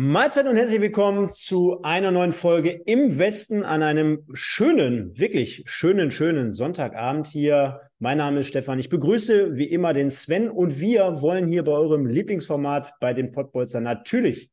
Mahlzeit 0.00 0.46
und 0.46 0.54
herzlich 0.54 0.80
willkommen 0.80 1.28
zu 1.28 1.82
einer 1.82 2.12
neuen 2.12 2.30
Folge 2.30 2.70
im 2.70 3.18
Westen 3.18 3.64
an 3.64 3.82
einem 3.82 4.24
schönen, 4.32 5.18
wirklich 5.18 5.64
schönen, 5.66 6.12
schönen 6.12 6.52
Sonntagabend 6.52 7.26
hier. 7.26 7.80
Mein 7.98 8.18
Name 8.18 8.38
ist 8.38 8.46
Stefan. 8.46 8.78
Ich 8.78 8.90
begrüße 8.90 9.56
wie 9.56 9.64
immer 9.64 9.94
den 9.94 10.12
Sven 10.12 10.50
und 10.50 10.78
wir 10.78 11.20
wollen 11.20 11.48
hier 11.48 11.64
bei 11.64 11.72
eurem 11.72 12.06
Lieblingsformat 12.06 12.92
bei 13.00 13.12
den 13.12 13.32
Pottbolzer 13.32 13.80
natürlich 13.80 14.52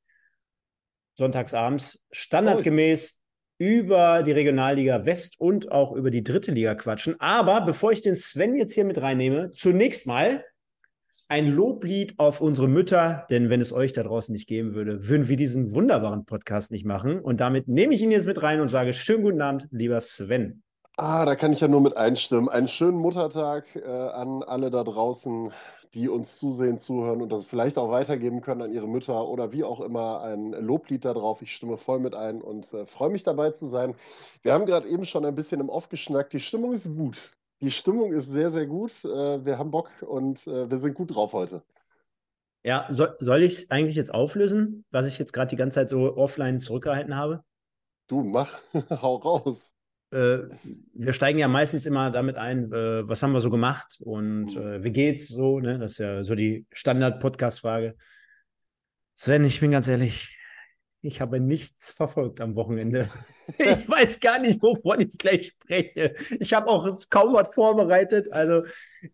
sonntagsabends 1.14 2.04
standardgemäß 2.10 3.22
über 3.60 4.24
die 4.24 4.32
Regionalliga 4.32 5.06
West 5.06 5.40
und 5.40 5.72
auch 5.72 5.92
über 5.92 6.10
die 6.10 6.24
dritte 6.24 6.54
Liga 6.54 6.74
quatschen. 6.74 7.18
Aber 7.20 7.62
bevor 7.62 7.92
ich 7.92 8.02
den 8.02 8.16
Sven 8.16 8.56
jetzt 8.56 8.74
hier 8.74 8.86
mit 8.86 9.00
reinnehme, 9.00 9.52
zunächst 9.52 10.08
mal 10.08 10.44
ein 11.28 11.48
Loblied 11.48 12.14
auf 12.18 12.42
unsere 12.42 12.68
Mütter, 12.68 13.26
denn 13.30 13.50
wenn 13.50 13.62
es 13.62 13.74
euch 13.74 13.94
da 13.94 14.04
draußen 14.04 14.32
nicht 14.32 14.48
geben 14.48 14.76
würde, 14.76 15.08
würden 15.08 15.28
wir 15.28 15.38
diesen 15.38 15.74
wunderbaren 15.74 16.26
Podcast 16.26 16.72
nicht 16.72 16.86
machen. 16.86 17.20
Und 17.20 17.40
damit 17.40 17.68
nehme 17.68 17.96
ich 17.96 18.02
ihn 18.02 18.12
jetzt 18.12 18.28
mit 18.28 18.42
rein 18.44 18.62
und 18.62 18.68
sage 18.68 18.94
schönen 18.94 19.24
guten 19.24 19.42
Abend, 19.42 19.68
lieber 19.72 20.00
Sven. 20.02 20.62
Ah, 20.98 21.26
da 21.26 21.36
kann 21.36 21.52
ich 21.52 21.60
ja 21.60 21.68
nur 21.68 21.82
mit 21.82 21.98
einstimmen. 21.98 22.48
Einen 22.48 22.68
schönen 22.68 22.98
Muttertag 22.98 23.76
äh, 23.76 23.82
an 23.84 24.44
alle 24.44 24.70
da 24.72 24.84
draußen, 24.84 25.52
die 25.94 26.08
uns 26.10 26.38
zusehen, 26.38 26.78
zuhören 26.78 27.22
und 27.22 27.32
das 27.32 27.46
vielleicht 27.46 27.78
auch 27.78 27.90
weitergeben 27.92 28.42
können 28.42 28.62
an 28.62 28.74
ihre 28.74 28.88
Mütter 28.88 29.28
oder 29.28 29.52
wie 29.52 29.64
auch 29.64 29.82
immer 29.82 30.22
ein 30.22 30.52
Loblied 30.52 31.04
darauf. 31.04 31.42
Ich 31.42 31.54
stimme 31.54 31.78
voll 31.78 32.00
mit 32.00 32.16
ein 32.16 32.42
und 32.42 32.72
äh, 32.74 32.86
freue 32.86 33.10
mich 33.10 33.24
dabei 33.24 33.52
zu 33.52 33.66
sein. 33.66 33.96
Wir 34.42 34.54
haben 34.54 34.66
gerade 34.66 34.88
eben 34.88 35.06
schon 35.06 35.26
ein 35.26 35.36
bisschen 35.36 35.60
im 35.60 35.70
Off 35.70 35.90
geschnackt. 35.90 36.34
Die 36.34 36.40
Stimmung 36.40 36.72
ist 36.72 36.86
gut. 36.96 37.32
Die 37.66 37.72
Stimmung 37.72 38.14
ist 38.14 38.28
sehr, 38.28 38.52
sehr 38.52 38.68
gut. 38.68 38.92
Äh, 39.04 39.44
wir 39.44 39.58
haben 39.58 39.72
Bock 39.72 39.90
und 40.02 40.46
äh, 40.46 40.70
wir 40.70 40.78
sind 40.78 40.94
gut 40.94 41.16
drauf 41.16 41.34
heute. 41.34 41.64
Ja, 42.64 42.86
soll, 42.90 43.16
soll 43.20 43.42
ich 43.42 43.54
es 43.54 43.72
eigentlich 43.72 43.96
jetzt 43.96 44.14
auflösen, 44.14 44.86
was 44.92 45.08
ich 45.08 45.18
jetzt 45.18 45.34
gerade 45.34 45.50
die 45.50 45.56
ganze 45.56 45.74
Zeit 45.74 45.90
so 45.90 46.16
offline 46.16 46.60
zurückgehalten 46.60 47.16
habe? 47.16 47.44
Du, 48.06 48.22
mach, 48.22 48.60
hau 49.02 49.16
raus. 49.16 49.74
Äh, 50.12 50.42
wir 50.94 51.14
steigen 51.14 51.40
ja 51.40 51.48
meistens 51.48 51.88
immer 51.88 52.12
damit 52.12 52.38
ein, 52.38 52.72
äh, 52.72 53.10
was 53.10 53.24
haben 53.24 53.34
wir 53.34 53.42
so 53.42 53.50
gemacht 53.50 53.98
und 54.00 54.56
äh, 54.56 54.84
wie 54.84 54.92
geht's 54.92 55.28
so, 55.28 55.60
ne? 55.60 55.80
Das 55.80 55.94
ist 55.94 55.98
ja 55.98 56.24
so 56.24 56.36
die 56.36 56.68
Standard-Podcast-Frage. 56.72 57.96
Sven, 59.16 59.44
ich 59.44 59.60
bin 59.60 59.72
ganz 59.72 59.88
ehrlich, 59.88 60.35
ich 61.06 61.22
habe 61.22 61.40
nichts 61.40 61.92
verfolgt 61.92 62.42
am 62.42 62.56
Wochenende. 62.56 63.08
Ich 63.60 63.88
weiß 63.88 64.20
gar 64.22 64.40
nicht, 64.40 64.60
wovon 64.64 65.02
ich 65.02 65.20
gleich 65.20 65.50
spreche. 65.50 66.16
Ich 66.40 66.52
habe 66.56 66.68
auch 66.68 66.90
kaum 67.12 67.36
was 67.36 67.54
vorbereitet. 67.54 68.34
Also 68.34 68.64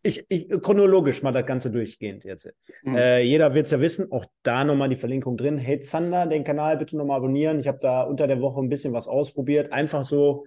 ich, 0.03 0.25
ich 0.29 0.47
chronologisch 0.61 1.21
mal 1.21 1.33
das 1.33 1.45
Ganze 1.45 1.69
durchgehend 1.69 2.23
jetzt. 2.23 2.49
Mhm. 2.83 2.95
Äh, 2.95 3.23
jeder 3.23 3.53
wird 3.53 3.65
es 3.65 3.71
ja 3.73 3.81
wissen. 3.81 4.09
Auch 4.09 4.25
da 4.41 4.63
nochmal 4.63 4.87
die 4.87 4.95
Verlinkung 4.95 5.35
drin. 5.35 5.57
Hey 5.57 5.81
Zander, 5.81 6.27
den 6.27 6.45
Kanal 6.45 6.77
bitte 6.77 6.95
nochmal 6.95 7.17
abonnieren. 7.17 7.59
Ich 7.59 7.67
habe 7.67 7.79
da 7.81 8.03
unter 8.03 8.25
der 8.25 8.39
Woche 8.39 8.61
ein 8.61 8.69
bisschen 8.69 8.93
was 8.93 9.09
ausprobiert. 9.09 9.73
Einfach 9.73 10.05
so 10.05 10.45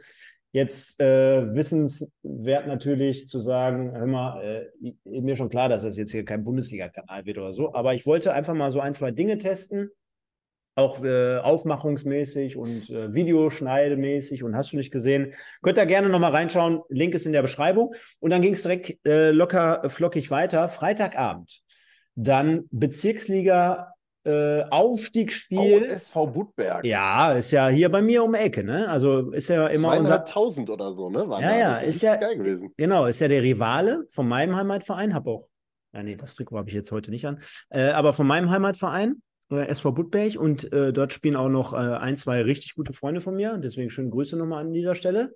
jetzt 0.52 0.98
äh, 0.98 1.54
wissenswert 1.54 2.66
natürlich 2.66 3.28
zu 3.28 3.38
sagen, 3.38 3.92
hör 3.94 4.06
mal, 4.06 4.70
äh, 4.82 4.92
mir 5.04 5.36
schon 5.36 5.50
klar, 5.50 5.68
dass 5.68 5.82
das 5.82 5.98
jetzt 5.98 6.12
hier 6.12 6.24
kein 6.24 6.42
Bundesliga-Kanal 6.42 7.26
wird 7.26 7.36
oder 7.36 7.52
so. 7.52 7.74
Aber 7.74 7.92
ich 7.92 8.06
wollte 8.06 8.32
einfach 8.32 8.54
mal 8.54 8.70
so 8.70 8.80
ein, 8.80 8.94
zwei 8.94 9.10
Dinge 9.10 9.36
testen 9.36 9.90
auch 10.76 11.02
äh, 11.04 11.38
aufmachungsmäßig 11.38 12.56
und 12.56 12.90
äh, 12.90 13.12
Videoschneidemäßig 13.14 14.42
und 14.42 14.56
hast 14.56 14.72
du 14.72 14.76
nicht 14.76 14.90
gesehen. 14.92 15.34
Könnt 15.62 15.78
ihr 15.78 15.86
gerne 15.86 16.08
nochmal 16.08 16.32
reinschauen. 16.32 16.82
Link 16.88 17.14
ist 17.14 17.26
in 17.26 17.32
der 17.32 17.42
Beschreibung. 17.42 17.94
Und 18.20 18.30
dann 18.30 18.42
ging 18.42 18.54
es 18.54 18.62
direkt 18.62 19.06
äh, 19.06 19.30
locker 19.30 19.88
flockig 19.88 20.30
weiter. 20.30 20.68
Freitagabend. 20.68 21.62
Dann 22.16 22.64
Bezirksliga 22.70 23.94
äh, 24.24 24.62
Aufstiegsspiel. 24.70 25.84
SV 25.84 26.26
Budberg. 26.28 26.84
Ja, 26.84 27.32
ist 27.32 27.50
ja 27.50 27.68
hier 27.68 27.90
bei 27.90 28.02
mir 28.02 28.24
um 28.24 28.32
die 28.32 28.38
Ecke, 28.38 28.64
ne? 28.64 28.88
Also 28.88 29.30
ist 29.30 29.48
ja 29.48 29.66
immer 29.66 29.96
unser. 29.98 30.20
1000 30.20 30.70
oder 30.70 30.92
so, 30.92 31.10
ne? 31.10 31.28
Waren 31.28 31.42
ja, 31.42 31.50
da. 31.50 31.58
ja, 31.58 31.74
ist, 31.76 31.96
ist 31.96 32.02
ja 32.02 32.16
geil 32.16 32.38
gewesen. 32.38 32.72
Genau, 32.76 33.06
ist 33.06 33.20
ja 33.20 33.28
der 33.28 33.42
Rivale 33.42 34.06
von 34.08 34.26
meinem 34.26 34.56
Heimatverein. 34.56 35.14
Hab 35.14 35.26
auch, 35.26 35.46
ja, 35.92 36.02
nee, 36.02 36.16
das 36.16 36.34
Trikot 36.34 36.56
habe 36.56 36.68
ich 36.68 36.74
jetzt 36.74 36.90
heute 36.90 37.10
nicht 37.10 37.26
an. 37.26 37.38
Äh, 37.68 37.90
aber 37.90 38.12
von 38.12 38.26
meinem 38.26 38.50
Heimatverein. 38.50 39.22
Äh, 39.50 39.66
SV 39.68 39.92
Budberg 39.92 40.36
und 40.36 40.72
äh, 40.72 40.92
dort 40.92 41.12
spielen 41.12 41.36
auch 41.36 41.48
noch 41.48 41.72
äh, 41.72 41.76
ein, 41.76 42.16
zwei 42.16 42.42
richtig 42.42 42.74
gute 42.74 42.92
Freunde 42.92 43.20
von 43.20 43.36
mir. 43.36 43.58
Deswegen 43.58 43.90
schöne 43.90 44.10
Grüße 44.10 44.36
nochmal 44.36 44.64
an 44.64 44.72
dieser 44.72 44.94
Stelle. 44.94 45.34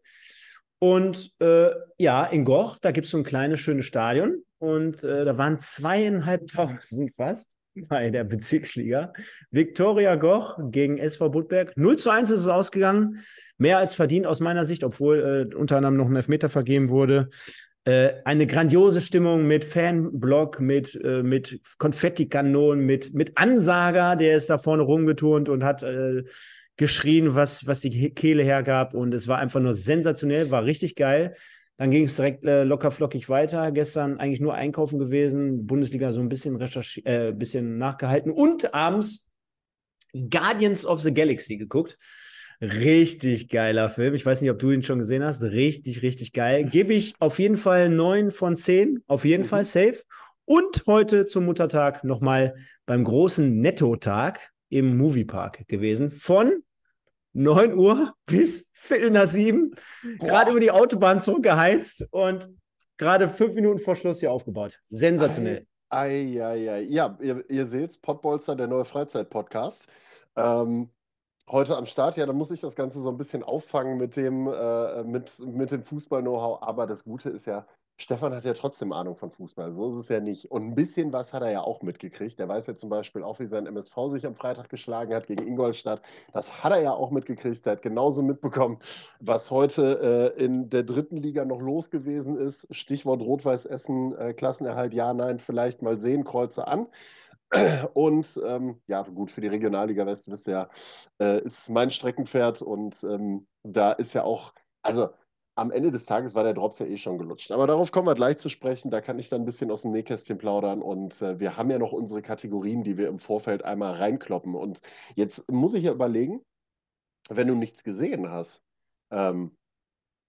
Und 0.78 1.32
äh, 1.40 1.70
ja, 1.98 2.24
in 2.24 2.44
Goch, 2.44 2.78
da 2.80 2.92
gibt 2.92 3.06
es 3.06 3.10
so 3.10 3.18
ein 3.18 3.24
kleines, 3.24 3.60
schönes 3.60 3.86
Stadion 3.86 4.42
und 4.58 5.02
äh, 5.02 5.24
da 5.24 5.36
waren 5.36 5.58
zweieinhalbtausend 5.58 7.14
fast 7.14 7.56
bei 7.88 8.10
der 8.10 8.24
Bezirksliga. 8.24 9.12
Viktoria 9.50 10.14
Goch 10.16 10.58
gegen 10.70 10.98
SV 10.98 11.30
Budberg. 11.30 11.76
0 11.76 11.96
zu 11.96 12.10
1 12.10 12.30
ist 12.30 12.40
es 12.40 12.48
ausgegangen. 12.48 13.24
Mehr 13.56 13.78
als 13.78 13.94
verdient 13.94 14.26
aus 14.26 14.40
meiner 14.40 14.64
Sicht, 14.64 14.84
obwohl 14.84 15.52
unter 15.56 15.76
anderem 15.76 15.96
noch 15.96 16.06
ein 16.06 16.14
Elfmeter 16.14 16.48
vergeben 16.48 16.90
wurde. 16.90 17.28
Äh, 17.88 18.20
eine 18.26 18.46
grandiose 18.46 19.00
Stimmung 19.00 19.46
mit 19.46 19.64
Fanblock, 19.64 20.60
mit, 20.60 20.94
äh, 21.02 21.22
mit 21.22 21.58
Konfettikanonen, 21.78 22.84
mit, 22.84 23.14
mit 23.14 23.38
Ansager, 23.38 24.14
der 24.14 24.36
ist 24.36 24.50
da 24.50 24.58
vorne 24.58 24.82
rumgeturnt 24.82 25.48
und 25.48 25.64
hat 25.64 25.82
äh, 25.82 26.22
geschrien, 26.76 27.34
was, 27.34 27.66
was 27.66 27.80
die 27.80 28.10
Kehle 28.10 28.42
hergab. 28.42 28.92
Und 28.92 29.14
es 29.14 29.26
war 29.26 29.38
einfach 29.38 29.60
nur 29.60 29.72
sensationell, 29.72 30.50
war 30.50 30.66
richtig 30.66 30.96
geil. 30.96 31.34
Dann 31.78 31.90
ging 31.90 32.04
es 32.04 32.16
direkt 32.16 32.44
äh, 32.44 32.62
locker 32.62 32.90
flockig 32.90 33.30
weiter. 33.30 33.72
Gestern 33.72 34.18
eigentlich 34.18 34.40
nur 34.40 34.52
einkaufen 34.52 34.98
gewesen, 34.98 35.66
Bundesliga 35.66 36.12
so 36.12 36.20
ein 36.20 36.28
bisschen 36.28 36.60
äh, 36.60 37.32
bisschen 37.32 37.78
nachgehalten 37.78 38.32
und 38.32 38.74
abends 38.74 39.32
Guardians 40.12 40.84
of 40.84 41.00
the 41.00 41.14
Galaxy 41.14 41.56
geguckt. 41.56 41.96
Richtig 42.60 43.48
geiler 43.48 43.88
Film. 43.88 44.14
Ich 44.14 44.26
weiß 44.26 44.40
nicht, 44.40 44.50
ob 44.50 44.58
du 44.58 44.70
ihn 44.70 44.82
schon 44.82 44.98
gesehen 44.98 45.22
hast. 45.22 45.42
Richtig, 45.42 46.02
richtig 46.02 46.32
geil. 46.32 46.64
Gebe 46.64 46.92
ich 46.92 47.14
auf 47.20 47.38
jeden 47.38 47.56
Fall 47.56 47.88
neun 47.88 48.32
von 48.32 48.56
zehn. 48.56 49.02
Auf 49.06 49.24
jeden 49.24 49.44
mhm. 49.44 49.48
Fall 49.48 49.64
safe. 49.64 50.02
Und 50.44 50.84
heute 50.86 51.26
zum 51.26 51.44
Muttertag 51.44 52.02
nochmal 52.02 52.56
beim 52.84 53.04
großen 53.04 53.60
Netto-Tag 53.60 54.50
im 54.70 54.96
Moviepark 54.96 55.68
gewesen. 55.68 56.10
Von 56.10 56.64
9 57.32 57.74
Uhr 57.74 58.12
bis 58.26 58.70
Viertel 58.72 59.10
nach 59.10 59.28
sieben. 59.28 59.74
Gerade 60.18 60.50
über 60.50 60.60
die 60.60 60.70
Autobahn 60.70 61.20
zurückgeheizt 61.20 62.06
und 62.10 62.48
gerade 62.96 63.28
fünf 63.28 63.54
Minuten 63.54 63.78
vor 63.78 63.94
Schluss 63.94 64.20
hier 64.20 64.32
aufgebaut. 64.32 64.80
Sensationell. 64.88 65.66
Ei, 65.90 66.42
ei, 66.42 66.70
ei. 66.70 66.80
Ja, 66.88 67.16
ihr, 67.20 67.44
ihr 67.48 67.66
seht, 67.66 68.00
Podbolster, 68.02 68.56
der 68.56 68.66
neue 68.66 68.84
Freizeit-Podcast. 68.84 69.86
Ähm, 70.36 70.90
heute 71.50 71.76
am 71.76 71.86
Start. 71.86 72.16
Ja, 72.16 72.26
da 72.26 72.32
muss 72.32 72.50
ich 72.50 72.60
das 72.60 72.76
Ganze 72.76 73.00
so 73.00 73.08
ein 73.10 73.16
bisschen 73.16 73.42
auffangen 73.42 73.98
mit 73.98 74.16
dem, 74.16 74.46
äh, 74.48 75.02
mit, 75.04 75.38
mit 75.40 75.70
dem 75.70 75.82
Fußball-Know-how. 75.82 76.62
Aber 76.62 76.86
das 76.86 77.04
Gute 77.04 77.30
ist 77.30 77.46
ja, 77.46 77.66
Stefan 77.96 78.32
hat 78.32 78.44
ja 78.44 78.52
trotzdem 78.52 78.92
Ahnung 78.92 79.16
von 79.16 79.30
Fußball. 79.30 79.72
So 79.72 79.88
ist 79.88 79.96
es 79.96 80.08
ja 80.08 80.20
nicht. 80.20 80.50
Und 80.50 80.68
ein 80.68 80.74
bisschen 80.74 81.12
was 81.12 81.32
hat 81.32 81.42
er 81.42 81.50
ja 81.50 81.60
auch 81.62 81.82
mitgekriegt. 81.82 82.38
Der 82.38 82.48
weiß 82.48 82.66
ja 82.66 82.74
zum 82.74 82.90
Beispiel 82.90 83.22
auch, 83.22 83.40
wie 83.40 83.46
sein 83.46 83.66
MSV 83.66 83.94
sich 84.08 84.26
am 84.26 84.36
Freitag 84.36 84.68
geschlagen 84.68 85.14
hat 85.14 85.26
gegen 85.26 85.46
Ingolstadt. 85.46 86.02
Das 86.32 86.62
hat 86.62 86.72
er 86.72 86.80
ja 86.80 86.92
auch 86.92 87.10
mitgekriegt. 87.10 87.66
Er 87.66 87.72
hat 87.72 87.82
genauso 87.82 88.22
mitbekommen, 88.22 88.78
was 89.20 89.50
heute 89.50 90.34
äh, 90.36 90.44
in 90.44 90.70
der 90.70 90.84
dritten 90.84 91.16
Liga 91.16 91.44
noch 91.44 91.60
los 91.60 91.90
gewesen 91.90 92.36
ist. 92.36 92.72
Stichwort 92.74 93.20
Rot-Weiß 93.20 93.66
Essen, 93.66 94.16
äh, 94.16 94.32
Klassenerhalt, 94.32 94.94
ja, 94.94 95.12
nein, 95.12 95.38
vielleicht 95.38 95.82
mal 95.82 95.98
sehen, 95.98 96.24
Kreuze 96.24 96.68
an. 96.68 96.86
Und 97.94 98.40
ähm, 98.44 98.80
ja, 98.86 99.02
gut, 99.02 99.30
für 99.30 99.40
die 99.40 99.48
Regionalliga 99.48 100.06
West, 100.06 100.28
ja, 100.46 100.68
äh, 101.20 101.40
ist 101.42 101.68
mein 101.70 101.90
Streckenpferd 101.90 102.60
und 102.62 103.02
ähm, 103.04 103.46
da 103.62 103.92
ist 103.92 104.12
ja 104.12 104.24
auch, 104.24 104.52
also 104.82 105.08
am 105.58 105.72
Ende 105.72 105.90
des 105.90 106.06
Tages 106.06 106.36
war 106.36 106.44
der 106.44 106.54
Drops 106.54 106.78
ja 106.78 106.86
eh 106.86 106.96
schon 106.96 107.18
gelutscht. 107.18 107.50
Aber 107.50 107.66
darauf 107.66 107.90
kommen 107.90 108.06
wir 108.06 108.14
gleich 108.14 108.38
zu 108.38 108.48
sprechen. 108.48 108.92
Da 108.92 109.00
kann 109.00 109.18
ich 109.18 109.28
dann 109.28 109.42
ein 109.42 109.44
bisschen 109.44 109.72
aus 109.72 109.82
dem 109.82 109.90
Nähkästchen 109.90 110.38
plaudern. 110.38 110.80
Und 110.80 111.20
äh, 111.20 111.40
wir 111.40 111.56
haben 111.56 111.68
ja 111.68 111.78
noch 111.80 111.92
unsere 111.92 112.22
Kategorien, 112.22 112.84
die 112.84 112.96
wir 112.96 113.08
im 113.08 113.18
Vorfeld 113.18 113.64
einmal 113.64 113.94
reinkloppen. 113.94 114.54
Und 114.54 114.80
jetzt 115.16 115.50
muss 115.50 115.74
ich 115.74 115.82
ja 115.82 115.92
überlegen, 115.92 116.42
wenn 117.28 117.48
du 117.48 117.56
nichts 117.56 117.82
gesehen 117.82 118.30
hast, 118.30 118.62
ähm, 119.10 119.56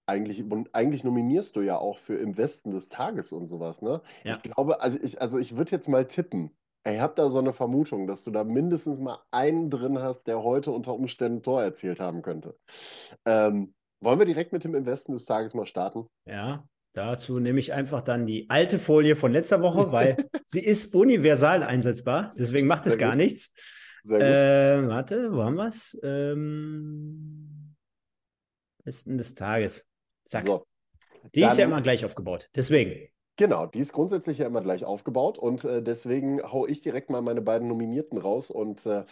eigentlich, 0.07 0.43
und 0.43 0.73
eigentlich 0.73 1.03
nominierst 1.03 1.55
du 1.55 1.61
ja 1.61 1.77
auch 1.77 1.99
für 1.99 2.15
im 2.15 2.35
Westen 2.35 2.71
des 2.71 2.89
Tages 2.89 3.31
und 3.31 3.45
sowas, 3.45 3.83
ne? 3.83 4.01
Ja. 4.23 4.33
Ich 4.33 4.41
glaube, 4.41 4.81
also 4.81 4.97
ich, 4.99 5.21
also 5.21 5.37
ich 5.37 5.55
würde 5.55 5.69
jetzt 5.69 5.87
mal 5.87 6.07
tippen. 6.07 6.57
Ich 6.93 6.99
habe 6.99 7.13
da 7.15 7.29
so 7.29 7.39
eine 7.39 7.53
Vermutung, 7.53 8.07
dass 8.07 8.23
du 8.23 8.31
da 8.31 8.43
mindestens 8.43 8.99
mal 8.99 9.19
einen 9.31 9.69
drin 9.69 10.01
hast, 10.01 10.27
der 10.27 10.43
heute 10.43 10.71
unter 10.71 10.93
Umständen 10.93 11.43
Tor 11.43 11.63
erzielt 11.63 11.99
haben 11.99 12.21
könnte. 12.21 12.57
Ähm, 13.25 13.73
wollen 14.01 14.19
wir 14.19 14.25
direkt 14.25 14.53
mit 14.53 14.63
dem 14.63 14.75
Investen 14.75 15.11
des 15.11 15.25
Tages 15.25 15.53
mal 15.53 15.65
starten? 15.65 16.07
Ja, 16.25 16.67
dazu 16.93 17.39
nehme 17.39 17.59
ich 17.59 17.73
einfach 17.73 18.01
dann 18.01 18.25
die 18.25 18.49
alte 18.49 18.79
Folie 18.79 19.15
von 19.15 19.31
letzter 19.31 19.61
Woche, 19.61 19.91
weil 19.91 20.17
sie 20.45 20.63
ist 20.63 20.95
universal 20.95 21.63
einsetzbar. 21.63 22.33
Deswegen 22.37 22.67
macht 22.67 22.85
es 22.85 22.97
gar 22.97 23.15
nichts. 23.15 23.53
Gut. 24.07 24.21
Äh, 24.21 24.87
warte, 24.87 25.33
wo 25.33 25.43
haben 25.43 25.55
wir 25.55 25.67
es? 25.67 25.99
Ähm, 26.03 27.75
Besten 28.83 29.17
des 29.17 29.35
Tages. 29.35 29.85
Zack. 30.23 30.45
So. 30.45 30.65
Die 31.35 31.41
dann, 31.41 31.51
ist 31.51 31.57
ja 31.57 31.65
immer 31.65 31.81
gleich 31.81 32.05
aufgebaut. 32.05 32.49
Deswegen. 32.55 33.09
Genau, 33.39 33.67
die 33.67 33.79
ist 33.79 33.93
grundsätzlich 33.93 34.39
ja 34.39 34.47
immer 34.47 34.59
gleich 34.59 34.83
aufgebaut 34.83 35.37
und 35.37 35.63
äh, 35.63 35.81
deswegen 35.81 36.43
haue 36.43 36.69
ich 36.69 36.81
direkt 36.81 37.09
mal 37.09 37.21
meine 37.21 37.41
beiden 37.41 37.69
Nominierten 37.69 38.17
raus 38.17 38.51
und 38.51 38.85
äh, 38.85 39.05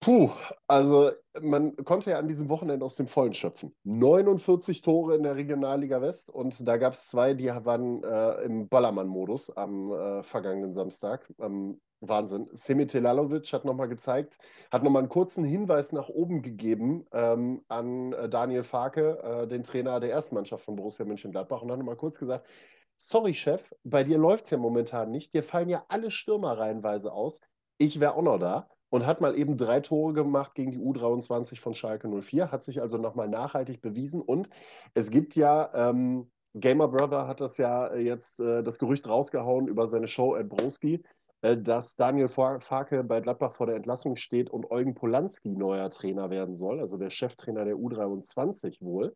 Puh, 0.00 0.30
also 0.66 1.10
man 1.42 1.76
konnte 1.76 2.12
ja 2.12 2.18
an 2.18 2.28
diesem 2.28 2.48
Wochenende 2.48 2.86
aus 2.86 2.96
dem 2.96 3.08
Vollen 3.08 3.34
schöpfen. 3.34 3.74
49 3.84 4.80
Tore 4.80 5.16
in 5.16 5.22
der 5.22 5.36
Regionalliga 5.36 6.00
West 6.00 6.30
und 6.30 6.66
da 6.66 6.78
gab 6.78 6.94
es 6.94 7.08
zwei, 7.08 7.34
die 7.34 7.48
waren 7.48 8.02
äh, 8.04 8.42
im 8.44 8.68
Ballermann-Modus 8.68 9.54
am 9.54 9.92
äh, 9.92 10.22
vergangenen 10.22 10.72
Samstag. 10.72 11.30
Ähm, 11.38 11.78
Wahnsinn. 12.00 12.48
Semit 12.52 12.92
Telalovic 12.92 13.52
hat 13.52 13.64
nochmal 13.64 13.88
gezeigt, 13.88 14.38
hat 14.70 14.82
nochmal 14.82 15.00
einen 15.00 15.08
kurzen 15.08 15.44
Hinweis 15.44 15.92
nach 15.92 16.08
oben 16.08 16.40
gegeben 16.40 17.06
ähm, 17.12 17.62
an 17.68 18.12
äh, 18.12 18.28
Daniel 18.28 18.64
Farke, 18.64 19.18
äh, 19.22 19.46
den 19.46 19.64
Trainer 19.64 20.00
der 20.00 20.10
ersten 20.10 20.36
Mannschaft 20.36 20.64
von 20.64 20.76
Borussia 20.76 21.04
Mönchengladbach 21.04 21.62
und 21.62 21.70
hat 21.70 21.78
nochmal 21.78 21.96
kurz 21.96 22.18
gesagt, 22.18 22.46
sorry 22.96 23.34
Chef, 23.34 23.62
bei 23.84 24.04
dir 24.04 24.18
läuft 24.18 24.44
es 24.44 24.50
ja 24.50 24.58
momentan 24.58 25.10
nicht, 25.10 25.34
dir 25.34 25.42
fallen 25.42 25.68
ja 25.68 25.84
alle 25.88 26.10
Stürmer 26.10 26.58
reihenweise 26.58 27.12
aus, 27.12 27.40
ich 27.78 28.00
wäre 28.00 28.14
auch 28.14 28.22
noch 28.22 28.38
da 28.38 28.68
und 28.90 29.06
hat 29.06 29.20
mal 29.20 29.36
eben 29.36 29.56
drei 29.56 29.80
Tore 29.80 30.12
gemacht 30.12 30.54
gegen 30.54 30.72
die 30.72 30.78
U23 30.78 31.60
von 31.60 31.74
Schalke 31.74 32.08
04, 32.08 32.50
hat 32.50 32.64
sich 32.64 32.80
also 32.80 32.98
nochmal 32.98 33.28
nachhaltig 33.28 33.82
bewiesen. 33.82 34.20
Und 34.20 34.48
es 34.94 35.10
gibt 35.10 35.34
ja, 35.36 35.70
ähm, 35.74 36.30
Gamer 36.54 36.88
Brother 36.88 37.26
hat 37.26 37.40
das 37.40 37.58
ja 37.58 37.94
jetzt 37.94 38.40
äh, 38.40 38.62
das 38.62 38.78
Gerücht 38.78 39.06
rausgehauen 39.06 39.68
über 39.68 39.88
seine 39.88 40.08
Show 40.08 40.34
at 40.34 40.48
Broski, 40.48 41.02
äh, 41.42 41.56
dass 41.56 41.96
Daniel 41.96 42.28
Farke 42.28 43.04
bei 43.04 43.20
Gladbach 43.20 43.54
vor 43.54 43.66
der 43.66 43.76
Entlassung 43.76 44.16
steht 44.16 44.50
und 44.50 44.70
Eugen 44.70 44.94
Polanski 44.94 45.50
neuer 45.50 45.90
Trainer 45.90 46.30
werden 46.30 46.54
soll, 46.54 46.80
also 46.80 46.96
der 46.96 47.10
Cheftrainer 47.10 47.64
der 47.64 47.76
U23 47.76 48.80
wohl. 48.80 49.14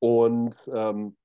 Und 0.00 0.54
ähm, 0.74 1.16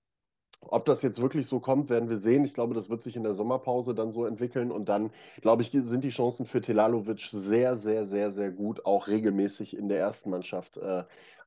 ob 0.62 0.86
das 0.86 1.02
jetzt 1.02 1.22
wirklich 1.22 1.48
so 1.48 1.60
kommt, 1.60 1.90
werden 1.90 2.10
wir 2.10 2.18
sehen. 2.18 2.44
Ich 2.44 2.54
glaube, 2.54 2.74
das 2.74 2.90
wird 2.90 3.02
sich 3.02 3.16
in 3.16 3.24
der 3.24 3.34
Sommerpause 3.34 3.94
dann 3.94 4.12
so 4.12 4.26
entwickeln. 4.26 4.72
Und 4.72 4.90
dann, 4.90 5.12
glaube 5.42 5.62
ich, 5.62 5.72
sind 5.72 6.04
die 6.04 6.10
Chancen 6.10 6.46
für 6.46 6.62
Telalovic 6.62 7.30
sehr, 7.32 7.76
sehr, 7.78 8.06
sehr, 8.06 8.32
sehr 8.32 8.52
gut, 8.52 8.86
auch 8.86 9.08
regelmäßig 9.08 9.78
in 9.78 9.90
der 9.90 10.00
ersten 10.00 10.30
Mannschaft 10.30 10.78
äh, 10.78 11.04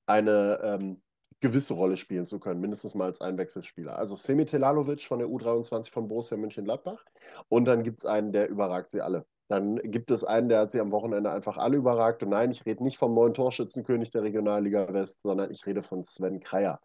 eine 0.06 0.60
ähm, 0.62 1.02
gewisse 1.40 1.74
Rolle 1.74 1.96
spielen 1.96 2.26
zu 2.26 2.38
können, 2.38 2.60
mindestens 2.60 2.94
mal 2.94 3.06
als 3.06 3.20
Einwechselspieler. 3.20 3.98
Also 3.98 4.16
Semi 4.16 4.44
Telalovic 4.44 5.02
von 5.02 5.18
der 5.18 5.28
U23 5.28 5.90
von 5.90 6.08
Borussia 6.08 6.36
Mönchengladbach. 6.36 7.04
Und 7.48 7.64
dann 7.66 7.82
gibt 7.82 7.98
es 7.98 8.06
einen, 8.06 8.32
der 8.32 8.48
überragt 8.48 8.90
sie 8.90 9.00
alle. 9.00 9.24
Dann 9.48 9.76
gibt 9.82 10.10
es 10.12 10.22
einen, 10.22 10.48
der 10.48 10.60
hat 10.60 10.70
sie 10.70 10.80
am 10.80 10.92
Wochenende 10.92 11.30
einfach 11.30 11.56
alle 11.56 11.76
überragt. 11.76 12.22
Und 12.22 12.28
nein, 12.30 12.52
ich 12.52 12.64
rede 12.66 12.84
nicht 12.84 12.98
vom 12.98 13.12
neuen 13.12 13.34
Torschützenkönig 13.34 14.10
der 14.10 14.22
Regionalliga 14.22 14.92
West, 14.92 15.20
sondern 15.22 15.50
ich 15.50 15.66
rede 15.66 15.82
von 15.82 16.04
Sven 16.04 16.40
Kreier. 16.40 16.80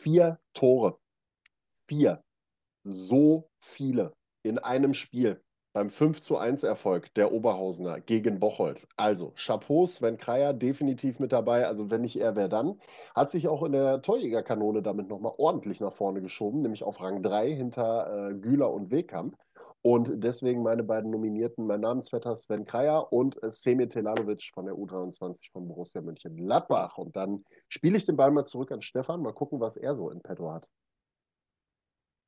Vier 0.00 0.38
Tore 0.52 0.98
vier. 1.88 2.22
So 2.84 3.48
viele 3.58 4.12
in 4.42 4.58
einem 4.58 4.94
Spiel 4.94 5.40
beim 5.76 5.90
5 5.90 6.22
zu 6.22 6.38
1 6.38 6.62
Erfolg 6.62 7.12
der 7.16 7.32
Oberhausener 7.32 8.00
gegen 8.00 8.40
Bocholt. 8.40 8.86
Also 8.96 9.32
Chapeau, 9.36 9.86
Sven 9.86 10.16
Kreier 10.16 10.54
definitiv 10.54 11.18
mit 11.18 11.32
dabei. 11.32 11.66
Also 11.66 11.90
wenn 11.90 12.00
nicht 12.00 12.18
er, 12.18 12.34
wer 12.34 12.48
dann? 12.48 12.80
Hat 13.14 13.30
sich 13.30 13.46
auch 13.46 13.62
in 13.62 13.72
der 13.72 14.00
Torjägerkanone 14.00 14.80
damit 14.80 15.08
nochmal 15.08 15.34
ordentlich 15.36 15.80
nach 15.80 15.92
vorne 15.92 16.22
geschoben, 16.22 16.60
nämlich 16.60 16.82
auf 16.82 17.02
Rang 17.02 17.22
3 17.22 17.52
hinter 17.54 18.30
äh, 18.30 18.34
Güler 18.34 18.72
und 18.72 18.90
Wegkamp. 18.90 19.36
Und 19.82 20.24
deswegen 20.24 20.62
meine 20.62 20.82
beiden 20.82 21.10
Nominierten, 21.10 21.66
mein 21.66 21.82
Namensvetter 21.82 22.34
Sven 22.34 22.64
Kreier 22.64 23.12
und 23.12 23.42
äh, 23.42 23.50
Semir 23.50 23.90
Telalovic 23.90 24.50
von 24.54 24.64
der 24.64 24.76
U23 24.76 25.52
von 25.52 25.68
Borussia 25.68 26.00
Mönchengladbach. 26.00 26.96
Und 26.96 27.14
dann 27.16 27.44
spiele 27.68 27.98
ich 27.98 28.06
den 28.06 28.16
Ball 28.16 28.30
mal 28.30 28.46
zurück 28.46 28.72
an 28.72 28.80
Stefan, 28.80 29.20
mal 29.20 29.34
gucken, 29.34 29.60
was 29.60 29.76
er 29.76 29.94
so 29.94 30.08
in 30.08 30.22
petto 30.22 30.50
hat. 30.50 30.66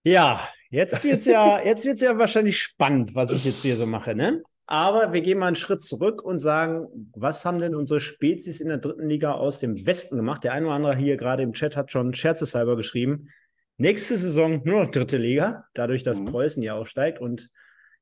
Ja, 0.09 0.41
jetzt 0.71 1.05
wird 1.05 1.19
es 1.19 1.27
ja, 1.27 1.61
jetzt 1.63 1.85
wird's 1.85 2.01
ja 2.01 2.17
wahrscheinlich 2.17 2.59
spannend, 2.59 3.15
was 3.15 3.31
ich 3.31 3.45
jetzt 3.45 3.61
hier 3.61 3.77
so 3.77 3.85
mache, 3.85 4.15
ne? 4.15 4.43
Aber 4.65 5.13
wir 5.13 5.21
gehen 5.21 5.39
mal 5.39 5.49
einen 5.49 5.57
Schritt 5.57 5.85
zurück 5.85 6.23
und 6.23 6.39
sagen, 6.39 6.87
was 7.15 7.45
haben 7.45 7.59
denn 7.59 7.75
unsere 7.75 8.01
Spezies 8.01 8.63
in 8.63 8.69
der 8.69 8.79
dritten 8.79 9.07
Liga 9.07 9.33
aus 9.33 9.61
dem 9.61 9.85
Westen 9.87 10.17
gemacht? 10.17 10.45
Der 10.45 10.53
eine 10.55 10.67
oder 10.67 10.77
andere 10.77 10.97
hier 10.97 11.19
gerade 11.19 11.43
im 11.43 11.53
Chat 11.53 11.77
hat 11.77 11.93
schon 11.93 12.15
scherzeshalber 12.15 12.75
geschrieben. 12.77 13.29
Nächste 13.77 14.17
Saison 14.17 14.63
nur 14.65 14.85
noch 14.85 14.91
dritte 14.91 15.19
Liga, 15.19 15.67
dadurch, 15.75 16.03
dass 16.03 16.21
mhm. 16.21 16.27
Preußen 16.27 16.63
ja 16.63 16.75
aufsteigt 16.75 17.21
und 17.21 17.51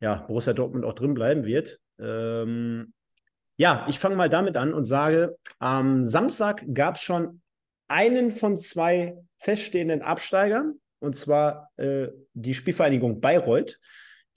ja, 0.00 0.22
Borussia 0.28 0.52
Dortmund 0.52 0.84
auch 0.84 0.94
drin 0.94 1.14
bleiben 1.14 1.44
wird. 1.44 1.80
Ähm, 1.98 2.92
ja, 3.56 3.84
ich 3.88 3.98
fange 3.98 4.14
mal 4.14 4.30
damit 4.30 4.56
an 4.56 4.74
und 4.74 4.84
sage, 4.84 5.36
am 5.58 6.04
Samstag 6.04 6.64
gab 6.72 6.94
es 6.94 7.00
schon 7.00 7.40
einen 7.88 8.30
von 8.30 8.58
zwei 8.58 9.16
feststehenden 9.38 10.02
Absteigern 10.02 10.78
und 10.98 11.16
zwar 11.16 11.70
äh, 11.76 12.08
die 12.34 12.54
Spielvereinigung 12.54 13.20
Bayreuth. 13.20 13.78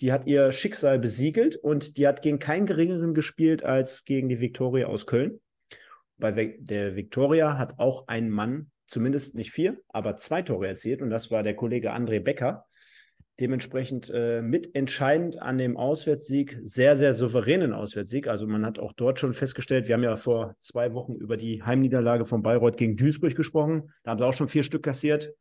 Die 0.01 0.13
hat 0.13 0.27
ihr 0.27 0.51
Schicksal 0.51 0.97
besiegelt 0.97 1.57
und 1.57 1.97
die 1.97 2.07
hat 2.07 2.21
gegen 2.21 2.39
keinen 2.39 2.65
geringeren 2.65 3.13
gespielt 3.13 3.63
als 3.63 4.05
gegen 4.05 4.29
die 4.29 4.39
Viktoria 4.39 4.87
aus 4.87 5.05
Köln. 5.05 5.41
Bei 6.17 6.31
der 6.31 6.95
Viktoria 6.95 7.57
hat 7.57 7.79
auch 7.79 8.07
ein 8.07 8.29
Mann, 8.29 8.71
zumindest 8.87 9.35
nicht 9.35 9.51
vier, 9.51 9.77
aber 9.87 10.17
zwei 10.17 10.41
Tore 10.41 10.67
erzielt 10.67 11.01
und 11.01 11.09
das 11.09 11.31
war 11.31 11.43
der 11.43 11.55
Kollege 11.55 11.93
André 11.93 12.19
Becker. 12.19 12.65
Dementsprechend 13.39 14.11
äh, 14.13 14.41
mitentscheidend 14.41 15.41
an 15.41 15.57
dem 15.57 15.77
Auswärtssieg, 15.77 16.59
sehr, 16.61 16.97
sehr 16.97 17.13
souveränen 17.13 17.71
Auswärtssieg. 17.71 18.27
Also 18.27 18.47
man 18.47 18.65
hat 18.65 18.79
auch 18.79 18.91
dort 18.91 19.17
schon 19.17 19.33
festgestellt, 19.33 19.87
wir 19.87 19.95
haben 19.95 20.03
ja 20.03 20.17
vor 20.17 20.55
zwei 20.59 20.93
Wochen 20.93 21.15
über 21.15 21.37
die 21.37 21.63
Heimniederlage 21.63 22.25
von 22.25 22.41
Bayreuth 22.41 22.75
gegen 22.75 22.97
Duisburg 22.97 23.35
gesprochen. 23.35 23.93
Da 24.03 24.11
haben 24.11 24.19
sie 24.19 24.25
auch 24.25 24.33
schon 24.33 24.49
vier 24.49 24.63
Stück 24.63 24.83
kassiert. 24.83 25.33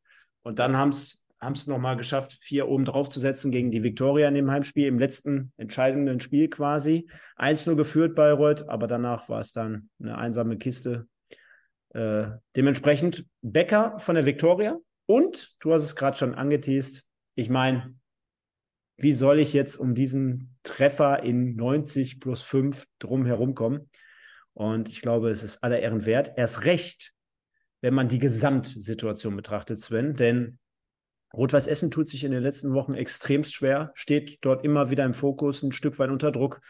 Und 0.43 0.59
dann 0.59 0.77
haben 0.77 0.91
es 0.91 1.25
es 1.41 1.67
nochmal 1.67 1.97
geschafft, 1.97 2.37
vier 2.41 2.69
oben 2.69 2.85
drauf 2.85 3.09
zu 3.09 3.21
setzen 3.21 3.53
gegen 3.53 3.71
die 3.71 3.83
Viktoria 3.83 4.29
in 4.29 4.35
dem 4.35 4.51
Heimspiel, 4.51 4.87
im 4.87 4.99
letzten 4.99 5.53
entscheidenden 5.57 6.21
Spiel 6.21 6.49
quasi. 6.49 7.09
1-0 7.37 7.77
geführt 7.77 8.15
Bayreuth, 8.15 8.69
aber 8.69 8.87
danach 8.87 9.29
war 9.29 9.41
es 9.41 9.53
dann 9.53 9.89
eine 10.01 10.19
einsame 10.19 10.59
Kiste. 10.59 11.07
Äh, 11.95 12.29
dementsprechend 12.57 13.25
Becker 13.41 13.99
von 13.99 14.17
der 14.17 14.27
Viktoria 14.27 14.79
und, 15.07 15.57
du 15.61 15.73
hast 15.73 15.85
es 15.85 15.97
gerade 15.97 16.19
schon 16.19 16.35
angeteased, 16.35 17.05
ich 17.35 17.49
meine, 17.49 17.95
wie 18.99 19.13
soll 19.13 19.39
ich 19.39 19.53
jetzt 19.53 19.77
um 19.77 19.95
diesen 19.95 20.57
Treffer 20.65 21.23
in 21.23 21.55
90 21.55 22.21
plus 22.21 22.43
5 22.43 22.85
drum 22.99 23.25
herum 23.25 23.55
kommen? 23.55 23.89
Und 24.55 24.89
ich 24.89 25.01
glaube, 25.01 25.31
es 25.31 25.45
ist 25.45 25.63
aller 25.63 25.79
Ehren 25.79 26.05
wert. 26.05 26.33
Erst 26.37 26.65
recht, 26.65 27.15
wenn 27.81 27.95
man 27.95 28.09
die 28.09 28.19
Gesamtsituation 28.19 29.37
betrachtet, 29.37 29.81
Sven. 29.81 30.15
Denn 30.15 30.59
Rot-Weiß 31.35 31.67
Essen 31.67 31.91
tut 31.91 32.09
sich 32.09 32.25
in 32.25 32.33
den 32.33 32.43
letzten 32.43 32.73
Wochen 32.75 32.95
extremst 32.95 33.55
schwer, 33.55 33.93
steht 33.95 34.39
dort 34.41 34.65
immer 34.65 34.91
wieder 34.91 35.05
im 35.05 35.15
Fokus, 35.15 35.63
ein 35.63 35.73
Stück 35.73 35.99
weit 35.99 36.11
unter 36.11 36.33
Druck. 36.33 36.61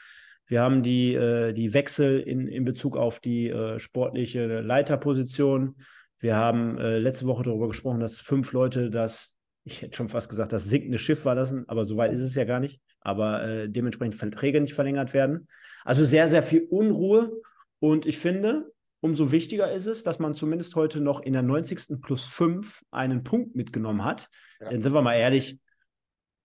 Wir 0.47 0.63
haben 0.63 0.83
die, 0.83 1.15
äh, 1.15 1.53
die 1.53 1.75
Wechsel 1.75 2.21
in, 2.21 2.49
in 2.49 2.65
Bezug 2.65 2.97
auf 2.97 3.21
die 3.21 3.49
äh, 3.49 3.79
sportliche 3.79 4.61
Leiterposition. 4.61 5.77
Wir 6.19 6.37
haben 6.37 6.79
äh, 6.79 6.99
letzte 6.99 7.27
Woche 7.27 7.45
darüber 7.45 7.69
gesprochen, 7.69 8.01
dass 8.01 8.21
fünf 8.21 8.53
Leute 8.53 8.91
das, 8.91 9.37
ich 9.65 9.83
hätte 9.83 9.97
schon 9.97 10.09
fast 10.09 10.29
gesagt, 10.29 10.53
das 10.53 10.65
sinkende 10.65 10.99
Schiff 10.99 11.21
verlassen, 11.21 11.65
aber 11.69 11.85
so 11.85 11.97
weit 11.97 12.13
ist 12.13 12.23
es 12.23 12.35
ja 12.35 12.45
gar 12.45 12.61
nicht. 12.61 12.81
Aber 13.01 13.45
äh, 13.45 13.69
dementsprechend 13.69 14.17
Verträge 14.17 14.61
nicht 14.61 14.75
verlängert 14.75 15.15
werden. 15.15 15.49
Also 15.85 16.05
sehr, 16.05 16.29
sehr 16.29 16.43
viel 16.43 16.67
Unruhe. 16.69 17.31
Und 17.79 18.07
ich 18.07 18.19
finde, 18.19 18.73
umso 19.01 19.31
wichtiger 19.31 19.71
ist 19.73 19.87
es, 19.87 20.03
dass 20.03 20.19
man 20.19 20.35
zumindest 20.35 20.75
heute 20.75 21.01
noch 21.01 21.21
in 21.21 21.33
der 21.33 21.43
90. 21.43 22.01
plus 22.01 22.25
5 22.25 22.83
einen 22.91 23.23
Punkt 23.23 23.55
mitgenommen 23.55 24.05
hat. 24.05 24.29
Ja. 24.61 24.71
Denn 24.71 24.83
sind 24.83 24.93
wir 24.93 25.03
mal 25.03 25.15
ehrlich, 25.15 25.59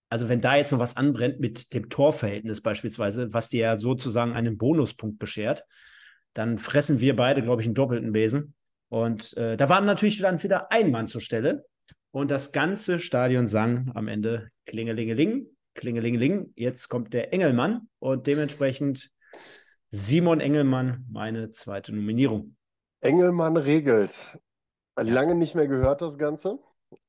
also 0.09 0.29
wenn 0.29 0.41
da 0.41 0.55
jetzt 0.55 0.71
noch 0.71 0.79
was 0.79 0.95
anbrennt 0.95 1.39
mit 1.39 1.73
dem 1.73 1.89
Torverhältnis 1.89 2.61
beispielsweise, 2.61 3.33
was 3.33 3.49
dir 3.49 3.61
ja 3.61 3.77
sozusagen 3.77 4.33
einen 4.33 4.57
Bonuspunkt 4.57 5.17
beschert, 5.17 5.63
dann 6.33 6.57
fressen 6.57 6.99
wir 6.99 7.15
beide, 7.15 7.41
glaube 7.41 7.61
ich, 7.61 7.67
einen 7.67 7.75
doppelten 7.75 8.11
Besen. 8.11 8.53
Und 8.89 9.35
äh, 9.37 9.57
da 9.57 9.69
war 9.69 9.81
natürlich 9.81 10.19
dann 10.19 10.41
wieder 10.43 10.71
ein 10.71 10.91
Mann 10.91 11.07
zur 11.07 11.21
Stelle. 11.21 11.65
Und 12.11 12.29
das 12.29 12.51
ganze 12.51 12.99
Stadion 12.99 13.47
sang 13.47 13.91
am 13.95 14.07
Ende 14.07 14.49
Klingelingeling, 14.67 15.47
Klingelingeling. 15.73 16.53
Jetzt 16.55 16.89
kommt 16.89 17.13
der 17.13 17.33
Engelmann 17.33 17.89
und 17.97 18.27
dementsprechend 18.27 19.09
Simon 19.95 20.39
Engelmann, 20.39 21.05
meine 21.07 21.51
zweite 21.51 21.93
Nominierung. 21.93 22.55
Engelmann 23.01 23.57
regelt. 23.57 24.39
Lange 24.95 25.35
nicht 25.35 25.53
mehr 25.53 25.67
gehört 25.67 26.01
das 26.01 26.17
Ganze, 26.17 26.57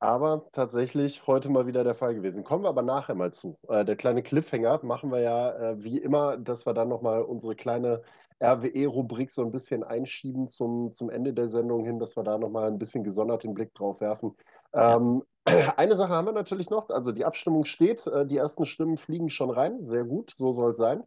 aber 0.01 0.51
tatsächlich 0.53 1.27
heute 1.27 1.49
mal 1.49 1.67
wieder 1.67 1.83
der 1.83 1.95
Fall 1.95 2.15
gewesen. 2.15 2.45
Kommen 2.45 2.63
wir 2.63 2.69
aber 2.69 2.83
nachher 2.83 3.15
mal 3.15 3.33
zu. 3.33 3.57
Äh, 3.69 3.87
der 3.87 3.97
kleine 3.97 4.23
Cliffhanger 4.23 4.81
machen 4.83 5.11
wir 5.11 5.21
ja 5.21 5.53
äh, 5.53 5.83
wie 5.83 5.97
immer, 5.97 6.37
dass 6.37 6.67
wir 6.67 6.75
dann 6.75 6.91
nochmal 6.91 7.23
unsere 7.23 7.57
kleine 7.57 8.03
RWE-Rubrik 8.43 9.31
so 9.31 9.41
ein 9.41 9.51
bisschen 9.51 9.83
einschieben 9.83 10.47
zum, 10.47 10.93
zum 10.93 11.09
Ende 11.09 11.33
der 11.33 11.49
Sendung 11.49 11.87
hin, 11.87 11.99
dass 11.99 12.19
wir 12.19 12.23
da 12.23 12.37
nochmal 12.37 12.67
ein 12.67 12.79
bisschen 12.79 13.03
gesondert 13.03 13.45
den 13.45 13.55
Blick 13.55 13.73
drauf 13.73 14.03
werfen. 14.03 14.37
Ähm, 14.75 15.23
eine 15.47 15.97
Sache 15.97 16.13
haben 16.13 16.27
wir 16.27 16.33
natürlich 16.33 16.69
noch, 16.69 16.91
also 16.91 17.13
die 17.13 17.25
Abstimmung 17.25 17.65
steht, 17.65 18.07
äh, 18.09 18.27
die 18.27 18.37
ersten 18.37 18.67
Stimmen 18.67 18.99
fliegen 18.99 19.31
schon 19.31 19.49
rein, 19.49 19.83
sehr 19.83 20.05
gut, 20.05 20.33
so 20.37 20.53
soll 20.53 20.73
es 20.73 20.77
sein. 20.77 21.03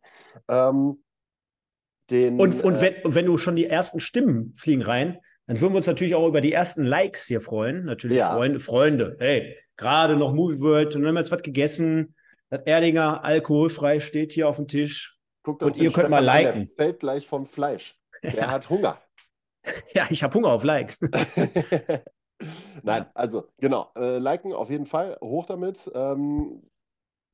Ähm, 0.47 1.03
den, 2.09 2.39
und, 2.39 2.63
und, 2.63 2.75
äh, 2.75 2.81
wenn, 3.03 3.15
wenn 3.15 3.25
du 3.25 3.37
schon 3.37 3.55
die 3.55 3.65
ersten 3.65 3.99
Stimmen 3.99 4.53
fliegen 4.55 4.81
rein, 4.81 5.19
dann 5.45 5.59
würden 5.61 5.73
wir 5.73 5.77
uns 5.77 5.87
natürlich 5.87 6.15
auch 6.15 6.27
über 6.27 6.41
die 6.41 6.51
ersten 6.51 6.83
Likes 6.83 7.25
hier 7.25 7.41
freuen. 7.41 7.85
Natürlich 7.85 8.19
ja. 8.19 8.33
Freunde, 8.33 8.59
Freunde. 8.59 9.15
Hey, 9.19 9.57
gerade 9.77 10.15
noch 10.15 10.33
Movie 10.33 10.59
World 10.59 10.95
und 10.95 11.05
haben 11.05 11.13
wir 11.13 11.21
jetzt 11.21 11.31
was 11.31 11.41
gegessen. 11.41 12.15
Das 12.49 12.61
Erdinger 12.65 13.23
alkoholfrei 13.23 13.99
steht 13.99 14.33
hier 14.33 14.47
auf 14.47 14.57
dem 14.57 14.67
Tisch. 14.67 15.17
Guckt 15.43 15.63
und 15.63 15.77
ihr 15.77 15.91
könnt 15.91 16.09
mal 16.09 16.23
liken. 16.23 16.67
Der 16.67 16.75
fällt 16.75 16.99
gleich 16.99 17.27
vom 17.27 17.45
Fleisch. 17.45 17.97
Der 18.23 18.51
hat 18.51 18.69
Hunger. 18.69 19.01
Ja, 19.93 20.07
ich 20.09 20.23
habe 20.23 20.33
Hunger 20.33 20.49
auf 20.49 20.63
Likes. 20.63 20.99
Nein, 22.83 23.05
also 23.13 23.47
genau, 23.57 23.91
äh, 23.95 24.17
liken 24.17 24.53
auf 24.53 24.69
jeden 24.69 24.85
Fall, 24.85 25.17
hoch 25.21 25.45
damit, 25.45 25.89
ähm, 25.93 26.63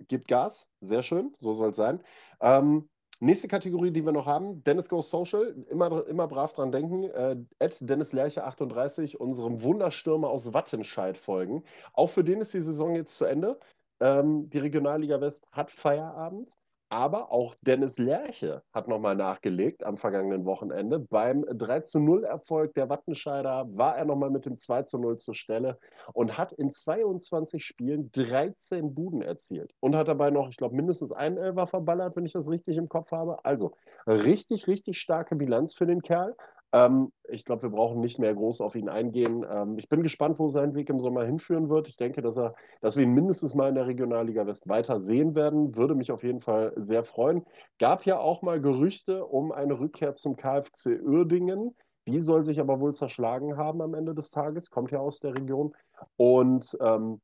gibt 0.08 0.27
Gas, 0.27 0.70
sehr 0.82 1.03
schön, 1.03 1.34
so 1.38 1.53
soll 1.53 1.70
es 1.70 1.75
sein. 1.75 2.01
Ähm, 2.42 2.89
nächste 3.24 3.48
Kategorie, 3.48 3.92
die 3.92 4.06
wir 4.06 4.12
noch 4.12 4.25
haben, 4.25 4.63
Dennis 4.63 4.89
Goes 4.89 5.10
Social, 5.10 5.56
immer, 5.70 6.06
immer 6.08 6.27
brav 6.27 6.53
dran 6.53 6.72
denken, 6.72 7.06
äh, 7.06 7.38
Dennis 7.80 8.13
Lerche 8.13 8.44
38, 8.44 9.20
unserem 9.20 9.63
Wunderstürmer 9.63 10.30
aus 10.30 10.53
Wattenscheid 10.53 11.18
folgen. 11.18 11.63
Auch 11.94 12.10
für 12.10 12.24
den 12.24 12.42
ist 12.42 12.53
die 12.53 12.62
Saison 12.62 12.96
jetzt 12.96 13.18
zu 13.18 13.25
Ende. 13.25 13.60
Ähm, 14.00 14.50
die 14.50 14.60
Regionalliga 14.60 15.22
West 15.22 15.48
hat 15.51 15.72
Feierabend. 15.72 16.58
Aber 16.94 17.32
auch 17.32 17.56
Dennis 17.62 17.98
Lerche 17.98 18.62
hat 18.72 18.88
nochmal 18.88 19.16
nachgelegt 19.16 19.84
am 19.84 19.98
vergangenen 19.98 20.46
Wochenende. 20.46 21.00
Beim 21.00 21.44
3 21.50 21.80
zu 21.80 22.00
0 22.00 22.24
Erfolg 22.24 22.76
der 22.76 22.88
Wattenscheider 22.88 23.66
war 23.72 23.98
er 23.98 24.06
nochmal 24.06 24.30
mit 24.30 24.46
dem 24.46 24.58
2 24.58 24.84
zu 24.84 25.00
0 25.00 25.18
zur 25.18 25.34
Stelle 25.34 25.80
und 26.14 26.38
hat 26.38 26.52
in 26.54 26.72
22 26.72 27.66
Spielen 27.66 28.12
13 28.12 28.94
Buden 28.94 29.24
erzielt. 29.24 29.74
Und 29.80 29.96
hat 29.96 30.08
dabei 30.08 30.30
noch, 30.30 30.50
ich 30.50 30.58
glaube, 30.58 30.76
mindestens 30.76 31.12
einen 31.12 31.38
Elfer 31.38 31.66
verballert, 31.66 32.16
wenn 32.16 32.28
ich 32.28 32.34
das 32.34 32.48
richtig 32.48 32.78
im 32.78 32.90
Kopf 32.90 33.10
habe. 33.10 33.44
Also 33.44 33.74
richtig, 34.06 34.68
richtig 34.68 35.00
starke 35.00 35.36
Bilanz 35.36 35.74
für 35.74 35.88
den 35.88 36.04
Kerl. 36.04 36.36
Ähm, 36.74 37.12
ich 37.30 37.46
glaube, 37.46 37.63
wir 37.63 37.70
brauchen 37.70 38.01
nicht 38.01 38.20
mehr 38.20 38.34
groß 38.34 38.60
auf 38.60 38.75
ihn 38.75 38.89
eingehen. 38.89 39.46
Ähm, 39.50 39.77
ich 39.77 39.88
bin 39.88 40.01
gespannt, 40.01 40.39
wo 40.39 40.48
sein 40.48 40.74
Weg 40.74 40.89
im 40.89 41.00
Sommer 41.00 41.24
hinführen 41.24 41.70
wird. 41.70 41.88
Ich 41.88 41.98
denke, 41.98 42.22
dass, 42.22 42.36
er, 42.38 42.56
dass 42.82 42.98
wir 42.98 43.03
ihn 43.03 43.13
mindestens 43.13 43.53
mal 43.53 43.70
in 43.70 43.75
der 43.75 43.86
Regionalliga 43.86 44.48
West 44.48 44.68
weiter 44.68 45.00
sehen 45.00 45.36
werden. 45.36 45.75
Würde 45.75 45.94
mich 45.94 46.12
auf 46.12 46.24
jeden 46.24 46.42
Fall 46.42 46.74
sehr 46.75 47.03
freuen. 47.03 47.46
Gab 47.80 48.06
ja 48.06 48.18
auch 48.20 48.42
mal 48.42 48.60
Gerüchte 48.60 49.25
um 49.25 49.51
eine 49.51 49.80
Rückkehr 49.80 50.15
zum 50.15 50.36
KfC 50.36 51.00
Uerdingen. 51.00 51.75
Die 52.08 52.20
soll 52.20 52.44
sich 52.44 52.60
aber 52.60 52.80
wohl 52.80 52.94
zerschlagen 52.94 53.56
haben 53.56 53.82
am 53.82 53.94
Ende 53.94 54.13
des 54.15 54.32
Tages, 54.32 54.70
kommt 54.70 54.92
ja 54.92 55.00
aus 55.00 55.20
der 55.20 55.36
Region. 55.36 55.74
Und 56.18 56.75
ähm, 56.82 57.22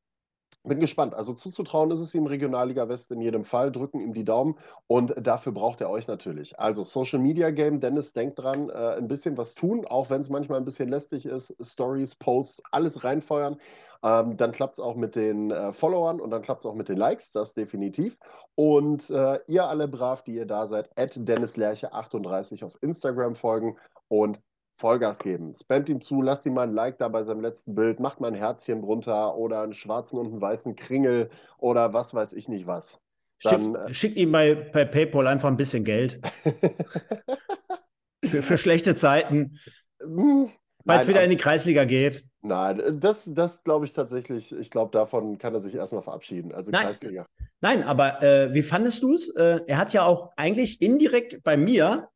bin 0.64 0.80
gespannt. 0.80 1.14
Also 1.14 1.34
zuzutrauen 1.34 1.92
ist 1.92 2.00
es 2.00 2.14
ihm 2.14 2.26
Regionalliga 2.26 2.90
West 2.90 3.12
in 3.12 3.22
jedem 3.22 3.46
Fall. 3.46 3.72
Drücken 3.72 4.00
ihm 4.00 4.14
die 4.14 4.26
Daumen 4.26 4.56
und 4.88 5.14
dafür 5.18 5.52
braucht 5.52 5.82
er 5.82 5.90
euch 5.90 6.08
natürlich. 6.08 6.60
Also 6.60 6.84
Social 6.84 7.20
Media 7.20 7.52
Game, 7.52 7.80
Dennis, 7.80 8.14
denkt 8.14 8.40
dran, 8.40 8.70
äh, 8.70 8.98
ein 8.98 9.08
bisschen 9.08 9.38
was 9.38 9.56
tun, 9.56 9.86
auch 9.86 10.10
wenn 10.10 10.22
es 10.22 10.30
manchmal 10.30 10.60
ein 10.60 10.66
bisschen 10.66 10.90
lästig 10.90 11.26
ist. 11.26 11.56
Stories, 11.62 12.16
Posts, 12.16 12.62
alles 12.72 13.04
reinfeuern. 13.04 13.58
Ähm, 14.02 14.38
dann 14.38 14.54
klappt 14.54 14.74
es 14.74 14.80
auch 14.80 14.96
mit 14.96 15.16
den 15.16 15.52
äh, 15.52 15.74
Followern 15.74 16.22
und 16.22 16.32
dann 16.32 16.42
klappt 16.42 16.64
es 16.64 16.70
auch 16.70 16.76
mit 16.76 16.88
den 16.88 16.98
Likes, 16.98 17.32
das 17.34 17.54
definitiv. 17.54 18.18
Und 18.56 19.10
äh, 19.10 19.40
ihr 19.48 19.68
alle 19.68 19.88
brav, 19.88 20.24
die 20.24 20.36
ihr 20.36 20.46
da 20.46 20.68
seid, 20.68 20.90
at 20.98 21.14
Dennis 21.16 21.58
Lerche 21.58 21.94
38 21.94 22.64
auf 22.64 22.78
Instagram 22.82 23.36
folgen 23.36 23.78
und 24.08 24.40
Vollgas 24.80 25.20
geben. 25.20 25.54
Spamt 25.62 25.90
ihm 25.90 26.00
zu, 26.02 26.22
lasst 26.22 26.46
ihm 26.46 26.54
mal 26.54 26.68
ein 26.68 26.74
Like 26.74 26.98
da 26.98 27.10
bei 27.10 27.24
seinem 27.24 27.42
letzten 27.42 27.76
Bild, 27.76 28.00
macht 28.00 28.22
mal 28.22 28.30
ein 28.30 28.36
Herzchen 28.36 28.82
drunter 28.82 29.36
oder 29.36 29.62
einen 29.62 29.74
schwarzen 29.74 30.18
und 30.18 30.28
einen 30.28 30.42
weißen 30.42 30.76
Kringel 30.76 31.30
oder 31.58 31.94
was 31.94 32.14
weiß 32.14 32.34
ich 32.34 32.48
nicht 32.48 32.66
was. 32.66 32.98
Dann, 33.44 33.74
Schick, 33.74 33.76
äh, 33.76 33.94
schickt 33.94 34.16
ihm 34.18 34.32
bei, 34.32 34.56
bei 34.56 34.86
PayPal 34.86 35.28
einfach 35.28 35.50
ein 35.50 35.58
bisschen 35.58 35.84
Geld. 35.84 36.22
für, 38.26 38.42
für 38.42 38.58
schlechte 38.58 38.96
Zeiten. 38.96 39.60
Hm, 40.02 40.50
Weil 40.86 41.00
es 41.00 41.08
wieder 41.08 41.24
in 41.24 41.30
die 41.30 41.38
Kreisliga 41.38 41.84
geht. 41.84 42.26
Nein, 42.42 43.00
das, 43.02 43.30
das 43.34 43.64
glaube 43.64 43.86
ich 43.86 43.92
tatsächlich. 43.92 44.56
Ich 44.58 44.72
glaube, 44.72 44.92
davon 44.92 45.38
kann 45.38 45.54
er 45.54 45.60
sich 45.60 45.76
erstmal 45.76 46.04
verabschieden. 46.04 46.54
Also 46.54 46.72
nein, 46.72 46.86
Kreisliga. 46.86 47.26
Nein, 47.60 47.84
aber 47.84 48.24
äh, 48.24 48.54
wie 48.54 48.62
fandest 48.62 49.04
du 49.04 49.14
es? 49.14 49.28
Äh, 49.36 49.60
er 49.68 49.78
hat 49.78 49.92
ja 49.92 50.06
auch 50.06 50.32
eigentlich 50.38 50.82
indirekt 50.82 51.44
bei 51.44 51.58
mir 51.58 52.10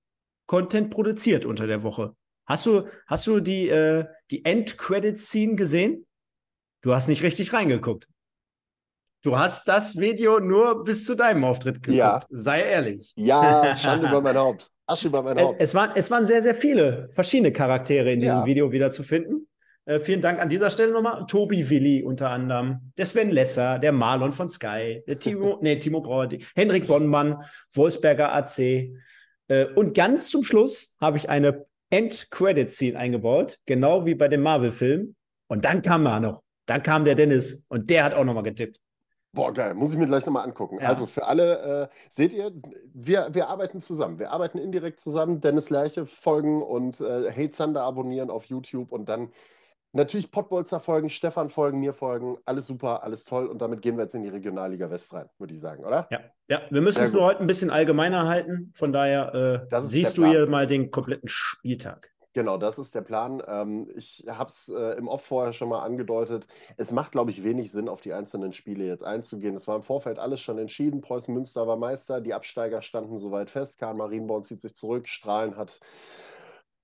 Content 0.48 0.90
produziert 0.92 1.46
unter 1.46 1.68
der 1.68 1.84
Woche. 1.84 2.16
Hast 2.46 2.66
du, 2.66 2.88
hast 3.08 3.28
du 3.28 3.40
die, 3.40 3.70
äh, 3.70 4.06
die 4.32 4.44
End-Credit-Scene 4.44 5.56
gesehen? 5.56 6.06
Du 6.82 6.94
hast 6.94 7.08
nicht 7.08 7.24
richtig 7.24 7.54
reingeguckt. 7.54 8.08
Du 9.24 9.38
hast 9.38 9.70
das 9.70 9.98
Video 9.98 10.40
nur 10.40 10.84
bis 10.84 11.06
zu 11.06 11.16
deinem 11.16 11.46
Auftritt 11.46 11.76
geguckt. 11.82 11.98
Ja. 11.98 12.22
Sei 12.30 12.62
ehrlich. 12.62 13.14
Ja, 13.16 13.78
Schande 13.82 14.10
über 14.10 14.20
mein 14.20 14.38
Haupt. 14.38 14.70
Asche 14.86 15.08
über 15.08 15.24
mein 15.24 15.40
Haupt. 15.40 15.62
Es, 15.62 15.74
waren, 15.74 15.92
es 15.96 16.12
waren 16.12 16.26
sehr, 16.26 16.42
sehr 16.42 16.56
viele 16.56 17.10
verschiedene 17.14 17.54
Charaktere 17.54 18.12
in 18.12 18.20
diesem 18.20 18.40
ja. 18.40 18.46
Video 18.46 18.72
wieder 18.74 18.92
zu 18.92 19.04
finden. 19.04 19.48
Äh, 19.86 20.02
vielen 20.02 20.22
Dank 20.22 20.42
an 20.42 20.50
dieser 20.50 20.70
Stelle 20.70 20.92
nochmal. 20.92 21.26
Tobi 21.28 21.70
Willi 21.70 22.04
unter 22.04 22.30
anderem, 22.30 22.92
der 22.98 23.06
Sven 23.06 23.32
Lesser, 23.32 23.80
der 23.80 23.94
Marlon 23.94 24.34
von 24.34 24.50
Sky, 24.50 25.04
der 25.08 25.20
Timo, 25.20 25.60
nee, 25.62 25.78
Timo 25.78 26.02
Brauer, 26.02 26.28
Henrik 26.56 26.88
Bonnmann, 26.88 27.44
Wolfsberger 27.74 28.34
AC. 28.34 28.60
Äh, 29.48 29.66
und 29.76 29.94
ganz 29.94 30.30
zum 30.30 30.44
Schluss 30.44 30.98
habe 31.00 31.16
ich 31.16 31.30
eine 31.30 31.66
End-Credit-Scene 31.94 32.98
eingebaut, 32.98 33.60
genau 33.68 34.06
wie 34.06 34.16
bei 34.16 34.28
dem 34.28 34.42
Marvel-Film. 34.42 35.16
Und 35.48 35.64
dann 35.64 35.84
kam 35.84 36.08
er 36.08 36.20
noch. 36.20 36.42
Dann 36.66 36.82
kam 36.82 37.06
der 37.06 37.14
Dennis 37.14 37.68
und 37.70 37.90
der 37.90 38.04
hat 38.04 38.14
auch 38.16 38.24
nochmal 38.24 38.44
getippt. 38.44 38.80
Boah, 39.36 39.54
geil, 39.54 39.74
muss 39.74 39.94
ich 39.94 40.00
mir 40.00 40.06
gleich 40.06 40.26
nochmal 40.26 40.46
angucken. 40.46 40.80
Ja. 40.80 40.90
Also 40.90 41.06
für 41.06 41.26
alle, 41.26 41.90
äh, 41.92 41.96
seht 42.10 42.34
ihr, 42.34 42.52
wir, 42.94 43.30
wir 43.32 43.48
arbeiten 43.48 43.80
zusammen. 43.80 44.18
Wir 44.18 44.32
arbeiten 44.32 44.58
indirekt 44.58 45.00
zusammen. 45.00 45.42
Dennis 45.42 45.70
Lerche 45.70 46.06
folgen 46.06 46.64
und 46.64 47.02
äh, 47.02 47.32
Hey 47.32 47.50
Zander 47.50 47.84
abonnieren 47.84 48.30
auf 48.30 48.46
YouTube 48.46 48.92
und 48.92 49.10
dann 49.10 49.32
Natürlich 49.96 50.32
Pottbolzer 50.32 50.80
folgen, 50.80 51.12
Stefan 51.12 51.50
folgen, 51.50 51.80
mir 51.80 51.94
folgen, 51.94 52.38
alles 52.46 52.66
super, 52.66 53.04
alles 53.04 53.26
toll. 53.26 53.46
Und 53.46 53.62
damit 53.62 53.84
gehen 53.84 53.96
wir 53.96 54.04
jetzt 54.04 54.16
in 54.16 54.24
die 54.24 54.30
Regionalliga 54.30 54.90
West 54.90 55.14
rein, 55.14 55.30
würde 55.38 55.54
ich 55.54 55.60
sagen, 55.60 55.86
oder? 55.86 56.08
Ja, 56.10 56.20
ja. 56.48 56.62
wir 56.72 56.82
müssen 56.82 57.04
es 57.04 57.14
nur 57.14 57.24
heute 57.24 57.42
ein 57.42 57.48
bisschen 57.48 57.70
allgemeiner 57.70 58.28
halten. 58.28 58.72
Von 58.76 58.92
daher 58.92 59.68
äh, 59.72 59.82
siehst 59.84 60.18
du 60.18 60.26
hier 60.26 60.48
mal 60.48 60.66
den 60.66 60.90
kompletten 60.90 61.30
Spieltag. 61.30 62.10
Genau, 62.34 62.58
das 62.58 62.80
ist 62.80 62.96
der 62.96 63.02
Plan. 63.02 63.44
Ähm, 63.46 63.92
ich 63.96 64.26
habe 64.28 64.50
es 64.50 64.68
äh, 64.68 64.98
im 64.98 65.08
Off 65.08 65.24
vorher 65.24 65.54
schon 65.54 65.70
mal 65.70 65.84
angedeutet. 65.84 66.48
Es 66.78 66.92
macht, 66.92 67.12
glaube 67.12 67.30
ich, 67.30 67.44
wenig 67.44 67.72
Sinn, 67.72 67.88
auf 67.88 68.02
die 68.02 68.14
einzelnen 68.14 68.54
Spiele 68.54 68.86
jetzt 68.86 69.04
einzugehen. 69.04 69.56
Es 69.56 69.68
war 69.68 69.76
im 69.76 69.84
Vorfeld 69.84 70.18
alles 70.18 70.42
schon 70.42 70.58
entschieden. 70.58 71.02
Preußen 71.02 71.32
Münster 71.32 71.68
war 71.68 71.78
Meister, 71.78 72.20
die 72.22 72.34
Absteiger 72.34 72.82
standen 72.82 73.20
soweit 73.20 73.52
fest. 73.52 73.78
Karl 73.78 73.94
Marienborn 73.94 74.44
zieht 74.44 74.62
sich 74.62 74.74
zurück. 74.74 75.08
Strahlen 75.08 75.56
hat 75.56 75.80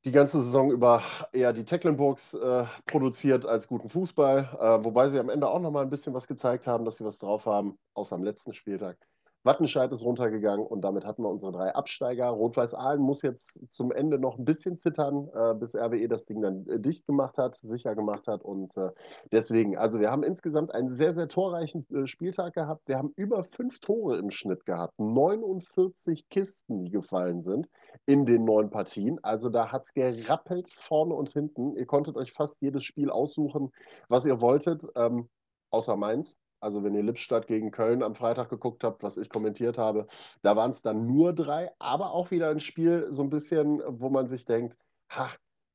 die 0.05 0.11
ganze 0.11 0.41
Saison 0.41 0.71
über 0.71 1.03
eher 1.33 1.53
die 1.53 1.65
Tecklenburgs 1.65 2.33
äh, 2.33 2.65
produziert 2.85 3.45
als 3.45 3.67
guten 3.67 3.89
Fußball, 3.89 4.57
äh, 4.59 4.85
wobei 4.85 5.09
sie 5.09 5.19
am 5.19 5.29
Ende 5.29 5.47
auch 5.49 5.59
noch 5.59 5.71
mal 5.71 5.83
ein 5.83 5.89
bisschen 5.89 6.13
was 6.13 6.27
gezeigt 6.27 6.67
haben, 6.67 6.85
dass 6.85 6.97
sie 6.97 7.05
was 7.05 7.19
drauf 7.19 7.45
haben, 7.45 7.77
außer 7.93 8.15
am 8.15 8.23
letzten 8.23 8.53
Spieltag. 8.53 8.97
Wattenscheid 9.43 9.91
ist 9.91 10.03
runtergegangen 10.03 10.65
und 10.65 10.81
damit 10.81 11.05
hatten 11.05 11.23
wir 11.23 11.29
unsere 11.29 11.53
drei 11.53 11.73
Absteiger. 11.73 12.27
Rot-Weiß 12.27 12.73
Aalen 12.73 13.01
muss 13.01 13.21
jetzt 13.21 13.59
zum 13.71 13.91
Ende 13.91 14.19
noch 14.19 14.37
ein 14.37 14.43
bisschen 14.43 14.77
zittern, 14.77 15.29
äh, 15.33 15.53
bis 15.55 15.75
RWE 15.75 16.09
das 16.09 16.25
Ding 16.25 16.41
dann 16.41 16.67
äh, 16.67 16.79
dicht 16.79 17.07
gemacht 17.07 17.37
hat, 17.37 17.57
sicher 17.63 17.95
gemacht 17.95 18.27
hat. 18.27 18.43
Und 18.43 18.75
äh, 18.75 18.89
deswegen, 19.31 19.77
also 19.77 19.99
wir 19.99 20.11
haben 20.11 20.23
insgesamt 20.23 20.73
einen 20.73 20.89
sehr, 20.89 21.13
sehr 21.13 21.29
torreichen 21.29 21.87
äh, 21.93 22.05
Spieltag 22.05 22.53
gehabt. 22.53 22.87
Wir 22.87 22.97
haben 22.97 23.13
über 23.15 23.45
fünf 23.45 23.79
Tore 23.79 24.17
im 24.17 24.29
Schnitt 24.29 24.65
gehabt, 24.65 24.99
49 24.99 26.27
Kisten, 26.29 26.83
die 26.83 26.91
gefallen 26.91 27.41
sind 27.41 27.67
in 28.05 28.25
den 28.25 28.43
neun 28.43 28.69
Partien. 28.69 29.19
Also 29.23 29.49
da 29.49 29.71
hat 29.71 29.83
es 29.83 29.93
gerappelt 29.93 30.67
vorne 30.81 31.13
und 31.13 31.29
hinten. 31.31 31.75
Ihr 31.77 31.85
konntet 31.85 32.17
euch 32.17 32.33
fast 32.33 32.61
jedes 32.61 32.83
Spiel 32.83 33.09
aussuchen, 33.09 33.71
was 34.09 34.25
ihr 34.25 34.41
wolltet, 34.41 34.83
ähm, 34.95 35.29
außer 35.69 35.95
Mainz. 35.95 36.37
Also 36.59 36.83
wenn 36.83 36.95
ihr 36.95 37.03
Lippstadt 37.03 37.47
gegen 37.47 37.71
Köln 37.71 38.03
am 38.03 38.15
Freitag 38.15 38.49
geguckt 38.49 38.83
habt, 38.83 39.03
was 39.03 39.17
ich 39.17 39.29
kommentiert 39.29 39.77
habe, 39.77 40.07
da 40.41 40.55
waren 40.55 40.71
es 40.71 40.81
dann 40.81 41.05
nur 41.05 41.33
drei, 41.33 41.71
aber 41.79 42.11
auch 42.11 42.31
wieder 42.31 42.49
ein 42.49 42.59
Spiel 42.59 43.07
so 43.09 43.23
ein 43.23 43.29
bisschen, 43.29 43.81
wo 43.87 44.09
man 44.09 44.27
sich 44.27 44.45
denkt, 44.45 44.75
ha, 45.09 45.29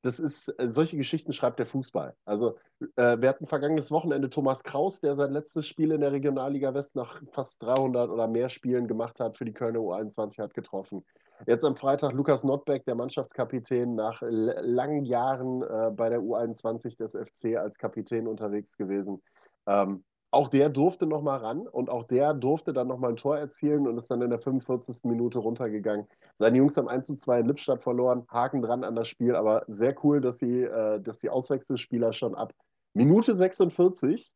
das 0.05 0.21
ist, 0.21 0.49
äh, 0.61 0.71
solche 0.71 0.99
Geschichten 0.99 1.33
schreibt 1.33 1.59
der 1.59 1.67
Fußball. 1.67 2.15
Also 2.27 2.59
äh, 2.97 3.19
wir 3.21 3.29
hatten 3.29 3.47
vergangenes 3.47 3.91
Wochenende 3.91 4.29
Thomas 4.29 4.63
Kraus, 4.63 5.01
der 5.01 5.15
sein 5.15 5.33
letztes 5.33 5.67
Spiel 5.67 5.93
in 5.93 6.03
der 6.03 6.13
Regionalliga 6.13 6.75
West 6.75 6.95
nach 6.95 7.23
fast 7.33 7.63
300 7.63 8.11
oder 8.11 8.29
mehr 8.29 8.51
Spielen 8.51 8.87
gemacht 8.87 9.19
hat 9.19 9.39
für 9.39 9.47
die 9.47 9.55
Kölner 9.55 9.79
U21 9.79 10.39
hat 10.39 10.53
getroffen. 10.53 11.05
Jetzt 11.47 11.65
am 11.65 11.77
Freitag 11.77 12.13
Lukas 12.13 12.45
Notbeck, 12.45 12.85
der 12.85 12.95
Mannschaftskapitän, 12.95 13.95
nach 13.95 14.21
langen 14.23 15.07
Jahren 15.07 15.63
äh, 15.63 15.91
bei 15.91 16.11
der 16.11 16.21
U21 16.21 16.99
des 16.99 17.13
FC 17.17 17.57
als 17.57 17.79
Kapitän 17.79 18.27
unterwegs 18.27 18.77
gewesen. 18.77 19.23
Ähm, 19.67 20.05
auch 20.35 20.49
der 20.49 20.69
durfte 20.69 21.07
noch 21.07 21.23
mal 21.23 21.37
ran 21.37 21.67
und 21.67 21.89
auch 21.89 22.05
der 22.05 22.35
durfte 22.35 22.73
dann 22.73 22.89
noch 22.89 22.99
mal 22.99 23.11
ein 23.11 23.17
Tor 23.17 23.39
erzielen 23.39 23.87
und 23.87 23.97
ist 23.97 24.11
dann 24.11 24.23
in 24.23 24.31
der 24.31 24.39
45. 24.39 25.05
Minute 25.05 25.39
runtergegangen. 25.39 26.07
Seine 26.39 26.59
Jungs 26.59 26.77
haben 26.77 26.89
1 26.89 27.07
zu 27.07 27.17
2 27.17 27.41
in 27.41 27.47
Lippstadt 27.47 27.83
verloren, 27.83 28.27
Haken 28.29 28.61
dran 28.61 28.85
an 28.85 28.97
das 28.97 29.09
Spiel, 29.09 29.37
aber 29.37 29.65
sehr 29.69 29.95
cool, 30.05 30.21
dass, 30.21 30.39
sie, 30.39 30.63
äh, 30.63 31.01
dass 31.01 31.19
die 31.19 31.31
Auswechselspieler 31.31 32.13
schon 32.13 32.35
ab 32.35 32.53
Minute 32.93 33.35
46 33.35 34.33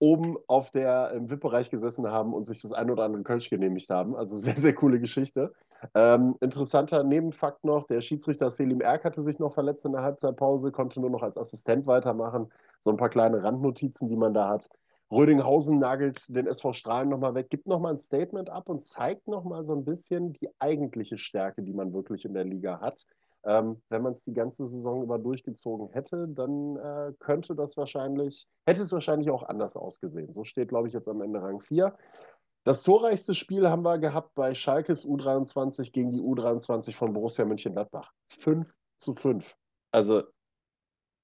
oben 0.00 0.36
auf 0.46 0.70
der 0.70 1.12
im 1.12 1.30
VIP-Bereich 1.30 1.70
gesessen 1.70 2.10
haben 2.10 2.32
und 2.32 2.46
sich 2.46 2.62
das 2.62 2.72
ein 2.72 2.90
oder 2.90 3.04
andere 3.04 3.22
Kölsch 3.22 3.50
genehmigt 3.50 3.90
haben. 3.90 4.16
Also 4.16 4.36
sehr, 4.36 4.56
sehr 4.56 4.74
coole 4.74 4.98
Geschichte. 4.98 5.52
Ähm, 5.94 6.36
interessanter 6.40 7.04
Nebenfakt 7.04 7.64
noch, 7.64 7.86
der 7.86 8.00
Schiedsrichter 8.00 8.50
Selim 8.50 8.80
Erk 8.80 9.04
hatte 9.04 9.20
sich 9.20 9.38
noch 9.38 9.52
verletzt 9.52 9.84
in 9.84 9.92
der 9.92 10.02
Halbzeitpause, 10.02 10.72
konnte 10.72 11.00
nur 11.00 11.10
noch 11.10 11.22
als 11.22 11.36
Assistent 11.36 11.86
weitermachen. 11.86 12.50
So 12.80 12.90
ein 12.90 12.96
paar 12.96 13.10
kleine 13.10 13.42
Randnotizen, 13.42 14.08
die 14.08 14.16
man 14.16 14.32
da 14.32 14.48
hat. 14.48 14.68
Rödinghausen 15.12 15.78
nagelt 15.78 16.24
den 16.28 16.46
SV 16.46 16.72
Strahlen 16.72 17.08
nochmal 17.08 17.34
weg, 17.34 17.50
gibt 17.50 17.66
nochmal 17.66 17.94
ein 17.94 17.98
Statement 17.98 18.48
ab 18.48 18.68
und 18.68 18.82
zeigt 18.82 19.26
nochmal 19.26 19.64
so 19.64 19.72
ein 19.72 19.84
bisschen 19.84 20.34
die 20.34 20.48
eigentliche 20.60 21.18
Stärke, 21.18 21.62
die 21.62 21.72
man 21.72 21.92
wirklich 21.92 22.24
in 22.24 22.34
der 22.34 22.44
Liga 22.44 22.80
hat. 22.80 23.04
Ähm, 23.42 23.82
wenn 23.88 24.02
man 24.02 24.12
es 24.12 24.24
die 24.24 24.34
ganze 24.34 24.66
Saison 24.66 25.02
über 25.02 25.18
durchgezogen 25.18 25.88
hätte, 25.92 26.28
dann 26.28 26.76
äh, 26.76 27.12
könnte 27.18 27.54
das 27.54 27.76
wahrscheinlich, 27.76 28.46
hätte 28.66 28.82
es 28.82 28.92
wahrscheinlich 28.92 29.30
auch 29.30 29.42
anders 29.42 29.76
ausgesehen. 29.76 30.32
So 30.32 30.44
steht, 30.44 30.68
glaube 30.68 30.88
ich, 30.88 30.94
jetzt 30.94 31.08
am 31.08 31.22
Ende 31.22 31.42
Rang 31.42 31.60
4. 31.60 31.96
Das 32.64 32.82
torreichste 32.82 33.34
Spiel 33.34 33.68
haben 33.70 33.82
wir 33.82 33.98
gehabt 33.98 34.34
bei 34.34 34.54
Schalkes 34.54 35.06
U23 35.06 35.92
gegen 35.92 36.12
die 36.12 36.20
U23 36.20 36.94
von 36.94 37.14
Borussia 37.14 37.46
Mönchengladbach. 37.46 38.12
5 38.28 38.70
zu 38.98 39.14
5. 39.14 39.56
Also, 39.90 40.22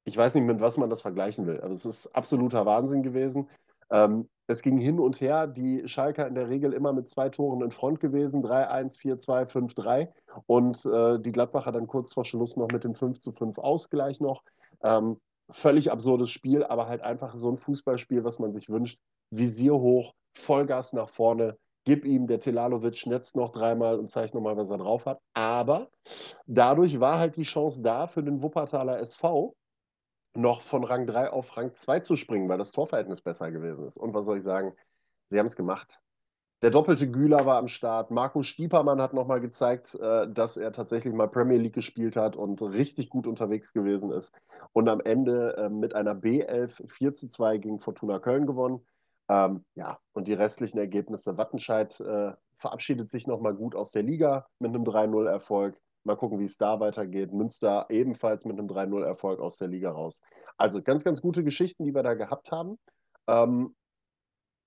ich 0.04 0.16
weiß 0.16 0.34
nicht, 0.34 0.44
mit 0.44 0.60
was 0.60 0.78
man 0.78 0.88
das 0.88 1.02
vergleichen 1.02 1.46
will, 1.46 1.60
aber 1.60 1.72
es 1.72 1.84
ist 1.84 2.06
absoluter 2.16 2.64
Wahnsinn 2.64 3.02
gewesen. 3.02 3.50
Ähm, 3.90 4.28
es 4.48 4.62
ging 4.62 4.78
hin 4.78 5.00
und 5.00 5.20
her. 5.20 5.46
Die 5.46 5.86
Schalker 5.88 6.26
in 6.26 6.34
der 6.34 6.48
Regel 6.48 6.72
immer 6.72 6.92
mit 6.92 7.08
zwei 7.08 7.28
Toren 7.28 7.62
in 7.62 7.70
Front 7.70 8.00
gewesen: 8.00 8.44
3-1, 8.44 8.98
4-2, 9.00 9.46
5-3. 9.46 10.08
Und 10.46 10.84
äh, 10.86 11.20
die 11.20 11.32
Gladbacher 11.32 11.72
dann 11.72 11.86
kurz 11.86 12.12
vor 12.12 12.24
Schluss 12.24 12.56
noch 12.56 12.68
mit 12.68 12.84
dem 12.84 12.94
5 12.94 13.18
zu 13.18 13.32
5 13.32 13.58
Ausgleich 13.58 14.20
noch. 14.20 14.42
Ähm, 14.82 15.18
völlig 15.50 15.90
absurdes 15.90 16.30
Spiel, 16.30 16.64
aber 16.64 16.88
halt 16.88 17.02
einfach 17.02 17.36
so 17.36 17.50
ein 17.50 17.56
Fußballspiel, 17.56 18.24
was 18.24 18.38
man 18.38 18.52
sich 18.52 18.68
wünscht. 18.68 18.98
Visier 19.30 19.74
hoch, 19.74 20.14
Vollgas 20.34 20.92
nach 20.92 21.08
vorne, 21.08 21.56
gib 21.84 22.04
ihm, 22.04 22.26
der 22.26 22.40
Telalovic 22.40 23.06
netzt 23.06 23.36
noch 23.36 23.52
dreimal 23.52 23.98
und 23.98 24.08
zeigt 24.08 24.34
nochmal, 24.34 24.56
was 24.56 24.70
er 24.70 24.78
drauf 24.78 25.06
hat. 25.06 25.20
Aber 25.34 25.88
dadurch 26.46 27.00
war 27.00 27.18
halt 27.18 27.36
die 27.36 27.42
Chance 27.42 27.82
da 27.82 28.06
für 28.06 28.22
den 28.22 28.42
Wuppertaler 28.42 28.98
SV, 28.98 29.54
noch 30.36 30.62
von 30.62 30.84
Rang 30.84 31.06
3 31.06 31.30
auf 31.30 31.56
Rang 31.56 31.72
2 31.72 32.00
zu 32.00 32.16
springen, 32.16 32.48
weil 32.48 32.58
das 32.58 32.72
Torverhältnis 32.72 33.20
besser 33.20 33.50
gewesen 33.50 33.86
ist. 33.86 33.96
Und 33.96 34.14
was 34.14 34.24
soll 34.26 34.38
ich 34.38 34.44
sagen? 34.44 34.72
Sie 35.30 35.38
haben 35.38 35.46
es 35.46 35.56
gemacht. 35.56 36.00
Der 36.62 36.70
doppelte 36.70 37.10
Güler 37.10 37.44
war 37.44 37.58
am 37.58 37.68
Start. 37.68 38.10
Markus 38.10 38.46
Stiepermann 38.46 39.00
hat 39.00 39.12
nochmal 39.12 39.40
gezeigt, 39.40 39.94
äh, 39.94 40.26
dass 40.32 40.56
er 40.56 40.72
tatsächlich 40.72 41.12
mal 41.12 41.28
Premier 41.28 41.58
League 41.58 41.74
gespielt 41.74 42.16
hat 42.16 42.34
und 42.34 42.62
richtig 42.62 43.10
gut 43.10 43.26
unterwegs 43.26 43.72
gewesen 43.72 44.10
ist. 44.10 44.34
Und 44.72 44.88
am 44.88 45.00
Ende 45.00 45.56
äh, 45.56 45.68
mit 45.68 45.94
einer 45.94 46.14
B11 46.14 46.88
4 46.88 47.14
zu 47.14 47.28
2 47.28 47.58
gegen 47.58 47.80
Fortuna 47.80 48.18
Köln 48.18 48.46
gewonnen. 48.46 48.86
Ähm, 49.28 49.64
ja, 49.74 49.98
und 50.12 50.28
die 50.28 50.32
restlichen 50.32 50.78
Ergebnisse. 50.78 51.36
Wattenscheid 51.36 52.00
äh, 52.00 52.32
verabschiedet 52.58 53.10
sich 53.10 53.26
nochmal 53.26 53.54
gut 53.54 53.74
aus 53.74 53.92
der 53.92 54.02
Liga 54.02 54.46
mit 54.58 54.74
einem 54.74 54.84
3-0-Erfolg. 54.84 55.78
Mal 56.06 56.16
gucken, 56.16 56.38
wie 56.38 56.44
es 56.44 56.56
da 56.56 56.80
weitergeht. 56.80 57.32
Münster 57.32 57.86
ebenfalls 57.90 58.44
mit 58.44 58.58
einem 58.58 58.68
3-0-Erfolg 58.68 59.40
aus 59.40 59.58
der 59.58 59.68
Liga 59.68 59.90
raus. 59.90 60.22
Also 60.56 60.80
ganz, 60.80 61.04
ganz 61.04 61.20
gute 61.20 61.42
Geschichten, 61.42 61.84
die 61.84 61.94
wir 61.94 62.02
da 62.02 62.14
gehabt 62.14 62.50
haben. 62.52 62.78
Ähm, 63.26 63.74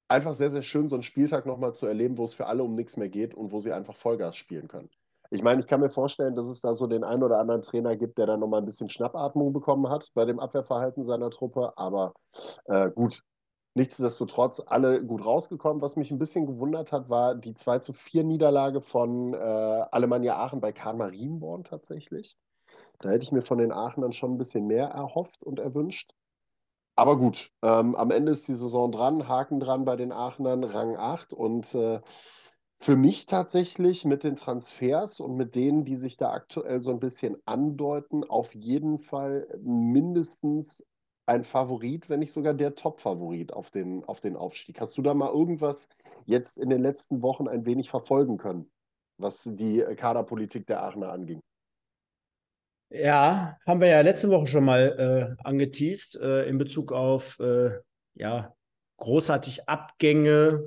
einfach 0.10 0.36
sehr, 0.36 0.51
sehr 0.51 0.63
schön, 0.63 0.88
so 0.88 0.96
einen 0.96 1.03
Spieltag 1.03 1.46
nochmal 1.46 1.74
zu 1.74 1.86
erleben, 1.86 2.17
wo 2.17 2.25
es 2.25 2.34
für 2.34 2.48
alle 2.48 2.63
um 2.63 2.74
nichts 2.74 2.98
mehr 2.98 3.10
geht 3.10 3.34
und 3.34 3.51
wo 3.51 3.62
sie 3.62 3.72
einfach 3.72 3.96
Vollgas 3.96 4.36
spielen 4.36 4.67
können. 4.67 4.89
Ich 5.31 5.43
meine, 5.43 5.62
ich 5.62 5.67
kann 5.67 5.79
mir 5.79 5.91
vorstellen, 5.91 6.36
dass 6.36 6.48
es 6.48 6.60
da 6.60 6.74
so 6.74 6.88
den 6.88 7.03
einen 7.03 7.24
oder 7.24 7.39
anderen 7.39 7.62
Trainer 7.62 7.96
gibt, 7.96 8.17
der 8.17 8.25
dann 8.25 8.39
nochmal 8.39 8.62
ein 8.62 8.65
bisschen 8.65 8.89
Schnappatmung 8.89 9.53
bekommen 9.53 9.88
hat 9.89 10.10
bei 10.15 10.25
dem 10.25 10.39
Abwehrverhalten 10.39 11.05
seiner 11.05 11.29
Truppe. 11.29 11.72
Aber 11.77 12.13
äh, 12.65 12.89
gut, 12.89 13.22
nichtsdestotrotz 13.74 14.62
alle 14.66 15.04
gut 15.04 15.24
rausgekommen. 15.24 15.82
Was 15.82 15.96
mich 15.96 16.12
ein 16.12 16.20
bisschen 16.20 16.46
gewundert 16.46 16.92
hat, 16.92 17.10
war 17.10 17.36
die 17.36 17.54
2 17.54 17.80
zu 17.80 17.94
4 17.94 18.24
Niederlage 18.24 18.82
von 18.82 19.34
äh, 19.34 19.38
Alemannia 19.38 20.38
Aachen 20.38 20.62
bei 20.62 20.72
Karl 20.72 20.96
Marienborn 20.96 21.64
tatsächlich. 21.64 22.38
Da 23.00 23.10
hätte 23.10 23.24
ich 23.24 23.32
mir 23.32 23.42
von 23.42 23.58
den 23.58 23.72
Aachenern 23.72 24.14
schon 24.14 24.34
ein 24.34 24.38
bisschen 24.38 24.68
mehr 24.68 24.88
erhofft 24.88 25.42
und 25.44 25.60
erwünscht. 25.60 26.14
Aber 26.96 27.18
gut, 27.18 27.52
ähm, 27.62 27.96
am 27.96 28.12
Ende 28.12 28.34
ist 28.34 28.48
die 28.50 28.56
Saison 28.56 28.92
dran, 28.92 29.30
Haken 29.30 29.62
dran 29.62 29.86
bei 29.86 29.96
den 29.96 30.12
Aachenern, 30.12 30.66
Rang 30.66 30.98
8. 30.98 31.34
Und 31.34 31.74
äh, 31.74 32.02
für 32.82 32.98
mich 32.98 33.26
tatsächlich 33.26 34.04
mit 34.04 34.26
den 34.26 34.36
Transfers 34.36 35.22
und 35.22 35.36
mit 35.36 35.56
denen, 35.56 35.86
die 35.86 35.96
sich 35.96 36.17
da 36.17 36.32
aktuell 36.32 36.82
so 36.82 36.91
ein 36.91 37.00
bisschen 37.00 37.38
andeuten, 37.46 38.26
auf 38.26 38.54
jeden 38.54 39.00
Fall 39.00 39.48
mindestens 39.62 40.86
ein 41.30 41.44
Favorit, 41.44 42.10
wenn 42.10 42.20
nicht 42.20 42.34
sogar 42.34 42.54
der 42.54 42.76
Top-Favorit 42.76 43.54
auf 43.54 43.70
den, 43.70 44.04
auf 44.04 44.20
den 44.20 44.36
Aufstieg. 44.36 44.82
Hast 44.82 44.98
du 44.98 45.02
da 45.02 45.13
mal 45.13 45.32
irgendwas 45.32 45.88
jetzt 46.26 46.58
in 46.58 46.70
den 46.70 46.82
letzten 46.82 47.22
Wochen 47.22 47.48
ein 47.48 47.65
wenig 47.65 47.89
verfolgen 47.89 48.38
können, 48.38 48.70
was 49.18 49.44
die 49.44 49.86
Kaderpolitik 49.96 50.65
der 50.68 50.84
Aachener 50.84 51.12
anging? 51.12 51.42
Ja, 52.92 53.58
haben 53.68 53.82
wir 53.82 53.88
ja 53.88 54.02
letzte 54.02 54.30
Woche 54.30 54.48
schon 54.48 54.65
mal 54.65 55.38
äh, 55.39 55.44
angeteased 55.44 56.20
äh, 56.20 56.50
in 56.50 56.58
Bezug 56.58 56.92
auf 56.92 57.39
äh, 57.39 57.80
ja, 58.15 58.56
großartig 58.98 59.70
Abgänge, 59.70 60.63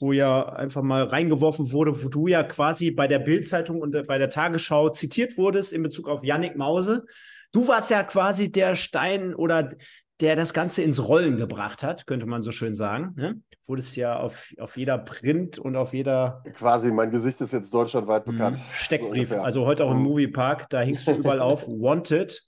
wo 0.00 0.12
ja 0.12 0.48
einfach 0.48 0.82
mal 0.82 1.04
reingeworfen 1.04 1.72
wurde, 1.72 2.02
wo 2.02 2.08
du 2.08 2.26
ja 2.28 2.42
quasi 2.42 2.90
bei 2.90 3.06
der 3.06 3.18
Bildzeitung 3.18 3.82
und 3.82 4.06
bei 4.06 4.16
der 4.16 4.30
Tagesschau 4.30 4.88
zitiert 4.88 5.36
wurdest 5.36 5.74
in 5.74 5.82
Bezug 5.82 6.08
auf 6.08 6.24
Yannick 6.24 6.56
Mause. 6.56 7.04
Du 7.52 7.68
warst 7.68 7.90
ja 7.90 8.02
quasi 8.02 8.50
der 8.50 8.74
Stein 8.74 9.34
oder 9.34 9.76
der 10.20 10.34
das 10.34 10.54
Ganze 10.54 10.82
ins 10.82 11.06
Rollen 11.06 11.36
gebracht 11.36 11.82
hat, 11.82 12.06
könnte 12.06 12.26
man 12.26 12.42
so 12.42 12.50
schön 12.50 12.74
sagen. 12.74 13.12
Ne? 13.16 13.40
Wurde 13.66 13.80
es 13.80 13.94
ja 13.96 14.18
auf, 14.18 14.52
auf 14.58 14.76
jeder 14.76 14.98
Print 14.98 15.58
und 15.58 15.76
auf 15.76 15.92
jeder. 15.92 16.42
Quasi, 16.54 16.90
mein 16.90 17.10
Gesicht 17.10 17.40
ist 17.40 17.52
jetzt 17.52 17.72
deutschlandweit 17.74 18.26
mhm. 18.26 18.32
bekannt. 18.32 18.60
Steckbrief. 18.72 19.30
So 19.30 19.40
also 19.40 19.66
heute 19.66 19.84
auch 19.84 19.90
im 19.90 19.98
mhm. 19.98 20.04
Moviepark, 20.04 20.70
da 20.70 20.80
hingst 20.80 21.06
du 21.06 21.12
überall 21.12 21.40
auf 21.40 21.66
Wanted. 21.68 22.42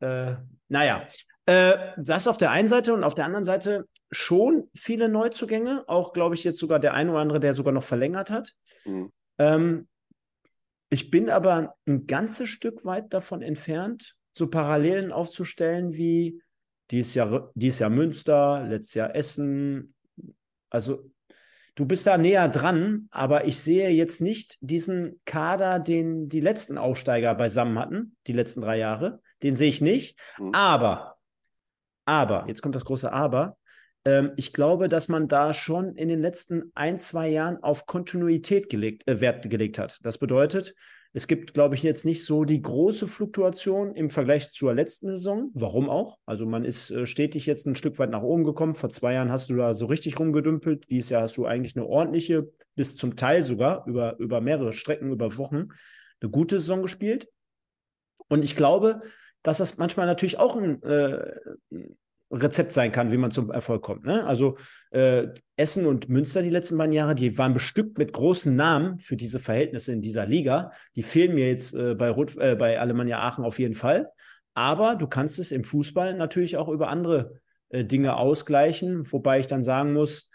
Äh, 0.00 0.34
naja, 0.68 1.06
äh, 1.46 1.78
das 1.96 2.28
auf 2.28 2.36
der 2.36 2.50
einen 2.50 2.68
Seite 2.68 2.92
und 2.92 3.02
auf 3.02 3.14
der 3.14 3.24
anderen 3.24 3.44
Seite 3.44 3.86
schon 4.10 4.68
viele 4.74 5.08
Neuzugänge. 5.08 5.84
Auch, 5.86 6.12
glaube 6.12 6.34
ich, 6.34 6.44
jetzt 6.44 6.58
sogar 6.58 6.78
der 6.78 6.92
ein 6.92 7.08
oder 7.08 7.20
andere, 7.20 7.40
der 7.40 7.54
sogar 7.54 7.72
noch 7.72 7.84
verlängert 7.84 8.30
hat. 8.30 8.52
Mhm. 8.84 9.10
Ähm, 9.38 9.88
ich 10.90 11.10
bin 11.10 11.30
aber 11.30 11.74
ein 11.86 12.06
ganzes 12.06 12.48
Stück 12.48 12.84
weit 12.84 13.14
davon 13.14 13.40
entfernt, 13.40 14.16
so 14.34 14.48
Parallelen 14.48 15.12
aufzustellen 15.12 15.94
wie 15.94 16.42
dies 16.90 17.14
Jahr, 17.14 17.50
dies 17.54 17.78
Jahr 17.78 17.90
Münster, 17.90 18.64
letztes 18.66 18.94
Jahr 18.94 19.14
Essen. 19.14 19.94
Also 20.70 21.10
du 21.74 21.86
bist 21.86 22.06
da 22.06 22.18
näher 22.18 22.48
dran, 22.48 23.08
aber 23.10 23.46
ich 23.46 23.60
sehe 23.60 23.90
jetzt 23.90 24.20
nicht 24.20 24.58
diesen 24.60 25.20
Kader, 25.24 25.78
den 25.78 26.28
die 26.28 26.40
letzten 26.40 26.78
Aufsteiger 26.78 27.34
beisammen 27.34 27.78
hatten, 27.78 28.16
die 28.26 28.32
letzten 28.32 28.60
drei 28.60 28.78
Jahre. 28.78 29.20
Den 29.42 29.54
sehe 29.54 29.68
ich 29.68 29.80
nicht. 29.80 30.18
Mhm. 30.38 30.52
Aber, 30.54 31.18
aber, 32.04 32.44
jetzt 32.48 32.62
kommt 32.62 32.74
das 32.74 32.84
große 32.84 33.12
Aber. 33.12 33.56
Ähm, 34.04 34.32
ich 34.36 34.52
glaube, 34.52 34.88
dass 34.88 35.08
man 35.08 35.28
da 35.28 35.54
schon 35.54 35.94
in 35.94 36.08
den 36.08 36.20
letzten 36.20 36.72
ein, 36.74 36.98
zwei 36.98 37.28
Jahren 37.28 37.62
auf 37.62 37.86
Kontinuität 37.86 38.68
gelegt, 38.68 39.06
äh, 39.06 39.20
Wert 39.20 39.48
gelegt 39.48 39.78
hat. 39.78 39.98
Das 40.02 40.18
bedeutet, 40.18 40.74
es 41.14 41.26
gibt, 41.26 41.54
glaube 41.54 41.74
ich, 41.74 41.82
jetzt 41.82 42.04
nicht 42.04 42.24
so 42.24 42.44
die 42.44 42.60
große 42.60 43.06
Fluktuation 43.06 43.94
im 43.94 44.10
Vergleich 44.10 44.52
zur 44.52 44.74
letzten 44.74 45.08
Saison. 45.08 45.50
Warum 45.54 45.88
auch? 45.88 46.18
Also 46.26 46.44
man 46.44 46.64
ist 46.64 46.90
äh, 46.90 47.06
stetig 47.06 47.46
jetzt 47.46 47.66
ein 47.66 47.76
Stück 47.76 47.98
weit 47.98 48.10
nach 48.10 48.22
oben 48.22 48.44
gekommen. 48.44 48.74
Vor 48.74 48.90
zwei 48.90 49.14
Jahren 49.14 49.32
hast 49.32 49.48
du 49.48 49.56
da 49.56 49.72
so 49.72 49.86
richtig 49.86 50.18
rumgedümpelt. 50.18 50.90
Dieses 50.90 51.10
Jahr 51.10 51.22
hast 51.22 51.36
du 51.38 51.46
eigentlich 51.46 51.76
eine 51.76 51.86
ordentliche, 51.86 52.52
bis 52.74 52.96
zum 52.96 53.16
Teil 53.16 53.42
sogar 53.42 53.86
über, 53.86 54.18
über 54.18 54.40
mehrere 54.40 54.72
Strecken, 54.72 55.10
über 55.10 55.36
Wochen, 55.38 55.68
eine 56.20 56.30
gute 56.30 56.60
Saison 56.60 56.82
gespielt. 56.82 57.28
Und 58.28 58.44
ich 58.44 58.54
glaube, 58.54 59.00
dass 59.42 59.58
das 59.58 59.78
manchmal 59.78 60.06
natürlich 60.06 60.38
auch 60.38 60.56
ein, 60.56 60.82
äh, 60.82 61.36
Rezept 62.30 62.72
sein 62.72 62.92
kann, 62.92 63.10
wie 63.10 63.16
man 63.16 63.30
zum 63.30 63.50
Erfolg 63.50 63.82
kommt. 63.82 64.04
Ne? 64.04 64.24
Also 64.24 64.58
äh, 64.90 65.28
Essen 65.56 65.86
und 65.86 66.08
Münster 66.08 66.42
die 66.42 66.50
letzten 66.50 66.76
beiden 66.76 66.92
Jahre, 66.92 67.14
die 67.14 67.38
waren 67.38 67.54
bestückt 67.54 67.96
mit 67.98 68.12
großen 68.12 68.54
Namen 68.54 68.98
für 68.98 69.16
diese 69.16 69.40
Verhältnisse 69.40 69.92
in 69.92 70.02
dieser 70.02 70.26
Liga. 70.26 70.70
Die 70.94 71.02
fehlen 71.02 71.34
mir 71.34 71.48
jetzt 71.48 71.74
äh, 71.74 71.94
bei, 71.94 72.10
Rot, 72.10 72.36
äh, 72.36 72.54
bei 72.54 72.78
Alemannia 72.78 73.20
Aachen 73.20 73.44
auf 73.44 73.58
jeden 73.58 73.74
Fall. 73.74 74.10
Aber 74.54 74.96
du 74.96 75.06
kannst 75.06 75.38
es 75.38 75.52
im 75.52 75.64
Fußball 75.64 76.14
natürlich 76.14 76.56
auch 76.56 76.68
über 76.68 76.88
andere 76.88 77.40
äh, 77.70 77.84
Dinge 77.84 78.16
ausgleichen, 78.16 79.10
wobei 79.10 79.40
ich 79.40 79.46
dann 79.46 79.62
sagen 79.62 79.92
muss, 79.92 80.30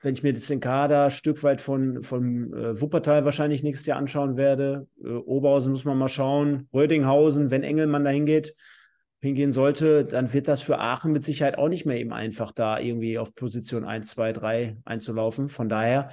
wenn 0.00 0.14
ich 0.14 0.22
mir 0.22 0.34
das 0.34 0.46
den 0.46 0.60
Kader 0.60 1.04
ein 1.04 1.10
Stück 1.10 1.42
weit 1.42 1.60
von, 1.60 2.02
von 2.02 2.52
äh, 2.52 2.80
Wuppertal 2.80 3.24
wahrscheinlich 3.24 3.62
nächstes 3.62 3.86
Jahr 3.86 3.98
anschauen 3.98 4.36
werde, 4.36 4.86
äh, 5.02 5.08
Oberhausen 5.08 5.72
muss 5.72 5.84
man 5.84 5.96
mal 5.96 6.08
schauen, 6.08 6.68
Rödinghausen, 6.74 7.50
wenn 7.50 7.62
Engelmann 7.62 8.04
dahin 8.04 8.26
geht, 8.26 8.54
hingehen 9.24 9.52
sollte, 9.52 10.04
dann 10.04 10.32
wird 10.34 10.48
das 10.48 10.60
für 10.60 10.78
Aachen 10.78 11.10
mit 11.10 11.24
Sicherheit 11.24 11.56
auch 11.56 11.68
nicht 11.68 11.86
mehr 11.86 11.98
eben 11.98 12.12
einfach, 12.12 12.52
da 12.52 12.78
irgendwie 12.78 13.18
auf 13.18 13.34
Position 13.34 13.84
1, 13.84 14.10
2, 14.10 14.32
3 14.34 14.76
einzulaufen. 14.84 15.48
Von 15.48 15.70
daher 15.70 16.10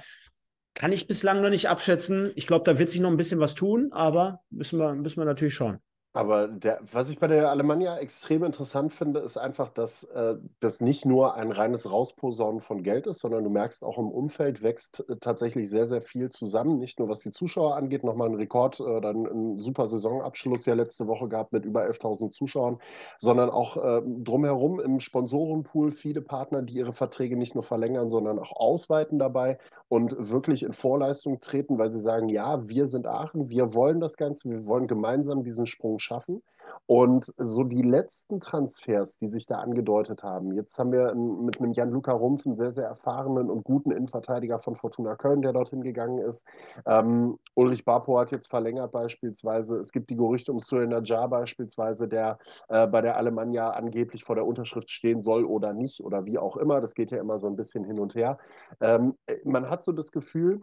kann 0.74 0.92
ich 0.92 1.06
bislang 1.06 1.42
noch 1.42 1.50
nicht 1.50 1.68
abschätzen. 1.68 2.32
Ich 2.36 2.46
glaube, 2.46 2.64
da 2.64 2.78
wird 2.78 2.88
sich 2.88 3.00
noch 3.00 3.10
ein 3.10 3.18
bisschen 3.18 3.38
was 3.38 3.54
tun, 3.54 3.92
aber 3.92 4.40
müssen 4.48 4.78
wir, 4.78 4.94
müssen 4.94 5.20
wir 5.20 5.26
natürlich 5.26 5.54
schauen. 5.54 5.78
Aber 6.14 6.46
der, 6.46 6.78
was 6.92 7.08
ich 7.08 7.18
bei 7.18 7.26
der 7.26 7.48
Alemannia 7.48 7.96
extrem 7.96 8.44
interessant 8.44 8.92
finde, 8.92 9.20
ist 9.20 9.38
einfach, 9.38 9.70
dass 9.70 10.04
äh, 10.04 10.36
das 10.60 10.82
nicht 10.82 11.06
nur 11.06 11.36
ein 11.36 11.50
reines 11.50 11.90
Rausposaunen 11.90 12.60
von 12.60 12.82
Geld 12.82 13.06
ist, 13.06 13.20
sondern 13.20 13.44
du 13.44 13.48
merkst 13.48 13.82
auch 13.82 13.96
im 13.96 14.10
Umfeld 14.10 14.62
wächst 14.62 15.08
äh, 15.08 15.16
tatsächlich 15.16 15.70
sehr, 15.70 15.86
sehr 15.86 16.02
viel 16.02 16.28
zusammen. 16.28 16.78
Nicht 16.78 16.98
nur 16.98 17.08
was 17.08 17.20
die 17.20 17.30
Zuschauer 17.30 17.76
angeht, 17.76 18.04
nochmal 18.04 18.28
ein 18.28 18.34
Rekord, 18.34 18.78
äh, 18.80 19.00
dann 19.00 19.24
ein 19.24 19.58
super 19.58 19.88
Saisonabschluss 19.88 20.66
ja 20.66 20.74
letzte 20.74 21.06
Woche 21.06 21.28
gehabt 21.28 21.54
mit 21.54 21.64
über 21.64 21.82
11.000 21.86 22.30
Zuschauern, 22.30 22.78
sondern 23.18 23.48
auch 23.48 23.78
äh, 23.78 24.02
drumherum 24.04 24.80
im 24.80 25.00
Sponsorenpool 25.00 25.92
viele 25.92 26.20
Partner, 26.20 26.60
die 26.60 26.74
ihre 26.74 26.92
Verträge 26.92 27.38
nicht 27.38 27.54
nur 27.54 27.64
verlängern, 27.64 28.10
sondern 28.10 28.38
auch 28.38 28.52
ausweiten 28.52 29.18
dabei 29.18 29.58
und 29.88 30.14
wirklich 30.18 30.62
in 30.62 30.74
Vorleistung 30.74 31.40
treten, 31.40 31.78
weil 31.78 31.90
sie 31.90 32.00
sagen, 32.00 32.28
ja, 32.28 32.68
wir 32.68 32.86
sind 32.86 33.06
Aachen, 33.06 33.48
wir 33.48 33.72
wollen 33.72 34.00
das 34.00 34.18
Ganze, 34.18 34.50
wir 34.50 34.66
wollen 34.66 34.86
gemeinsam 34.86 35.42
diesen 35.42 35.66
Sprung 35.66 35.98
schaffen. 36.02 36.42
Und 36.86 37.32
so 37.36 37.64
die 37.64 37.82
letzten 37.82 38.40
Transfers, 38.40 39.16
die 39.18 39.26
sich 39.26 39.46
da 39.46 39.56
angedeutet 39.56 40.22
haben, 40.22 40.52
jetzt 40.52 40.78
haben 40.78 40.92
wir 40.92 41.14
mit 41.14 41.60
einem 41.60 41.72
Jan-Luca 41.72 42.12
Rumpf 42.12 42.44
einen 42.44 42.56
sehr, 42.56 42.72
sehr 42.72 42.86
erfahrenen 42.86 43.50
und 43.50 43.64
guten 43.64 43.92
Innenverteidiger 43.92 44.58
von 44.58 44.74
Fortuna 44.74 45.16
Köln, 45.16 45.42
der 45.42 45.52
dorthin 45.52 45.82
gegangen 45.82 46.18
ist. 46.18 46.46
Ähm, 46.86 47.38
Ulrich 47.54 47.84
Barpo 47.84 48.18
hat 48.18 48.30
jetzt 48.30 48.48
verlängert 48.48 48.92
beispielsweise. 48.92 49.78
Es 49.78 49.92
gibt 49.92 50.10
die 50.10 50.16
Gerüchte 50.16 50.52
um 50.52 50.60
Suena 50.60 51.00
Jar 51.02 51.28
beispielsweise, 51.28 52.08
der 52.08 52.38
äh, 52.68 52.86
bei 52.86 53.00
der 53.00 53.16
Alemannia 53.16 53.70
angeblich 53.70 54.24
vor 54.24 54.34
der 54.34 54.46
Unterschrift 54.46 54.90
stehen 54.90 55.22
soll 55.22 55.44
oder 55.44 55.72
nicht 55.72 56.00
oder 56.00 56.24
wie 56.24 56.38
auch 56.38 56.56
immer. 56.56 56.80
Das 56.80 56.94
geht 56.94 57.10
ja 57.10 57.18
immer 57.18 57.38
so 57.38 57.46
ein 57.46 57.56
bisschen 57.56 57.84
hin 57.84 57.98
und 57.98 58.14
her. 58.14 58.38
Ähm, 58.80 59.16
man 59.44 59.70
hat 59.70 59.82
so 59.82 59.92
das 59.92 60.10
Gefühl, 60.10 60.62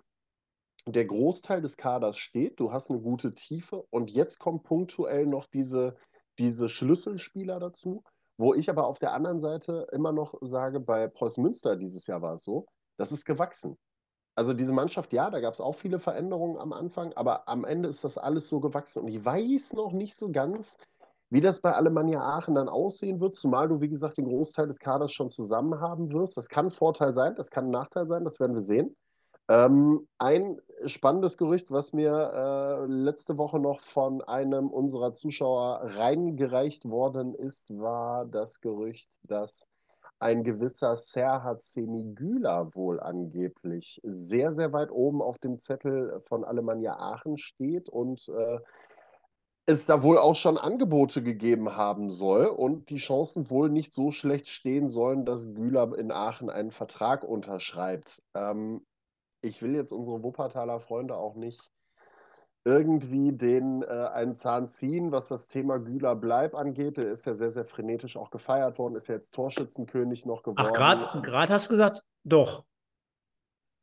der 0.87 1.05
Großteil 1.05 1.61
des 1.61 1.77
Kaders 1.77 2.17
steht, 2.17 2.59
du 2.59 2.71
hast 2.71 2.89
eine 2.89 2.99
gute 2.99 3.33
Tiefe 3.33 3.83
und 3.89 4.09
jetzt 4.11 4.39
kommt 4.39 4.63
punktuell 4.63 5.25
noch 5.25 5.45
diese, 5.47 5.95
diese 6.39 6.69
Schlüsselspieler 6.69 7.59
dazu, 7.59 8.03
wo 8.37 8.53
ich 8.53 8.69
aber 8.69 8.87
auf 8.87 8.99
der 8.99 9.13
anderen 9.13 9.41
Seite 9.41 9.87
immer 9.91 10.11
noch 10.11 10.35
sage, 10.41 10.79
bei 10.79 11.07
Preußen 11.07 11.43
Münster 11.43 11.75
dieses 11.75 12.07
Jahr 12.07 12.21
war 12.21 12.35
es 12.35 12.43
so, 12.43 12.65
das 12.97 13.11
ist 13.11 13.25
gewachsen. 13.25 13.77
Also 14.35 14.53
diese 14.53 14.71
Mannschaft, 14.71 15.11
ja, 15.11 15.29
da 15.29 15.41
gab 15.41 15.53
es 15.53 15.59
auch 15.59 15.75
viele 15.75 15.99
Veränderungen 15.99 16.57
am 16.57 16.71
Anfang, 16.71 17.11
aber 17.13 17.49
am 17.49 17.65
Ende 17.65 17.89
ist 17.89 18.05
das 18.05 18.17
alles 18.17 18.47
so 18.47 18.61
gewachsen. 18.61 19.03
Und 19.03 19.09
ich 19.09 19.23
weiß 19.23 19.73
noch 19.73 19.91
nicht 19.91 20.15
so 20.15 20.31
ganz, 20.31 20.77
wie 21.29 21.41
das 21.41 21.59
bei 21.59 21.73
Alemannia 21.73 22.21
Aachen 22.21 22.55
dann 22.55 22.69
aussehen 22.69 23.19
wird, 23.19 23.35
zumal 23.35 23.67
du, 23.67 23.81
wie 23.81 23.89
gesagt, 23.89 24.17
den 24.17 24.25
Großteil 24.25 24.67
des 24.67 24.79
Kaders 24.79 25.11
schon 25.11 25.29
zusammen 25.29 25.81
haben 25.81 26.11
wirst. 26.13 26.37
Das 26.37 26.47
kann 26.47 26.71
Vorteil 26.71 27.11
sein, 27.11 27.35
das 27.35 27.51
kann 27.51 27.69
Nachteil 27.69 28.07
sein, 28.07 28.23
das 28.23 28.39
werden 28.39 28.55
wir 28.55 28.61
sehen. 28.61 28.95
Ähm, 29.49 30.07
ein 30.19 30.61
spannendes 30.85 31.35
Gerücht, 31.37 31.71
was 31.71 31.91
mir 31.91 32.11
äh, 32.13 32.85
letzte 32.85 33.39
Woche 33.39 33.59
noch 33.59 33.81
von 33.81 34.21
einem 34.21 34.69
unserer 34.69 35.13
Zuschauer 35.13 35.81
reingereicht 35.85 36.87
worden 36.87 37.33
ist, 37.33 37.75
war 37.75 38.25
das 38.25 38.61
Gerücht, 38.61 39.09
dass 39.23 39.67
ein 40.19 40.43
gewisser 40.43 40.95
Serhat 40.97 41.63
Semigüla 41.63 42.75
wohl 42.75 42.99
angeblich 42.99 43.99
sehr, 44.03 44.53
sehr 44.53 44.71
weit 44.71 44.91
oben 44.91 45.19
auf 45.19 45.39
dem 45.39 45.57
Zettel 45.57 46.21
von 46.27 46.43
Alemannia 46.43 46.97
Aachen 46.99 47.39
steht 47.39 47.89
und 47.89 48.29
äh, 48.29 48.59
es 49.65 49.87
da 49.87 50.03
wohl 50.03 50.19
auch 50.19 50.35
schon 50.35 50.59
Angebote 50.59 51.23
gegeben 51.23 51.75
haben 51.75 52.11
soll 52.11 52.45
und 52.45 52.89
die 52.89 52.97
Chancen 52.97 53.49
wohl 53.49 53.69
nicht 53.69 53.93
so 53.93 54.11
schlecht 54.11 54.47
stehen 54.47 54.89
sollen, 54.89 55.25
dass 55.25 55.53
Güler 55.53 55.97
in 55.97 56.11
Aachen 56.11 56.49
einen 56.51 56.71
Vertrag 56.71 57.23
unterschreibt. 57.23 58.21
Ähm, 58.35 58.85
ich 59.41 59.61
will 59.61 59.75
jetzt 59.75 59.91
unsere 59.91 60.23
Wuppertaler 60.23 60.79
Freunde 60.79 61.15
auch 61.15 61.35
nicht 61.35 61.71
irgendwie 62.65 63.31
den 63.31 63.83
äh, 63.83 63.87
einen 64.13 64.35
Zahn 64.35 64.67
ziehen, 64.67 65.11
was 65.11 65.29
das 65.29 65.47
Thema 65.47 65.79
Güler 65.79 66.15
Bleib 66.15 66.55
angeht. 66.55 66.97
Der 66.97 67.09
ist 67.09 67.25
ja 67.25 67.33
sehr, 67.33 67.51
sehr 67.51 67.65
frenetisch 67.65 68.17
auch 68.17 68.31
gefeiert 68.31 68.77
worden, 68.77 68.95
ist 68.95 69.07
ja 69.07 69.15
jetzt 69.15 69.33
Torschützenkönig 69.33 70.25
noch 70.25 70.43
geworden. 70.43 70.67
Ach, 70.69 71.21
gerade 71.21 71.53
hast 71.53 71.67
du 71.67 71.71
gesagt, 71.71 72.03
doch. 72.23 72.65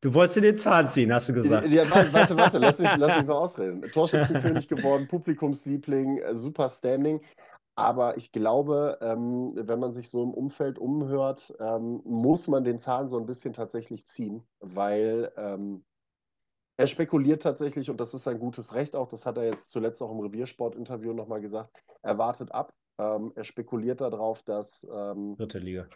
Du 0.03 0.13
wolltest 0.13 0.37
dir 0.37 0.43
den 0.43 0.59
Zahn 0.59 0.89
ziehen, 0.89 1.13
hast 1.13 1.31
du 1.31 1.33
gesagt. 1.33 1.67
Ja, 1.69 1.91
warte, 1.91 2.13
warte, 2.13 2.37
warte 2.37 2.59
lass, 2.59 2.79
mich, 2.79 2.97
lass 2.99 3.17
mich 3.17 3.27
mal 3.27 3.35
ausreden. 3.35 3.83
Torschützenkönig 3.93 4.69
geworden, 4.69 5.09
Publikumsliebling, 5.09 6.19
äh, 6.19 6.37
super 6.37 6.69
Standing. 6.69 7.21
Aber 7.79 8.17
ich 8.17 8.33
glaube, 8.33 8.99
ähm, 9.03 9.53
wenn 9.55 9.79
man 9.79 9.93
sich 9.93 10.09
so 10.11 10.23
im 10.23 10.33
Umfeld 10.33 10.79
umhört, 10.79 11.55
ähm, 11.61 12.01
muss 12.05 12.49
man 12.49 12.65
den 12.65 12.79
Zahn 12.79 13.09
so 13.09 13.19
ein 13.19 13.27
bisschen 13.27 13.53
tatsächlich 13.53 14.07
ziehen, 14.07 14.49
weil 14.61 15.31
ähm, 15.37 15.85
er 16.79 16.87
spekuliert 16.87 17.43
tatsächlich, 17.43 17.91
und 17.91 18.01
das 18.01 18.15
ist 18.15 18.25
sein 18.25 18.39
gutes 18.39 18.75
Recht 18.75 18.97
auch, 18.97 19.09
das 19.09 19.27
hat 19.27 19.37
er 19.39 19.45
jetzt 19.45 19.71
zuletzt 19.71 20.03
auch 20.03 20.11
im 20.11 20.21
Reviersport-Interview 20.21 21.13
nochmal 21.13 21.41
gesagt, 21.41 21.77
er 22.03 22.19
wartet 22.19 22.53
ab. 22.53 22.73
Ähm, 22.99 23.33
er 23.35 23.45
spekuliert 23.45 24.01
darauf, 24.01 24.43
dass, 24.43 24.87
ähm, 24.91 25.37
Dritte 25.37 25.59
Liga. 25.59 25.87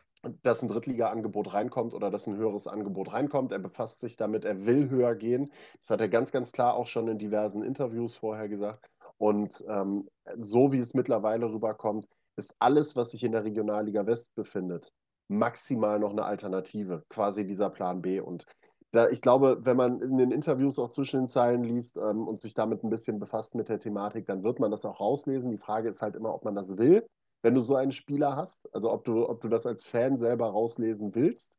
dass 0.42 0.62
ein 0.62 0.68
Drittliga-Angebot 0.68 1.54
reinkommt 1.54 1.94
oder 1.94 2.10
dass 2.10 2.26
ein 2.26 2.36
höheres 2.36 2.66
Angebot 2.66 3.12
reinkommt. 3.12 3.52
Er 3.52 3.58
befasst 3.58 4.00
sich 4.00 4.16
damit, 4.16 4.44
er 4.44 4.66
will 4.66 4.90
höher 4.90 5.14
gehen. 5.14 5.52
Das 5.80 5.90
hat 5.90 6.00
er 6.02 6.08
ganz, 6.10 6.30
ganz 6.30 6.52
klar 6.52 6.74
auch 6.74 6.86
schon 6.86 7.08
in 7.08 7.18
diversen 7.18 7.62
Interviews 7.62 8.16
vorher 8.16 8.48
gesagt. 8.50 8.89
Und 9.20 9.62
ähm, 9.68 10.08
so 10.38 10.72
wie 10.72 10.78
es 10.78 10.94
mittlerweile 10.94 11.52
rüberkommt, 11.52 12.06
ist 12.36 12.54
alles, 12.58 12.96
was 12.96 13.10
sich 13.10 13.22
in 13.22 13.32
der 13.32 13.44
Regionalliga 13.44 14.06
West 14.06 14.34
befindet, 14.34 14.90
maximal 15.28 15.98
noch 15.98 16.12
eine 16.12 16.24
Alternative, 16.24 17.04
quasi 17.10 17.46
dieser 17.46 17.68
Plan 17.68 18.00
B. 18.00 18.20
Und 18.20 18.46
da, 18.92 19.10
ich 19.10 19.20
glaube, 19.20 19.58
wenn 19.60 19.76
man 19.76 20.00
in 20.00 20.16
den 20.16 20.30
Interviews 20.30 20.78
auch 20.78 20.88
zwischen 20.88 21.20
den 21.20 21.28
Zeilen 21.28 21.64
liest 21.64 21.98
ähm, 21.98 22.26
und 22.26 22.40
sich 22.40 22.54
damit 22.54 22.82
ein 22.82 22.88
bisschen 22.88 23.18
befasst 23.18 23.54
mit 23.54 23.68
der 23.68 23.78
Thematik, 23.78 24.24
dann 24.24 24.42
wird 24.42 24.58
man 24.58 24.70
das 24.70 24.86
auch 24.86 25.00
rauslesen. 25.00 25.50
Die 25.50 25.58
Frage 25.58 25.90
ist 25.90 26.00
halt 26.00 26.16
immer, 26.16 26.34
ob 26.34 26.46
man 26.46 26.54
das 26.54 26.78
will, 26.78 27.06
wenn 27.42 27.54
du 27.54 27.60
so 27.60 27.76
einen 27.76 27.92
Spieler 27.92 28.36
hast, 28.36 28.74
also 28.74 28.90
ob 28.90 29.04
du, 29.04 29.28
ob 29.28 29.42
du 29.42 29.48
das 29.48 29.66
als 29.66 29.84
Fan 29.84 30.16
selber 30.16 30.46
rauslesen 30.48 31.14
willst. 31.14 31.58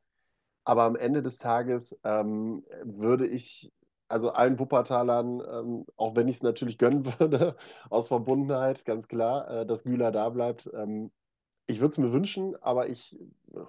Aber 0.64 0.82
am 0.84 0.96
Ende 0.96 1.22
des 1.22 1.38
Tages 1.38 1.96
ähm, 2.04 2.66
würde 2.84 3.28
ich 3.28 3.72
also 4.12 4.32
allen 4.32 4.60
Wuppertalern, 4.60 5.42
ähm, 5.42 5.86
auch 5.98 6.16
wenn 6.16 6.28
ich 6.28 6.38
es 6.38 6.44
natürlich 6.44 6.78
gönnen 6.78 7.06
würde, 7.20 7.56
aus 7.90 8.08
Verbundenheit, 8.10 8.86
ganz 8.86 9.08
klar, 9.08 9.50
äh, 9.50 9.66
dass 9.66 9.84
Güler 9.84 10.12
da 10.12 10.30
bleibt. 10.30 10.70
Ähm, 10.74 11.12
ich 11.68 11.80
würde 11.80 11.92
es 11.92 11.98
mir 11.98 12.12
wünschen, 12.12 12.62
aber 12.62 12.90
ich 12.90 13.18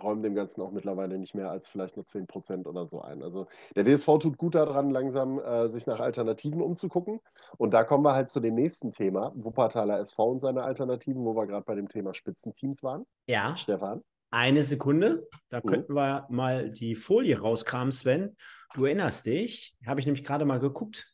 räume 0.03 0.23
dem 0.23 0.35
Ganzen 0.35 0.61
auch 0.61 0.73
mittlerweile 0.73 1.19
nicht 1.19 1.35
mehr 1.35 1.51
als 1.51 1.69
vielleicht 1.69 1.97
nur 1.97 2.05
10% 2.05 2.67
oder 2.67 2.85
so 2.85 3.01
ein. 3.01 3.23
Also 3.23 3.47
der 3.77 3.87
WSV 3.87 4.19
tut 4.19 4.39
gut 4.39 4.55
daran, 4.55 4.91
langsam 4.91 5.39
äh, 5.39 5.69
sich 5.69 5.87
nach 5.87 6.01
Alternativen 6.01 6.63
umzugucken. 6.63 7.21
Und 7.59 7.73
da 7.73 7.85
kommen 7.85 8.05
wir 8.05 8.15
halt 8.15 8.29
zu 8.29 8.41
dem 8.41 8.55
nächsten 8.55 8.93
Thema, 8.93 9.33
Wuppertaler 9.37 10.01
SV 10.01 10.31
und 10.31 10.41
seine 10.41 10.65
Alternativen, 10.65 11.25
wo 11.25 11.37
wir 11.37 11.47
gerade 11.47 11.65
bei 11.65 11.75
dem 11.75 11.89
Thema 11.89 12.15
Spitzenteams 12.15 12.83
waren. 12.83 13.07
Ja. 13.27 13.57
Stefan. 13.57 14.03
Eine 14.33 14.65
Sekunde, 14.65 15.29
da 15.51 15.61
mhm. 15.63 15.69
könnten 15.69 15.95
wir 15.95 16.27
mal 16.31 16.71
die 16.71 16.95
Folie 16.95 17.39
rauskramen, 17.39 17.93
Sven. 17.93 18.35
Du 18.75 18.87
erinnerst 18.87 19.27
dich, 19.27 19.77
habe 19.87 20.01
ich 20.01 20.07
nämlich 20.07 20.25
gerade 20.25 20.47
mal 20.47 20.59
geguckt. 20.59 21.07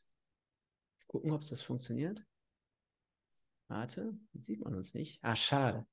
Gucken, 1.09 1.33
ob 1.33 1.45
das 1.45 1.61
funktioniert. 1.61 2.23
Warte, 3.67 4.15
sieht 4.39 4.63
man 4.63 4.75
uns 4.75 4.95
nicht. 4.95 5.19
Ah, 5.23 5.35
schade. 5.35 5.85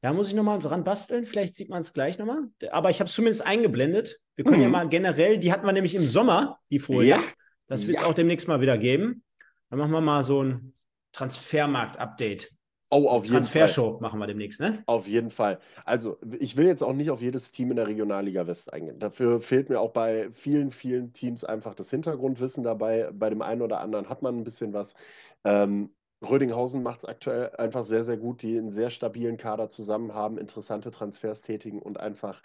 Da 0.00 0.12
muss 0.12 0.28
ich 0.28 0.34
nochmal 0.34 0.58
dran 0.58 0.84
basteln. 0.84 1.26
Vielleicht 1.26 1.54
sieht 1.54 1.68
man 1.68 1.82
es 1.82 1.92
gleich 1.92 2.18
nochmal. 2.18 2.48
Aber 2.70 2.88
ich 2.88 3.00
habe 3.00 3.08
es 3.08 3.14
zumindest 3.14 3.44
eingeblendet. 3.44 4.20
Wir 4.34 4.44
können 4.44 4.56
mhm. 4.56 4.62
ja 4.62 4.68
mal 4.70 4.88
generell, 4.88 5.38
die 5.38 5.52
hatten 5.52 5.66
wir 5.66 5.72
nämlich 5.72 5.94
im 5.94 6.06
Sommer, 6.06 6.58
die 6.70 6.78
Folie. 6.78 7.08
Ja. 7.08 7.22
Das 7.66 7.86
wird 7.86 7.96
es 7.96 8.02
ja. 8.02 8.08
auch 8.08 8.14
demnächst 8.14 8.48
mal 8.48 8.60
wieder 8.62 8.78
geben. 8.78 9.22
Dann 9.68 9.78
machen 9.78 9.92
wir 9.92 10.00
mal 10.00 10.24
so 10.24 10.42
ein 10.42 10.72
Transfermarkt-Update. 11.12 12.53
Oh, 12.96 13.08
auf 13.08 13.24
jeden 13.24 13.34
Transfershow 13.34 13.98
machen 14.00 14.20
wir 14.20 14.28
demnächst, 14.28 14.60
ne? 14.60 14.84
Auf 14.86 15.08
jeden 15.08 15.30
Fall. 15.30 15.58
Also, 15.84 16.16
ich 16.38 16.56
will 16.56 16.66
jetzt 16.66 16.82
auch 16.82 16.92
nicht 16.92 17.10
auf 17.10 17.20
jedes 17.20 17.50
Team 17.50 17.70
in 17.70 17.76
der 17.76 17.88
Regionalliga 17.88 18.46
West 18.46 18.72
eingehen. 18.72 19.00
Dafür 19.00 19.40
fehlt 19.40 19.68
mir 19.68 19.80
auch 19.80 19.90
bei 19.90 20.30
vielen, 20.30 20.70
vielen 20.70 21.12
Teams 21.12 21.42
einfach 21.42 21.74
das 21.74 21.90
Hintergrundwissen 21.90 22.62
dabei. 22.62 23.10
Bei 23.12 23.30
dem 23.30 23.42
einen 23.42 23.62
oder 23.62 23.80
anderen 23.80 24.08
hat 24.08 24.22
man 24.22 24.38
ein 24.38 24.44
bisschen 24.44 24.72
was. 24.72 24.94
Ähm, 25.42 25.90
Rödinghausen 26.22 26.84
macht 26.84 26.98
es 26.98 27.04
aktuell 27.04 27.50
einfach 27.56 27.82
sehr, 27.82 28.04
sehr 28.04 28.16
gut, 28.16 28.42
die 28.42 28.56
einen 28.56 28.70
sehr 28.70 28.90
stabilen 28.90 29.38
Kader 29.38 29.68
zusammen 29.70 30.14
haben, 30.14 30.38
interessante 30.38 30.92
Transfers 30.92 31.42
tätigen 31.42 31.82
und 31.82 31.98
einfach 31.98 32.42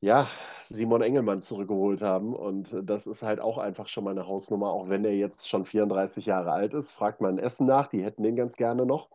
ja, 0.00 0.28
Simon 0.68 1.00
Engelmann 1.00 1.42
zurückgeholt 1.42 2.02
haben. 2.02 2.34
Und 2.34 2.74
das 2.82 3.06
ist 3.06 3.22
halt 3.22 3.40
auch 3.40 3.56
einfach 3.58 3.86
schon 3.88 4.04
mal 4.04 4.10
eine 4.10 4.26
Hausnummer, 4.26 4.70
auch 4.70 4.88
wenn 4.88 5.04
er 5.04 5.14
jetzt 5.14 5.48
schon 5.48 5.64
34 5.64 6.26
Jahre 6.26 6.50
alt 6.52 6.74
ist. 6.74 6.92
Fragt 6.92 7.20
man 7.20 7.38
Essen 7.38 7.66
nach, 7.66 7.86
die 7.88 8.02
hätten 8.02 8.22
den 8.24 8.34
ganz 8.36 8.56
gerne 8.56 8.84
noch. 8.84 9.08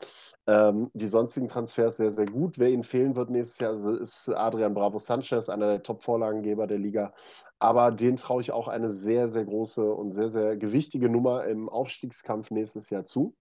Ähm, 0.47 0.89
die 0.93 1.07
sonstigen 1.07 1.49
Transfers 1.49 1.97
sehr, 1.97 2.09
sehr 2.09 2.25
gut. 2.25 2.57
Wer 2.57 2.69
ihnen 2.69 2.85
fehlen 2.85 3.15
wird 3.17 3.29
nächstes 3.29 3.59
Jahr, 3.59 3.73
ist 3.99 4.29
Adrian 4.29 4.73
Bravo 4.73 4.97
Sanchez, 4.97 5.49
einer 5.49 5.67
der 5.67 5.83
Top-Vorlagengeber 5.83 6.67
der 6.67 6.79
Liga. 6.79 7.13
Aber 7.59 7.91
den 7.91 8.15
traue 8.15 8.41
ich 8.41 8.51
auch 8.51 8.69
eine 8.69 8.89
sehr, 8.89 9.27
sehr 9.27 9.43
große 9.43 9.91
und 9.91 10.13
sehr, 10.13 10.29
sehr 10.29 10.55
gewichtige 10.55 11.09
Nummer 11.09 11.45
im 11.45 11.67
Aufstiegskampf 11.67 12.51
nächstes 12.51 12.89
Jahr 12.89 13.03
zu. 13.03 13.35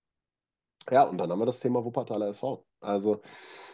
Ja, 0.91 1.05
und 1.05 1.19
dann 1.19 1.31
haben 1.31 1.39
wir 1.39 1.47
das 1.47 1.61
Thema 1.61 1.85
Wuppertaler 1.85 2.29
SV. 2.29 2.65
Also 2.81 3.21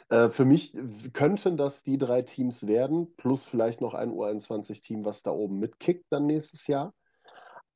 äh, 0.08 0.28
für 0.28 0.44
mich 0.44 0.78
könnten 1.12 1.56
das 1.56 1.82
die 1.82 1.98
drei 1.98 2.22
Teams 2.22 2.66
werden, 2.66 3.14
plus 3.16 3.46
vielleicht 3.46 3.80
noch 3.80 3.94
ein 3.94 4.10
U21-Team, 4.10 5.04
was 5.04 5.22
da 5.22 5.30
oben 5.30 5.58
mitkickt 5.58 6.06
dann 6.10 6.26
nächstes 6.26 6.66
Jahr. 6.66 6.92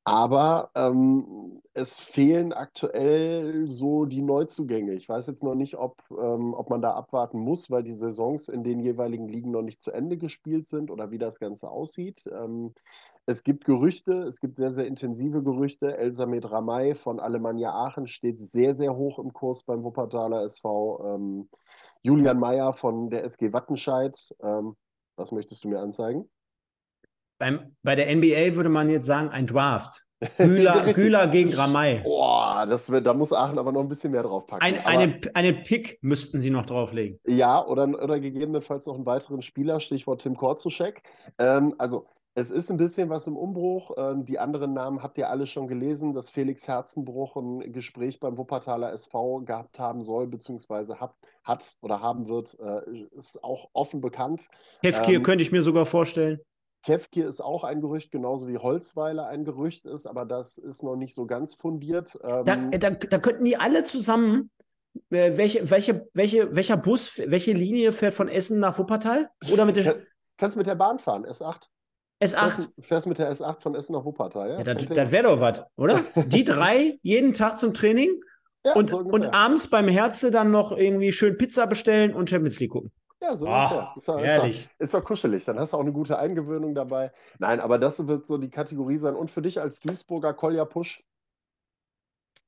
Aber 0.08 0.70
ähm, 0.76 1.60
es 1.74 1.98
fehlen 1.98 2.52
aktuell 2.52 3.66
so 3.68 4.04
die 4.04 4.22
Neuzugänge. 4.22 4.92
Ich 4.94 5.08
weiß 5.08 5.26
jetzt 5.26 5.42
noch 5.42 5.56
nicht, 5.56 5.76
ob, 5.76 6.00
ähm, 6.12 6.54
ob 6.54 6.70
man 6.70 6.80
da 6.80 6.92
abwarten 6.92 7.40
muss, 7.40 7.72
weil 7.72 7.82
die 7.82 7.92
Saisons 7.92 8.48
in 8.48 8.62
den 8.62 8.78
jeweiligen 8.78 9.26
Ligen 9.26 9.50
noch 9.50 9.62
nicht 9.62 9.80
zu 9.80 9.90
Ende 9.90 10.16
gespielt 10.16 10.68
sind 10.68 10.92
oder 10.92 11.10
wie 11.10 11.18
das 11.18 11.40
Ganze 11.40 11.68
aussieht. 11.68 12.24
Ähm, 12.32 12.72
es 13.26 13.42
gibt 13.42 13.64
Gerüchte, 13.64 14.22
es 14.22 14.40
gibt 14.40 14.56
sehr, 14.56 14.72
sehr 14.72 14.86
intensive 14.86 15.42
Gerüchte. 15.42 15.96
Elsa 15.96 16.24
Medramay 16.24 16.94
von 16.94 17.18
Alemannia 17.18 17.72
Aachen 17.72 18.06
steht 18.06 18.40
sehr, 18.40 18.74
sehr 18.74 18.94
hoch 18.94 19.18
im 19.18 19.32
Kurs 19.32 19.64
beim 19.64 19.82
Wuppertaler 19.82 20.44
SV. 20.44 21.16
Ähm, 21.16 21.48
Julian 22.02 22.38
Mayer 22.38 22.72
von 22.74 23.10
der 23.10 23.24
SG 23.24 23.52
Wattenscheid. 23.52 24.16
Ähm, 24.40 24.76
was 25.16 25.32
möchtest 25.32 25.64
du 25.64 25.68
mir 25.68 25.80
anzeigen? 25.80 26.30
Beim, 27.38 27.76
bei 27.82 27.94
der 27.94 28.14
NBA 28.14 28.54
würde 28.54 28.68
man 28.68 28.90
jetzt 28.90 29.06
sagen, 29.06 29.28
ein 29.28 29.46
Draft. 29.46 30.06
Güler, 30.38 30.92
Güler 30.94 31.26
gegen 31.26 31.52
Ramay. 31.52 32.00
Boah, 32.02 32.64
das 32.66 32.86
da 32.86 33.12
muss 33.12 33.34
Aachen 33.34 33.58
aber 33.58 33.70
noch 33.70 33.82
ein 33.82 33.88
bisschen 33.88 34.12
mehr 34.12 34.22
drauf 34.22 34.46
packen. 34.46 34.64
Ein, 34.64 34.78
eine, 34.78 35.20
einen 35.34 35.62
Pick 35.62 35.98
müssten 36.00 36.40
sie 36.40 36.48
noch 36.48 36.64
drauflegen. 36.64 37.20
Ja, 37.26 37.64
oder, 37.66 37.86
oder 38.02 38.18
gegebenenfalls 38.18 38.86
noch 38.86 38.94
einen 38.94 39.04
weiteren 39.04 39.42
Spieler, 39.42 39.78
Stichwort 39.78 40.22
Tim 40.22 40.36
Korzuschek. 40.36 41.02
Ähm, 41.38 41.74
also, 41.76 42.06
es 42.34 42.50
ist 42.50 42.70
ein 42.70 42.78
bisschen 42.78 43.10
was 43.10 43.26
im 43.26 43.36
Umbruch. 43.36 43.92
Ähm, 43.98 44.24
die 44.24 44.38
anderen 44.38 44.72
Namen 44.72 45.02
habt 45.02 45.18
ihr 45.18 45.28
alle 45.28 45.46
schon 45.46 45.68
gelesen, 45.68 46.14
dass 46.14 46.30
Felix 46.30 46.66
Herzenbruch 46.66 47.36
ein 47.36 47.72
Gespräch 47.72 48.18
beim 48.18 48.38
Wuppertaler 48.38 48.92
SV 48.92 49.40
gehabt 49.40 49.78
haben 49.78 50.02
soll, 50.02 50.26
beziehungsweise 50.26 50.98
hat, 50.98 51.14
hat 51.44 51.76
oder 51.82 52.00
haben 52.00 52.26
wird, 52.28 52.58
äh, 52.58 52.80
ist 53.16 53.42
auch 53.44 53.68
offen 53.74 54.00
bekannt. 54.00 54.48
Hefkir 54.82 55.16
ähm, 55.16 55.22
könnte 55.22 55.42
ich 55.42 55.52
mir 55.52 55.62
sogar 55.62 55.84
vorstellen. 55.84 56.40
Kefkir 56.86 57.26
ist 57.26 57.40
auch 57.40 57.64
ein 57.64 57.80
Gerücht, 57.80 58.12
genauso 58.12 58.46
wie 58.46 58.58
Holzweiler 58.58 59.26
ein 59.26 59.44
Gerücht 59.44 59.86
ist, 59.86 60.06
aber 60.06 60.24
das 60.24 60.56
ist 60.56 60.84
noch 60.84 60.94
nicht 60.94 61.14
so 61.14 61.26
ganz 61.26 61.56
fundiert. 61.56 62.16
Ähm, 62.22 62.44
da, 62.44 62.56
da, 62.78 62.90
da, 62.90 63.18
könnten 63.18 63.44
die 63.44 63.56
alle 63.56 63.82
zusammen. 63.82 64.50
Äh, 65.10 65.36
welche, 65.36 65.68
welche, 65.68 66.08
welche, 66.14 66.54
welcher 66.54 66.76
Bus, 66.76 67.18
welche 67.18 67.52
Linie 67.52 67.92
fährt 67.92 68.14
von 68.14 68.28
Essen 68.28 68.60
nach 68.60 68.78
Wuppertal? 68.78 69.30
Oder 69.52 69.64
mit 69.64 69.76
der. 69.76 69.96
Kannst 70.36 70.56
mit 70.56 70.68
der 70.68 70.76
Bahn 70.76 71.00
fahren, 71.00 71.26
S8. 71.26 71.64
S8. 72.22 72.36
Fährst, 72.36 72.68
fährst 72.78 73.06
mit 73.08 73.18
der 73.18 73.32
S8 73.32 73.62
von 73.62 73.74
Essen 73.74 73.92
nach 73.92 74.04
Wuppertal, 74.04 74.50
ja? 74.50 74.58
ja 74.58 74.74
das, 74.74 74.86
das 74.86 75.10
wäre 75.10 75.24
doch 75.24 75.40
was, 75.40 75.62
oder? 75.76 76.04
Die 76.26 76.44
drei 76.44 77.00
jeden 77.02 77.34
Tag 77.34 77.58
zum 77.58 77.74
Training 77.74 78.20
ja, 78.64 78.74
und, 78.74 78.90
so 78.90 78.98
und 78.98 79.26
abends 79.34 79.68
beim 79.68 79.88
Herze 79.88 80.30
dann 80.30 80.52
noch 80.52 80.70
irgendwie 80.70 81.10
schön 81.10 81.36
Pizza 81.36 81.66
bestellen 81.66 82.14
und 82.14 82.30
Champions 82.30 82.60
League 82.60 82.70
gucken. 82.70 82.92
Ja, 83.20 83.34
so 83.34 83.46
Ach, 83.48 83.96
ist, 83.96 84.08
ist, 84.08 84.08
doch, 84.08 84.48
ist 84.78 84.94
doch 84.94 85.04
kuschelig. 85.04 85.44
Dann 85.46 85.58
hast 85.58 85.72
du 85.72 85.78
auch 85.78 85.82
eine 85.82 85.92
gute 85.92 86.18
Eingewöhnung 86.18 86.74
dabei. 86.74 87.12
Nein, 87.38 87.60
aber 87.60 87.78
das 87.78 88.06
wird 88.06 88.26
so 88.26 88.36
die 88.36 88.50
Kategorie 88.50 88.98
sein. 88.98 89.16
Und 89.16 89.30
für 89.30 89.42
dich 89.42 89.60
als 89.60 89.80
Duisburger 89.80 90.34
Kolja 90.34 90.66
Pusch? 90.66 91.02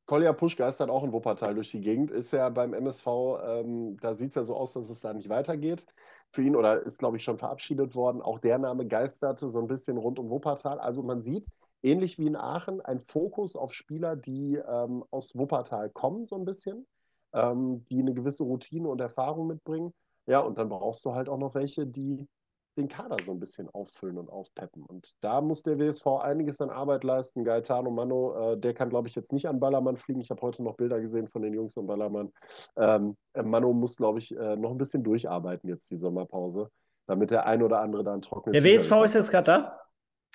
Kolja 0.04 0.32
Pusch 0.32 0.56
geistert 0.56 0.90
auch 0.90 1.04
in 1.04 1.12
Wuppertal 1.12 1.54
durch 1.54 1.70
die 1.70 1.80
Gegend. 1.80 2.10
Ist 2.10 2.32
ja 2.32 2.48
beim 2.50 2.74
MSV, 2.74 3.06
ähm, 3.44 3.96
da 4.00 4.14
sieht 4.14 4.30
es 4.30 4.34
ja 4.34 4.44
so 4.44 4.56
aus, 4.56 4.74
dass 4.74 4.88
es 4.90 5.00
da 5.00 5.12
nicht 5.12 5.28
weitergeht 5.28 5.84
für 6.30 6.42
ihn 6.42 6.56
oder 6.56 6.82
ist, 6.82 6.98
glaube 6.98 7.16
ich, 7.16 7.24
schon 7.24 7.38
verabschiedet 7.38 7.94
worden. 7.94 8.22
Auch 8.22 8.38
der 8.38 8.58
Name 8.58 8.86
geisterte 8.86 9.48
so 9.48 9.60
ein 9.60 9.66
bisschen 9.66 9.96
rund 9.96 10.18
um 10.18 10.30
Wuppertal. 10.30 10.78
Also 10.78 11.02
man 11.02 11.22
sieht, 11.22 11.46
ähnlich 11.82 12.18
wie 12.18 12.26
in 12.26 12.36
Aachen, 12.36 12.80
ein 12.80 13.00
Fokus 13.00 13.56
auf 13.56 13.72
Spieler, 13.72 14.16
die 14.16 14.56
ähm, 14.56 15.04
aus 15.10 15.34
Wuppertal 15.34 15.90
kommen, 15.90 16.26
so 16.26 16.36
ein 16.36 16.44
bisschen, 16.44 16.86
ähm, 17.32 17.84
die 17.90 18.00
eine 18.00 18.14
gewisse 18.14 18.42
Routine 18.42 18.88
und 18.88 19.00
Erfahrung 19.00 19.46
mitbringen. 19.46 19.94
Ja, 20.28 20.40
und 20.40 20.58
dann 20.58 20.68
brauchst 20.68 21.04
du 21.04 21.14
halt 21.14 21.28
auch 21.28 21.38
noch 21.38 21.54
welche, 21.54 21.86
die 21.86 22.28
den 22.76 22.88
Kader 22.88 23.16
so 23.24 23.32
ein 23.32 23.40
bisschen 23.40 23.68
auffüllen 23.70 24.18
und 24.18 24.30
aufpeppen. 24.30 24.84
Und 24.84 25.14
da 25.20 25.40
muss 25.40 25.62
der 25.62 25.78
WSV 25.78 26.06
einiges 26.22 26.60
an 26.60 26.70
Arbeit 26.70 27.02
leisten. 27.02 27.44
Gaetano 27.44 27.90
Mano, 27.90 28.52
äh, 28.52 28.58
der 28.58 28.72
kann, 28.72 28.88
glaube 28.88 29.08
ich, 29.08 29.14
jetzt 29.14 29.32
nicht 29.32 29.48
an 29.48 29.58
Ballermann 29.58 29.96
fliegen. 29.96 30.20
Ich 30.20 30.30
habe 30.30 30.40
heute 30.42 30.62
noch 30.62 30.76
Bilder 30.76 31.00
gesehen 31.00 31.28
von 31.28 31.42
den 31.42 31.54
Jungs 31.54 31.74
von 31.74 31.86
Ballermann. 31.86 32.32
Ähm, 32.76 33.16
äh, 33.32 33.42
Mano 33.42 33.72
muss, 33.72 33.96
glaube 33.96 34.20
ich, 34.20 34.36
äh, 34.36 34.56
noch 34.56 34.70
ein 34.70 34.78
bisschen 34.78 35.02
durcharbeiten 35.02 35.68
jetzt 35.68 35.90
die 35.90 35.96
Sommerpause, 35.96 36.70
damit 37.06 37.30
der 37.30 37.46
ein 37.46 37.62
oder 37.62 37.80
andere 37.80 38.04
dann 38.04 38.22
trocknet. 38.22 38.54
Der 38.54 38.62
WSV 38.62 38.92
ist 39.04 39.14
jetzt 39.14 39.30
gerade 39.30 39.44
da? 39.44 39.80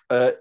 Äh, 0.10 0.34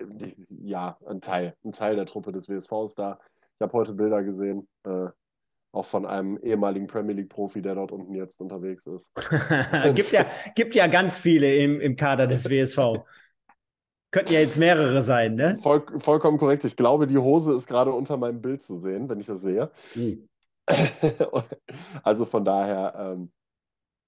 ja, 0.49 0.99
ein 1.07 1.21
Teil. 1.21 1.55
Ein 1.63 1.73
Teil 1.73 1.95
der 1.95 2.07
Truppe 2.07 2.33
des 2.33 2.49
WSV 2.49 2.73
ist 2.85 2.99
da. 2.99 3.21
Ich 3.55 3.61
habe 3.61 3.73
heute 3.75 3.93
Bilder 3.93 4.25
gesehen. 4.25 4.67
Äh, 4.85 5.09
auch 5.73 5.87
von 5.87 6.05
einem 6.05 6.39
ehemaligen 6.43 6.87
Premier 6.87 7.15
League-Profi, 7.15 7.63
der 7.63 7.75
dort 7.75 7.93
unten 7.93 8.15
jetzt 8.15 8.41
unterwegs 8.41 8.87
ist. 8.87 9.13
gibt, 9.95 10.13
ja, 10.13 10.27
gibt 10.55 10.75
ja 10.75 10.87
ganz 10.87 11.19
viele 11.19 11.55
im, 11.57 11.81
im 11.81 11.97
Kader 11.97 12.27
des 12.27 12.49
WSV. 12.49 13.05
Könnten 14.11 14.35
ja 14.35 14.41
jetzt 14.41 14.59
mehrere 14.59 15.01
sein, 15.01 15.35
ne? 15.35 15.59
Voll, 15.63 15.83
vollkommen 15.99 16.37
korrekt. 16.37 16.65
Ich 16.65 16.77
glaube, 16.77 17.07
die 17.07 17.17
Hose 17.17 17.55
ist 17.55 17.67
gerade 17.67 17.93
unter 17.93 18.19
meinem 18.19 18.43
Bild 18.43 18.61
zu 18.61 18.77
sehen, 18.77 19.09
wenn 19.09 19.21
ich 19.21 19.27
das 19.27 19.41
sehe. 19.41 19.71
Mhm. 19.95 20.29
also 22.03 22.27
von 22.27 22.45
daher, 22.45 23.15
ähm, 23.15 23.33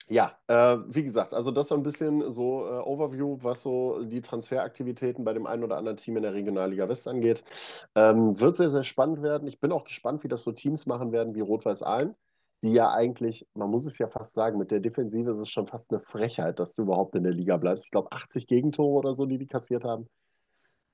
ja, 0.09 0.37
äh, 0.49 0.77
wie 0.89 1.03
gesagt, 1.03 1.33
also 1.33 1.51
das 1.51 1.69
so 1.69 1.75
ein 1.75 1.83
bisschen 1.83 2.31
so 2.31 2.67
äh, 2.67 2.81
Overview, 2.81 3.39
was 3.41 3.63
so 3.63 4.05
die 4.05 4.21
Transferaktivitäten 4.21 5.25
bei 5.25 5.33
dem 5.33 5.47
einen 5.47 5.65
oder 5.65 5.79
anderen 5.79 5.97
Team 5.97 6.17
in 6.17 6.23
der 6.23 6.35
Regionalliga 6.35 6.89
West 6.89 7.09
angeht. 7.09 7.43
Ähm, 7.95 8.39
wird 8.39 8.57
sehr, 8.57 8.71
sehr 8.71 8.85
spannend 8.85 9.23
werden. 9.23 9.49
Ich 9.49 9.61
bin 9.61 9.73
auch 9.73 9.85
gespannt, 9.85 10.23
wie 10.23 10.29
das 10.29 10.43
so 10.43 10.53
Teams 10.53 10.85
machen 10.87 11.13
werden 11.13 11.35
wie 11.35 11.41
Rot-Weiß 11.41 11.83
Aalen, 11.83 12.15
die 12.63 12.73
ja 12.73 12.93
eigentlich, 12.93 13.47
man 13.55 13.71
muss 13.71 13.87
es 13.87 13.97
ja 13.97 14.09
fast 14.09 14.35
sagen, 14.35 14.59
mit 14.59 14.71
der 14.71 14.81
Defensive 14.81 15.31
ist 15.31 15.39
es 15.39 15.49
schon 15.49 15.67
fast 15.67 15.91
eine 15.91 16.01
Frechheit, 16.01 16.59
dass 16.59 16.75
du 16.75 16.83
überhaupt 16.83 17.15
in 17.15 17.23
der 17.23 17.33
Liga 17.33 17.57
bleibst. 17.57 17.87
Ich 17.87 17.91
glaube, 17.91 18.13
80 18.13 18.47
Gegentore 18.47 18.99
oder 18.99 19.15
so, 19.15 19.25
die 19.25 19.39
die 19.39 19.47
kassiert 19.47 19.85
haben. 19.85 20.07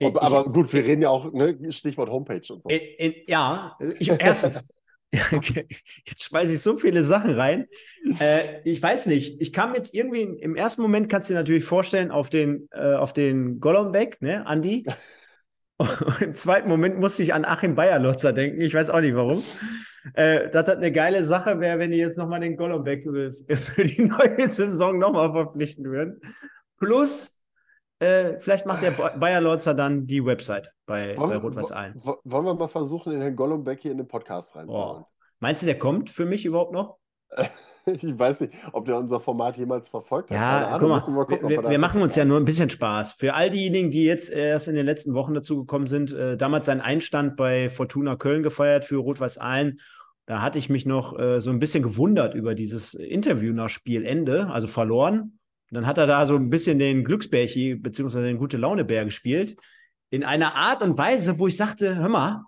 Ob, 0.03 0.16
ich, 0.16 0.23
aber 0.23 0.44
gut, 0.44 0.73
wir 0.73 0.85
reden 0.85 1.03
ja 1.03 1.11
auch, 1.11 1.33
ne, 1.33 1.73
Stichwort 1.73 2.11
Homepage 2.11 2.53
und 2.53 2.62
so. 2.62 2.70
In, 2.70 2.81
in, 2.99 3.14
ja, 3.27 3.77
ich, 3.99 4.09
erstens, 4.09 4.68
Jetzt 5.12 6.25
schmeiße 6.25 6.53
ich 6.53 6.61
so 6.61 6.77
viele 6.77 7.05
Sachen 7.05 7.33
rein. 7.33 7.66
Äh, 8.20 8.61
ich 8.64 8.81
weiß 8.83 9.07
nicht. 9.07 9.40
Ich 9.40 9.53
kam 9.53 9.75
jetzt 9.75 9.92
irgendwie 9.92 10.23
im 10.23 10.55
ersten 10.55 10.83
Moment, 10.83 11.09
kannst 11.09 11.29
du 11.29 11.35
dir 11.35 11.40
natürlich 11.40 11.64
vorstellen, 11.64 12.11
auf 12.11 12.31
den, 12.31 12.68
äh, 12.70 12.94
auf 12.94 13.12
den 13.12 13.61
Golombek, 13.61 14.23
ne, 14.23 14.46
Andi. 14.46 14.87
Und 15.77 15.88
Im 16.20 16.35
zweiten 16.35 16.68
Moment 16.68 16.99
musste 16.99 17.23
ich 17.23 17.35
an 17.35 17.44
Achim 17.44 17.75
Bayerlotzer 17.75 18.33
denken. 18.33 18.61
Ich 18.61 18.75
weiß 18.75 18.90
auch 18.90 19.01
nicht 19.01 19.14
warum. 19.14 19.42
Äh, 20.14 20.49
das 20.51 20.68
hat 20.68 20.77
eine 20.77 20.92
geile 20.92 21.25
Sache 21.25 21.59
wäre, 21.61 21.79
wenn 21.79 21.90
die 21.90 21.99
jetzt 21.99 22.18
nochmal 22.18 22.40
den 22.40 22.57
Golombek 22.57 23.05
für 23.57 23.85
die 23.85 24.03
neue 24.03 24.51
Saison 24.51 24.99
nochmal 24.99 25.33
verpflichten 25.33 25.85
würden. 25.85 26.20
Plus 26.79 27.39
äh, 28.01 28.39
vielleicht 28.39 28.67
macht 28.67 28.83
der 28.83 28.93
Bayer 28.93 29.41
Lorzer 29.41 29.75
dann 29.75 30.07
die 30.07 30.25
Website 30.25 30.73
bei, 30.87 31.15
bei 31.15 31.37
Rot-Weiß 31.37 31.71
Aalen. 31.71 31.95
Wollen 32.25 32.45
wir 32.47 32.55
mal 32.55 32.69
versuchen, 32.69 33.13
den 33.13 33.21
Herrn 33.21 33.37
Golombek 33.37 33.81
hier 33.83 33.93
in 33.93 33.99
den 33.99 34.09
Podcast 34.09 34.57
reinzuholen? 34.57 35.03
Oh. 35.03 35.07
Meinst 35.39 35.63
du, 35.63 35.67
der 35.67 35.79
kommt 35.79 36.11
für 36.11 36.25
mich 36.25 36.45
überhaupt 36.45 36.73
noch? 36.73 36.97
ich 37.87 38.19
weiß 38.19 38.41
nicht, 38.41 38.55
ob 38.73 38.87
der 38.87 38.97
unser 38.97 39.21
Format 39.21 39.59
jemals 39.59 39.91
verfolgt 39.91 40.31
hat. 40.31 40.37
Ja, 40.37 40.79
guck 40.79 40.89
mal, 40.89 41.07
wir, 41.07 41.25
gucken, 41.27 41.49
wir, 41.49 41.69
wir 41.69 41.79
machen 41.79 42.01
uns 42.01 42.17
ja 42.17 42.25
nur 42.25 42.39
ein 42.39 42.45
bisschen 42.45 42.71
Spaß. 42.71 43.13
Für 43.13 43.35
all 43.35 43.51
diejenigen, 43.51 43.91
die 43.91 44.05
jetzt 44.05 44.31
erst 44.31 44.69
in 44.69 44.75
den 44.75 44.87
letzten 44.87 45.15
Wochen 45.15 45.35
dazugekommen 45.35 45.87
sind, 45.87 46.13
äh, 46.13 46.37
damals 46.37 46.67
seinen 46.67 46.81
Einstand 46.81 47.37
bei 47.37 47.69
Fortuna 47.69 48.17
Köln 48.17 48.43
gefeiert 48.43 48.85
für 48.85 48.97
Rot-Weiß 48.97 49.39
Aalen. 49.39 49.81
Da 50.25 50.43
hatte 50.43 50.59
ich 50.59 50.71
mich 50.71 50.87
noch 50.87 51.19
äh, 51.19 51.41
so 51.41 51.51
ein 51.51 51.59
bisschen 51.59 51.83
gewundert 51.83 52.35
über 52.35 52.55
dieses 52.55 52.95
Interview 52.95 53.53
nach 53.53 53.69
Spielende, 53.69 54.47
also 54.47 54.67
verloren. 54.67 55.39
Und 55.70 55.76
dann 55.76 55.87
hat 55.87 55.98
er 55.98 56.06
da 56.06 56.26
so 56.26 56.35
ein 56.37 56.50
bisschen 56.50 56.78
den 56.78 57.04
Glücksbärchi 57.04 57.76
beziehungsweise 57.76 58.26
den 58.26 58.38
gute 58.38 58.56
Launebär 58.56 59.04
gespielt. 59.04 59.56
In 60.11 60.24
einer 60.24 60.56
Art 60.56 60.83
und 60.83 60.98
Weise, 60.98 61.38
wo 61.38 61.46
ich 61.46 61.56
sagte, 61.56 61.96
hör 61.96 62.09
mal, 62.09 62.44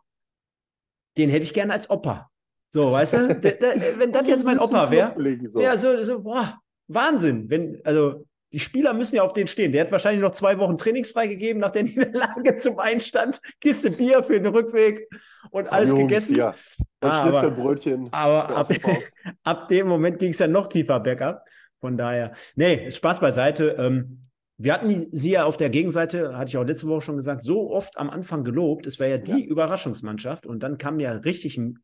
den 1.16 1.30
hätte 1.30 1.44
ich 1.44 1.54
gerne 1.54 1.72
als 1.72 1.88
Opa. 1.88 2.30
So, 2.72 2.90
weißt 2.90 3.14
du? 3.14 3.18
wenn 3.98 4.12
das 4.12 4.26
jetzt 4.26 4.44
mein 4.44 4.58
Opa 4.58 4.90
wäre, 4.90 5.14
ja, 5.60 5.76
so, 5.78 6.02
so, 6.02 6.22
boah, 6.22 6.58
Wahnsinn. 6.88 7.48
Wenn, 7.48 7.80
also, 7.84 8.24
die 8.52 8.60
Spieler 8.60 8.92
müssen 8.92 9.16
ja 9.16 9.22
auf 9.22 9.32
den 9.32 9.46
stehen. 9.46 9.72
Der 9.72 9.84
hat 9.84 9.92
wahrscheinlich 9.92 10.20
noch 10.20 10.32
zwei 10.32 10.58
Wochen 10.58 10.76
trainingsfrei 10.76 11.26
gegeben 11.26 11.60
nach 11.60 11.70
der 11.70 11.84
Niederlage 11.84 12.56
zum 12.56 12.78
Einstand. 12.78 13.40
Kiste 13.60 13.90
Bier 13.90 14.22
für 14.22 14.40
den 14.40 14.52
Rückweg 14.52 15.08
und 15.50 15.68
alles 15.72 15.90
Jungs, 15.90 16.02
gegessen. 16.02 16.36
Ja. 16.36 16.54
Ah, 17.00 17.28
Schnitzelbrötchen. 17.28 18.08
Aber, 18.12 18.48
aber 18.50 18.56
ab, 18.56 18.72
ab, 19.42 19.68
dem 19.68 19.88
Moment 19.88 20.18
ging 20.18 20.32
es 20.32 20.38
ja 20.38 20.48
noch 20.48 20.66
tiefer 20.66 21.00
bergab. 21.00 21.46
Von 21.82 21.96
daher, 21.96 22.32
nee, 22.54 22.92
Spaß 22.92 23.18
beiseite. 23.18 23.70
Ähm, 23.76 24.22
wir 24.56 24.72
hatten 24.72 25.08
sie 25.10 25.32
ja 25.32 25.44
auf 25.44 25.56
der 25.56 25.68
Gegenseite, 25.68 26.38
hatte 26.38 26.50
ich 26.50 26.56
auch 26.56 26.62
letzte 26.62 26.86
Woche 26.86 27.02
schon 27.02 27.16
gesagt, 27.16 27.42
so 27.42 27.72
oft 27.72 27.98
am 27.98 28.08
Anfang 28.08 28.44
gelobt. 28.44 28.86
Es 28.86 29.00
war 29.00 29.08
ja 29.08 29.18
die 29.18 29.42
ja. 29.42 29.46
Überraschungsmannschaft 29.46 30.46
und 30.46 30.62
dann 30.62 30.78
kam 30.78 31.00
ja 31.00 31.10
richtig 31.10 31.58
ein, 31.58 31.80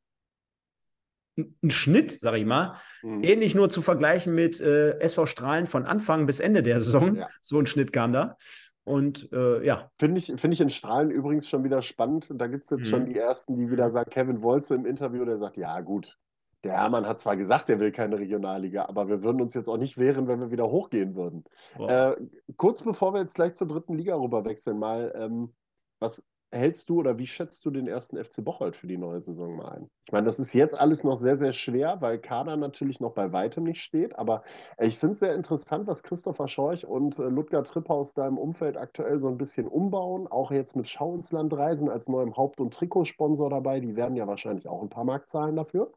ein 1.37 1.71
Schnitt, 1.73 2.13
sag 2.13 2.37
ich 2.37 2.47
mal. 2.47 2.77
Mhm. 3.03 3.25
Ähnlich 3.25 3.57
nur 3.57 3.71
zu 3.71 3.83
vergleichen 3.83 4.37
mit 4.37 4.61
äh, 4.61 5.01
SV 5.01 5.27
Strahlen 5.27 5.67
von 5.67 5.85
Anfang 5.85 6.27
bis 6.27 6.39
Ende 6.39 6.63
der 6.63 6.79
Saison. 6.79 7.17
Ja. 7.17 7.27
So 7.43 7.59
ein 7.59 7.67
Schnitt 7.67 7.93
kam 7.93 8.13
da. 8.13 8.37
Und 8.85 9.33
äh, 9.33 9.67
ja. 9.67 9.91
Finde 9.99 10.19
ich, 10.19 10.27
find 10.27 10.55
ich 10.55 10.61
in 10.61 10.71
Strahlen 10.71 11.11
übrigens 11.11 11.49
schon 11.49 11.65
wieder 11.65 11.83
spannend. 11.83 12.33
Da 12.33 12.47
gibt 12.47 12.63
es 12.63 12.71
jetzt 12.71 12.83
mhm. 12.83 12.87
schon 12.87 13.07
die 13.07 13.17
ersten, 13.17 13.57
die 13.57 13.69
wieder 13.69 13.91
sagen, 13.91 14.11
Kevin 14.11 14.43
Wolze 14.43 14.77
im 14.77 14.87
Interview, 14.87 15.25
der 15.25 15.39
sagt, 15.39 15.57
ja 15.57 15.81
gut, 15.81 16.17
der 16.65 16.73
Hermann 16.73 17.07
hat 17.07 17.21
zwar 17.21 17.37
gesagt, 17.37 17.71
er 17.71 17.79
will 17.79 17.93
keine 17.93 18.19
Regionalliga, 18.19 18.87
aber 18.87 19.09
wir 19.09 19.23
würden 19.23 19.41
uns 19.41 19.55
jetzt 19.55 19.69
auch 19.69 19.77
nicht 19.77 19.97
wehren, 19.97 20.27
wenn 20.27 20.41
wir 20.41 20.51
wieder 20.51 20.71
hochgehen 20.71 21.15
würden. 21.15 21.45
Äh, 21.79 22.17
kurz 22.57 22.83
bevor 22.83 23.15
wir 23.15 23.21
jetzt 23.21 23.35
gleich 23.35 23.55
zur 23.55 23.69
dritten 23.69 23.95
Liga 23.95 24.17
rüber 24.17 24.45
wechseln, 24.45 24.79
mal, 24.79 25.13
ähm, 25.17 25.55
was 26.01 26.27
hältst 26.51 26.89
du 26.89 26.99
oder 26.99 27.19
wie 27.19 27.27
schätzt 27.27 27.65
du 27.65 27.71
den 27.71 27.87
ersten 27.87 28.23
FC 28.23 28.43
Bocholt 28.43 28.75
für 28.75 28.87
die 28.87 28.97
neue 28.97 29.21
Saison 29.21 29.57
mal 29.57 29.69
ein? 29.69 29.91
Ich 30.07 30.13
meine, 30.13 30.27
das 30.27 30.39
ist 30.39 30.55
jetzt 30.55 30.75
alles 30.75 31.05
noch 31.05 31.17
sehr, 31.17 31.37
sehr 31.37 31.53
schwer, 31.53 32.01
weil 32.01 32.19
Kader 32.19 32.57
natürlich 32.57 33.01
noch 33.01 33.13
bei 33.13 33.33
weitem 33.33 33.65
nicht 33.65 33.83
steht. 33.83 34.19
Aber 34.19 34.43
ich 34.79 34.99
finde 34.99 35.13
es 35.13 35.19
sehr 35.19 35.35
interessant, 35.35 35.87
was 35.87 36.03
Christopher 36.03 36.49
Schorch 36.49 36.87
und 36.87 37.19
äh, 37.19 37.25
Ludger 37.25 37.65
Tripphaus 37.65 38.15
da 38.15 38.27
im 38.27 38.39
Umfeld 38.39 38.77
aktuell 38.77 39.21
so 39.21 39.29
ein 39.29 39.37
bisschen 39.37 39.69
umbauen. 39.69 40.27
Auch 40.27 40.51
jetzt 40.51 40.75
mit 40.75 40.89
Schau 40.89 41.15
ins 41.15 41.33
Land 41.33 41.53
reisen 41.53 41.91
als 41.91 42.09
neuem 42.09 42.37
Haupt- 42.37 42.61
und 42.61 42.73
Trikotsponsor 42.73 43.51
dabei. 43.51 43.81
Die 43.81 43.97
werden 43.97 44.17
ja 44.17 44.27
wahrscheinlich 44.27 44.69
auch 44.69 44.83
ein 44.83 44.89
paar 44.89 45.05
Mark 45.05 45.29
zahlen 45.29 45.57
dafür. 45.57 45.93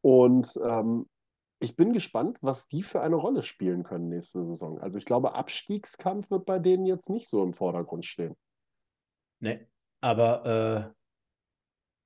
Und 0.00 0.58
ähm, 0.64 1.06
ich 1.60 1.76
bin 1.76 1.92
gespannt, 1.92 2.38
was 2.40 2.68
die 2.68 2.82
für 2.82 3.00
eine 3.00 3.16
Rolle 3.16 3.42
spielen 3.42 3.82
können 3.82 4.08
nächste 4.08 4.44
Saison. 4.44 4.80
Also 4.80 4.98
ich 4.98 5.04
glaube, 5.04 5.34
Abstiegskampf 5.34 6.30
wird 6.30 6.46
bei 6.46 6.58
denen 6.58 6.86
jetzt 6.86 7.10
nicht 7.10 7.28
so 7.28 7.42
im 7.42 7.52
Vordergrund 7.54 8.06
stehen. 8.06 8.36
Nee, 9.40 9.66
aber 10.00 10.94
äh, 10.94 10.98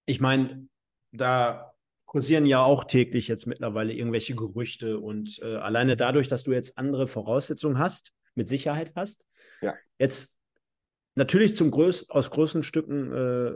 ich 0.07 0.21
meine, 0.21 0.69
da 1.13 1.75
kursieren 2.07 2.47
ja 2.47 2.63
auch 2.63 2.85
täglich 2.85 3.29
jetzt 3.29 3.47
mittlerweile 3.47 3.93
irgendwelche 3.93 4.35
Gerüchte 4.35 4.99
und 4.99 5.41
äh, 5.43 5.57
alleine 5.57 5.97
dadurch, 5.97 6.29
dass 6.29 6.43
du 6.43 6.53
jetzt 6.53 6.77
andere 6.77 7.07
Voraussetzungen 7.07 7.79
hast, 7.79 8.13
mit 8.35 8.49
Sicherheit 8.49 8.93
hast, 8.97 9.25
ja. 9.61 9.75
jetzt 9.99 10.39
natürlich 11.15 11.57
zum 11.57 11.71
Größ 11.71 12.11
aus 12.11 12.31
großen 12.31 12.63
Stücken 12.63 13.13
äh, 13.13 13.53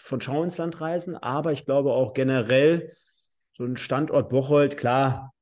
von 0.00 0.20
Schau 0.20 0.42
ins 0.42 0.58
Land 0.58 0.80
reisen, 0.80 1.16
aber 1.16 1.52
ich 1.52 1.64
glaube 1.64 1.92
auch 1.92 2.12
generell 2.12 2.92
so 3.62 3.68
ein 3.68 3.76
Standort 3.76 4.28
Bocholt, 4.28 4.76
klar, 4.76 5.32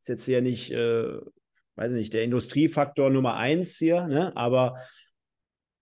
ist 0.00 0.08
jetzt 0.08 0.24
hier 0.24 0.42
nicht, 0.42 0.72
äh, 0.72 1.20
weiß 1.76 1.92
nicht, 1.92 2.12
der 2.12 2.24
Industriefaktor 2.24 3.10
Nummer 3.10 3.36
eins 3.36 3.76
hier, 3.76 4.08
ne? 4.08 4.36
aber 4.36 4.80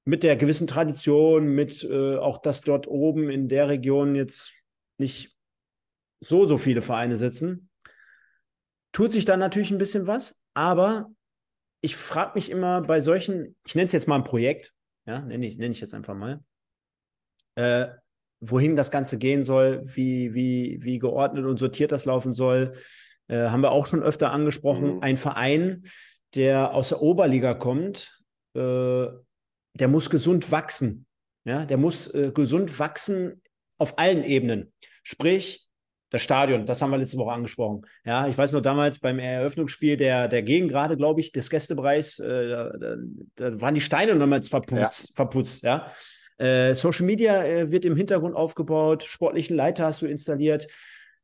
mit 0.04 0.22
der 0.22 0.36
gewissen 0.36 0.66
Tradition, 0.66 1.54
mit 1.54 1.82
äh, 1.84 2.16
auch, 2.16 2.38
dass 2.38 2.60
dort 2.60 2.86
oben 2.86 3.30
in 3.30 3.48
der 3.48 3.68
Region 3.68 4.14
jetzt 4.14 4.52
nicht 4.98 5.34
so, 6.20 6.46
so 6.46 6.58
viele 6.58 6.82
Vereine 6.82 7.16
sitzen, 7.16 7.70
tut 8.92 9.10
sich 9.10 9.24
da 9.24 9.36
natürlich 9.36 9.70
ein 9.70 9.78
bisschen 9.78 10.06
was. 10.06 10.42
Aber 10.54 11.10
ich 11.80 11.96
frage 11.96 12.32
mich 12.34 12.50
immer 12.50 12.82
bei 12.82 13.00
solchen, 13.00 13.56
ich 13.66 13.74
nenne 13.74 13.86
es 13.86 13.92
jetzt 13.92 14.08
mal 14.08 14.16
ein 14.16 14.24
Projekt, 14.24 14.74
ja, 15.06 15.20
nenne 15.20 15.46
ich, 15.46 15.56
nenn 15.56 15.72
ich 15.72 15.80
jetzt 15.80 15.94
einfach 15.94 16.14
mal, 16.14 16.42
äh, 17.54 17.88
wohin 18.40 18.76
das 18.76 18.90
Ganze 18.90 19.18
gehen 19.18 19.44
soll, 19.44 19.82
wie, 19.84 20.34
wie, 20.34 20.78
wie 20.82 20.98
geordnet 20.98 21.44
und 21.44 21.58
sortiert 21.58 21.92
das 21.92 22.04
laufen 22.04 22.32
soll, 22.32 22.74
äh, 23.28 23.48
haben 23.48 23.62
wir 23.62 23.72
auch 23.72 23.86
schon 23.86 24.02
öfter 24.02 24.32
angesprochen. 24.32 24.96
Mhm. 24.96 25.02
Ein 25.02 25.16
Verein, 25.16 25.82
der 26.34 26.74
aus 26.74 26.90
der 26.90 27.02
Oberliga 27.02 27.54
kommt, 27.54 28.20
äh, 28.54 29.06
der 29.74 29.88
muss 29.88 30.10
gesund 30.10 30.50
wachsen. 30.50 31.06
Ja, 31.44 31.64
der 31.64 31.78
muss 31.78 32.12
äh, 32.14 32.30
gesund 32.32 32.78
wachsen 32.78 33.40
auf 33.78 33.98
allen 33.98 34.22
Ebenen. 34.24 34.72
Sprich, 35.02 35.68
das 36.10 36.22
Stadion, 36.22 36.64
das 36.64 36.80
haben 36.80 36.90
wir 36.90 36.98
letzte 36.98 37.18
Woche 37.18 37.32
angesprochen. 37.32 37.82
Ja, 38.04 38.26
ich 38.26 38.36
weiß 38.36 38.52
noch 38.52 38.60
damals 38.60 38.98
beim 38.98 39.18
Eröffnungsspiel 39.18 39.96
der, 39.96 40.28
der 40.28 40.42
Gegengrade, 40.42 40.96
glaube 40.96 41.20
ich, 41.20 41.32
des 41.32 41.50
Gästebereichs, 41.50 42.18
äh, 42.18 42.48
da, 42.48 42.96
da, 43.36 43.60
waren 43.60 43.74
die 43.74 43.80
Steine 43.80 44.14
nochmals 44.14 44.48
verputzt, 44.48 45.08
ja. 45.08 45.14
verputzt, 45.14 45.62
ja. 45.62 45.90
Äh, 46.38 46.74
Social 46.74 47.04
Media 47.04 47.44
äh, 47.44 47.70
wird 47.70 47.84
im 47.84 47.96
Hintergrund 47.96 48.34
aufgebaut, 48.34 49.02
sportlichen 49.02 49.56
Leiter 49.56 49.86
hast 49.86 50.02
du 50.02 50.06
installiert. 50.06 50.66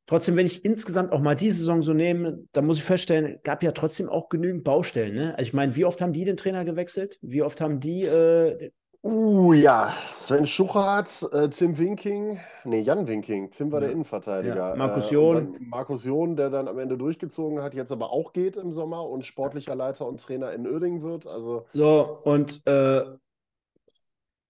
Trotzdem, 0.06 0.36
wenn 0.36 0.46
ich 0.46 0.64
insgesamt 0.64 1.12
auch 1.12 1.20
mal 1.20 1.34
diese 1.34 1.56
Saison 1.56 1.80
so 1.80 1.94
nehme, 1.94 2.44
dann 2.52 2.66
muss 2.66 2.76
ich 2.76 2.84
feststellen, 2.84 3.38
gab 3.42 3.62
ja 3.62 3.72
trotzdem 3.72 4.10
auch 4.10 4.28
genügend 4.28 4.62
Baustellen. 4.62 5.14
Ne? 5.14 5.30
Also 5.38 5.48
ich 5.48 5.54
meine, 5.54 5.76
wie 5.76 5.86
oft 5.86 6.02
haben 6.02 6.12
die 6.12 6.26
den 6.26 6.36
Trainer 6.36 6.64
gewechselt? 6.64 7.18
Wie 7.22 7.42
oft 7.42 7.60
haben 7.62 7.80
die 7.80 8.04
äh, 8.04 8.70
Uh, 9.04 9.52
ja, 9.52 9.92
Sven 10.10 10.46
Schuchert, 10.46 11.28
äh, 11.30 11.50
Tim 11.50 11.76
Winking, 11.76 12.40
nee, 12.64 12.80
Jan 12.80 13.06
Winking, 13.06 13.50
Tim 13.50 13.70
war 13.70 13.80
ja. 13.80 13.88
der 13.88 13.92
Innenverteidiger. 13.92 14.70
Ja. 14.70 14.76
Markus 14.76 15.10
äh, 15.10 15.14
John. 15.14 15.56
Markus 15.60 16.04
John, 16.06 16.36
der 16.36 16.48
dann 16.48 16.68
am 16.68 16.78
Ende 16.78 16.96
durchgezogen 16.96 17.62
hat, 17.62 17.74
jetzt 17.74 17.92
aber 17.92 18.10
auch 18.12 18.32
geht 18.32 18.56
im 18.56 18.72
Sommer 18.72 19.06
und 19.06 19.26
sportlicher 19.26 19.74
Leiter 19.74 20.06
und 20.06 20.22
Trainer 20.22 20.52
in 20.52 20.66
Oerding 20.66 21.02
wird. 21.02 21.26
Also 21.26 21.66
so, 21.74 22.18
und 22.24 22.66
äh, 22.66 23.04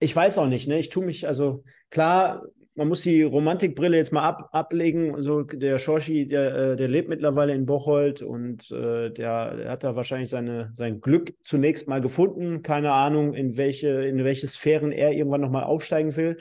ich 0.05 0.15
weiß 0.15 0.39
auch 0.39 0.47
nicht, 0.47 0.69
ne? 0.69 0.79
Ich 0.79 0.91
tue 0.91 1.05
mich, 1.05 1.27
also 1.27 1.65
klar, 1.91 2.43
man 2.75 2.89
muss 2.89 3.03
die 3.03 3.23
Romantikbrille 3.23 3.97
jetzt 3.97 4.13
mal 4.13 4.23
ab, 4.23 4.49
ablegen. 4.53 5.23
So, 5.23 5.43
der 5.43 5.79
Schorschi, 5.79 6.27
der, 6.27 6.55
äh, 6.55 6.77
der 6.77 6.89
lebt 6.89 7.09
mittlerweile 7.09 7.55
in 7.55 7.67
Bocholt 7.67 8.21
und 8.21 8.71
äh, 8.71 9.11
der, 9.11 9.57
der, 9.57 9.71
hat 9.71 9.85
da 9.85 9.97
wahrscheinlich 9.97 10.29
seine, 10.29 10.73
sein 10.77 11.01
Glück 11.01 11.35
zunächst 11.43 11.89
mal 11.89 12.01
gefunden. 12.01 12.63
Keine 12.63 12.93
Ahnung, 12.93 13.33
in 13.35 13.57
welche, 13.57 14.05
in 14.05 14.25
welche 14.25 14.49
Sphären 14.49 14.93
er 14.93 15.13
irgendwann 15.13 15.41
nochmal 15.41 15.65
aufsteigen 15.65 16.15
will. 16.17 16.39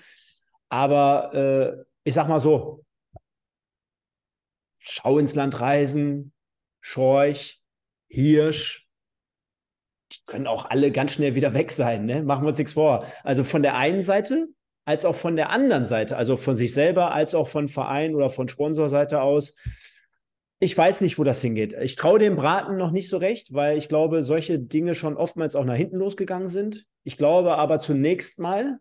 Aber 0.69 1.34
äh, 1.34 1.84
ich 2.04 2.15
sag 2.15 2.28
mal 2.28 2.39
so: 2.39 2.84
Schau 4.80 5.19
ins 5.19 5.36
Land 5.36 5.62
reisen, 5.62 6.34
Schorch, 6.82 7.62
Hirsch, 8.08 8.83
können 10.26 10.47
auch 10.47 10.69
alle 10.69 10.91
ganz 10.91 11.13
schnell 11.13 11.36
wieder 11.36 11.54
weg 11.54 11.71
sein, 11.71 12.06
ne? 12.06 12.23
Machen 12.23 12.43
wir 12.43 12.49
uns 12.49 12.58
nichts 12.58 12.73
vor. 12.73 13.06
Also 13.23 13.43
von 13.43 13.63
der 13.63 13.76
einen 13.78 14.04
Seite 14.04 14.47
als 14.86 15.06
auch 15.06 15.15
von 15.15 15.36
der 15.36 15.49
anderen 15.49 15.86
Seite, 15.86 16.17
also 16.17 16.38
von 16.38 16.58
sich 16.58 16.73
selber, 16.73 17.13
als 17.13 17.36
auch 17.36 17.47
von 17.47 17.69
Verein 17.69 18.15
oder 18.15 18.30
von 18.30 18.49
Sponsorseite 18.49 19.21
aus. 19.21 19.56
Ich 20.60 20.78
weiß 20.78 21.02
nicht, 21.02 21.17
wo 21.17 21.23
das 21.23 21.41
hingeht. 21.41 21.73
Ich 21.82 21.95
traue 21.95 22.19
dem 22.19 22.36
Braten 22.36 22.78
noch 22.78 22.91
nicht 22.91 23.10
so 23.10 23.17
recht, 23.17 23.54
weil 23.54 23.78
ich 23.78 23.89
glaube, 23.89 24.23
solche 24.23 24.60
Dinge 24.60 24.95
schon 24.95 25.17
oftmals 25.17 25.56
auch 25.56 25.65
nach 25.65 25.76
hinten 25.76 25.97
losgegangen 25.97 26.47
sind. 26.47 26.86
Ich 27.04 27.17
glaube 27.17 27.58
aber 27.58 27.80
zunächst 27.80 28.39
mal, 28.39 28.80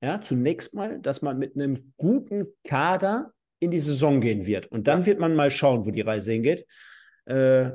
ja, 0.00 0.20
zunächst 0.20 0.74
mal, 0.74 1.00
dass 1.00 1.22
man 1.22 1.38
mit 1.38 1.56
einem 1.56 1.92
guten 1.96 2.46
Kader 2.64 3.32
in 3.58 3.70
die 3.70 3.80
Saison 3.80 4.20
gehen 4.20 4.46
wird. 4.46 4.66
Und 4.66 4.86
dann 4.86 5.06
wird 5.06 5.18
man 5.18 5.34
mal 5.34 5.50
schauen, 5.50 5.86
wo 5.86 5.90
die 5.90 6.02
Reise 6.02 6.32
hingeht. 6.32 6.66
Äh, 7.26 7.70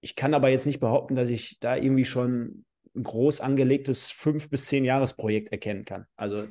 ich 0.00 0.16
kann 0.16 0.34
aber 0.34 0.48
jetzt 0.48 0.66
nicht 0.66 0.80
behaupten, 0.80 1.16
dass 1.16 1.28
ich 1.28 1.58
da 1.60 1.76
irgendwie 1.76 2.04
schon 2.04 2.64
ein 2.94 3.02
groß 3.02 3.40
angelegtes 3.40 4.10
fünf 4.10 4.50
bis 4.50 4.66
zehn 4.66 4.84
Jahresprojekt 4.84 5.52
erkennen 5.52 5.84
kann. 5.84 6.06
Also 6.16 6.46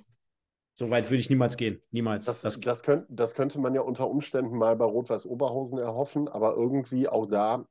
so 0.74 0.90
weit 0.92 1.10
würde 1.10 1.22
ich 1.22 1.30
niemals 1.30 1.58
gehen. 1.58 1.82
Niemals. 1.90 2.26
Das, 2.26 2.42
das, 2.42 2.60
das, 2.60 2.84
könnt, 2.84 3.06
das 3.10 3.34
könnte 3.34 3.60
man 3.60 3.74
ja 3.74 3.82
unter 3.82 4.08
Umständen 4.08 4.58
mal 4.58 4.76
bei 4.76 4.86
Rot-Weiß 4.86 5.26
Oberhausen 5.26 5.80
erhoffen, 5.80 6.28
aber 6.28 6.56
irgendwie 6.56 7.08
auch 7.08 7.26
da. 7.26 7.66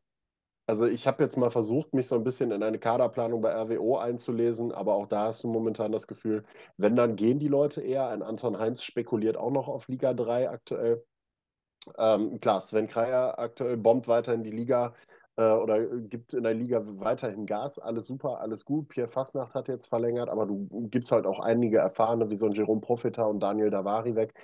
Also 0.69 0.87
ich 0.87 1.07
habe 1.07 1.23
jetzt 1.23 1.37
mal 1.37 1.53
versucht, 1.53 1.95
mich 1.95 2.09
so 2.09 2.17
ein 2.17 2.25
bisschen 2.25 2.51
in 2.51 2.65
eine 2.65 2.81
Kaderplanung 2.81 3.41
bei 3.41 3.53
RWO 3.55 3.99
einzulesen, 3.99 4.73
aber 4.73 4.95
auch 4.95 5.07
da 5.07 5.27
hast 5.27 5.45
du 5.45 5.49
momentan 5.49 5.93
das 5.93 6.09
Gefühl, 6.09 6.45
wenn, 6.77 6.97
dann 6.97 7.15
gehen 7.15 7.39
die 7.39 7.47
Leute 7.47 7.81
eher. 7.81 8.09
Ein 8.09 8.23
Anton 8.23 8.59
Heinz 8.59 8.83
spekuliert 8.83 9.37
auch 9.37 9.53
noch 9.53 9.69
auf 9.69 9.87
Liga 9.87 10.13
3 10.13 10.51
aktuell. 10.51 11.05
Ähm, 11.99 12.41
klar, 12.41 12.61
Sven 12.61 12.89
Kreier 12.89 13.39
aktuell 13.39 13.77
bombt 13.77 14.09
weiter 14.09 14.35
in 14.35 14.43
die 14.43 14.51
Liga 14.51 14.95
äh, 15.37 15.53
oder 15.53 15.85
gibt 15.87 16.33
in 16.33 16.43
der 16.43 16.55
Liga 16.55 16.83
weiterhin 16.85 17.47
Gas, 17.47 17.79
alles 17.79 18.07
super, 18.07 18.41
alles 18.41 18.65
gut. 18.65 18.89
Pierre 18.89 19.09
Fassnacht 19.09 19.55
hat 19.55 19.69
jetzt 19.69 19.87
verlängert, 19.87 20.29
aber 20.29 20.47
du 20.47 20.67
gibst 20.91 21.13
halt 21.13 21.27
auch 21.27 21.41
einige 21.41 21.79
Erfahrene, 21.79 22.31
wie 22.31 22.37
so 22.37 22.47
ein 22.47 22.53
Jerome 22.53 22.81
Profita 22.81 23.23
und 23.23 23.41
Daniel 23.41 23.71
Davari 23.71 24.15
weg. 24.15 24.35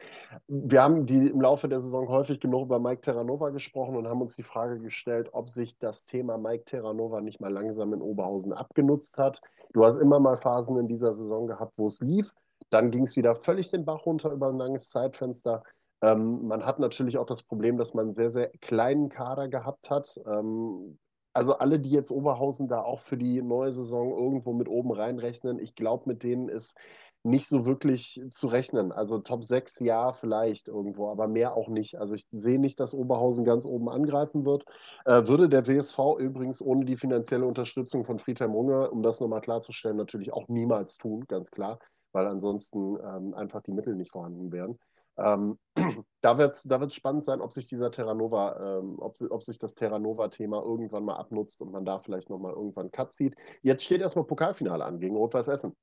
Wir 0.48 0.82
haben 0.82 1.06
die 1.06 1.28
im 1.28 1.40
Laufe 1.40 1.68
der 1.68 1.80
Saison 1.80 2.08
häufig 2.08 2.40
genug 2.40 2.66
über 2.66 2.78
Mike 2.78 3.00
Terranova 3.00 3.50
gesprochen 3.50 3.96
und 3.96 4.06
haben 4.06 4.20
uns 4.20 4.36
die 4.36 4.42
Frage 4.42 4.78
gestellt, 4.80 5.30
ob 5.32 5.48
sich 5.48 5.78
das 5.78 6.04
Thema 6.04 6.36
Mike 6.36 6.64
Terranova 6.66 7.20
nicht 7.20 7.40
mal 7.40 7.52
langsam 7.52 7.94
in 7.94 8.02
Oberhausen 8.02 8.52
abgenutzt 8.52 9.16
hat. 9.16 9.40
Du 9.72 9.84
hast 9.84 9.96
immer 9.96 10.20
mal 10.20 10.36
Phasen 10.36 10.76
in 10.76 10.88
dieser 10.88 11.14
Saison 11.14 11.46
gehabt, 11.46 11.72
wo 11.76 11.86
es 11.86 12.00
lief. 12.00 12.34
Dann 12.68 12.90
ging 12.90 13.04
es 13.04 13.16
wieder 13.16 13.34
völlig 13.34 13.70
den 13.70 13.84
Bach 13.84 14.04
runter 14.06 14.30
über 14.30 14.48
ein 14.48 14.58
langes 14.58 14.90
Zeitfenster. 14.90 15.62
Ähm, 16.02 16.46
man 16.48 16.66
hat 16.66 16.78
natürlich 16.78 17.16
auch 17.18 17.26
das 17.26 17.42
Problem, 17.42 17.78
dass 17.78 17.94
man 17.94 18.06
einen 18.06 18.14
sehr, 18.14 18.30
sehr 18.30 18.50
kleinen 18.60 19.08
Kader 19.08 19.48
gehabt 19.48 19.90
hat. 19.90 20.20
Ähm, 20.26 20.98
also 21.32 21.54
alle, 21.54 21.78
die 21.80 21.90
jetzt 21.90 22.10
Oberhausen 22.10 22.68
da 22.68 22.82
auch 22.82 23.00
für 23.00 23.16
die 23.16 23.40
neue 23.40 23.72
Saison 23.72 24.10
irgendwo 24.10 24.52
mit 24.52 24.68
oben 24.68 24.92
reinrechnen, 24.92 25.58
ich 25.58 25.74
glaube, 25.74 26.04
mit 26.06 26.22
denen 26.22 26.48
ist 26.48 26.76
nicht 27.24 27.48
so 27.48 27.64
wirklich 27.64 28.20
zu 28.30 28.48
rechnen. 28.48 28.90
Also 28.90 29.18
Top 29.18 29.44
6 29.44 29.78
ja, 29.80 30.12
vielleicht 30.12 30.68
irgendwo, 30.68 31.08
aber 31.08 31.28
mehr 31.28 31.56
auch 31.56 31.68
nicht. 31.68 31.98
Also 31.98 32.14
ich 32.14 32.26
sehe 32.32 32.58
nicht, 32.58 32.80
dass 32.80 32.94
Oberhausen 32.94 33.44
ganz 33.44 33.64
oben 33.64 33.88
angreifen 33.88 34.44
wird. 34.44 34.64
Äh, 35.04 35.26
würde 35.28 35.48
der 35.48 35.66
WSV 35.66 36.18
übrigens 36.18 36.60
ohne 36.60 36.84
die 36.84 36.96
finanzielle 36.96 37.46
Unterstützung 37.46 38.04
von 38.04 38.18
Friedhelm 38.18 38.52
Runge, 38.52 38.90
um 38.90 39.02
das 39.02 39.20
nochmal 39.20 39.40
klarzustellen, 39.40 39.96
natürlich 39.96 40.32
auch 40.32 40.48
niemals 40.48 40.96
tun, 40.96 41.24
ganz 41.28 41.52
klar, 41.52 41.78
weil 42.12 42.26
ansonsten 42.26 42.96
ähm, 42.96 43.34
einfach 43.34 43.62
die 43.62 43.72
Mittel 43.72 43.94
nicht 43.94 44.10
vorhanden 44.10 44.50
wären. 44.50 44.78
Ähm, 45.18 45.58
da 46.20 46.38
wird 46.38 46.54
es 46.54 46.62
da 46.62 46.80
wird's 46.80 46.94
spannend 46.94 47.24
sein, 47.24 47.40
ob 47.40 47.52
sich 47.52 47.68
dieser 47.68 47.90
Terranova, 47.90 48.78
ähm, 48.78 48.96
ob, 48.98 49.16
ob 49.30 49.42
sich 49.42 49.58
das 49.58 49.74
Terranova-Thema 49.74 50.62
irgendwann 50.62 51.04
mal 51.04 51.16
abnutzt 51.16 51.60
und 51.62 51.72
man 51.72 51.84
da 51.84 51.98
vielleicht 52.00 52.30
nochmal 52.30 52.52
irgendwann 52.52 52.90
Cut 52.90 53.12
zieht. 53.12 53.34
Jetzt 53.62 53.84
steht 53.84 54.00
erstmal 54.00 54.24
Pokalfinale 54.24 54.84
an 54.84 55.00
gegen 55.00 55.16
Rot-Weiß 55.16 55.48
Essen. 55.48 55.76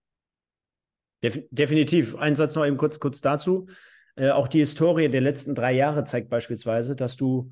Def 1.22 1.43
definitiv. 1.51 2.16
Ein 2.16 2.36
Satz 2.36 2.56
noch 2.56 2.66
eben 2.66 2.78
kurz, 2.78 2.99
kurz 2.99 3.22
dazu. 3.22 3.68
Äh, 4.16 4.32
auch 4.32 4.47
die 4.47 4.60
Historie 4.60 5.10
der 5.10 5.22
letzten 5.22 5.53
drei 5.56 5.74
Jahre 5.74 6.03
zeigt 6.03 6.30
beispielsweise, 6.30 6.95
dass 6.95 7.16
du 7.16 7.51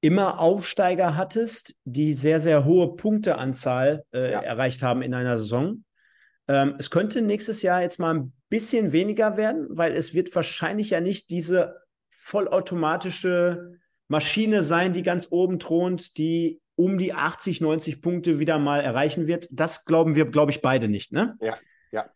immer 0.00 0.40
Aufsteiger 0.40 1.16
hattest, 1.16 1.76
die 1.84 2.12
sehr, 2.12 2.40
sehr 2.40 2.64
hohe 2.64 2.96
Punkteanzahl 2.96 4.04
äh, 4.12 4.32
ja. 4.32 4.40
erreicht 4.40 4.82
haben 4.82 5.02
in 5.02 5.14
einer 5.14 5.36
Saison. 5.36 5.84
Ähm, 6.48 6.74
es 6.78 6.90
könnte 6.90 7.22
nächstes 7.22 7.62
Jahr 7.62 7.82
jetzt 7.82 7.98
mal 7.98 8.14
ein 8.14 8.32
bisschen 8.48 8.92
weniger 8.92 9.36
werden, 9.36 9.66
weil 9.70 9.94
es 9.94 10.14
wird 10.14 10.34
wahrscheinlich 10.34 10.90
ja 10.90 11.00
nicht 11.00 11.30
diese 11.30 11.82
vollautomatische 12.10 13.78
Maschine 14.08 14.62
sein, 14.62 14.92
die 14.92 15.02
ganz 15.02 15.28
oben 15.30 15.58
thront, 15.58 16.18
die 16.18 16.60
um 16.74 16.98
die 16.98 17.12
80, 17.12 17.60
90 17.60 18.02
Punkte 18.02 18.38
wieder 18.38 18.58
mal 18.58 18.80
erreichen 18.80 19.26
wird. 19.26 19.48
Das 19.50 19.84
glauben 19.84 20.14
wir, 20.14 20.26
glaube 20.26 20.50
ich, 20.50 20.62
beide 20.62 20.88
nicht, 20.88 21.12
ne? 21.12 21.36
Ja, 21.40 21.54
ja. 21.90 22.10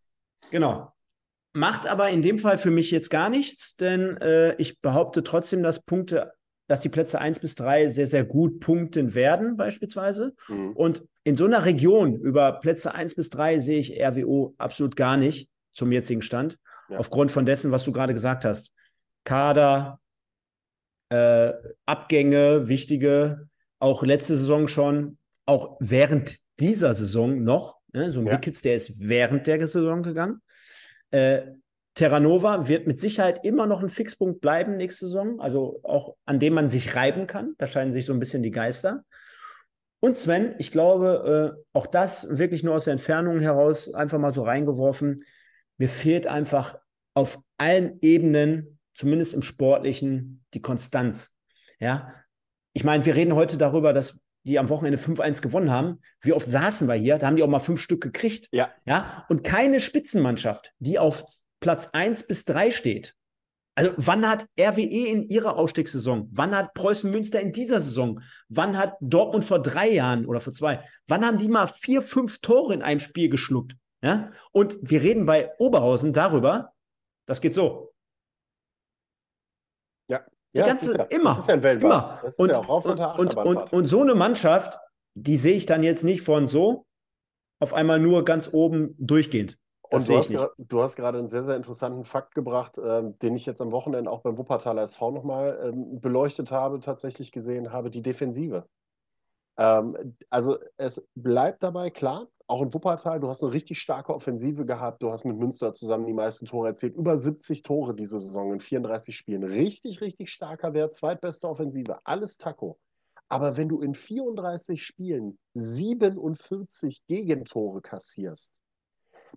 Genau. 0.51 0.93
Macht 1.53 1.87
aber 1.87 2.11
in 2.11 2.23
dem 2.23 2.39
Fall 2.39 2.59
für 2.59 2.71
mich 2.71 2.91
jetzt 2.91 3.11
gar 3.11 3.31
nichts, 3.31 3.77
denn 3.77 4.17
äh, 4.19 4.55
ich 4.57 4.81
behaupte 4.81 5.23
trotzdem, 5.23 5.63
dass 5.63 5.83
Punkte, 5.83 6.33
dass 6.67 6.81
die 6.81 6.89
Plätze 6.89 7.19
1 7.19 7.41
bis 7.41 7.55
3 7.55 7.89
sehr, 7.89 8.07
sehr 8.07 8.25
gut 8.25 8.61
punkten 8.61 9.15
werden, 9.15 9.57
beispielsweise. 9.57 10.35
Mhm. 10.49 10.73
Und 10.73 11.03
in 11.27 11.35
so 11.35 11.45
einer 11.45 11.65
Region 11.65 12.15
über 12.21 12.53
Plätze 12.53 12.95
1 12.95 13.17
bis 13.17 13.31
3 13.31 13.59
sehe 13.59 13.81
ich 13.81 14.01
RWO 14.01 14.55
absolut 14.59 14.95
gar 14.95 15.17
nicht 15.17 15.51
zum 15.73 15.91
jetzigen 15.91 16.23
Stand. 16.23 16.57
Ja. 16.89 16.99
Aufgrund 16.99 17.33
von 17.33 17.45
dessen, 17.45 17.73
was 17.73 17.83
du 17.83 17.91
gerade 17.91 18.15
gesagt 18.15 18.45
hast. 18.45 18.73
Kader, 19.25 19.99
äh, 21.09 21.53
Abgänge, 21.85 22.69
wichtige, 22.69 23.49
auch 23.81 24.05
letzte 24.05 24.37
Saison 24.37 24.69
schon, 24.69 25.19
auch 25.47 25.77
während 25.81 26.39
dieser 26.61 26.95
Saison 26.95 27.43
noch. 27.43 27.81
Ne? 27.93 28.13
So 28.13 28.21
ein 28.21 28.27
ja. 28.27 28.35
Wickets, 28.35 28.63
der 28.63 28.77
ist 28.77 28.93
während 29.01 29.49
der 29.49 29.67
Saison 29.67 30.05
gegangen. 30.05 30.41
Äh, 31.11 31.43
Terranova 31.95 32.69
wird 32.69 32.87
mit 32.87 33.01
Sicherheit 33.01 33.45
immer 33.45 33.67
noch 33.67 33.83
ein 33.83 33.89
Fixpunkt 33.89 34.41
bleiben 34.41 34.77
nächste 34.77 35.07
Saison, 35.07 35.41
also 35.41 35.81
auch 35.83 36.15
an 36.25 36.39
dem 36.39 36.55
man 36.55 36.71
sich 36.71 36.95
reiben 36.95 37.27
kann. 37.27 37.55
Da 37.59 37.67
scheinen 37.67 37.93
sich 37.93 38.07
so 38.07 38.13
ein 38.13 38.21
bisschen 38.21 38.45
die 38.45 38.53
Geister. 38.53 39.03
Und 40.07 40.17
Sven, 40.17 40.55
ich 40.59 40.71
glaube, 40.71 41.57
äh, 41.59 41.63
auch 41.73 41.89
das 41.89 42.39
wirklich 42.39 42.63
nur 42.63 42.77
aus 42.77 42.85
der 42.85 42.93
Entfernung 42.93 43.41
heraus 43.41 43.93
einfach 43.93 44.21
mal 44.21 44.31
so 44.31 44.45
reingeworfen. 44.45 45.25
Mir 45.79 45.89
fehlt 45.89 46.29
einfach 46.29 46.79
auf 47.15 47.41
allen 47.59 47.99
Ebenen, 48.03 48.79
zumindest 48.95 49.35
im 49.35 49.43
Sportlichen, 49.43 50.45
die 50.55 50.63
Konstanz. 50.63 51.35
Ja, 51.81 52.15
ich 52.73 52.85
meine, 52.85 53.05
wir 53.05 53.17
reden 53.17 53.35
heute 53.35 53.59
darüber, 53.59 53.93
dass 53.93 54.21
die 54.45 54.61
am 54.61 54.69
Wochenende 54.69 54.97
5-1 54.97 55.43
gewonnen 55.43 55.73
haben. 55.73 55.99
Wie 56.21 56.33
oft 56.33 56.49
saßen 56.49 56.87
wir 56.87 56.95
hier? 56.95 57.19
Da 57.19 57.27
haben 57.27 57.35
die 57.35 57.43
auch 57.43 57.49
mal 57.49 57.59
fünf 57.59 57.81
Stück 57.81 58.01
gekriegt. 58.01 58.47
Ja. 58.53 58.71
ja? 58.85 59.27
Und 59.29 59.43
keine 59.43 59.81
Spitzenmannschaft, 59.81 60.73
die 60.79 61.01
auf 61.01 61.25
Platz 61.59 61.91
1 61.93 62.29
bis 62.29 62.45
3 62.45 62.71
steht. 62.71 63.17
Also, 63.79 63.93
wann 63.99 64.29
hat 64.29 64.47
RWE 64.59 64.81
in 64.81 65.29
ihrer 65.29 65.57
Ausstiegssaison? 65.57 66.29
Wann 66.33 66.57
hat 66.57 66.75
Preußen 66.75 67.11
Münster 67.11 67.41
in 67.41 67.53
dieser 67.53 67.81
Saison? 67.81 68.21
Wann 68.49 68.77
hat 68.77 68.95
Dortmund 69.01 69.45
vor 69.45 69.61
drei 69.61 69.91
Jahren 69.91 70.27
oder 70.27 70.41
vor 70.41 70.53
zwei? 70.53 70.83
Wann 71.07 71.25
haben 71.25 71.37
die 71.37 71.49
mal 71.49 71.67
vier, 71.67 72.03
fünf 72.03 72.41
Tore 72.41 72.73
in 72.75 72.83
einem 72.83 73.01
Spiel 73.01 73.29
geschluckt? 73.29 73.77
Ja? 74.03 74.33
Und 74.53 74.79
wir 74.81 75.03
reden 75.03 75.27
bei 75.27 75.53
Oberhausen 75.59 76.13
darüber, 76.13 76.73
das 77.27 77.41
geht 77.41 77.55
so. 77.55 77.93
Die 80.57 80.61
ja, 80.61 80.69
ganze, 80.69 80.97
ja, 80.97 81.05
immer. 81.05 81.31
Das 81.31 81.41
ist 81.41 81.49
ja 81.49 81.55
ein. 81.55 81.81
Immer. 81.81 82.19
Das 82.23 82.33
ist 82.33 82.39
und, 82.39 82.49
ja 82.49 82.59
auch 82.61 82.85
und, 82.87 82.99
und, 82.99 83.37
und, 83.37 83.73
und, 83.75 83.87
so 83.87 84.01
eine 84.01 84.15
Mannschaft, 84.15 84.79
die 85.15 85.37
sehe 85.37 85.55
ich 85.55 85.67
dann 85.67 85.83
jetzt 85.83 86.03
nicht 86.03 86.23
von 86.23 86.49
so 86.49 86.87
auf 87.61 87.75
einmal 87.75 88.01
nur 88.01 88.25
ganz 88.25 88.49
oben 88.51 88.95
durchgehend. 88.99 89.59
Und 89.91 90.09
du 90.09 90.17
hast, 90.19 90.33
du 90.59 90.83
hast 90.83 90.97
gerade 90.97 91.19
einen 91.19 91.29
sehr, 91.29 91.45
sehr 91.45 91.57
interessanten 91.57 92.05
Fakt 92.05 92.35
gebracht, 92.35 92.79
ähm, 92.83 93.19
den 93.21 93.37
ich 93.37 93.47
jetzt 93.47 93.61
am 93.61 93.73
Wochenende 93.73 94.11
auch 94.11 94.21
beim 94.21 94.37
Wuppertaler 94.37 94.83
SV 94.83 95.11
nochmal 95.13 95.59
ähm, 95.63 96.01
beleuchtet 96.01 96.51
habe, 96.51 96.81
tatsächlich 96.81 97.33
gesehen 97.33 97.73
habe, 97.73 97.91
die 97.91 98.03
Defensive. 98.03 98.67
Ähm, 99.57 100.17
also 100.29 100.59
es 100.77 101.07
bleibt 101.15 101.63
dabei 101.63 101.91
klar, 101.91 102.27
auch 102.49 102.63
in 102.63 102.73
Wuppertal, 102.73 103.19
du 103.19 103.29
hast 103.29 103.43
eine 103.43 103.53
richtig 103.53 103.81
starke 103.81 104.15
Offensive 104.15 104.65
gehabt. 104.65 105.03
Du 105.03 105.11
hast 105.11 105.25
mit 105.25 105.37
Münster 105.37 105.75
zusammen 105.75 106.07
die 106.07 106.13
meisten 106.13 106.47
Tore 106.47 106.69
erzielt. 106.69 106.95
Über 106.95 107.19
70 107.19 107.63
Tore 107.63 107.95
diese 107.95 108.21
Saison 108.21 108.53
in 108.53 108.61
34 108.61 109.17
Spielen. 109.17 109.43
Richtig, 109.43 110.01
richtig 110.01 110.31
starker 110.31 110.73
Wert. 110.73 110.95
Zweitbeste 110.95 111.49
Offensive. 111.49 111.99
Alles 112.05 112.39
Taco. 112.39 112.79
Aber 113.29 113.57
wenn 113.57 113.69
du 113.69 113.81
in 113.81 113.95
34 113.95 114.81
Spielen 114.81 115.39
47 115.55 117.05
Gegentore 117.07 117.81
kassierst, 117.81 118.53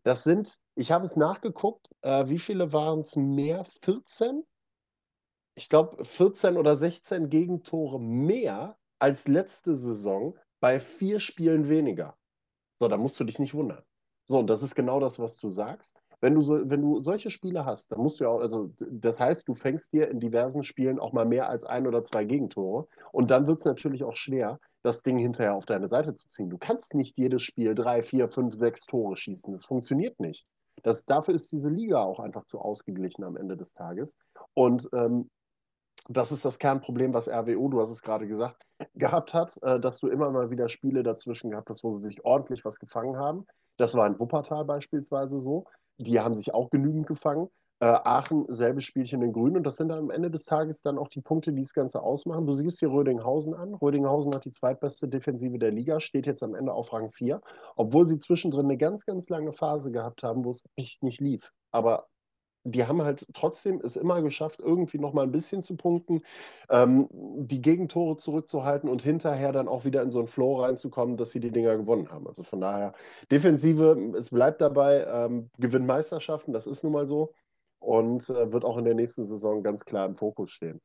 das 0.04 0.24
sind, 0.24 0.60
ich 0.76 0.91
habe 0.91 1.06
es 1.06 1.16
nachgeguckt, 1.16 1.89
äh, 2.02 2.28
wie 2.28 2.39
viele 2.39 2.74
waren 2.74 3.00
es 3.00 3.16
mehr? 3.16 3.66
14? 3.84 4.43
Ich 5.56 5.70
glaube, 5.70 6.06
14 6.06 6.58
oder 6.58 6.78
16 6.78 7.30
Gegentore 7.30 8.00
mehr 8.00 8.78
als 9.00 9.28
letzte 9.28 9.76
Saison 9.76 10.38
bei 10.60 10.80
vier 10.80 11.20
Spielen 11.20 11.70
weniger. 11.70 12.18
So, 12.80 12.88
da 12.88 12.97
musst 12.97 13.20
du 13.20 13.24
dich 13.24 13.39
nicht 13.39 13.54
wundern. 13.54 13.84
So, 14.26 14.39
und 14.39 14.47
das 14.47 14.64
ist 14.64 14.76
genau 14.76 15.00
das, 15.00 15.20
was 15.20 15.36
du 15.36 15.50
sagst. 15.52 15.99
Wenn 16.22 16.36
du, 16.36 16.42
so, 16.42 16.70
wenn 16.70 16.82
du 16.82 17.00
solche 17.00 17.30
Spiele 17.30 17.66
hast, 17.66 17.92
dann 17.92 18.00
musst 18.00 18.20
du 18.20 18.26
ja 18.26 18.30
auch, 18.30 18.42
also 18.42 18.72
das 18.80 19.20
heißt, 19.20 19.48
du 19.48 19.56
fängst 19.56 19.94
dir 19.94 20.10
in 20.10 20.20
diversen 20.20 20.64
Spielen 20.64 21.00
auch 21.00 21.14
mal 21.14 21.26
mehr 21.26 21.50
als 21.50 21.64
ein 21.64 21.88
oder 21.88 22.04
zwei 22.04 22.26
Gegentore. 22.26 22.88
Und 23.12 23.32
dann 23.32 23.48
wird 23.48 23.60
es 23.60 23.66
natürlich 23.66 24.04
auch 24.04 24.16
schwer, 24.16 24.60
das 24.82 25.02
Ding 25.02 25.18
hinterher 25.18 25.56
auf 25.56 25.66
deine 25.66 25.88
Seite 25.88 26.16
zu 26.16 26.28
ziehen. 26.28 26.50
Du 26.50 26.58
kannst 26.58 26.94
nicht 26.94 27.18
jedes 27.18 27.42
Spiel 27.42 27.76
drei, 27.76 28.04
vier, 28.04 28.30
fünf, 28.30 28.56
sechs 28.56 28.86
Tore 28.86 29.16
schießen. 29.18 29.54
Das 29.54 29.66
funktioniert 29.66 30.20
nicht. 30.20 30.46
Das, 30.84 31.06
dafür 31.06 31.36
ist 31.36 31.52
diese 31.52 31.70
Liga 31.70 32.02
auch 32.02 32.20
einfach 32.20 32.46
zu 32.46 32.60
ausgeglichen 32.60 33.24
am 33.24 33.36
Ende 33.36 33.58
des 33.58 33.74
Tages. 33.74 34.18
Und 34.54 34.90
ähm, 34.94 35.30
das 36.08 36.32
ist 36.32 36.46
das 36.46 36.60
Kernproblem, 36.60 37.14
was 37.14 37.28
RWO, 37.28 37.68
du 37.68 37.82
hast 37.82 37.92
es 37.92 38.02
gerade 38.02 38.28
gesagt, 38.28 38.66
gehabt 38.96 39.34
hat, 39.34 39.58
äh, 39.64 39.80
dass 39.80 40.00
du 40.00 40.08
immer 40.08 40.32
mal 40.32 40.50
wieder 40.50 40.70
Spiele 40.70 41.04
dazwischen 41.04 41.52
gehabt 41.52 41.70
hast, 41.70 41.84
wo 41.84 41.92
sie 41.92 42.08
sich 42.08 42.24
ordentlich 42.24 42.64
was 42.64 42.80
gefangen 42.80 43.18
haben. 43.18 43.46
Das 43.78 43.96
war 43.96 44.08
in 44.08 44.20
Wuppertal 44.20 44.66
beispielsweise 44.66 45.40
so. 45.40 45.66
Die 46.00 46.20
haben 46.20 46.34
sich 46.34 46.54
auch 46.54 46.70
genügend 46.70 47.08
gefangen. 47.08 47.50
Äh, 47.82 47.86
Aachen, 47.86 48.45
selbes 48.50 48.84
Spielchen 48.84 49.22
in 49.22 49.32
Grün. 49.32 49.56
Und 49.56 49.64
das 49.64 49.78
sind 49.78 49.89
dann 49.89 50.00
am 50.00 50.10
Ende 50.10 50.32
des 50.32 50.45
Tages 50.45 50.82
dann 50.82 50.97
auch 50.97 51.08
die 51.10 51.22
Punkte, 51.22 51.54
die 51.54 51.62
das 51.62 51.74
Ganze 51.74 52.02
ausmachen. 52.02 52.45
Du 52.45 52.54
siehst 52.54 52.80
hier 52.80 52.91
Rödinghausen 52.91 53.54
an. 53.54 53.74
Rödinghausen 53.74 54.34
hat 54.34 54.45
die 54.45 54.52
zweitbeste 54.52 55.08
Defensive 55.08 55.60
der 55.60 55.72
Liga, 55.72 56.00
steht 56.00 56.26
jetzt 56.26 56.43
am 56.43 56.56
Ende 56.56 56.74
auf 56.74 56.91
Rang 56.91 57.12
4, 57.12 57.41
obwohl 57.76 58.08
sie 58.08 58.18
zwischendrin 58.18 58.66
eine 58.66 58.78
ganz, 58.78 59.06
ganz 59.06 59.30
lange 59.30 59.54
Phase 59.54 59.91
gehabt 59.91 60.24
haben, 60.24 60.43
wo 60.43 60.52
es 60.52 60.68
echt 60.76 61.04
nicht 61.04 61.22
lief. 61.22 61.52
Aber 61.72 62.08
die 62.64 62.86
haben 62.86 63.01
halt 63.01 63.26
trotzdem 63.34 63.80
es 63.84 63.95
immer 63.95 64.22
geschafft, 64.22 64.60
irgendwie 64.60 64.99
noch 64.99 65.14
mal 65.14 65.24
ein 65.24 65.32
bisschen 65.32 65.64
zu 65.64 65.76
punkten, 65.76 66.22
ähm, 66.70 67.07
die 67.12 67.62
Gegentore 67.62 68.18
zurückzuhalten 68.18 68.89
und 68.89 69.01
hinterher 69.01 69.51
dann 69.51 69.68
auch 69.68 69.86
wieder 69.86 70.01
in 70.01 70.12
so 70.12 70.20
einen 70.20 70.28
Flow 70.28 70.62
reinzukommen, 70.62 71.18
dass 71.18 71.32
sie 71.32 71.39
die 71.39 71.51
Dinger 71.51 71.78
gewonnen 71.78 72.12
haben. 72.12 72.28
Also 72.28 72.43
von 72.43 72.62
daher, 72.62 72.93
Defensive, 73.32 74.14
es 74.18 74.30
bleibt 74.30 74.62
dabei, 74.62 75.05
ähm, 75.05 75.49
gewinnt 75.57 75.88
Meisterschaften, 75.88 76.53
das 76.53 76.68
ist 76.68 76.84
nun 76.84 76.93
mal 76.93 77.07
so 77.07 77.34
und 77.80 78.30
äh, 78.30 78.51
wird 78.51 78.66
auch 78.66 78.78
in 78.78 78.86
der 78.86 78.95
nächsten 78.95 79.26
Saison 79.26 79.64
ganz 79.64 79.86
klar 79.86 80.05
im 80.05 80.16
Fokus 80.16 80.51
stehen. 80.51 80.82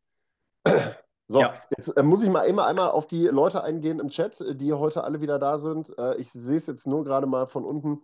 So, 1.26 1.40
ja. 1.40 1.54
jetzt 1.74 1.88
äh, 1.88 2.02
muss 2.02 2.22
ich 2.22 2.28
mal 2.28 2.42
immer 2.42 2.66
einmal 2.66 2.90
auf 2.90 3.06
die 3.06 3.28
Leute 3.28 3.64
eingehen 3.64 3.98
im 3.98 4.10
Chat, 4.10 4.44
die 4.60 4.74
heute 4.74 5.04
alle 5.04 5.22
wieder 5.22 5.38
da 5.38 5.56
sind. 5.56 5.96
Äh, 5.98 6.16
ich 6.16 6.30
sehe 6.30 6.58
es 6.58 6.66
jetzt 6.66 6.86
nur 6.86 7.02
gerade 7.02 7.26
mal 7.26 7.46
von 7.46 7.64
unten 7.64 8.02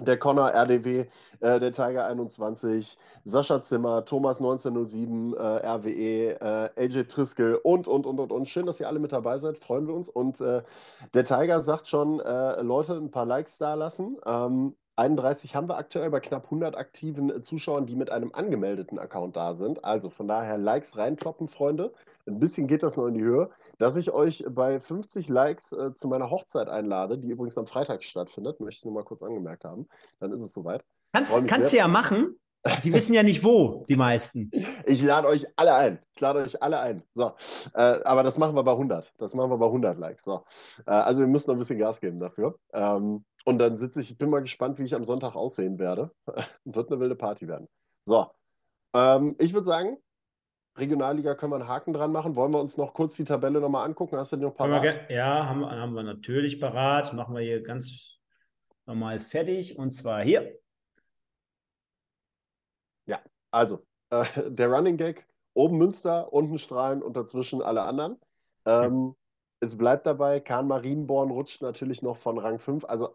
der 0.00 0.18
Connor 0.18 0.50
RDW, 0.52 1.06
äh, 1.40 1.60
der 1.60 1.72
Tiger 1.72 2.06
21, 2.06 2.98
Sascha 3.24 3.62
Zimmer, 3.62 4.04
Thomas 4.04 4.40
1907, 4.40 5.34
äh, 5.34 5.38
RWE, 5.38 6.40
äh, 6.40 6.84
AJ 6.84 7.04
Triskel 7.04 7.56
und, 7.62 7.86
und, 7.86 8.06
und, 8.06 8.18
und, 8.18 8.32
und. 8.32 8.48
Schön, 8.48 8.66
dass 8.66 8.80
ihr 8.80 8.88
alle 8.88 8.98
mit 8.98 9.12
dabei 9.12 9.38
seid, 9.38 9.58
freuen 9.58 9.86
wir 9.86 9.94
uns. 9.94 10.08
Und 10.08 10.40
äh, 10.40 10.62
der 11.14 11.24
Tiger 11.24 11.60
sagt 11.60 11.86
schon, 11.86 12.20
äh, 12.20 12.60
Leute, 12.62 12.94
ein 12.94 13.10
paar 13.10 13.26
Likes 13.26 13.58
da 13.58 13.74
lassen. 13.74 14.16
Ähm, 14.26 14.74
31 14.96 15.56
haben 15.56 15.68
wir 15.68 15.76
aktuell 15.76 16.10
bei 16.10 16.20
knapp 16.20 16.44
100 16.44 16.76
aktiven 16.76 17.42
Zuschauern, 17.42 17.86
die 17.86 17.96
mit 17.96 18.10
einem 18.10 18.32
angemeldeten 18.32 18.98
Account 18.98 19.36
da 19.36 19.54
sind. 19.54 19.84
Also 19.84 20.10
von 20.10 20.28
daher 20.28 20.56
Likes 20.56 20.96
reinkloppen, 20.96 21.48
Freunde. 21.48 21.92
Ein 22.26 22.38
bisschen 22.38 22.68
geht 22.68 22.82
das 22.82 22.96
noch 22.96 23.06
in 23.06 23.14
die 23.14 23.22
Höhe 23.24 23.50
dass 23.78 23.96
ich 23.96 24.12
euch 24.12 24.44
bei 24.48 24.80
50 24.80 25.28
Likes 25.28 25.72
äh, 25.72 25.94
zu 25.94 26.08
meiner 26.08 26.30
Hochzeit 26.30 26.68
einlade, 26.68 27.18
die 27.18 27.28
übrigens 27.28 27.58
am 27.58 27.66
Freitag 27.66 28.02
stattfindet, 28.04 28.60
möchte 28.60 28.78
ich 28.78 28.84
nur 28.84 28.94
mal 28.94 29.04
kurz 29.04 29.22
angemerkt 29.22 29.64
haben. 29.64 29.88
Dann 30.20 30.32
ist 30.32 30.42
es 30.42 30.52
soweit. 30.52 30.82
Kannst, 31.12 31.46
kannst 31.46 31.72
du 31.72 31.76
ja 31.76 31.88
machen. 31.88 32.38
Die 32.82 32.92
wissen 32.92 33.12
ja 33.12 33.22
nicht 33.22 33.44
wo, 33.44 33.84
die 33.88 33.96
meisten. 33.96 34.50
Ich 34.86 35.02
lade 35.02 35.28
euch 35.28 35.46
alle 35.56 35.74
ein. 35.74 35.98
Ich 36.14 36.20
lade 36.20 36.40
euch 36.40 36.62
alle 36.62 36.78
ein. 36.78 37.02
So. 37.14 37.32
Äh, 37.72 38.00
aber 38.04 38.22
das 38.22 38.36
machen 38.36 38.54
wir 38.54 38.62
bei 38.62 38.72
100. 38.72 39.12
Das 39.18 39.32
machen 39.32 39.50
wir 39.50 39.56
bei 39.56 39.66
100 39.66 39.98
Likes. 39.98 40.24
So. 40.24 40.44
Äh, 40.86 40.90
also 40.90 41.20
wir 41.20 41.26
müssen 41.26 41.48
noch 41.48 41.56
ein 41.56 41.58
bisschen 41.58 41.78
Gas 41.78 42.00
geben 42.00 42.20
dafür. 42.20 42.58
Ähm, 42.74 43.24
und 43.46 43.58
dann 43.58 43.78
sitze 43.78 44.00
ich, 44.00 44.10
ich 44.10 44.18
bin 44.18 44.30
mal 44.30 44.40
gespannt, 44.40 44.78
wie 44.78 44.84
ich 44.84 44.94
am 44.94 45.04
Sonntag 45.04 45.36
aussehen 45.36 45.78
werde. 45.78 46.10
Wird 46.64 46.90
eine 46.90 47.00
wilde 47.00 47.16
Party 47.16 47.48
werden. 47.48 47.66
So. 48.04 48.26
Ähm, 48.94 49.36
ich 49.38 49.54
würde 49.54 49.64
sagen, 49.64 49.96
Regionalliga 50.76 51.34
können 51.34 51.52
wir 51.52 51.56
einen 51.56 51.68
Haken 51.68 51.92
dran 51.92 52.12
machen. 52.12 52.34
Wollen 52.34 52.52
wir 52.52 52.60
uns 52.60 52.76
noch 52.76 52.94
kurz 52.94 53.14
die 53.14 53.24
Tabelle 53.24 53.60
nochmal 53.60 53.86
angucken? 53.86 54.16
Hast 54.16 54.32
du 54.32 54.36
die 54.36 54.42
noch 54.42 54.56
parat? 54.56 55.08
Ja, 55.08 55.46
haben, 55.46 55.64
haben 55.64 55.94
wir 55.94 56.02
natürlich 56.02 56.60
parat. 56.60 57.12
Machen 57.12 57.34
wir 57.34 57.42
hier 57.42 57.62
ganz 57.62 58.18
normal 58.86 59.20
fertig. 59.20 59.78
Und 59.78 59.92
zwar 59.92 60.22
hier. 60.22 60.58
Ja, 63.06 63.20
also 63.50 63.86
äh, 64.10 64.24
der 64.50 64.68
Running 64.68 64.96
Gag, 64.96 65.26
oben 65.52 65.78
Münster, 65.78 66.32
unten 66.32 66.58
Strahlen 66.58 67.02
und 67.02 67.16
dazwischen 67.16 67.62
alle 67.62 67.82
anderen. 67.82 68.18
Ähm, 68.66 68.92
mhm. 68.92 69.16
Es 69.60 69.78
bleibt 69.78 70.06
dabei, 70.06 70.40
Kahn 70.40 70.66
Marienborn 70.66 71.30
rutscht 71.30 71.62
natürlich 71.62 72.02
noch 72.02 72.16
von 72.16 72.38
Rang 72.38 72.58
5. 72.58 72.84
Also 72.84 73.14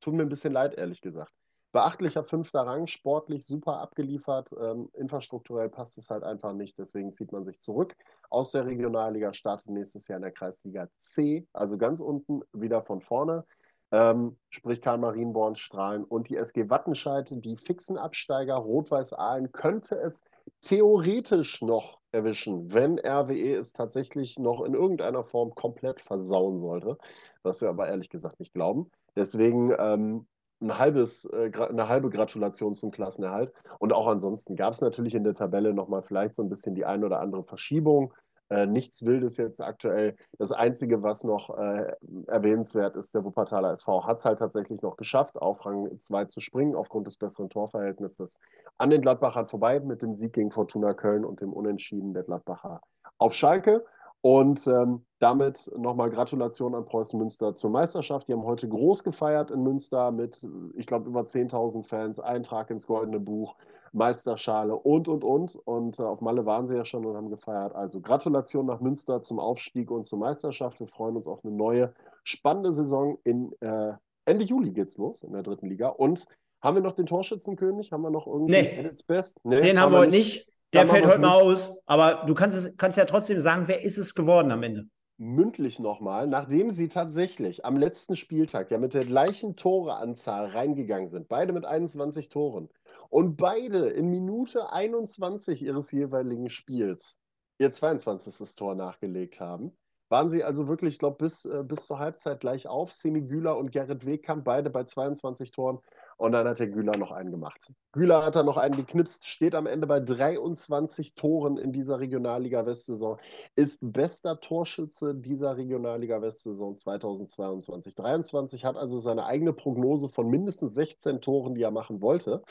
tut 0.00 0.14
mir 0.14 0.22
ein 0.22 0.28
bisschen 0.28 0.52
leid, 0.52 0.74
ehrlich 0.74 1.00
gesagt. 1.00 1.32
Beachtlicher 1.72 2.24
fünfter 2.24 2.60
Rang, 2.60 2.86
sportlich 2.86 3.46
super 3.46 3.78
abgeliefert. 3.78 4.48
Ähm, 4.60 4.90
infrastrukturell 4.94 5.68
passt 5.68 5.98
es 5.98 6.10
halt 6.10 6.24
einfach 6.24 6.52
nicht. 6.52 6.78
Deswegen 6.78 7.12
zieht 7.12 7.32
man 7.32 7.44
sich 7.44 7.60
zurück 7.60 7.94
aus 8.28 8.50
der 8.50 8.66
Regionalliga, 8.66 9.32
startet 9.32 9.68
nächstes 9.68 10.08
Jahr 10.08 10.16
in 10.16 10.22
der 10.22 10.32
Kreisliga 10.32 10.88
C, 10.98 11.46
also 11.52 11.78
ganz 11.78 12.00
unten 12.00 12.42
wieder 12.52 12.82
von 12.82 13.00
vorne. 13.00 13.44
Ähm, 13.92 14.36
sprich 14.50 14.80
Karl 14.80 14.98
Marienborn, 14.98 15.56
Strahlen 15.56 16.04
und 16.04 16.28
die 16.28 16.36
SG 16.36 16.70
Wattenscheid, 16.70 17.26
die 17.30 17.56
fixen 17.56 17.98
Absteiger 17.98 18.54
Rot-Weiß 18.54 19.12
Aalen, 19.14 19.50
könnte 19.50 19.96
es 19.96 20.20
theoretisch 20.60 21.60
noch 21.60 21.98
erwischen, 22.12 22.72
wenn 22.72 22.98
RWE 22.98 23.56
es 23.56 23.72
tatsächlich 23.72 24.38
noch 24.38 24.62
in 24.62 24.74
irgendeiner 24.74 25.24
Form 25.24 25.54
komplett 25.54 26.00
versauen 26.00 26.58
sollte, 26.58 26.98
was 27.42 27.60
wir 27.62 27.68
aber 27.68 27.88
ehrlich 27.88 28.10
gesagt 28.10 28.38
nicht 28.38 28.54
glauben. 28.54 28.90
Deswegen 29.16 29.74
ähm, 29.76 30.26
ein 30.60 30.78
halbes, 30.78 31.24
äh, 31.26 31.50
eine 31.54 31.88
halbe 31.88 32.10
Gratulation 32.10 32.74
zum 32.74 32.90
Klassenerhalt. 32.90 33.52
Und 33.78 33.92
auch 33.92 34.06
ansonsten 34.06 34.56
gab 34.56 34.74
es 34.74 34.80
natürlich 34.80 35.14
in 35.14 35.24
der 35.24 35.34
Tabelle 35.34 35.74
nochmal 35.74 36.02
vielleicht 36.02 36.36
so 36.36 36.42
ein 36.42 36.48
bisschen 36.48 36.74
die 36.74 36.84
ein 36.84 37.04
oder 37.04 37.20
andere 37.20 37.44
Verschiebung. 37.44 38.12
Äh, 38.50 38.66
nichts 38.66 39.06
Wildes 39.06 39.36
jetzt 39.36 39.60
aktuell. 39.60 40.16
Das 40.38 40.50
Einzige, 40.50 41.04
was 41.04 41.22
noch 41.22 41.56
äh, 41.56 41.92
erwähnenswert 42.26 42.96
ist, 42.96 43.14
der 43.14 43.24
Wuppertaler 43.24 43.70
SV 43.72 44.04
hat 44.06 44.18
es 44.18 44.24
halt 44.24 44.40
tatsächlich 44.40 44.82
noch 44.82 44.96
geschafft, 44.96 45.36
auf 45.36 45.64
Rang 45.64 45.96
2 45.96 46.24
zu 46.24 46.40
springen, 46.40 46.74
aufgrund 46.74 47.06
des 47.06 47.16
besseren 47.16 47.48
Torverhältnisses 47.48 48.40
an 48.76 48.90
den 48.90 49.02
Gladbachern 49.02 49.46
vorbei, 49.46 49.78
mit 49.78 50.02
dem 50.02 50.16
Sieg 50.16 50.32
gegen 50.32 50.50
Fortuna 50.50 50.94
Köln 50.94 51.24
und 51.24 51.40
dem 51.40 51.52
Unentschieden 51.52 52.12
der 52.12 52.24
Gladbacher 52.24 52.80
auf 53.18 53.34
Schalke. 53.34 53.84
Und 54.22 54.66
ähm, 54.66 55.04
damit 55.18 55.70
nochmal 55.76 56.10
Gratulation 56.10 56.74
an 56.74 56.84
Preußen 56.84 57.18
Münster 57.18 57.54
zur 57.54 57.70
Meisterschaft. 57.70 58.28
Die 58.28 58.32
haben 58.32 58.44
heute 58.44 58.68
groß 58.68 59.02
gefeiert 59.02 59.50
in 59.50 59.62
Münster 59.62 60.10
mit, 60.10 60.46
ich 60.74 60.86
glaube, 60.86 61.08
über 61.08 61.22
10.000 61.22 61.84
Fans, 61.84 62.20
Eintrag 62.20 62.70
ins 62.70 62.86
Goldene 62.86 63.18
Buch, 63.18 63.56
Meisterschale 63.92 64.76
und, 64.76 65.08
und, 65.08 65.24
und. 65.24 65.56
Und 65.64 65.98
äh, 65.98 66.02
auf 66.02 66.20
Malle 66.20 66.44
waren 66.44 66.66
sie 66.66 66.76
ja 66.76 66.84
schon 66.84 67.04
und 67.06 67.16
haben 67.16 67.30
gefeiert. 67.30 67.74
Also 67.74 68.00
Gratulation 68.00 68.66
nach 68.66 68.80
Münster 68.80 69.22
zum 69.22 69.38
Aufstieg 69.38 69.90
und 69.90 70.04
zur 70.04 70.18
Meisterschaft. 70.18 70.80
Wir 70.80 70.88
freuen 70.88 71.16
uns 71.16 71.26
auf 71.26 71.44
eine 71.44 71.54
neue, 71.54 71.94
spannende 72.22 72.72
Saison. 72.72 73.18
In, 73.24 73.52
äh, 73.60 73.94
Ende 74.26 74.44
Juli 74.44 74.70
geht's 74.70 74.98
los 74.98 75.22
in 75.22 75.32
der 75.32 75.42
dritten 75.42 75.66
Liga. 75.66 75.88
Und 75.88 76.26
haben 76.60 76.76
wir 76.76 76.82
noch 76.82 76.94
den 76.94 77.06
Torschützenkönig? 77.06 77.90
Haben 77.90 78.02
wir 78.02 78.10
noch 78.10 78.26
irgendwie 78.26 78.52
nee. 78.52 78.90
Best? 79.06 79.38
Nee, 79.44 79.60
den 79.60 79.80
haben 79.80 79.92
wir 79.92 80.00
heute 80.00 80.10
nicht. 80.10 80.49
Der 80.72 80.86
fällt 80.86 81.06
heute 81.06 81.20
mal 81.20 81.40
aus, 81.40 81.80
aber 81.86 82.24
du 82.26 82.34
kannst, 82.34 82.56
es, 82.56 82.76
kannst 82.76 82.96
ja 82.96 83.04
trotzdem 83.04 83.40
sagen, 83.40 83.66
wer 83.66 83.82
ist 83.82 83.98
es 83.98 84.14
geworden 84.14 84.52
am 84.52 84.62
Ende? 84.62 84.86
Mündlich 85.16 85.80
nochmal, 85.80 86.26
nachdem 86.26 86.70
sie 86.70 86.88
tatsächlich 86.88 87.64
am 87.64 87.76
letzten 87.76 88.16
Spieltag 88.16 88.70
ja 88.70 88.78
mit 88.78 88.94
der 88.94 89.04
gleichen 89.04 89.56
Toreanzahl 89.56 90.46
reingegangen 90.46 91.08
sind, 91.08 91.28
beide 91.28 91.52
mit 91.52 91.64
21 91.64 92.28
Toren, 92.28 92.68
und 93.10 93.36
beide 93.36 93.88
in 93.88 94.08
Minute 94.08 94.72
21 94.72 95.62
ihres 95.62 95.90
jeweiligen 95.90 96.48
Spiels 96.48 97.16
ihr 97.58 97.72
22. 97.72 98.54
Tor 98.54 98.74
nachgelegt 98.74 99.40
haben, 99.40 99.76
waren 100.08 100.30
sie 100.30 100.42
also 100.42 100.68
wirklich, 100.68 100.94
ich 100.94 100.98
glaube, 100.98 101.18
bis, 101.18 101.44
äh, 101.44 101.62
bis 101.64 101.86
zur 101.86 101.98
Halbzeit 101.98 102.40
gleich 102.40 102.66
auf. 102.66 102.92
Semi 102.92 103.20
Güler 103.22 103.56
und 103.56 103.70
Gerrit 103.70 104.06
Wegkamp, 104.06 104.44
beide 104.44 104.70
bei 104.70 104.84
22 104.84 105.50
Toren. 105.50 105.78
Und 106.20 106.32
dann 106.32 106.46
hat 106.46 106.58
der 106.58 106.68
Güler 106.68 106.98
noch 106.98 107.12
einen 107.12 107.30
gemacht. 107.30 107.72
Güler 107.92 108.26
hat 108.26 108.36
da 108.36 108.42
noch 108.42 108.58
einen 108.58 108.76
geknipst, 108.76 109.26
steht 109.26 109.54
am 109.54 109.66
Ende 109.66 109.86
bei 109.86 110.00
23 110.00 111.14
Toren 111.14 111.56
in 111.56 111.72
dieser 111.72 111.98
Regionalliga 111.98 112.66
Westsaison, 112.66 113.18
ist 113.56 113.78
bester 113.80 114.38
Torschütze 114.38 115.14
dieser 115.14 115.56
Regionalliga 115.56 116.20
Westsaison 116.20 116.76
2022. 116.76 117.94
23 117.94 118.66
hat 118.66 118.76
also 118.76 118.98
seine 118.98 119.24
eigene 119.24 119.54
Prognose 119.54 120.10
von 120.10 120.28
mindestens 120.28 120.74
16 120.74 121.22
Toren, 121.22 121.54
die 121.54 121.62
er 121.62 121.70
machen 121.70 122.02
wollte, 122.02 122.42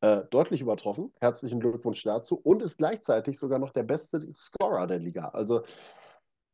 äh, 0.00 0.22
deutlich 0.30 0.60
übertroffen. 0.60 1.12
Herzlichen 1.18 1.58
Glückwunsch 1.58 2.04
dazu. 2.04 2.38
Und 2.40 2.62
ist 2.62 2.76
gleichzeitig 2.76 3.36
sogar 3.40 3.58
noch 3.58 3.72
der 3.72 3.82
beste 3.82 4.32
Scorer 4.32 4.86
der 4.86 5.00
Liga. 5.00 5.30
Also 5.30 5.62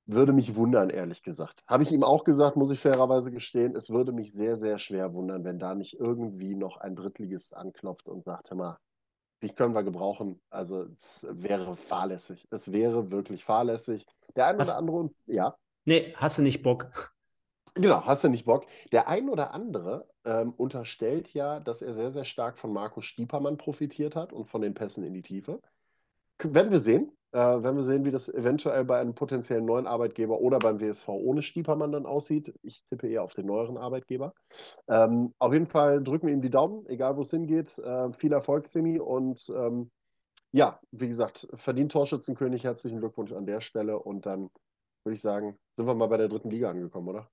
würde 0.07 0.33
mich 0.33 0.55
wundern, 0.55 0.91
ehrlich 0.91 1.23
gesagt. 1.23 1.63
Habe 1.67 1.83
ich 1.83 1.93
ihm 1.93 2.05
auch 2.05 2.25
gesagt, 2.25 2.57
muss 2.57 2.71
ich 2.71 2.81
fairerweise 2.81 3.31
gestehen, 3.31 3.75
es 3.75 3.91
würde 3.91 4.13
mich 4.13 4.33
sehr, 4.33 4.57
sehr 4.57 4.79
schwer 4.79 5.15
wundern, 5.15 5.45
wenn 5.45 5.59
da 5.59 5.75
nicht 5.75 5.99
irgendwie 5.99 6.55
noch 6.55 6.77
ein 6.77 6.97
Drittligist 6.97 7.57
anklopft 7.57 8.09
und 8.09 8.25
sagt, 8.25 8.51
hör 8.51 8.57
mal, 8.57 8.79
dich 9.43 9.57
können 9.57 9.75
wir 9.75 9.83
gebrauchen. 9.83 10.41
Also 10.51 10.83
es 10.83 11.27
wäre 11.31 11.77
fahrlässig. 11.77 12.47
Es 12.51 12.73
wäre 12.73 13.11
wirklich 13.11 13.45
fahrlässig. 13.45 14.07
Der 14.37 14.47
ein 14.47 14.57
oder 14.57 14.77
andere, 14.77 15.11
ja. 15.27 15.57
Nee, 15.85 16.15
hast 16.17 16.39
du 16.39 16.43
nicht 16.43 16.63
Bock. 16.63 17.13
Genau, 17.75 18.05
hast 18.05 18.25
du 18.25 18.29
nicht 18.29 18.45
Bock. 18.45 18.67
Der 18.93 19.09
ein 19.09 19.29
oder 19.29 19.53
andere 19.53 20.09
ähm, 20.25 20.53
unterstellt 20.57 21.35
ja, 21.35 21.61
dass 21.61 21.83
er 21.83 21.93
sehr, 21.93 22.11
sehr 22.11 22.25
stark 22.25 22.59
von 22.59 22.73
Markus 22.73 23.05
Stiepermann 23.05 23.57
profitiert 23.57 24.17
hat 24.17 24.33
und 24.33 24.47
von 24.47 24.63
den 24.63 24.75
Pässen 24.75 25.05
in 25.05 25.13
die 25.13 25.23
Tiefe. 25.23 25.61
Werden 26.39 26.71
wir 26.71 26.81
sehen. 26.81 27.13
Äh, 27.35 27.65
werden 27.65 27.75
wir 27.75 27.83
sehen, 27.83 28.05
wie 28.05 28.13
das 28.13 28.29
eventuell 28.29 28.85
bei 28.85 29.01
einem 29.01 29.17
potenziellen 29.17 29.65
neuen 29.65 29.89
Arbeitgeber 29.89 30.41
oder 30.41 30.61
beim 30.61 30.81
WSV 30.81 31.09
ohne 31.09 31.43
Stiepermann 31.43 31.91
dann 31.91 32.07
aussieht. 32.07 32.55
Ich 32.63 32.85
tippe 32.85 33.09
eher 33.09 33.25
auf 33.25 33.35
den 33.35 33.47
neueren 33.47 33.77
Arbeitgeber. 33.77 34.35
Ähm, 34.87 35.35
auf 35.41 35.53
jeden 35.53 35.67
Fall 35.67 36.01
drücken 36.01 36.29
wir 36.29 36.35
ihm 36.35 36.43
die 36.43 36.51
Daumen, 36.51 36.87
egal 36.87 37.17
wo 37.17 37.23
es 37.23 37.33
hingeht. 37.33 37.77
Äh, 37.79 38.13
viel 38.13 38.33
Erfolg, 38.33 38.67
Simi. 38.67 39.01
Und 39.01 39.53
ähm, 39.53 39.91
ja, 40.53 40.79
wie 40.93 41.09
gesagt, 41.09 41.49
verdient 41.55 41.91
Torschützenkönig. 41.91 42.63
Herzlichen 42.63 43.01
Glückwunsch 43.01 43.33
an 43.33 43.47
der 43.47 43.61
Stelle. 43.61 43.99
Und 43.99 44.27
dann 44.27 44.49
würde 45.03 45.17
ich 45.17 45.21
sagen, 45.21 45.59
sind 45.77 45.87
wir 45.89 45.95
mal 45.97 46.07
bei 46.07 46.19
der 46.19 46.29
dritten 46.29 46.51
Liga 46.51 46.71
angekommen, 46.71 47.09
oder? 47.09 47.29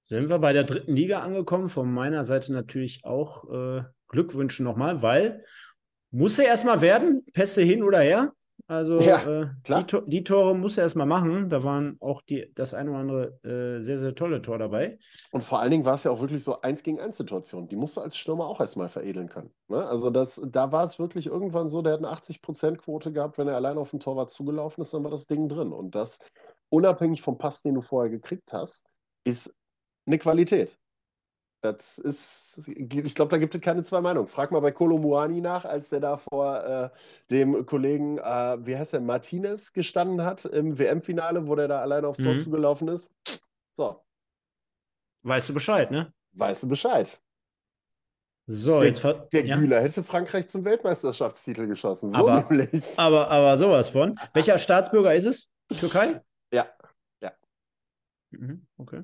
Sind 0.00 0.30
wir 0.30 0.38
bei 0.38 0.54
der 0.54 0.64
dritten 0.64 0.96
Liga 0.96 1.20
angekommen? 1.20 1.68
Von 1.68 1.92
meiner 1.92 2.24
Seite 2.24 2.54
natürlich 2.54 3.04
auch 3.04 3.44
äh, 3.50 3.82
Glückwünsche 4.08 4.62
nochmal, 4.62 5.02
weil 5.02 5.44
muss 6.10 6.38
er 6.38 6.46
erstmal 6.46 6.80
werden, 6.80 7.26
Pässe 7.34 7.60
hin 7.60 7.82
oder 7.82 8.00
her. 8.00 8.32
Also 8.68 9.00
ja, 9.00 9.22
äh, 9.22 9.48
die, 9.66 10.02
die, 10.06 10.24
Tore 10.24 10.54
muss 10.54 10.76
er 10.76 10.84
erstmal 10.84 11.06
machen. 11.06 11.48
Da 11.48 11.62
waren 11.62 11.96
auch 12.00 12.20
die, 12.20 12.52
das 12.54 12.74
ein 12.74 12.90
oder 12.90 12.98
andere 12.98 13.40
äh, 13.42 13.82
sehr, 13.82 13.98
sehr 13.98 14.14
tolle 14.14 14.42
Tor 14.42 14.58
dabei. 14.58 14.98
Und 15.32 15.42
vor 15.42 15.60
allen 15.60 15.70
Dingen 15.70 15.86
war 15.86 15.94
es 15.94 16.04
ja 16.04 16.10
auch 16.10 16.20
wirklich 16.20 16.44
so 16.44 16.60
eins 16.60 16.82
gegen 16.82 17.00
eins 17.00 17.16
Situation. 17.16 17.66
Die 17.66 17.76
musst 17.76 17.96
du 17.96 18.02
als 18.02 18.18
Stürmer 18.18 18.46
auch 18.46 18.60
erstmal 18.60 18.90
veredeln 18.90 19.30
können. 19.30 19.50
Ne? 19.68 19.86
Also 19.86 20.10
das, 20.10 20.38
da 20.44 20.70
war 20.70 20.84
es 20.84 20.98
wirklich 20.98 21.26
irgendwann 21.26 21.70
so, 21.70 21.80
der 21.80 21.94
hat 21.94 22.04
eine 22.04 22.12
80%-Quote 22.12 23.10
gehabt, 23.10 23.38
wenn 23.38 23.48
er 23.48 23.56
allein 23.56 23.78
auf 23.78 23.90
den 23.90 24.00
Torwart 24.00 24.30
zugelaufen 24.30 24.82
ist, 24.82 24.92
dann 24.92 25.02
war 25.02 25.10
das 25.10 25.26
Ding 25.26 25.48
drin. 25.48 25.72
Und 25.72 25.94
das, 25.94 26.18
unabhängig 26.68 27.22
vom 27.22 27.38
Pass, 27.38 27.62
den 27.62 27.74
du 27.74 27.80
vorher 27.80 28.10
gekriegt 28.10 28.52
hast, 28.52 28.84
ist 29.24 29.54
eine 30.06 30.18
Qualität. 30.18 30.78
Das 31.60 31.98
ist, 31.98 32.60
ich 32.68 33.14
glaube, 33.16 33.30
da 33.30 33.38
gibt 33.38 33.52
es 33.52 33.60
keine 33.60 33.82
zwei 33.82 34.00
Meinungen. 34.00 34.28
Frag 34.28 34.52
mal 34.52 34.60
bei 34.60 34.70
Kolomuani 34.70 35.40
nach, 35.40 35.64
als 35.64 35.88
der 35.88 35.98
da 35.98 36.16
vor 36.16 36.64
äh, 36.64 36.90
dem 37.32 37.66
Kollegen, 37.66 38.18
äh, 38.18 38.64
wie 38.64 38.76
heißt 38.76 38.92
der, 38.92 39.00
Martinez 39.00 39.72
gestanden 39.72 40.24
hat 40.24 40.44
im 40.44 40.78
WM-Finale, 40.78 41.48
wo 41.48 41.56
der 41.56 41.66
da 41.66 41.80
alleine 41.80 42.06
aufs 42.06 42.22
Tor 42.22 42.34
mhm. 42.34 42.38
zugelaufen 42.38 42.86
ist. 42.86 43.12
So. 43.76 44.00
Weißt 45.24 45.48
du 45.48 45.54
Bescheid, 45.54 45.90
ne? 45.90 46.12
Weißt 46.32 46.62
du 46.62 46.68
Bescheid. 46.68 47.20
So, 48.46 48.78
der, 48.78 48.88
jetzt 48.88 49.04
Der 49.04 49.44
ja. 49.44 49.56
Güler 49.56 49.82
hätte 49.82 50.04
Frankreich 50.04 50.48
zum 50.48 50.64
Weltmeisterschaftstitel 50.64 51.66
geschossen. 51.66 52.10
So 52.10 52.16
aber, 52.16 52.46
nämlich. 52.48 52.98
Aber, 52.98 53.28
aber 53.30 53.58
sowas 53.58 53.90
von. 53.90 54.16
Welcher 54.32 54.58
Staatsbürger 54.58 55.12
ist 55.14 55.26
es? 55.26 55.50
Türkei? 55.76 56.22
Ja. 56.52 56.68
Ja. 57.20 57.32
Mhm, 58.30 58.66
okay. 58.78 59.02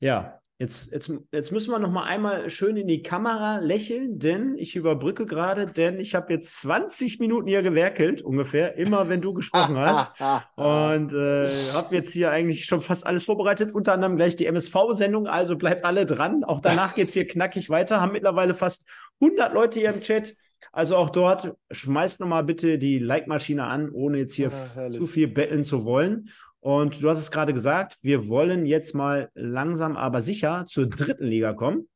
Ja, 0.00 0.40
Jetzt, 0.60 0.90
jetzt, 0.92 1.12
jetzt 1.30 1.52
müssen 1.52 1.70
wir 1.70 1.78
noch 1.78 1.92
mal 1.92 2.02
einmal 2.02 2.50
schön 2.50 2.76
in 2.76 2.88
die 2.88 3.00
Kamera 3.00 3.58
lächeln, 3.58 4.18
denn 4.18 4.56
ich 4.58 4.74
überbrücke 4.74 5.24
gerade, 5.24 5.66
denn 5.66 6.00
ich 6.00 6.16
habe 6.16 6.32
jetzt 6.32 6.58
20 6.62 7.20
Minuten 7.20 7.46
hier 7.46 7.62
gewerkelt, 7.62 8.22
ungefähr, 8.22 8.76
immer 8.76 9.08
wenn 9.08 9.20
du 9.20 9.32
gesprochen 9.32 9.78
hast. 9.78 10.10
und 10.56 11.12
äh, 11.12 11.52
habe 11.72 11.94
jetzt 11.94 12.12
hier 12.12 12.32
eigentlich 12.32 12.64
schon 12.64 12.80
fast 12.80 13.06
alles 13.06 13.22
vorbereitet, 13.22 13.72
unter 13.72 13.92
anderem 13.92 14.16
gleich 14.16 14.34
die 14.34 14.46
MSV-Sendung, 14.46 15.28
also 15.28 15.56
bleibt 15.56 15.84
alle 15.84 16.06
dran. 16.06 16.42
Auch 16.42 16.60
danach 16.60 16.96
geht 16.96 17.08
es 17.08 17.14
hier 17.14 17.28
knackig 17.28 17.70
weiter, 17.70 18.00
haben 18.00 18.10
mittlerweile 18.10 18.54
fast 18.54 18.88
100 19.20 19.54
Leute 19.54 19.78
hier 19.78 19.94
im 19.94 20.00
Chat. 20.00 20.34
Also 20.72 20.96
auch 20.96 21.10
dort 21.10 21.54
schmeißt 21.70 22.18
noch 22.18 22.26
mal 22.26 22.42
bitte 22.42 22.78
die 22.78 22.98
Like-Maschine 22.98 23.62
an, 23.62 23.90
ohne 23.90 24.18
jetzt 24.18 24.34
hier 24.34 24.50
ja, 24.76 24.90
zu 24.90 25.06
viel 25.06 25.28
betteln 25.28 25.62
zu 25.62 25.84
wollen. 25.84 26.30
Und 26.60 27.02
du 27.02 27.08
hast 27.08 27.18
es 27.18 27.30
gerade 27.30 27.54
gesagt, 27.54 27.96
wir 28.02 28.28
wollen 28.28 28.66
jetzt 28.66 28.94
mal 28.94 29.30
langsam 29.34 29.96
aber 29.96 30.20
sicher 30.20 30.64
zur 30.66 30.88
dritten 30.88 31.26
Liga 31.26 31.52
kommen. 31.52 31.88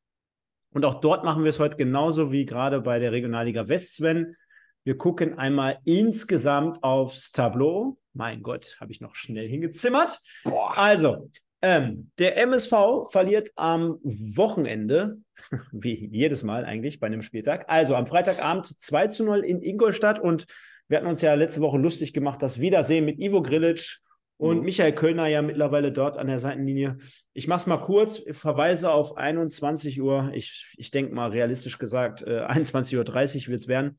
Und 0.71 0.85
auch 0.85 1.01
dort 1.01 1.23
machen 1.23 1.43
wir 1.43 1.49
es 1.49 1.59
heute 1.59 1.77
genauso 1.77 2.31
wie 2.31 2.45
gerade 2.45 2.81
bei 2.81 2.99
der 2.99 3.11
Regionalliga 3.11 3.67
West, 3.67 3.95
Sven. 3.95 4.35
Wir 4.83 4.97
gucken 4.97 5.37
einmal 5.37 5.77
insgesamt 5.85 6.83
aufs 6.83 7.31
Tableau. 7.31 7.97
Mein 8.13 8.41
Gott, 8.41 8.77
habe 8.79 8.91
ich 8.91 8.99
noch 8.99 9.15
schnell 9.15 9.47
hingezimmert. 9.47 10.19
Boah. 10.43 10.77
Also, 10.77 11.29
ähm, 11.61 12.11
der 12.17 12.37
MSV 12.37 13.09
verliert 13.09 13.51
am 13.55 13.99
Wochenende, 14.03 15.19
wie 15.71 16.09
jedes 16.11 16.43
Mal 16.43 16.65
eigentlich 16.65 16.99
bei 16.99 17.07
einem 17.07 17.23
Spieltag. 17.23 17.65
Also 17.69 17.95
am 17.95 18.05
Freitagabend 18.05 18.65
2 18.65 19.07
zu 19.07 19.23
0 19.23 19.45
in 19.45 19.61
Ingolstadt 19.61 20.19
und 20.19 20.45
wir 20.89 20.97
hatten 20.97 21.07
uns 21.07 21.21
ja 21.21 21.33
letzte 21.33 21.61
Woche 21.61 21.77
lustig 21.77 22.13
gemacht, 22.13 22.41
das 22.41 22.59
Wiedersehen 22.59 23.05
mit 23.05 23.17
Ivo 23.19 23.41
Grilic 23.41 23.99
und 24.43 24.59
mhm. 24.59 24.65
Michael 24.65 24.93
Kölner 24.93 25.27
ja 25.27 25.41
mittlerweile 25.41 25.93
dort 25.93 26.17
an 26.17 26.27
der 26.27 26.37
Seitenlinie. 26.37 26.97
Ich 27.33 27.47
mache 27.47 27.59
es 27.59 27.67
mal 27.67 27.77
kurz, 27.77 28.21
verweise 28.31 28.91
auf 28.91 29.15
21 29.15 30.01
Uhr, 30.01 30.31
ich, 30.33 30.73
ich 30.77 30.91
denke 30.91 31.15
mal 31.15 31.29
realistisch 31.29 31.77
gesagt, 31.77 32.23
äh, 32.23 32.41
21.30 32.49 32.97
Uhr 32.97 33.47
wird 33.47 33.61
es 33.61 33.67
werden, 33.69 33.97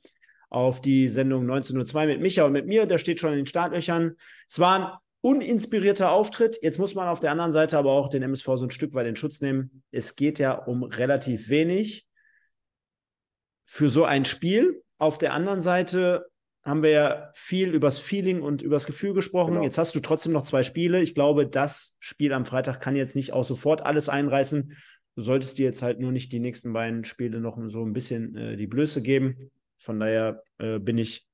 auf 0.50 0.82
die 0.82 1.08
Sendung 1.08 1.46
19.02 1.46 1.94
Uhr 1.94 2.04
mit 2.04 2.20
Micha 2.20 2.44
und 2.44 2.52
mit 2.52 2.66
mir. 2.66 2.84
Da 2.84 2.98
steht 2.98 3.20
schon 3.20 3.30
in 3.30 3.38
den 3.38 3.46
Startlöchern. 3.46 4.16
Es 4.46 4.60
war 4.60 4.78
ein 4.78 4.98
uninspirierter 5.22 6.10
Auftritt. 6.10 6.58
Jetzt 6.60 6.78
muss 6.78 6.94
man 6.94 7.08
auf 7.08 7.20
der 7.20 7.30
anderen 7.30 7.52
Seite 7.52 7.78
aber 7.78 7.92
auch 7.92 8.10
den 8.10 8.22
MSV 8.22 8.44
so 8.44 8.64
ein 8.64 8.70
Stück 8.70 8.92
weit 8.92 9.06
in 9.06 9.16
Schutz 9.16 9.40
nehmen. 9.40 9.82
Es 9.92 10.14
geht 10.14 10.38
ja 10.38 10.52
um 10.52 10.82
relativ 10.82 11.48
wenig 11.48 12.06
für 13.62 13.88
so 13.88 14.04
ein 14.04 14.26
Spiel. 14.26 14.82
Auf 14.98 15.16
der 15.16 15.32
anderen 15.32 15.62
Seite 15.62 16.26
haben 16.64 16.82
wir 16.82 16.90
ja 16.90 17.30
viel 17.34 17.74
übers 17.74 17.98
Feeling 17.98 18.40
und 18.40 18.62
übers 18.62 18.86
Gefühl 18.86 19.12
gesprochen. 19.12 19.52
Genau. 19.52 19.64
Jetzt 19.64 19.76
hast 19.76 19.94
du 19.94 20.00
trotzdem 20.00 20.32
noch 20.32 20.44
zwei 20.44 20.62
Spiele. 20.62 21.02
Ich 21.02 21.14
glaube, 21.14 21.46
das 21.46 21.96
Spiel 22.00 22.32
am 22.32 22.46
Freitag 22.46 22.80
kann 22.80 22.96
jetzt 22.96 23.16
nicht 23.16 23.32
auch 23.32 23.44
sofort 23.44 23.82
alles 23.82 24.08
einreißen. 24.08 24.74
Du 25.14 25.22
solltest 25.22 25.58
dir 25.58 25.66
jetzt 25.66 25.82
halt 25.82 26.00
nur 26.00 26.10
nicht 26.10 26.32
die 26.32 26.40
nächsten 26.40 26.72
beiden 26.72 27.04
Spiele 27.04 27.38
noch 27.38 27.58
so 27.68 27.84
ein 27.84 27.92
bisschen 27.92 28.34
äh, 28.34 28.56
die 28.56 28.66
Blöße 28.66 29.02
geben. 29.02 29.50
Von 29.76 30.00
daher 30.00 30.42
äh, 30.58 30.78
bin 30.78 30.96
ich 30.96 31.26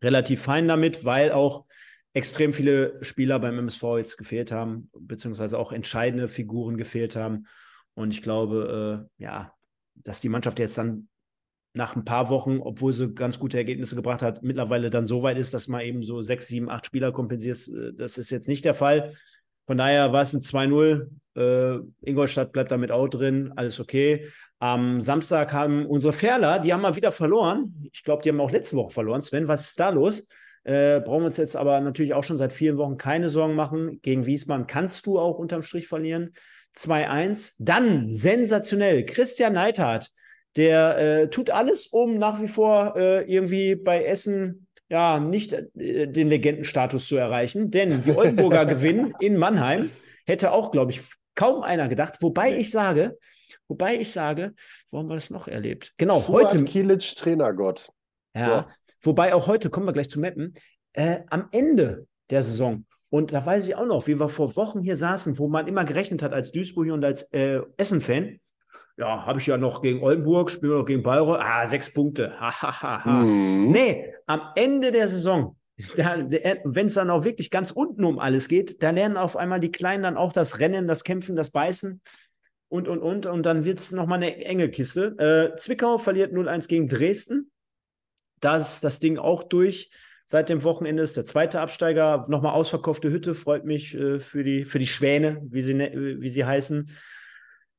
relativ 0.00 0.42
fein 0.42 0.68
damit, 0.68 1.04
weil 1.04 1.32
auch 1.32 1.66
extrem 2.14 2.52
viele 2.52 3.02
Spieler 3.02 3.40
beim 3.40 3.58
MSV 3.58 3.82
jetzt 3.98 4.16
gefehlt 4.16 4.52
haben, 4.52 4.90
beziehungsweise 4.98 5.58
auch 5.58 5.72
entscheidende 5.72 6.28
Figuren 6.28 6.76
gefehlt 6.76 7.16
haben. 7.16 7.46
Und 7.94 8.12
ich 8.12 8.22
glaube, 8.22 9.08
äh, 9.18 9.22
ja, 9.22 9.52
dass 9.94 10.20
die 10.20 10.28
Mannschaft 10.28 10.58
jetzt 10.58 10.78
dann 10.78 11.08
nach 11.74 11.96
ein 11.96 12.04
paar 12.04 12.28
Wochen, 12.28 12.58
obwohl 12.60 12.92
sie 12.92 13.14
ganz 13.14 13.38
gute 13.38 13.56
Ergebnisse 13.56 13.96
gebracht 13.96 14.22
hat, 14.22 14.42
mittlerweile 14.42 14.90
dann 14.90 15.06
so 15.06 15.22
weit 15.22 15.38
ist, 15.38 15.54
dass 15.54 15.68
man 15.68 15.80
eben 15.80 16.02
so 16.02 16.20
sechs, 16.20 16.48
sieben, 16.48 16.68
acht 16.68 16.86
Spieler 16.86 17.12
kompensiert. 17.12 17.68
Äh, 17.68 17.92
das 17.94 18.18
ist 18.18 18.30
jetzt 18.30 18.48
nicht 18.48 18.64
der 18.64 18.74
Fall. 18.74 19.12
Von 19.66 19.78
daher 19.78 20.12
war 20.12 20.22
es 20.22 20.34
ein 20.34 20.40
2-0. 20.40 21.08
Äh, 21.34 21.78
Ingolstadt 22.02 22.52
bleibt 22.52 22.72
damit 22.72 22.90
auch 22.90 23.08
drin. 23.08 23.52
Alles 23.56 23.80
okay. 23.80 24.28
Am 24.58 25.00
Samstag 25.00 25.52
haben 25.52 25.86
unsere 25.86 26.12
Ferler, 26.12 26.58
die 26.58 26.72
haben 26.72 26.82
mal 26.82 26.96
wieder 26.96 27.12
verloren. 27.12 27.88
Ich 27.92 28.02
glaube, 28.02 28.22
die 28.22 28.28
haben 28.28 28.40
auch 28.40 28.50
letzte 28.50 28.76
Woche 28.76 28.92
verloren. 28.92 29.22
Sven, 29.22 29.48
was 29.48 29.68
ist 29.68 29.80
da 29.80 29.90
los? 29.90 30.28
Äh, 30.64 31.00
brauchen 31.00 31.22
wir 31.22 31.26
uns 31.26 31.36
jetzt 31.36 31.56
aber 31.56 31.80
natürlich 31.80 32.14
auch 32.14 32.22
schon 32.22 32.38
seit 32.38 32.52
vielen 32.52 32.76
Wochen 32.76 32.96
keine 32.96 33.30
Sorgen 33.30 33.54
machen. 33.54 34.00
Gegen 34.02 34.26
Wiesbaden 34.26 34.66
kannst 34.66 35.06
du 35.06 35.18
auch 35.18 35.38
unterm 35.38 35.62
Strich 35.62 35.88
verlieren. 35.88 36.32
2-1. 36.76 37.54
Dann 37.58 38.12
sensationell. 38.12 39.04
Christian 39.04 39.54
Neithardt 39.54 40.10
der 40.56 40.98
äh, 40.98 41.30
tut 41.30 41.50
alles, 41.50 41.86
um 41.86 42.18
nach 42.18 42.40
wie 42.40 42.48
vor 42.48 42.96
äh, 42.96 43.22
irgendwie 43.22 43.74
bei 43.74 44.04
Essen 44.04 44.66
ja 44.88 45.18
nicht 45.18 45.52
äh, 45.52 46.06
den 46.06 46.28
Legendenstatus 46.28 47.08
zu 47.08 47.16
erreichen. 47.16 47.70
Denn 47.70 48.02
die 48.02 48.14
Oldenburger 48.14 48.66
gewinnen 48.66 49.14
in 49.20 49.36
Mannheim. 49.36 49.90
Hätte 50.24 50.52
auch, 50.52 50.70
glaube 50.70 50.92
ich, 50.92 51.02
kaum 51.34 51.62
einer 51.62 51.88
gedacht. 51.88 52.18
Wobei 52.20 52.56
ich 52.56 52.70
sage, 52.70 53.18
wobei 53.66 53.96
ich 53.96 54.12
sage, 54.12 54.54
wo 54.90 54.98
haben 54.98 55.08
wir 55.08 55.16
das 55.16 55.30
noch 55.30 55.48
erlebt? 55.48 55.94
Genau, 55.96 56.20
Suat 56.20 56.52
heute. 56.52 56.64
Kilic, 56.64 57.16
Trainergott. 57.16 57.90
Ja, 58.34 58.48
ja, 58.48 58.68
wobei 59.02 59.34
auch 59.34 59.46
heute, 59.46 59.68
kommen 59.68 59.86
wir 59.86 59.92
gleich 59.92 60.08
zu 60.08 60.20
Meppen, 60.20 60.54
äh, 60.92 61.20
am 61.28 61.48
Ende 61.50 62.06
der 62.30 62.42
Saison 62.42 62.86
und 63.12 63.34
da 63.34 63.44
weiß 63.44 63.68
ich 63.68 63.76
auch 63.76 63.84
noch, 63.84 64.06
wie 64.06 64.18
wir 64.18 64.28
vor 64.28 64.56
Wochen 64.56 64.80
hier 64.80 64.96
saßen, 64.96 65.38
wo 65.38 65.46
man 65.46 65.66
immer 65.66 65.84
gerechnet 65.84 66.22
hat 66.22 66.32
als 66.32 66.50
Duisburg 66.50 66.90
und 66.90 67.04
als 67.04 67.24
äh, 67.34 67.60
Essen-Fan, 67.76 68.40
ja, 69.02 69.26
habe 69.26 69.40
ich 69.40 69.46
ja 69.48 69.58
noch 69.58 69.82
gegen 69.82 70.00
Oldenburg, 70.00 70.48
spiele 70.48 70.78
noch 70.78 70.84
gegen 70.84 71.02
Bayreuth. 71.02 71.40
Ah, 71.40 71.66
sechs 71.66 71.92
Punkte. 71.92 72.38
Ha, 72.40 72.62
ha, 72.62 72.82
ha, 72.82 73.04
ha. 73.04 73.22
Mhm. 73.22 73.72
Nee, 73.72 74.14
am 74.26 74.42
Ende 74.54 74.92
der 74.92 75.08
Saison, 75.08 75.56
wenn 75.76 76.86
es 76.86 76.94
dann 76.94 77.10
auch 77.10 77.24
wirklich 77.24 77.50
ganz 77.50 77.72
unten 77.72 78.04
um 78.04 78.20
alles 78.20 78.46
geht, 78.46 78.80
da 78.80 78.90
lernen 78.90 79.16
auf 79.16 79.36
einmal 79.36 79.58
die 79.58 79.72
Kleinen 79.72 80.04
dann 80.04 80.16
auch 80.16 80.32
das 80.32 80.60
Rennen, 80.60 80.86
das 80.86 81.02
Kämpfen, 81.02 81.34
das 81.34 81.50
Beißen 81.50 82.00
und, 82.68 82.86
und, 82.86 83.00
und. 83.00 83.26
Und 83.26 83.44
dann 83.44 83.64
wird 83.64 83.80
es 83.80 83.90
nochmal 83.90 84.18
eine 84.18 84.36
enge 84.44 84.70
Kiste. 84.70 85.16
Äh, 85.18 85.56
Zwickau 85.56 85.98
verliert 85.98 86.32
0-1 86.32 86.68
gegen 86.68 86.86
Dresden. 86.86 87.50
Da 88.38 88.56
ist 88.56 88.84
das 88.84 89.00
Ding 89.00 89.18
auch 89.18 89.42
durch. 89.42 89.90
Seit 90.26 90.48
dem 90.48 90.62
Wochenende 90.62 91.02
ist 91.02 91.16
der 91.16 91.24
zweite 91.24 91.60
Absteiger. 91.60 92.24
Nochmal 92.28 92.52
ausverkaufte 92.52 93.10
Hütte. 93.10 93.34
Freut 93.34 93.64
mich 93.64 93.94
äh, 93.94 94.20
für, 94.20 94.44
die, 94.44 94.64
für 94.64 94.78
die 94.78 94.86
Schwäne, 94.86 95.42
wie 95.50 95.62
sie, 95.62 95.74
ne, 95.74 95.90
wie 96.20 96.28
sie 96.28 96.44
heißen. 96.44 96.88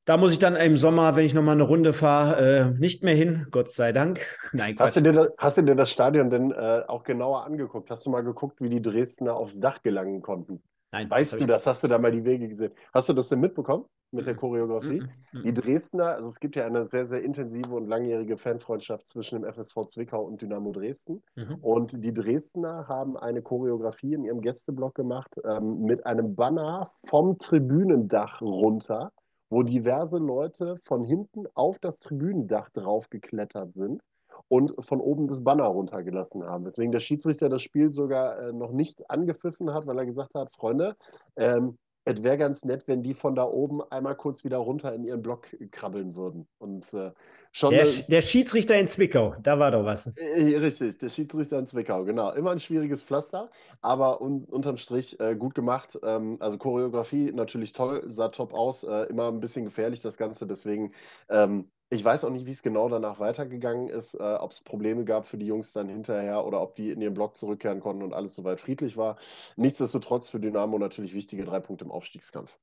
Da 0.06 0.18
muss 0.18 0.32
ich 0.32 0.38
dann 0.38 0.54
im 0.54 0.76
Sommer, 0.76 1.16
wenn 1.16 1.24
ich 1.24 1.32
nochmal 1.32 1.54
eine 1.54 1.62
Runde 1.62 1.94
fahre, 1.94 2.36
äh, 2.36 2.78
nicht 2.78 3.02
mehr 3.02 3.14
hin, 3.14 3.46
Gott 3.50 3.70
sei 3.70 3.92
Dank. 3.92 4.20
Nein, 4.52 4.76
Quatsch. 4.76 4.88
Hast 4.88 4.96
du 4.96 5.00
dir 5.00 5.12
das, 5.12 5.28
hast 5.38 5.58
du 5.58 5.62
dir 5.62 5.74
das 5.74 5.90
Stadion 5.90 6.28
denn 6.28 6.52
äh, 6.52 6.82
auch 6.86 7.04
genauer 7.04 7.44
angeguckt? 7.44 7.90
Hast 7.90 8.04
du 8.04 8.10
mal 8.10 8.22
geguckt, 8.22 8.60
wie 8.60 8.68
die 8.68 8.82
Dresdner 8.82 9.34
aufs 9.34 9.60
Dach 9.60 9.80
gelangen 9.82 10.20
konnten? 10.20 10.62
Nein. 10.92 11.08
Weißt 11.08 11.32
das 11.32 11.40
du 11.40 11.46
das? 11.46 11.66
Hast 11.66 11.82
du 11.84 11.88
da 11.88 11.98
mal 11.98 12.12
die 12.12 12.24
Wege 12.24 12.48
gesehen? 12.48 12.72
Hast 12.92 13.08
du 13.08 13.14
das 13.14 13.28
denn 13.28 13.40
mitbekommen 13.40 13.86
mit 14.12 14.26
der 14.26 14.36
Choreografie? 14.36 15.02
Die 15.32 15.54
Dresdner, 15.54 16.16
also 16.16 16.28
es 16.28 16.38
gibt 16.38 16.54
ja 16.54 16.66
eine 16.66 16.84
sehr, 16.84 17.06
sehr 17.06 17.22
intensive 17.22 17.74
und 17.74 17.88
langjährige 17.88 18.36
Fanfreundschaft 18.36 19.08
zwischen 19.08 19.40
dem 19.40 19.52
FSV 19.52 19.86
Zwickau 19.86 20.22
und 20.22 20.40
Dynamo 20.40 20.70
Dresden. 20.70 21.22
Mhm. 21.34 21.56
Und 21.62 22.04
die 22.04 22.12
Dresdner 22.12 22.86
haben 22.88 23.16
eine 23.16 23.40
Choreografie 23.40 24.12
in 24.12 24.24
ihrem 24.24 24.42
Gästeblock 24.42 24.94
gemacht 24.94 25.34
ähm, 25.44 25.80
mit 25.80 26.04
einem 26.04 26.34
Banner 26.36 26.92
vom 27.06 27.38
Tribünendach 27.38 28.40
runter 28.42 29.10
wo 29.54 29.62
diverse 29.62 30.18
Leute 30.18 30.80
von 30.84 31.04
hinten 31.04 31.44
auf 31.54 31.78
das 31.78 32.00
Tribünendach 32.00 32.70
draufgeklettert 32.70 33.72
sind 33.74 34.02
und 34.48 34.74
von 34.84 35.00
oben 35.00 35.28
das 35.28 35.44
Banner 35.44 35.66
runtergelassen 35.66 36.42
haben. 36.44 36.64
Deswegen 36.64 36.90
der 36.90 36.98
Schiedsrichter 36.98 37.48
das 37.48 37.62
Spiel 37.62 37.92
sogar 37.92 38.36
äh, 38.36 38.52
noch 38.52 38.72
nicht 38.72 39.08
angepfiffen 39.08 39.72
hat, 39.72 39.86
weil 39.86 39.96
er 39.96 40.06
gesagt 40.06 40.34
hat, 40.34 40.52
Freunde, 40.56 40.96
ähm, 41.36 41.78
es 42.04 42.20
wäre 42.24 42.36
ganz 42.36 42.64
nett, 42.64 42.82
wenn 42.88 43.04
die 43.04 43.14
von 43.14 43.36
da 43.36 43.44
oben 43.44 43.80
einmal 43.92 44.16
kurz 44.16 44.42
wieder 44.42 44.58
runter 44.58 44.92
in 44.92 45.04
ihren 45.04 45.22
Block 45.22 45.46
krabbeln 45.70 46.16
würden. 46.16 46.48
Und 46.58 46.92
äh, 46.92 47.12
schon. 47.54 47.70
Der, 47.70 47.86
der, 48.08 48.22
Schiedsrichter 48.22 48.78
in 48.78 48.88
Zwickau, 48.88 49.34
da 49.42 49.58
war 49.58 49.70
doch 49.70 49.84
was. 49.84 50.08
Äh, 50.16 50.56
richtig, 50.58 50.98
der 50.98 51.08
Schiedsrichter 51.08 51.58
in 51.58 51.66
Zwickau, 51.66 52.04
genau. 52.04 52.32
Immer 52.32 52.50
ein 52.50 52.60
schwieriges 52.60 53.02
Pflaster, 53.02 53.50
aber 53.80 54.20
un, 54.20 54.44
unterm 54.44 54.76
Strich 54.76 55.18
äh, 55.20 55.34
gut 55.34 55.54
gemacht. 55.54 55.98
Ähm, 56.02 56.36
also 56.40 56.58
Choreografie 56.58 57.32
natürlich 57.32 57.72
toll, 57.72 58.02
sah 58.06 58.28
top 58.28 58.52
aus, 58.52 58.82
äh, 58.82 59.04
immer 59.04 59.28
ein 59.28 59.40
bisschen 59.40 59.64
gefährlich 59.64 60.02
das 60.02 60.16
Ganze. 60.16 60.46
Deswegen 60.46 60.92
ähm, 61.28 61.70
ich 61.90 62.04
weiß 62.04 62.24
auch 62.24 62.30
nicht, 62.30 62.46
wie 62.46 62.50
es 62.50 62.62
genau 62.62 62.88
danach 62.88 63.20
weitergegangen 63.20 63.88
ist, 63.88 64.14
äh, 64.14 64.18
ob 64.22 64.52
es 64.52 64.60
Probleme 64.60 65.04
gab 65.04 65.26
für 65.26 65.38
die 65.38 65.46
Jungs 65.46 65.72
dann 65.72 65.88
hinterher 65.88 66.44
oder 66.44 66.60
ob 66.60 66.74
die 66.74 66.90
in 66.90 67.00
ihren 67.00 67.14
Block 67.14 67.36
zurückkehren 67.36 67.80
konnten 67.80 68.02
und 68.02 68.12
alles 68.12 68.34
soweit 68.34 68.60
friedlich 68.60 68.96
war. 68.96 69.16
Nichtsdestotrotz 69.56 70.28
für 70.28 70.40
Dynamo 70.40 70.78
natürlich 70.78 71.14
wichtige 71.14 71.44
drei 71.44 71.60
Punkte 71.60 71.84
im 71.84 71.90
Aufstiegskampf. 71.90 72.58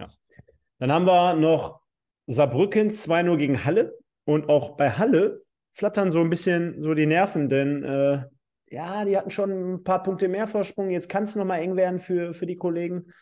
Ja. 0.00 0.08
Dann 0.78 0.92
haben 0.92 1.06
wir 1.06 1.34
noch 1.34 1.80
Saarbrücken 2.26 2.90
2-0 2.90 3.36
gegen 3.36 3.64
Halle. 3.64 3.96
Und 4.24 4.48
auch 4.48 4.76
bei 4.76 4.90
Halle 4.90 5.42
flattern 5.72 6.10
so 6.10 6.20
ein 6.20 6.30
bisschen 6.30 6.82
so 6.82 6.94
die 6.94 7.06
Nerven, 7.06 7.48
denn 7.48 7.84
äh, 7.84 8.24
ja, 8.68 9.04
die 9.04 9.16
hatten 9.16 9.30
schon 9.30 9.74
ein 9.74 9.84
paar 9.84 10.02
Punkte 10.02 10.26
mehr 10.28 10.48
Vorsprung. 10.48 10.90
Jetzt 10.90 11.08
kann 11.08 11.22
es 11.22 11.36
nochmal 11.36 11.60
eng 11.60 11.76
werden 11.76 12.00
für, 12.00 12.34
für 12.34 12.46
die 12.46 12.56
Kollegen. 12.56 13.12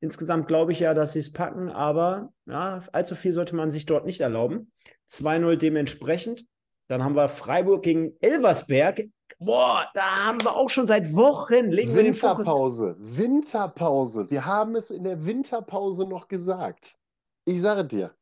Insgesamt 0.00 0.48
glaube 0.48 0.72
ich 0.72 0.80
ja, 0.80 0.94
dass 0.94 1.12
sie 1.12 1.20
es 1.20 1.32
packen, 1.32 1.70
aber 1.70 2.32
ja, 2.46 2.80
allzu 2.92 3.14
viel 3.14 3.32
sollte 3.32 3.56
man 3.56 3.70
sich 3.70 3.86
dort 3.86 4.06
nicht 4.06 4.20
erlauben. 4.20 4.72
2-0 5.10 5.56
dementsprechend. 5.56 6.44
Dann 6.88 7.04
haben 7.04 7.16
wir 7.16 7.28
Freiburg 7.28 7.82
gegen 7.82 8.16
Elversberg. 8.20 9.02
Boah, 9.38 9.86
da 9.94 10.26
haben 10.26 10.42
wir 10.42 10.56
auch 10.56 10.70
schon 10.70 10.86
seit 10.86 11.12
Wochen 11.14 11.70
legen 11.70 11.94
wir 11.94 12.02
den 12.02 12.14
Winterpause, 12.14 12.96
Winterpause. 12.98 14.30
Wir 14.30 14.44
haben 14.44 14.74
es 14.74 14.90
in 14.90 15.04
der 15.04 15.24
Winterpause 15.24 16.08
noch 16.08 16.26
gesagt. 16.26 16.96
Ich 17.44 17.60
sage 17.60 17.84
dir. 17.84 18.17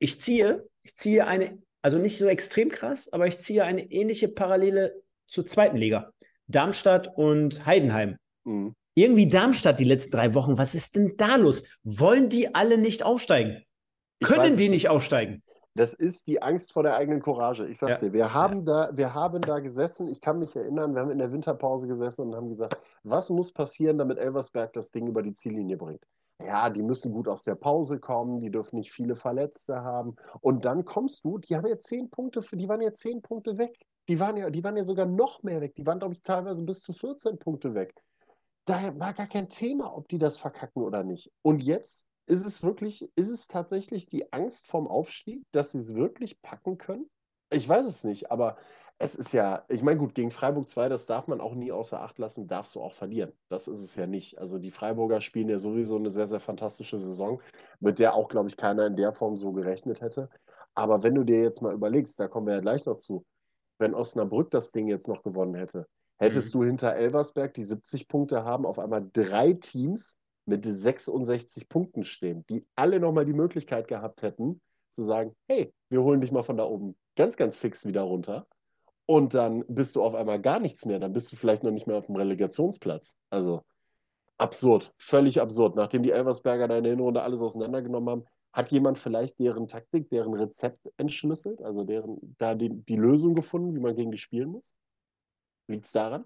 Ich 0.00 0.20
ziehe, 0.20 0.66
ich 0.82 0.96
ziehe 0.96 1.26
eine, 1.26 1.58
also 1.82 1.98
nicht 1.98 2.18
so 2.18 2.26
extrem 2.26 2.70
krass, 2.70 3.12
aber 3.12 3.26
ich 3.26 3.38
ziehe 3.38 3.64
eine 3.64 3.82
ähnliche 3.92 4.28
Parallele 4.28 5.00
zur 5.28 5.46
zweiten 5.46 5.76
Liga. 5.76 6.12
Darmstadt 6.48 7.16
und 7.16 7.64
Heidenheim. 7.66 8.16
Mhm. 8.44 8.74
Irgendwie 8.94 9.28
Darmstadt 9.28 9.78
die 9.78 9.84
letzten 9.84 10.10
drei 10.10 10.34
Wochen. 10.34 10.58
Was 10.58 10.74
ist 10.74 10.96
denn 10.96 11.14
da 11.16 11.36
los? 11.36 11.62
Wollen 11.84 12.28
die 12.28 12.54
alle 12.54 12.76
nicht 12.76 13.04
aufsteigen? 13.04 13.62
Können 14.22 14.56
die 14.56 14.68
nicht 14.68 14.88
aufsteigen? 14.88 15.42
Das 15.74 15.94
ist 15.94 16.26
die 16.26 16.42
Angst 16.42 16.72
vor 16.72 16.82
der 16.82 16.96
eigenen 16.96 17.22
Courage. 17.22 17.66
Ich 17.66 17.78
sag's 17.78 18.00
ja. 18.00 18.08
dir, 18.08 18.12
wir 18.12 18.34
haben, 18.34 18.66
ja. 18.66 18.88
da, 18.88 18.96
wir 18.96 19.14
haben 19.14 19.40
da 19.40 19.60
gesessen, 19.60 20.08
ich 20.08 20.20
kann 20.20 20.38
mich 20.38 20.54
erinnern, 20.56 20.94
wir 20.94 21.02
haben 21.02 21.10
in 21.10 21.18
der 21.18 21.32
Winterpause 21.32 21.86
gesessen 21.86 22.22
und 22.22 22.34
haben 22.34 22.48
gesagt, 22.48 22.76
was 23.04 23.30
muss 23.30 23.52
passieren, 23.52 23.98
damit 23.98 24.18
Elversberg 24.18 24.72
das 24.72 24.90
Ding 24.90 25.06
über 25.06 25.22
die 25.22 25.32
Ziellinie 25.32 25.76
bringt? 25.76 26.04
Ja, 26.44 26.70
die 26.70 26.82
müssen 26.82 27.12
gut 27.12 27.28
aus 27.28 27.44
der 27.44 27.54
Pause 27.54 28.00
kommen, 28.00 28.40
die 28.40 28.50
dürfen 28.50 28.76
nicht 28.76 28.92
viele 28.92 29.14
Verletzte 29.14 29.82
haben. 29.82 30.16
Und 30.40 30.64
dann 30.64 30.84
kommst 30.84 31.24
du, 31.24 31.38
die 31.38 31.54
haben 31.54 31.66
ja 31.66 31.78
zehn 31.78 32.10
Punkte, 32.10 32.40
die 32.52 32.68
waren 32.68 32.80
ja 32.80 32.92
zehn 32.92 33.22
Punkte 33.22 33.58
weg. 33.58 33.78
Die 34.08 34.18
waren 34.18 34.36
ja, 34.36 34.50
die 34.50 34.64
waren 34.64 34.76
ja 34.76 34.84
sogar 34.84 35.06
noch 35.06 35.42
mehr 35.42 35.60
weg. 35.60 35.74
Die 35.76 35.86
waren, 35.86 35.98
glaube 35.98 36.14
ich, 36.14 36.22
teilweise 36.22 36.64
bis 36.64 36.80
zu 36.80 36.92
14 36.92 37.38
Punkte 37.38 37.74
weg 37.74 37.94
da 38.70 38.98
war 38.98 39.14
gar 39.14 39.26
kein 39.26 39.48
Thema, 39.48 39.96
ob 39.96 40.08
die 40.08 40.18
das 40.18 40.38
verkacken 40.38 40.82
oder 40.82 41.02
nicht. 41.02 41.32
Und 41.42 41.62
jetzt 41.62 42.06
ist 42.30 42.46
es 42.46 42.62
wirklich, 42.62 43.10
ist 43.16 43.28
es 43.28 43.48
tatsächlich 43.48 44.06
die 44.06 44.32
Angst 44.32 44.68
vorm 44.68 44.86
Aufstieg, 44.86 45.42
dass 45.50 45.72
sie 45.72 45.78
es 45.78 45.96
wirklich 45.96 46.40
packen 46.42 46.78
können? 46.78 47.10
Ich 47.50 47.68
weiß 47.68 47.84
es 47.86 48.04
nicht, 48.04 48.30
aber 48.30 48.56
es 48.98 49.16
ist 49.16 49.32
ja, 49.32 49.64
ich 49.68 49.82
meine, 49.82 49.98
gut, 49.98 50.14
gegen 50.14 50.30
Freiburg 50.30 50.68
2, 50.68 50.88
das 50.88 51.06
darf 51.06 51.26
man 51.26 51.40
auch 51.40 51.54
nie 51.54 51.72
außer 51.72 52.00
Acht 52.00 52.18
lassen, 52.18 52.46
darfst 52.46 52.76
du 52.76 52.82
auch 52.82 52.92
verlieren. 52.92 53.32
Das 53.48 53.66
ist 53.66 53.80
es 53.80 53.96
ja 53.96 54.06
nicht. 54.06 54.38
Also 54.38 54.58
die 54.58 54.70
Freiburger 54.70 55.20
spielen 55.20 55.48
ja 55.48 55.58
sowieso 55.58 55.96
eine 55.96 56.10
sehr, 56.10 56.28
sehr 56.28 56.38
fantastische 56.38 57.00
Saison, 57.00 57.42
mit 57.80 57.98
der 57.98 58.14
auch, 58.14 58.28
glaube 58.28 58.48
ich, 58.48 58.56
keiner 58.56 58.86
in 58.86 58.94
der 58.94 59.12
Form 59.12 59.36
so 59.36 59.50
gerechnet 59.50 60.00
hätte. 60.00 60.28
Aber 60.74 61.02
wenn 61.02 61.16
du 61.16 61.24
dir 61.24 61.42
jetzt 61.42 61.62
mal 61.62 61.74
überlegst, 61.74 62.20
da 62.20 62.28
kommen 62.28 62.46
wir 62.46 62.54
ja 62.54 62.60
gleich 62.60 62.86
noch 62.86 62.98
zu, 62.98 63.24
wenn 63.78 63.94
Osnabrück 63.94 64.52
das 64.52 64.70
Ding 64.70 64.86
jetzt 64.86 65.08
noch 65.08 65.24
gewonnen 65.24 65.54
hätte, 65.54 65.88
hättest 66.18 66.54
mhm. 66.54 66.60
du 66.60 66.66
hinter 66.66 66.94
Elversberg, 66.94 67.54
die 67.54 67.64
70 67.64 68.06
Punkte 68.06 68.44
haben, 68.44 68.66
auf 68.66 68.78
einmal 68.78 69.08
drei 69.12 69.54
Teams 69.54 70.16
mit 70.50 70.64
66 70.64 71.68
Punkten 71.68 72.04
stehen, 72.04 72.44
die 72.50 72.66
alle 72.74 73.00
nochmal 73.00 73.24
die 73.24 73.32
Möglichkeit 73.32 73.88
gehabt 73.88 74.22
hätten, 74.22 74.60
zu 74.90 75.02
sagen, 75.02 75.34
hey, 75.48 75.72
wir 75.88 76.02
holen 76.02 76.20
dich 76.20 76.32
mal 76.32 76.42
von 76.42 76.56
da 76.56 76.64
oben 76.64 76.96
ganz, 77.16 77.36
ganz 77.36 77.56
fix 77.56 77.86
wieder 77.86 78.02
runter. 78.02 78.46
Und 79.06 79.34
dann 79.34 79.64
bist 79.68 79.96
du 79.96 80.02
auf 80.02 80.14
einmal 80.14 80.40
gar 80.40 80.60
nichts 80.60 80.84
mehr. 80.84 80.98
Dann 80.98 81.12
bist 81.12 81.32
du 81.32 81.36
vielleicht 81.36 81.64
noch 81.64 81.70
nicht 81.70 81.86
mehr 81.86 81.96
auf 81.96 82.06
dem 82.06 82.16
Relegationsplatz. 82.16 83.16
Also 83.30 83.64
absurd, 84.38 84.92
völlig 84.98 85.40
absurd. 85.40 85.76
Nachdem 85.76 86.02
die 86.02 86.12
Elversberger 86.12 86.68
da 86.68 86.76
in 86.76 86.84
der 86.84 86.92
Hinrunde 86.92 87.22
alles 87.22 87.40
auseinandergenommen 87.40 88.08
haben, 88.10 88.24
hat 88.52 88.70
jemand 88.70 88.98
vielleicht 88.98 89.38
deren 89.38 89.68
Taktik, 89.68 90.10
deren 90.10 90.34
Rezept 90.34 90.88
entschlüsselt, 90.96 91.62
also 91.62 91.84
deren, 91.84 92.36
da 92.38 92.54
die, 92.54 92.70
die 92.70 92.96
Lösung 92.96 93.34
gefunden, 93.34 93.74
wie 93.74 93.80
man 93.80 93.94
gegen 93.94 94.10
die 94.10 94.18
spielen 94.18 94.50
muss? 94.50 94.74
Liegt 95.68 95.86
es 95.86 95.92
daran? 95.92 96.24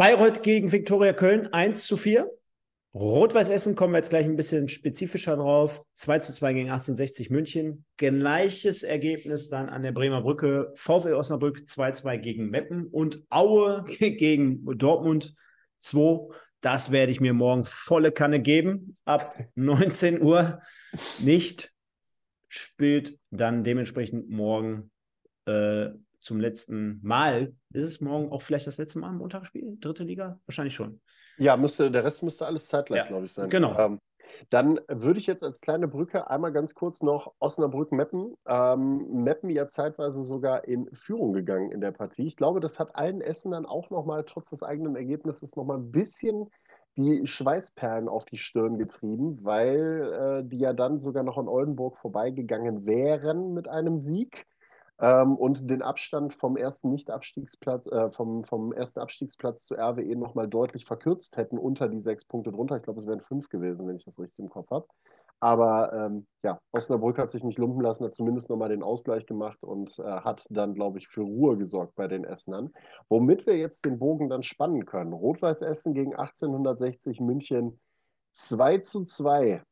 Bayreuth 0.00 0.42
gegen 0.42 0.72
Viktoria 0.72 1.12
Köln 1.12 1.52
1 1.52 1.86
zu 1.86 1.98
4. 1.98 2.26
Rot-Weiß 2.94 3.50
Essen 3.50 3.74
kommen 3.74 3.92
wir 3.92 3.98
jetzt 3.98 4.08
gleich 4.08 4.24
ein 4.24 4.34
bisschen 4.34 4.66
spezifischer 4.66 5.36
drauf. 5.36 5.82
2 5.92 6.20
zu 6.20 6.32
2 6.32 6.54
gegen 6.54 6.70
1860 6.70 7.28
München. 7.28 7.84
Gleiches 7.98 8.82
Ergebnis 8.82 9.50
dann 9.50 9.68
an 9.68 9.82
der 9.82 9.92
Bremer 9.92 10.22
Brücke. 10.22 10.72
VfL 10.74 11.12
Osnabrück 11.12 11.68
2 11.68 11.92
2 11.92 12.16
gegen 12.16 12.48
Meppen 12.48 12.86
und 12.86 13.22
Aue 13.28 13.84
gegen 13.98 14.64
Dortmund 14.78 15.34
2. 15.80 16.34
Das 16.62 16.90
werde 16.90 17.12
ich 17.12 17.20
mir 17.20 17.34
morgen 17.34 17.66
volle 17.66 18.10
Kanne 18.10 18.40
geben. 18.40 18.96
Ab 19.04 19.36
19 19.54 20.22
Uhr 20.22 20.62
nicht. 21.18 21.74
Spielt 22.48 23.18
dann 23.30 23.64
dementsprechend 23.64 24.30
morgen 24.30 24.92
äh, 25.44 25.90
zum 26.20 26.38
letzten 26.40 27.00
Mal. 27.02 27.54
Ist 27.72 27.86
es 27.86 28.00
morgen 28.00 28.30
auch 28.30 28.42
vielleicht 28.42 28.66
das 28.66 28.78
letzte 28.78 28.98
Mal 28.98 29.08
am 29.08 29.18
Montagsspiel? 29.18 29.76
Dritte 29.80 30.04
Liga? 30.04 30.40
Wahrscheinlich 30.46 30.74
schon. 30.74 31.00
Ja, 31.38 31.56
müsste, 31.56 31.90
der 31.90 32.04
Rest 32.04 32.22
müsste 32.22 32.46
alles 32.46 32.68
zeitgleich, 32.68 33.02
ja, 33.02 33.06
glaube 33.06 33.26
ich, 33.26 33.32
sein. 33.32 33.48
Genau. 33.48 33.78
Ähm, 33.78 33.98
dann 34.48 34.80
würde 34.88 35.18
ich 35.18 35.26
jetzt 35.26 35.42
als 35.42 35.60
kleine 35.60 35.88
Brücke 35.88 36.30
einmal 36.30 36.52
ganz 36.52 36.74
kurz 36.74 37.02
noch 37.02 37.34
Osnabrück-Meppen. 37.40 38.34
Ähm, 38.46 39.22
Meppen 39.22 39.50
ja 39.50 39.68
zeitweise 39.68 40.22
sogar 40.22 40.66
in 40.66 40.88
Führung 40.92 41.32
gegangen 41.32 41.72
in 41.72 41.80
der 41.80 41.92
Partie. 41.92 42.26
Ich 42.26 42.36
glaube, 42.36 42.60
das 42.60 42.78
hat 42.78 42.96
allen 42.96 43.20
Essen 43.20 43.52
dann 43.52 43.66
auch 43.66 43.90
nochmal, 43.90 44.24
trotz 44.24 44.50
des 44.50 44.62
eigenen 44.62 44.96
Ergebnisses, 44.96 45.56
nochmal 45.56 45.78
ein 45.78 45.90
bisschen 45.90 46.48
die 46.96 47.26
Schweißperlen 47.26 48.08
auf 48.08 48.24
die 48.24 48.38
Stirn 48.38 48.78
getrieben, 48.78 49.38
weil 49.42 50.42
äh, 50.42 50.48
die 50.48 50.58
ja 50.58 50.72
dann 50.72 51.00
sogar 51.00 51.22
noch 51.22 51.38
an 51.38 51.48
Oldenburg 51.48 51.98
vorbeigegangen 51.98 52.84
wären 52.86 53.52
mit 53.52 53.68
einem 53.68 53.98
Sieg 53.98 54.46
ähm, 55.00 55.36
und 55.36 55.68
den 55.70 55.82
Abstand 55.82 56.34
vom 56.34 56.56
ersten 56.56 56.90
Nicht-Abstiegsplatz, 56.90 57.86
äh, 57.86 58.10
vom, 58.10 58.44
vom 58.44 58.72
ersten 58.72 59.00
Abstiegsplatz 59.00 59.64
zu 59.66 59.74
RWE 59.76 60.14
nochmal 60.16 60.48
deutlich 60.48 60.84
verkürzt 60.84 61.36
hätten 61.36 61.58
unter 61.58 61.88
die 61.88 62.00
sechs 62.00 62.24
Punkte 62.24 62.52
drunter. 62.52 62.76
Ich 62.76 62.82
glaube, 62.82 63.00
es 63.00 63.06
wären 63.06 63.20
fünf 63.20 63.48
gewesen, 63.48 63.88
wenn 63.88 63.96
ich 63.96 64.04
das 64.04 64.18
richtig 64.18 64.38
im 64.38 64.50
Kopf 64.50 64.70
habe. 64.70 64.86
Aber 65.42 65.90
ähm, 65.94 66.26
ja, 66.42 66.60
Osnabrück 66.70 67.16
hat 67.16 67.30
sich 67.30 67.42
nicht 67.44 67.58
lumpen 67.58 67.80
lassen, 67.80 68.04
hat 68.04 68.14
zumindest 68.14 68.50
nochmal 68.50 68.68
den 68.68 68.82
Ausgleich 68.82 69.24
gemacht 69.24 69.62
und 69.62 69.98
äh, 69.98 70.02
hat 70.02 70.44
dann, 70.50 70.74
glaube 70.74 70.98
ich, 70.98 71.08
für 71.08 71.22
Ruhe 71.22 71.56
gesorgt 71.56 71.94
bei 71.94 72.06
den 72.06 72.24
Essenern. 72.24 72.74
Womit 73.08 73.46
wir 73.46 73.56
jetzt 73.56 73.86
den 73.86 73.98
Bogen 73.98 74.28
dann 74.28 74.42
spannen 74.42 74.84
können. 74.84 75.14
Rot-Weiß 75.14 75.62
Essen 75.62 75.94
gegen 75.94 76.14
1860 76.14 77.20
München 77.20 77.80
2 78.34 78.78
zu 78.78 79.04
2. 79.04 79.62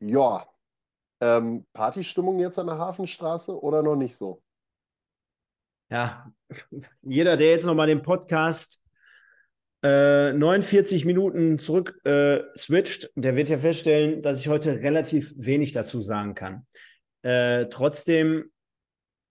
Ja, 0.00 0.46
ähm, 1.22 1.64
Partystimmung 1.72 2.40
jetzt 2.40 2.58
an 2.58 2.66
der 2.66 2.78
Hafenstraße 2.78 3.58
oder 3.62 3.82
noch 3.82 3.94
nicht 3.94 4.16
so? 4.16 4.42
Ja, 5.88 6.32
jeder, 7.02 7.36
der 7.36 7.50
jetzt 7.50 7.64
nochmal 7.64 7.86
den 7.86 8.02
Podcast 8.02 8.84
äh, 9.84 10.32
49 10.32 11.04
Minuten 11.04 11.60
zurück 11.60 12.00
äh, 12.04 12.40
switcht, 12.56 13.10
der 13.14 13.36
wird 13.36 13.50
ja 13.50 13.58
feststellen, 13.58 14.20
dass 14.20 14.40
ich 14.40 14.48
heute 14.48 14.80
relativ 14.80 15.32
wenig 15.36 15.72
dazu 15.72 16.02
sagen 16.02 16.34
kann. 16.34 16.66
Äh, 17.22 17.66
trotzdem, 17.66 18.50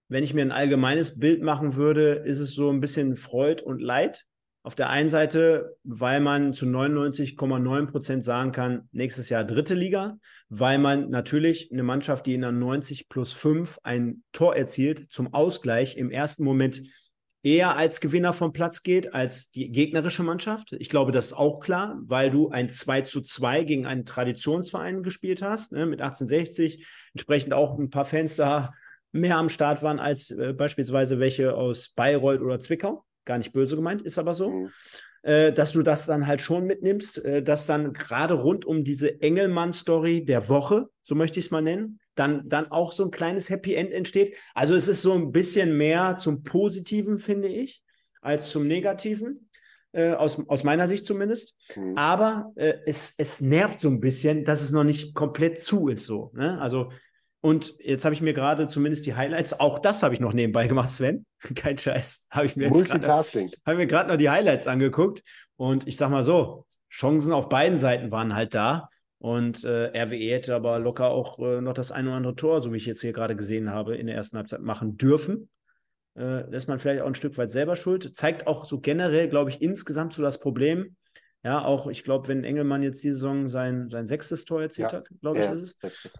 wenn 0.07 0.23
ich 0.23 0.33
mir 0.33 0.43
ein 0.43 0.51
allgemeines 0.51 1.19
Bild 1.19 1.41
machen 1.41 1.75
würde, 1.75 2.13
ist 2.13 2.39
es 2.39 2.53
so 2.53 2.69
ein 2.69 2.79
bisschen 2.79 3.17
Freud 3.17 3.63
und 3.63 3.81
Leid. 3.81 4.25
Auf 4.63 4.75
der 4.75 4.91
einen 4.91 5.09
Seite, 5.09 5.75
weil 5.83 6.19
man 6.19 6.53
zu 6.53 6.65
99,9 6.65 7.87
Prozent 7.87 8.23
sagen 8.23 8.51
kann, 8.51 8.87
nächstes 8.91 9.29
Jahr 9.29 9.43
dritte 9.43 9.73
Liga, 9.73 10.19
weil 10.49 10.77
man 10.77 11.09
natürlich 11.09 11.71
eine 11.71 11.81
Mannschaft, 11.81 12.27
die 12.27 12.35
in 12.35 12.41
der 12.41 12.51
90 12.51 13.09
plus 13.09 13.33
5 13.33 13.79
ein 13.81 14.23
Tor 14.33 14.55
erzielt, 14.55 15.11
zum 15.11 15.33
Ausgleich 15.33 15.97
im 15.97 16.11
ersten 16.11 16.43
Moment 16.43 16.83
eher 17.43 17.75
als 17.75 18.01
Gewinner 18.01 18.33
vom 18.33 18.53
Platz 18.53 18.83
geht 18.83 19.15
als 19.15 19.49
die 19.49 19.71
gegnerische 19.71 20.21
Mannschaft. 20.21 20.73
Ich 20.73 20.89
glaube, 20.89 21.11
das 21.11 21.27
ist 21.27 21.33
auch 21.33 21.59
klar, 21.59 21.99
weil 22.03 22.29
du 22.29 22.49
ein 22.49 22.69
2 22.69 23.01
zu 23.01 23.21
2 23.21 23.63
gegen 23.63 23.87
einen 23.87 24.05
Traditionsverein 24.05 25.01
gespielt 25.01 25.41
hast, 25.41 25.71
ne, 25.71 25.87
mit 25.87 26.01
1860, 26.01 26.85
entsprechend 27.13 27.53
auch 27.53 27.79
ein 27.79 27.89
paar 27.89 28.05
Fans 28.05 28.35
da 28.35 28.73
mehr 29.11 29.37
am 29.37 29.49
Start 29.49 29.81
waren 29.81 29.99
als 29.99 30.29
äh, 30.29 30.53
beispielsweise 30.53 31.19
welche 31.19 31.55
aus 31.55 31.89
Bayreuth 31.95 32.41
oder 32.41 32.59
Zwickau 32.59 33.03
gar 33.25 33.37
nicht 33.37 33.53
böse 33.53 33.75
gemeint, 33.75 34.01
ist 34.01 34.17
aber 34.17 34.33
so, 34.33 34.49
mhm. 34.49 34.69
äh, 35.23 35.51
dass 35.51 35.71
du 35.71 35.83
das 35.83 36.05
dann 36.05 36.27
halt 36.27 36.41
schon 36.41 36.65
mitnimmst, 36.65 37.23
äh, 37.23 37.43
dass 37.43 37.65
dann 37.65 37.93
gerade 37.93 38.33
rund 38.33 38.65
um 38.65 38.83
diese 38.83 39.21
Engelmann-Story 39.21 40.25
der 40.25 40.49
Woche, 40.49 40.87
so 41.03 41.15
möchte 41.15 41.39
ich 41.39 41.45
es 41.45 41.51
mal 41.51 41.61
nennen, 41.61 41.99
dann, 42.15 42.47
dann 42.49 42.71
auch 42.71 42.91
so 42.91 43.05
ein 43.05 43.11
kleines 43.11 43.49
Happy 43.49 43.73
End 43.73 43.91
entsteht. 43.91 44.35
Also 44.53 44.75
es 44.75 44.87
ist 44.87 45.01
so 45.01 45.13
ein 45.13 45.31
bisschen 45.31 45.77
mehr 45.77 46.17
zum 46.17 46.43
Positiven, 46.43 47.19
finde 47.19 47.47
ich, 47.47 47.83
als 48.21 48.51
zum 48.51 48.67
Negativen. 48.67 49.47
Äh, 49.93 50.13
aus, 50.13 50.41
aus 50.47 50.63
meiner 50.63 50.87
Sicht 50.87 51.05
zumindest. 51.05 51.57
Mhm. 51.75 51.97
Aber 51.97 52.53
äh, 52.55 52.75
es, 52.85 53.13
es 53.17 53.41
nervt 53.41 53.81
so 53.81 53.89
ein 53.89 53.99
bisschen, 53.99 54.45
dass 54.45 54.61
es 54.61 54.71
noch 54.71 54.85
nicht 54.85 55.13
komplett 55.13 55.59
zu 55.59 55.89
ist. 55.89 56.05
So, 56.05 56.31
ne? 56.33 56.61
Also 56.61 56.91
und 57.41 57.73
jetzt 57.79 58.05
habe 58.05 58.13
ich 58.13 58.21
mir 58.21 58.33
gerade 58.33 58.67
zumindest 58.67 59.07
die 59.07 59.15
Highlights, 59.15 59.59
auch 59.59 59.79
das 59.79 60.03
habe 60.03 60.13
ich 60.13 60.19
noch 60.19 60.33
nebenbei 60.33 60.67
gemacht, 60.67 60.91
Sven. 60.91 61.25
Kein 61.55 61.77
Scheiß. 61.77 62.27
Habe 62.29 62.45
ich 62.45 62.55
mir 62.55 62.65
jetzt 62.65 62.73
Multitasking. 62.73 63.49
Habe 63.65 63.77
mir 63.77 63.87
gerade 63.87 64.09
noch 64.09 64.17
die 64.17 64.29
Highlights 64.29 64.67
angeguckt. 64.67 65.23
Und 65.57 65.87
ich 65.87 65.97
sag 65.97 66.11
mal 66.11 66.23
so, 66.23 66.65
Chancen 66.91 67.33
auf 67.33 67.49
beiden 67.49 67.79
Seiten 67.79 68.11
waren 68.11 68.35
halt 68.35 68.53
da. 68.53 68.89
Und 69.17 69.63
äh, 69.63 69.87
RWE 69.87 70.31
hätte 70.31 70.55
aber 70.55 70.79
locker 70.79 71.09
auch 71.09 71.39
äh, 71.39 71.61
noch 71.61 71.73
das 71.73 71.91
eine 71.91 72.09
oder 72.09 72.17
andere 72.17 72.35
Tor, 72.35 72.61
so 72.61 72.73
wie 72.73 72.77
ich 72.77 72.85
jetzt 72.85 73.01
hier 73.01 73.13
gerade 73.13 73.35
gesehen 73.35 73.71
habe, 73.71 73.95
in 73.95 74.07
der 74.07 74.15
ersten 74.15 74.37
Halbzeit 74.37 74.61
machen 74.61 74.97
dürfen. 74.97 75.49
Äh, 76.15 76.55
ist 76.55 76.67
man 76.67 76.79
vielleicht 76.79 77.01
auch 77.01 77.07
ein 77.07 77.15
Stück 77.15 77.37
weit 77.37 77.49
selber 77.49 77.75
schuld. 77.75 78.15
Zeigt 78.15 78.45
auch 78.45 78.65
so 78.65 78.79
generell, 78.79 79.29
glaube 79.29 79.49
ich, 79.49 79.61
insgesamt 79.61 80.13
so 80.13 80.21
das 80.21 80.39
Problem. 80.39 80.95
Ja, 81.43 81.63
auch 81.63 81.87
ich 81.87 82.03
glaube, 82.03 82.27
wenn 82.27 82.43
Engelmann 82.43 82.83
jetzt 82.83 83.03
die 83.03 83.11
Saison 83.11 83.49
sein, 83.49 83.89
sein 83.89 84.05
sechstes 84.05 84.45
Tor 84.45 84.61
erzielt 84.61 84.91
ja. 84.91 84.99
hat, 84.99 85.09
glaube 85.21 85.39
ich, 85.39 85.45
ja, 85.45 85.53
ist 85.53 85.61
es. 85.61 85.77
Sechstes 85.81 86.13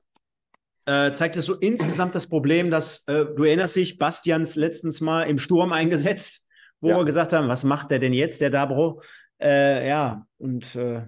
äh, 0.86 1.12
zeigt 1.12 1.36
es 1.36 1.46
so 1.46 1.56
insgesamt 1.56 2.16
das 2.16 2.28
Problem, 2.28 2.72
dass 2.72 3.08
äh, 3.08 3.26
du 3.26 3.44
erinnerst 3.44 3.76
dich, 3.76 3.98
Bastians 3.98 4.56
letztens 4.56 5.02
mal 5.02 5.24
im 5.24 5.38
Sturm 5.38 5.72
eingesetzt, 5.74 6.48
wo 6.80 6.90
ja. 6.90 6.98
wir 6.98 7.06
gesagt 7.06 7.34
haben, 7.34 7.48
was 7.48 7.64
macht 7.64 7.92
der 7.92 8.00
denn 8.00 8.14
jetzt, 8.14 8.42
der 8.42 8.50
Dabro? 8.50 9.02
Äh, 9.42 9.88
ja, 9.88 10.26
und 10.38 10.76
äh, 10.76 11.06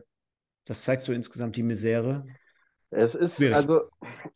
das 0.66 0.84
zeigt 0.84 1.04
so 1.04 1.14
insgesamt 1.14 1.56
die 1.56 1.64
Misere. 1.64 2.26
Es 2.90 3.16
ist 3.16 3.38
Schwierig. 3.38 3.56
also. 3.56 3.82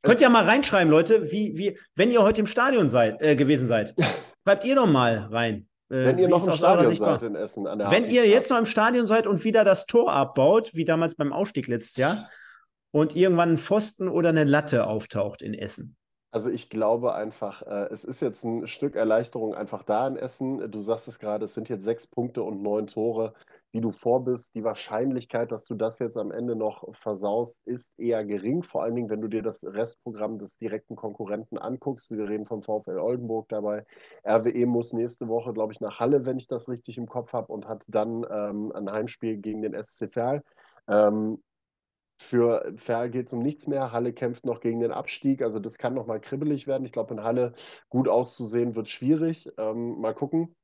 Könnt 0.01 0.21
ihr 0.21 0.29
mal 0.29 0.45
reinschreiben, 0.45 0.89
Leute, 0.89 1.31
wie, 1.31 1.57
wie, 1.57 1.79
wenn 1.95 2.11
ihr 2.11 2.23
heute 2.23 2.41
im 2.41 2.47
Stadion 2.47 2.89
seid, 2.89 3.21
äh, 3.21 3.35
gewesen 3.35 3.67
seid, 3.67 3.93
schreibt 4.43 4.65
ihr 4.65 4.75
doch 4.75 4.87
mal 4.87 5.27
rein. 5.31 5.67
Wenn 5.89 6.17
ihr 6.17 6.27
noch 6.27 6.45
im 6.45 6.51
Stadion 6.51 6.93
seid 6.93 7.23
in 7.23 7.35
Essen. 7.35 7.63
wenn 7.63 8.09
ihr 8.09 8.27
jetzt 8.27 8.49
noch 8.49 8.57
im 8.57 8.65
Stadion 8.65 9.07
seid 9.07 9.25
und 9.25 9.45
wieder 9.45 9.63
das 9.63 9.85
Tor 9.85 10.11
abbaut, 10.11 10.71
wie 10.73 10.83
damals 10.83 11.15
beim 11.15 11.31
Ausstieg 11.31 11.67
letztes 11.67 11.95
Jahr, 11.95 12.29
und 12.97 13.15
irgendwann 13.15 13.51
ein 13.51 13.57
Pfosten 13.57 14.09
oder 14.09 14.29
eine 14.29 14.43
Latte 14.43 14.87
auftaucht 14.87 15.41
in 15.41 15.53
Essen? 15.53 15.95
Also 16.31 16.49
ich 16.49 16.69
glaube 16.69 17.13
einfach, 17.13 17.61
äh, 17.61 17.87
es 17.91 18.03
ist 18.03 18.21
jetzt 18.21 18.43
ein 18.43 18.67
Stück 18.67 18.95
Erleichterung 18.95 19.55
einfach 19.55 19.83
da 19.83 20.07
in 20.07 20.17
Essen. 20.17 20.71
Du 20.71 20.81
sagst 20.81 21.07
es 21.07 21.19
gerade, 21.19 21.45
es 21.45 21.53
sind 21.53 21.69
jetzt 21.69 21.83
sechs 21.83 22.05
Punkte 22.05 22.43
und 22.43 22.61
neun 22.61 22.87
Tore, 22.87 23.33
wie 23.71 23.81
du 23.81 23.91
vor 23.91 24.25
bist. 24.25 24.53
Die 24.55 24.63
Wahrscheinlichkeit, 24.63 25.51
dass 25.51 25.65
du 25.65 25.75
das 25.75 25.99
jetzt 25.99 26.17
am 26.17 26.31
Ende 26.31 26.55
noch 26.55 26.83
versaust, 26.95 27.61
ist 27.65 27.97
eher 27.97 28.25
gering. 28.25 28.63
Vor 28.63 28.83
allen 28.83 28.95
Dingen, 28.95 29.09
wenn 29.09 29.21
du 29.21 29.27
dir 29.27 29.41
das 29.41 29.63
Restprogramm 29.63 30.37
des 30.37 30.57
direkten 30.57 30.95
Konkurrenten 30.95 31.57
anguckst. 31.57 32.11
Wir 32.11 32.27
reden 32.27 32.45
vom 32.45 32.61
VfL 32.61 32.97
Oldenburg 32.97 33.47
dabei. 33.49 33.85
RWE 34.27 34.65
muss 34.65 34.91
nächste 34.91 35.27
Woche, 35.27 35.53
glaube 35.53 35.71
ich, 35.71 35.79
nach 35.79 35.99
Halle, 35.99 36.25
wenn 36.25 36.37
ich 36.37 36.47
das 36.47 36.67
richtig 36.67 36.97
im 36.97 37.07
Kopf 37.07 37.31
habe, 37.33 37.53
und 37.53 37.67
hat 37.67 37.83
dann 37.87 38.25
ähm, 38.29 38.71
ein 38.73 38.91
Heimspiel 38.91 39.37
gegen 39.37 39.61
den 39.61 39.75
SC 39.81 40.11
Verl. 40.11 40.43
Ähm, 40.89 41.41
Für 42.19 42.73
Ferl 42.77 43.09
geht 43.09 43.27
es 43.27 43.33
um 43.33 43.39
nichts 43.39 43.67
mehr. 43.67 43.91
Halle 43.91 44.11
kämpft 44.11 44.45
noch 44.45 44.59
gegen 44.59 44.79
den 44.79 44.91
Abstieg. 44.91 45.41
Also 45.41 45.59
das 45.59 45.77
kann 45.77 45.93
noch 45.93 46.07
mal 46.07 46.19
kribbelig 46.19 46.67
werden. 46.67 46.85
Ich 46.85 46.91
glaube, 46.91 47.13
in 47.13 47.23
Halle 47.23 47.53
gut 47.89 48.07
auszusehen 48.07 48.75
wird 48.75 48.89
schwierig. 48.89 49.49
Ähm, 49.57 49.99
mal 50.01 50.13
gucken. 50.15 50.55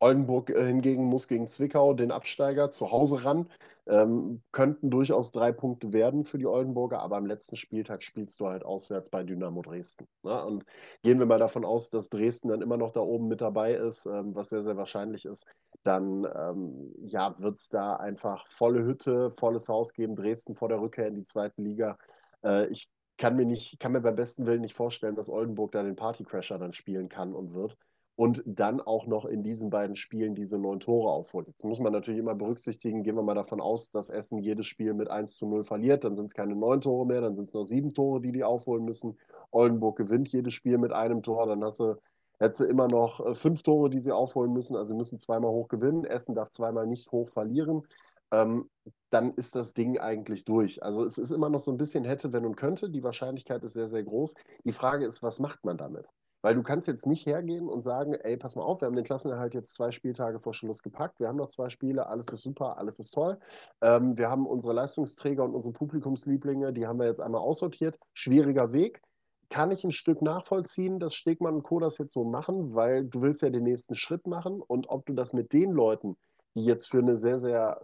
Oldenburg 0.00 0.50
äh, 0.50 0.66
hingegen 0.66 1.04
muss 1.04 1.28
gegen 1.28 1.48
Zwickau, 1.48 1.94
den 1.94 2.10
Absteiger, 2.10 2.70
zu 2.70 2.90
Hause 2.90 3.24
ran. 3.24 3.50
Ähm, 3.86 4.42
könnten 4.50 4.90
durchaus 4.90 5.30
drei 5.30 5.52
Punkte 5.52 5.92
werden 5.92 6.24
für 6.24 6.38
die 6.38 6.46
Oldenburger, 6.46 7.00
aber 7.00 7.16
am 7.16 7.26
letzten 7.26 7.56
Spieltag 7.56 8.02
spielst 8.02 8.40
du 8.40 8.46
halt 8.46 8.64
auswärts 8.64 9.10
bei 9.10 9.22
Dynamo 9.22 9.60
Dresden. 9.60 10.06
Ne? 10.22 10.42
Und 10.42 10.64
gehen 11.02 11.18
wir 11.18 11.26
mal 11.26 11.38
davon 11.38 11.66
aus, 11.66 11.90
dass 11.90 12.08
Dresden 12.08 12.48
dann 12.48 12.62
immer 12.62 12.78
noch 12.78 12.92
da 12.92 13.00
oben 13.00 13.28
mit 13.28 13.42
dabei 13.42 13.74
ist, 13.74 14.06
ähm, 14.06 14.34
was 14.34 14.48
sehr, 14.48 14.62
sehr 14.62 14.78
wahrscheinlich 14.78 15.26
ist, 15.26 15.46
dann 15.82 16.26
ähm, 16.34 16.94
ja, 17.04 17.34
wird 17.38 17.58
es 17.58 17.68
da 17.68 17.96
einfach 17.96 18.46
volle 18.48 18.84
Hütte, 18.84 19.32
volles 19.38 19.68
Haus 19.68 19.92
geben. 19.92 20.16
Dresden 20.16 20.54
vor 20.54 20.68
der 20.68 20.80
Rückkehr 20.80 21.08
in 21.08 21.16
die 21.16 21.24
zweite 21.24 21.60
Liga. 21.60 21.98
Äh, 22.42 22.68
ich 22.68 22.88
kann 23.18 23.36
mir, 23.36 23.44
nicht, 23.44 23.78
kann 23.80 23.92
mir 23.92 24.00
beim 24.00 24.16
besten 24.16 24.46
Willen 24.46 24.62
nicht 24.62 24.74
vorstellen, 24.74 25.14
dass 25.14 25.28
Oldenburg 25.28 25.72
da 25.72 25.82
den 25.82 25.96
Partycrasher 25.96 26.58
dann 26.58 26.72
spielen 26.72 27.08
kann 27.08 27.34
und 27.34 27.52
wird 27.52 27.76
und 28.16 28.42
dann 28.46 28.80
auch 28.80 29.06
noch 29.06 29.24
in 29.24 29.42
diesen 29.42 29.70
beiden 29.70 29.96
Spielen 29.96 30.34
diese 30.34 30.58
neun 30.58 30.78
Tore 30.78 31.10
aufholt. 31.10 31.48
Jetzt 31.48 31.64
muss 31.64 31.80
man 31.80 31.92
natürlich 31.92 32.20
immer 32.20 32.34
berücksichtigen, 32.34 33.02
gehen 33.02 33.16
wir 33.16 33.22
mal 33.22 33.34
davon 33.34 33.60
aus, 33.60 33.90
dass 33.90 34.10
Essen 34.10 34.38
jedes 34.38 34.66
Spiel 34.66 34.94
mit 34.94 35.10
1 35.10 35.34
zu 35.36 35.46
0 35.46 35.64
verliert, 35.64 36.04
dann 36.04 36.14
sind 36.14 36.26
es 36.26 36.34
keine 36.34 36.54
neun 36.54 36.80
Tore 36.80 37.06
mehr, 37.06 37.20
dann 37.20 37.34
sind 37.34 37.48
es 37.48 37.54
nur 37.54 37.66
sieben 37.66 37.92
Tore, 37.92 38.20
die 38.20 38.32
die 38.32 38.44
aufholen 38.44 38.84
müssen. 38.84 39.18
Oldenburg 39.50 39.96
gewinnt 39.96 40.28
jedes 40.28 40.54
Spiel 40.54 40.78
mit 40.78 40.92
einem 40.92 41.22
Tor, 41.22 41.46
dann 41.46 41.64
hast 41.64 41.80
du, 41.80 41.96
hättest 42.38 42.60
du 42.60 42.64
immer 42.64 42.86
noch 42.86 43.24
äh, 43.24 43.34
fünf 43.34 43.62
Tore, 43.62 43.90
die 43.90 44.00
sie 44.00 44.12
aufholen 44.12 44.52
müssen, 44.52 44.76
also 44.76 44.94
müssen 44.94 45.18
zweimal 45.18 45.50
hoch 45.50 45.68
gewinnen. 45.68 46.04
Essen 46.04 46.36
darf 46.36 46.50
zweimal 46.50 46.86
nicht 46.86 47.10
hoch 47.10 47.30
verlieren. 47.30 47.82
Ähm, 48.30 48.70
dann 49.10 49.32
ist 49.34 49.56
das 49.56 49.74
Ding 49.74 49.98
eigentlich 49.98 50.44
durch. 50.44 50.82
Also 50.82 51.04
es 51.04 51.18
ist 51.18 51.30
immer 51.30 51.48
noch 51.48 51.60
so 51.60 51.70
ein 51.72 51.78
bisschen 51.78 52.04
hätte, 52.04 52.32
wenn 52.32 52.46
und 52.46 52.56
könnte. 52.56 52.90
Die 52.90 53.02
Wahrscheinlichkeit 53.02 53.62
ist 53.64 53.74
sehr, 53.74 53.88
sehr 53.88 54.02
groß. 54.04 54.34
Die 54.64 54.72
Frage 54.72 55.04
ist, 55.04 55.22
was 55.22 55.40
macht 55.40 55.64
man 55.64 55.76
damit? 55.76 56.06
Weil 56.44 56.56
du 56.56 56.62
kannst 56.62 56.86
jetzt 56.88 57.06
nicht 57.06 57.24
hergehen 57.24 57.70
und 57.70 57.80
sagen, 57.80 58.12
ey, 58.12 58.36
pass 58.36 58.54
mal 58.54 58.64
auf, 58.64 58.82
wir 58.82 58.86
haben 58.86 58.96
den 58.96 59.06
Klassenerhalt 59.06 59.54
jetzt 59.54 59.72
zwei 59.72 59.92
Spieltage 59.92 60.40
vor 60.40 60.52
Schluss 60.52 60.82
gepackt, 60.82 61.18
wir 61.18 61.26
haben 61.26 61.38
noch 61.38 61.48
zwei 61.48 61.70
Spiele, 61.70 62.06
alles 62.06 62.28
ist 62.28 62.42
super, 62.42 62.76
alles 62.76 62.98
ist 62.98 63.12
toll. 63.12 63.38
Ähm, 63.80 64.18
wir 64.18 64.28
haben 64.28 64.46
unsere 64.46 64.74
Leistungsträger 64.74 65.42
und 65.42 65.54
unsere 65.54 65.72
Publikumslieblinge, 65.72 66.74
die 66.74 66.86
haben 66.86 66.98
wir 66.98 67.06
jetzt 67.06 67.22
einmal 67.22 67.40
aussortiert. 67.40 67.98
Schwieriger 68.12 68.74
Weg. 68.74 69.00
Kann 69.48 69.70
ich 69.70 69.84
ein 69.84 69.92
Stück 69.92 70.20
nachvollziehen, 70.20 70.98
dass 70.98 71.14
Stegmann 71.14 71.54
und 71.54 71.62
Co. 71.62 71.80
das 71.80 71.96
jetzt 71.96 72.12
so 72.12 72.24
machen, 72.24 72.74
weil 72.74 73.06
du 73.06 73.22
willst 73.22 73.40
ja 73.40 73.48
den 73.48 73.64
nächsten 73.64 73.94
Schritt 73.94 74.26
machen 74.26 74.60
und 74.60 74.90
ob 74.90 75.06
du 75.06 75.14
das 75.14 75.32
mit 75.32 75.54
den 75.54 75.70
Leuten, 75.70 76.14
die 76.54 76.64
jetzt 76.64 76.90
für 76.90 76.98
eine 76.98 77.16
sehr, 77.16 77.38
sehr 77.38 77.80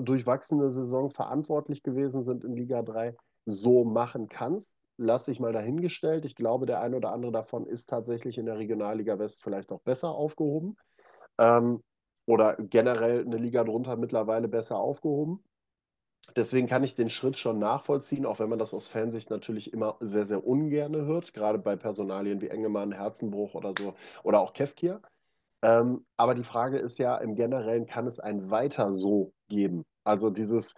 durchwachsene 0.00 0.70
Saison 0.70 1.10
verantwortlich 1.10 1.82
gewesen 1.82 2.22
sind 2.22 2.42
in 2.42 2.56
Liga 2.56 2.80
3, 2.80 3.14
so 3.44 3.84
machen 3.84 4.28
kannst, 4.28 4.78
lasse 4.96 5.30
ich 5.30 5.40
mal 5.40 5.52
dahingestellt. 5.52 6.24
Ich 6.24 6.34
glaube, 6.34 6.66
der 6.66 6.80
eine 6.80 6.96
oder 6.96 7.12
andere 7.12 7.32
davon 7.32 7.66
ist 7.66 7.88
tatsächlich 7.88 8.38
in 8.38 8.46
der 8.46 8.58
Regionalliga 8.58 9.18
West 9.18 9.42
vielleicht 9.42 9.72
auch 9.72 9.80
besser 9.82 10.10
aufgehoben. 10.10 10.76
Ähm, 11.38 11.82
oder 12.26 12.56
generell 12.56 13.24
eine 13.24 13.36
Liga 13.36 13.64
drunter 13.64 13.96
mittlerweile 13.96 14.48
besser 14.48 14.78
aufgehoben. 14.78 15.42
Deswegen 16.36 16.68
kann 16.68 16.84
ich 16.84 16.94
den 16.94 17.10
Schritt 17.10 17.36
schon 17.36 17.58
nachvollziehen, 17.58 18.26
auch 18.26 18.38
wenn 18.38 18.48
man 18.48 18.58
das 18.58 18.72
aus 18.72 18.86
Fansicht 18.86 19.28
natürlich 19.28 19.72
immer 19.72 19.96
sehr, 20.00 20.24
sehr 20.24 20.46
ungerne 20.46 21.04
hört, 21.04 21.34
gerade 21.34 21.58
bei 21.58 21.74
Personalien 21.74 22.40
wie 22.40 22.48
Engemann, 22.48 22.92
Herzenbruch 22.92 23.54
oder 23.54 23.72
so, 23.76 23.94
oder 24.22 24.40
auch 24.40 24.52
Kefkir. 24.52 25.02
Ähm, 25.62 26.06
aber 26.16 26.34
die 26.34 26.44
Frage 26.44 26.78
ist 26.78 26.98
ja, 26.98 27.16
im 27.16 27.34
Generellen 27.34 27.86
kann 27.86 28.06
es 28.06 28.20
ein 28.20 28.50
Weiter 28.50 28.92
so 28.92 29.32
geben. 29.48 29.84
Also 30.04 30.30
dieses, 30.30 30.74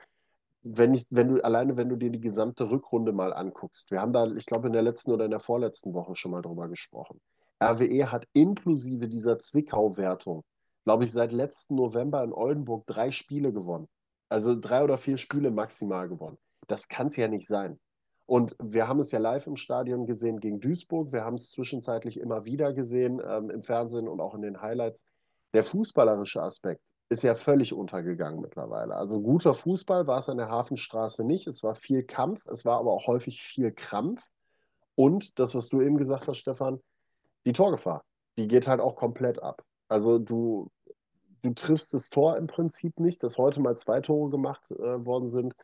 wenn 0.64 0.94
ich, 0.94 1.06
wenn 1.10 1.28
du, 1.28 1.44
alleine 1.44 1.76
wenn 1.76 1.90
du 1.90 1.96
dir 1.96 2.10
die 2.10 2.20
gesamte 2.20 2.70
Rückrunde 2.70 3.12
mal 3.12 3.34
anguckst, 3.34 3.90
wir 3.90 4.00
haben 4.00 4.14
da, 4.14 4.26
ich 4.26 4.46
glaube, 4.46 4.66
in 4.66 4.72
der 4.72 4.82
letzten 4.82 5.12
oder 5.12 5.26
in 5.26 5.30
der 5.30 5.40
vorletzten 5.40 5.92
Woche 5.92 6.16
schon 6.16 6.30
mal 6.30 6.40
drüber 6.40 6.68
gesprochen. 6.68 7.20
RWE 7.62 8.10
hat 8.10 8.26
inklusive 8.32 9.08
dieser 9.08 9.38
Zwickau-Wertung, 9.38 10.42
glaube 10.84 11.04
ich, 11.04 11.12
seit 11.12 11.32
letzten 11.32 11.74
November 11.74 12.24
in 12.24 12.32
Oldenburg 12.32 12.86
drei 12.86 13.10
Spiele 13.10 13.52
gewonnen. 13.52 13.88
Also 14.30 14.58
drei 14.58 14.82
oder 14.82 14.96
vier 14.96 15.18
Spiele 15.18 15.50
maximal 15.50 16.08
gewonnen. 16.08 16.38
Das 16.66 16.88
kann 16.88 17.08
es 17.08 17.16
ja 17.16 17.28
nicht 17.28 17.46
sein. 17.46 17.78
Und 18.26 18.56
wir 18.58 18.88
haben 18.88 19.00
es 19.00 19.12
ja 19.12 19.18
live 19.18 19.46
im 19.46 19.56
Stadion 19.56 20.06
gesehen 20.06 20.40
gegen 20.40 20.60
Duisburg. 20.60 21.12
Wir 21.12 21.24
haben 21.24 21.34
es 21.34 21.50
zwischenzeitlich 21.50 22.18
immer 22.18 22.46
wieder 22.46 22.72
gesehen 22.72 23.20
ähm, 23.24 23.50
im 23.50 23.62
Fernsehen 23.62 24.08
und 24.08 24.20
auch 24.20 24.34
in 24.34 24.40
den 24.40 24.62
Highlights. 24.62 25.06
Der 25.52 25.62
fußballerische 25.62 26.42
Aspekt 26.42 26.82
ist 27.08 27.22
ja 27.22 27.34
völlig 27.34 27.72
untergegangen 27.72 28.40
mittlerweile. 28.40 28.96
Also 28.96 29.20
guter 29.20 29.54
Fußball 29.54 30.06
war 30.06 30.18
es 30.18 30.28
an 30.28 30.38
der 30.38 30.48
Hafenstraße 30.48 31.24
nicht. 31.24 31.46
Es 31.46 31.62
war 31.62 31.74
viel 31.74 32.02
Kampf, 32.02 32.46
es 32.46 32.64
war 32.64 32.78
aber 32.78 32.92
auch 32.92 33.06
häufig 33.06 33.42
viel 33.42 33.72
Krampf. 33.72 34.22
Und 34.94 35.38
das, 35.38 35.54
was 35.54 35.68
du 35.68 35.80
eben 35.80 35.96
gesagt 35.96 36.28
hast, 36.28 36.38
Stefan, 36.38 36.80
die 37.44 37.52
Torgefahr, 37.52 38.04
die 38.36 38.48
geht 38.48 38.66
halt 38.66 38.80
auch 38.80 38.96
komplett 38.96 39.42
ab. 39.42 39.62
Also 39.88 40.18
du, 40.18 40.70
du 41.42 41.52
triffst 41.52 41.92
das 41.92 42.08
Tor 42.08 42.36
im 42.36 42.46
Prinzip 42.46 42.98
nicht, 42.98 43.22
dass 43.22 43.38
heute 43.38 43.60
mal 43.60 43.76
zwei 43.76 44.00
Tore 44.00 44.30
gemacht 44.30 44.70
äh, 44.70 45.04
worden 45.04 45.30
sind, 45.30 45.54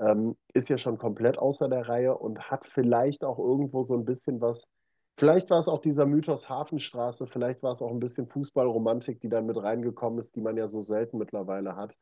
ähm, 0.00 0.36
ist 0.52 0.68
ja 0.68 0.78
schon 0.78 0.98
komplett 0.98 1.38
außer 1.38 1.68
der 1.68 1.88
Reihe 1.88 2.16
und 2.16 2.50
hat 2.50 2.66
vielleicht 2.66 3.24
auch 3.24 3.38
irgendwo 3.38 3.84
so 3.84 3.94
ein 3.94 4.04
bisschen 4.04 4.40
was 4.40 4.66
Vielleicht 5.18 5.50
war 5.50 5.58
es 5.58 5.66
auch 5.66 5.80
dieser 5.80 6.06
Mythos 6.06 6.48
Hafenstraße, 6.48 7.26
vielleicht 7.26 7.64
war 7.64 7.72
es 7.72 7.82
auch 7.82 7.90
ein 7.90 7.98
bisschen 7.98 8.28
Fußballromantik, 8.28 9.20
die 9.20 9.28
dann 9.28 9.46
mit 9.46 9.56
reingekommen 9.56 10.20
ist, 10.20 10.36
die 10.36 10.40
man 10.40 10.56
ja 10.56 10.68
so 10.68 10.80
selten 10.80 11.18
mittlerweile 11.18 11.74
hat. 11.74 11.96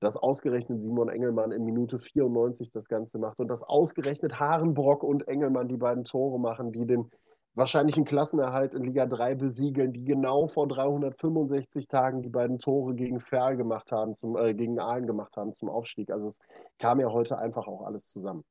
Dass 0.00 0.16
ausgerechnet 0.16 0.80
Simon 0.80 1.10
Engelmann 1.10 1.52
in 1.52 1.66
Minute 1.66 1.98
94 1.98 2.72
das 2.72 2.88
Ganze 2.88 3.18
macht 3.18 3.40
und 3.40 3.48
dass 3.48 3.62
ausgerechnet 3.62 4.40
Harenbrock 4.40 5.02
und 5.02 5.28
Engelmann 5.28 5.68
die 5.68 5.76
beiden 5.76 6.04
Tore 6.04 6.40
machen, 6.40 6.72
die 6.72 6.86
den 6.86 7.10
wahrscheinlichen 7.54 8.06
Klassenerhalt 8.06 8.72
in 8.72 8.84
Liga 8.84 9.04
3 9.04 9.34
besiegeln, 9.34 9.92
die 9.92 10.04
genau 10.04 10.46
vor 10.46 10.66
365 10.66 11.88
Tagen 11.88 12.22
die 12.22 12.30
beiden 12.30 12.58
Tore 12.58 12.94
gegen 12.94 13.20
Ferl 13.20 13.58
gemacht 13.58 13.92
haben, 13.92 14.16
zum, 14.16 14.34
äh, 14.38 14.54
gegen 14.54 14.80
Aalen 14.80 15.06
gemacht 15.06 15.36
haben 15.36 15.52
zum 15.52 15.68
Aufstieg. 15.68 16.10
Also 16.10 16.28
es 16.28 16.38
kam 16.78 17.00
ja 17.00 17.12
heute 17.12 17.36
einfach 17.36 17.66
auch 17.66 17.82
alles 17.82 18.06
zusammen. 18.06 18.44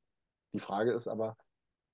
Die 0.52 0.60
Frage 0.60 0.92
ist 0.92 1.08
aber, 1.08 1.36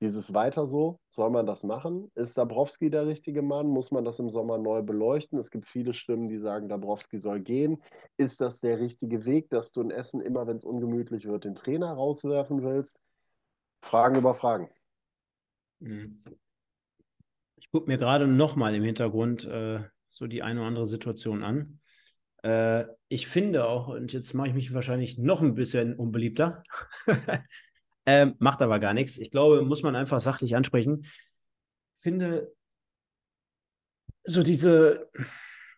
dieses 0.01 0.32
weiter 0.32 0.66
so, 0.66 1.01
soll 1.09 1.30
man 1.30 1.46
das 1.46 1.64
machen? 1.64 2.11
Ist 2.14 2.38
Dabrowski 2.38 2.88
der 2.88 3.07
richtige 3.07 3.42
Mann? 3.42 3.66
Muss 3.66 3.90
man 3.90 4.05
das 4.05 4.18
im 4.18 4.30
Sommer 4.30 4.57
neu 4.57 4.82
beleuchten? 4.82 5.38
Es 5.38 5.51
gibt 5.51 5.66
viele 5.66 5.92
Stimmen, 5.92 6.28
die 6.28 6.38
sagen, 6.38 6.68
Dabrowski 6.68 7.18
soll 7.18 7.40
gehen. 7.40 7.82
Ist 8.16 8.40
das 8.40 8.61
der 8.61 8.78
richtige 8.78 9.24
Weg, 9.24 9.51
dass 9.51 9.72
du 9.72 9.80
in 9.80 9.90
Essen 9.90 10.20
immer, 10.20 10.46
wenn 10.46 10.57
es 10.57 10.64
ungemütlich 10.64 11.26
wird, 11.26 11.44
den 11.44 11.57
Trainer 11.57 11.92
rauswerfen 11.92 12.62
willst? 12.62 13.01
Fragen 13.82 14.16
über 14.18 14.34
Fragen. 14.34 14.68
Mhm. 15.80 16.22
Ich 17.57 17.70
gucke 17.70 17.88
mir 17.88 17.99
gerade 17.99 18.28
nochmal 18.28 18.74
im 18.74 18.84
Hintergrund 18.84 19.44
äh, 19.44 19.80
so 20.09 20.26
die 20.26 20.42
eine 20.42 20.61
oder 20.61 20.68
andere 20.68 20.86
Situation 20.86 21.42
an. 21.42 21.80
Äh, 22.42 22.84
ich 23.09 23.26
finde 23.26 23.66
auch, 23.66 23.88
und 23.88 24.12
jetzt 24.12 24.32
mache 24.34 24.49
ich 24.49 24.55
mich 24.55 24.72
wahrscheinlich 24.72 25.18
noch 25.18 25.42
ein 25.42 25.55
bisschen 25.55 25.94
unbeliebter, 25.96 26.62
Ähm, 28.11 28.36
macht 28.38 28.62
aber 28.62 28.78
gar 28.78 28.94
nichts. 28.94 29.18
Ich 29.18 29.30
glaube, 29.30 29.61
muss 29.61 29.82
man 29.82 29.94
einfach 29.94 30.18
sachlich 30.18 30.56
ansprechen. 30.56 31.04
Finde 31.94 32.50
so 34.24 34.42
diese, 34.42 35.11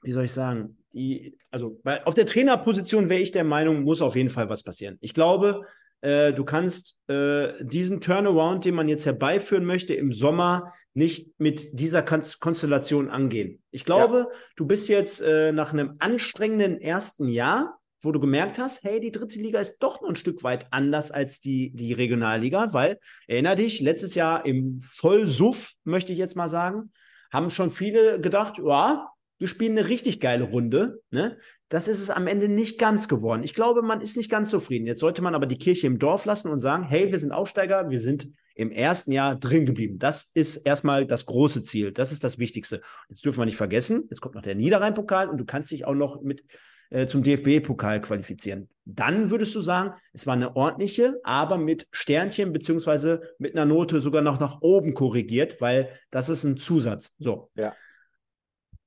wie 0.05 0.13
soll 0.13 0.27
ich 0.27 0.33
sagen, 0.33 0.79
die, 0.93 1.37
also 1.51 1.81
bei, 1.83 2.07
auf 2.07 2.15
der 2.15 2.27
Trainerposition 2.27 3.09
wäre 3.09 3.21
ich 3.21 3.33
der 3.33 3.43
Meinung, 3.43 3.83
muss 3.83 4.01
auf 4.01 4.15
jeden 4.15 4.29
Fall 4.29 4.49
was 4.49 4.63
passieren. 4.63 4.97
Ich 5.01 5.13
glaube, 5.13 5.67
äh, 6.03 6.33
du 6.33 6.45
kannst 6.45 6.97
äh, 7.09 7.65
diesen 7.65 8.01
Turnaround, 8.01 8.65
den 8.65 8.77
man 8.77 8.89
jetzt 8.89 9.07
herbeiführen 9.07 9.65
möchte, 9.65 9.95
im 9.95 10.13
Sommer 10.13 10.73
nicht 10.95 11.33
mit 11.41 11.81
dieser 11.81 12.03
Konstellation 12.03 13.11
angehen. 13.11 13.61
Ich 13.73 13.85
glaube, 13.85 14.29
ja. 14.31 14.39
du 14.55 14.67
bist 14.67 14.89
jetzt 14.89 15.21
äh, 15.21 15.51
nach 15.51 15.73
einem 15.73 15.97
anstrengenden 15.99 16.81
ersten 16.81 17.27
Jahr 17.27 17.80
wo 18.03 18.13
du 18.13 18.21
gemerkt 18.21 18.59
hast, 18.59 18.85
hey, 18.85 19.01
die 19.01 19.13
dritte 19.13 19.39
Liga 19.39 19.61
ist 19.61 19.79
doch 19.79 20.01
noch 20.01 20.09
ein 20.09 20.17
Stück 20.17 20.43
weit 20.43 20.67
anders 20.71 21.11
als 21.11 21.41
die, 21.41 21.71
die 21.75 21.93
Regionalliga, 21.93 22.73
weil, 22.73 22.99
erinner 23.27 23.57
dich, 23.57 23.81
letztes 23.81 24.15
Jahr 24.15 24.47
im 24.47 24.81
Vollsuff, 24.81 25.73
möchte 25.85 26.13
ich 26.13 26.19
jetzt 26.19 26.37
mal 26.37 26.49
sagen, 26.49 26.93
haben 27.33 27.51
schon 27.51 27.71
viele 27.71 28.21
gedacht, 28.21 28.59
ja, 28.59 29.09
wir 29.39 29.49
spielen 29.49 29.79
eine 29.79 29.89
richtig 29.89 30.21
geile 30.21 30.45
Runde. 30.45 31.01
Ne? 31.11 31.39
Das 31.69 31.89
ist 31.89 32.01
es 32.01 32.11
am 32.11 32.27
Ende 32.27 32.49
nicht 32.49 32.79
ganz 32.79 33.09
geworden. 33.09 33.43
Ich 33.43 33.55
glaube, 33.55 33.81
man 33.81 34.01
ist 34.01 34.17
nicht 34.17 34.31
ganz 34.31 34.51
zufrieden. 34.51 34.87
Jetzt 34.87 35.01
sollte 35.01 35.23
man 35.23 35.35
aber 35.35 35.47
die 35.47 35.57
Kirche 35.59 35.87
im 35.87 35.99
Dorf 35.99 36.27
lassen 36.27 36.51
und 36.51 36.61
sagen, 36.61 36.85
hey, 36.85 37.11
wir 37.11 37.19
sind 37.19 37.33
Aufsteiger, 37.33 37.89
wir 37.89 38.01
sind 38.01 38.29
im 38.55 38.71
ersten 38.71 39.13
Jahr 39.13 39.37
drin 39.37 39.65
geblieben. 39.65 39.99
Das 39.99 40.31
ist 40.35 40.57
erstmal 40.57 41.07
das 41.07 41.25
große 41.25 41.63
Ziel. 41.63 41.93
Das 41.93 42.13
ist 42.13 42.23
das 42.23 42.39
Wichtigste. 42.39 42.83
Jetzt 43.09 43.25
dürfen 43.25 43.41
wir 43.41 43.47
nicht 43.47 43.57
vergessen, 43.57 44.07
jetzt 44.11 44.21
kommt 44.21 44.35
noch 44.35 44.43
der 44.43 44.55
Niederrhein-Pokal 44.55 45.31
und 45.31 45.39
du 45.39 45.47
kannst 45.47 45.71
dich 45.71 45.87
auch 45.87 45.95
noch 45.95 46.21
mit 46.21 46.45
äh, 46.91 47.07
zum 47.07 47.23
DFB-Pokal 47.23 48.01
qualifizieren. 48.01 48.69
Dann 48.85 49.31
würdest 49.31 49.55
du 49.55 49.61
sagen, 49.61 49.95
es 50.13 50.27
war 50.27 50.35
eine 50.35 50.57
ordentliche, 50.57 51.21
aber 51.23 51.59
mit 51.59 51.87
Sternchen 51.93 52.53
beziehungsweise 52.53 53.21
mit 53.39 53.55
einer 53.55 53.65
Note 53.65 54.01
sogar 54.01 54.23
noch 54.23 54.41
nach 54.41 54.61
oben 54.61 54.95
korrigiert, 54.95 55.61
weil 55.61 55.89
das 56.11 56.29
ist 56.29 56.45
ein 56.45 56.57
Zusatz. 56.57 57.15
So. 57.19 57.51
Ja. 57.55 57.75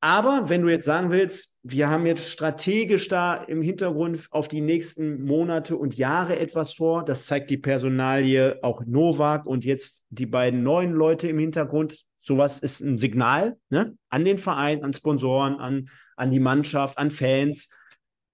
Aber 0.04 0.49
wenn 0.49 0.64
du 0.64 0.68
jetzt 0.68 0.84
sagen 0.84 1.12
willst, 1.12 1.62
wir 1.64 1.88
haben 1.88 2.06
jetzt 2.06 2.30
strategisch 2.30 3.08
da 3.08 3.36
im 3.36 3.62
Hintergrund 3.62 4.28
auf 4.32 4.49
die 4.49 4.60
nächsten 4.60 5.24
Monate 5.24 5.78
und 5.78 5.95
Jahre 5.95 6.38
etwas 6.38 6.74
vor, 6.74 7.06
das 7.06 7.26
zeigt 7.26 7.49
die 7.49 7.58
Personalie 7.58 8.60
auch 8.64 8.84
Novak 8.86 9.45
und 9.45 9.64
jetzt 9.64 10.04
die 10.10 10.26
beiden 10.26 10.62
neuen 10.62 10.91
Leute 10.91 11.30
im 11.30 11.39
Hintergrund. 11.39 12.04
Sowas 12.20 12.60
ist 12.60 12.82
ein 12.82 12.97
Signal 12.97 13.56
ne? 13.70 13.97
an 14.10 14.26
den 14.26 14.39
Verein, 14.39 14.84
an 14.84 14.91
Sponsoren, 14.91 15.56
an, 15.56 15.88
an 16.18 16.32
die 16.32 16.41
Mannschaft, 16.41 16.97
an 16.97 17.10
Fans. 17.10 17.70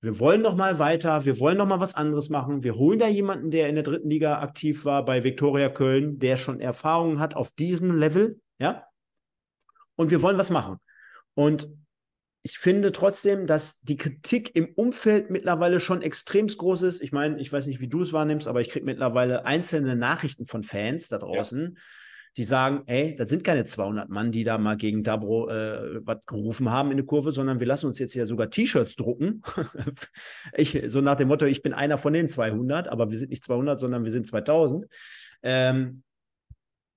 Wir 0.01 0.17
wollen 0.19 0.41
noch 0.41 0.55
mal 0.55 0.79
weiter, 0.79 1.25
wir 1.25 1.39
wollen 1.39 1.57
noch 1.57 1.65
mal 1.67 1.81
was 1.81 1.93
anderes 1.93 2.29
machen. 2.29 2.63
Wir 2.63 2.75
holen 2.75 2.99
da 2.99 3.07
jemanden, 3.07 3.51
der 3.51 3.67
in 3.67 3.75
der 3.75 3.83
dritten 3.83 4.09
Liga 4.09 4.39
aktiv 4.39 4.85
war 4.85 5.03
bei 5.03 5.23
Viktoria 5.23 5.67
Köln, 5.69 6.19
der 6.19 6.37
schon 6.37 6.61
Erfahrungen 6.61 7.19
hat 7.19 7.35
auf 7.35 7.51
diesem 7.51 7.97
Level, 7.97 8.39
ja. 8.59 8.85
Und 9.95 10.11
wir 10.11 10.21
wollen 10.21 10.37
was 10.37 10.51
machen. 10.51 10.77
Und 11.33 11.69
ich 12.41 12.57
finde 12.57 12.93
trotzdem, 12.93 13.45
dass 13.47 13.81
die 13.81 13.97
Kritik 13.97 14.55
im 14.55 14.73
Umfeld 14.73 15.29
mittlerweile 15.29 15.81
schon 15.81 16.01
extremst 16.01 16.57
groß 16.57 16.83
ist. 16.83 17.01
Ich 17.01 17.11
meine, 17.11 17.37
ich 17.39 17.51
weiß 17.51 17.67
nicht, 17.67 17.81
wie 17.81 17.89
du 17.89 18.01
es 18.01 18.13
wahrnimmst, 18.13 18.47
aber 18.47 18.61
ich 18.61 18.69
kriege 18.69 18.85
mittlerweile 18.85 19.45
einzelne 19.45 19.97
Nachrichten 19.97 20.45
von 20.45 20.63
Fans 20.63 21.09
da 21.09 21.17
draußen, 21.17 21.73
ja. 21.75 21.81
Die 22.37 22.43
sagen, 22.43 22.83
ey, 22.85 23.15
das 23.15 23.29
sind 23.29 23.43
keine 23.43 23.65
200 23.65 24.09
Mann, 24.09 24.31
die 24.31 24.43
da 24.43 24.57
mal 24.57 24.77
gegen 24.77 25.03
Dabro 25.03 25.49
äh, 25.49 26.05
was 26.05 26.19
gerufen 26.25 26.69
haben 26.69 26.91
in 26.91 26.97
der 26.97 27.05
Kurve, 27.05 27.31
sondern 27.31 27.59
wir 27.59 27.67
lassen 27.67 27.87
uns 27.87 27.99
jetzt 27.99 28.13
ja 28.13 28.25
sogar 28.25 28.49
T-Shirts 28.49 28.95
drucken. 28.95 29.41
ich, 30.55 30.81
so 30.87 31.01
nach 31.01 31.15
dem 31.15 31.27
Motto, 31.27 31.45
ich 31.45 31.61
bin 31.61 31.73
einer 31.73 31.97
von 31.97 32.13
den 32.13 32.29
200, 32.29 32.87
aber 32.87 33.11
wir 33.11 33.17
sind 33.17 33.29
nicht 33.29 33.43
200, 33.43 33.79
sondern 33.79 34.03
wir 34.03 34.11
sind 34.11 34.27
2000. 34.27 34.87
Ähm, 35.43 36.03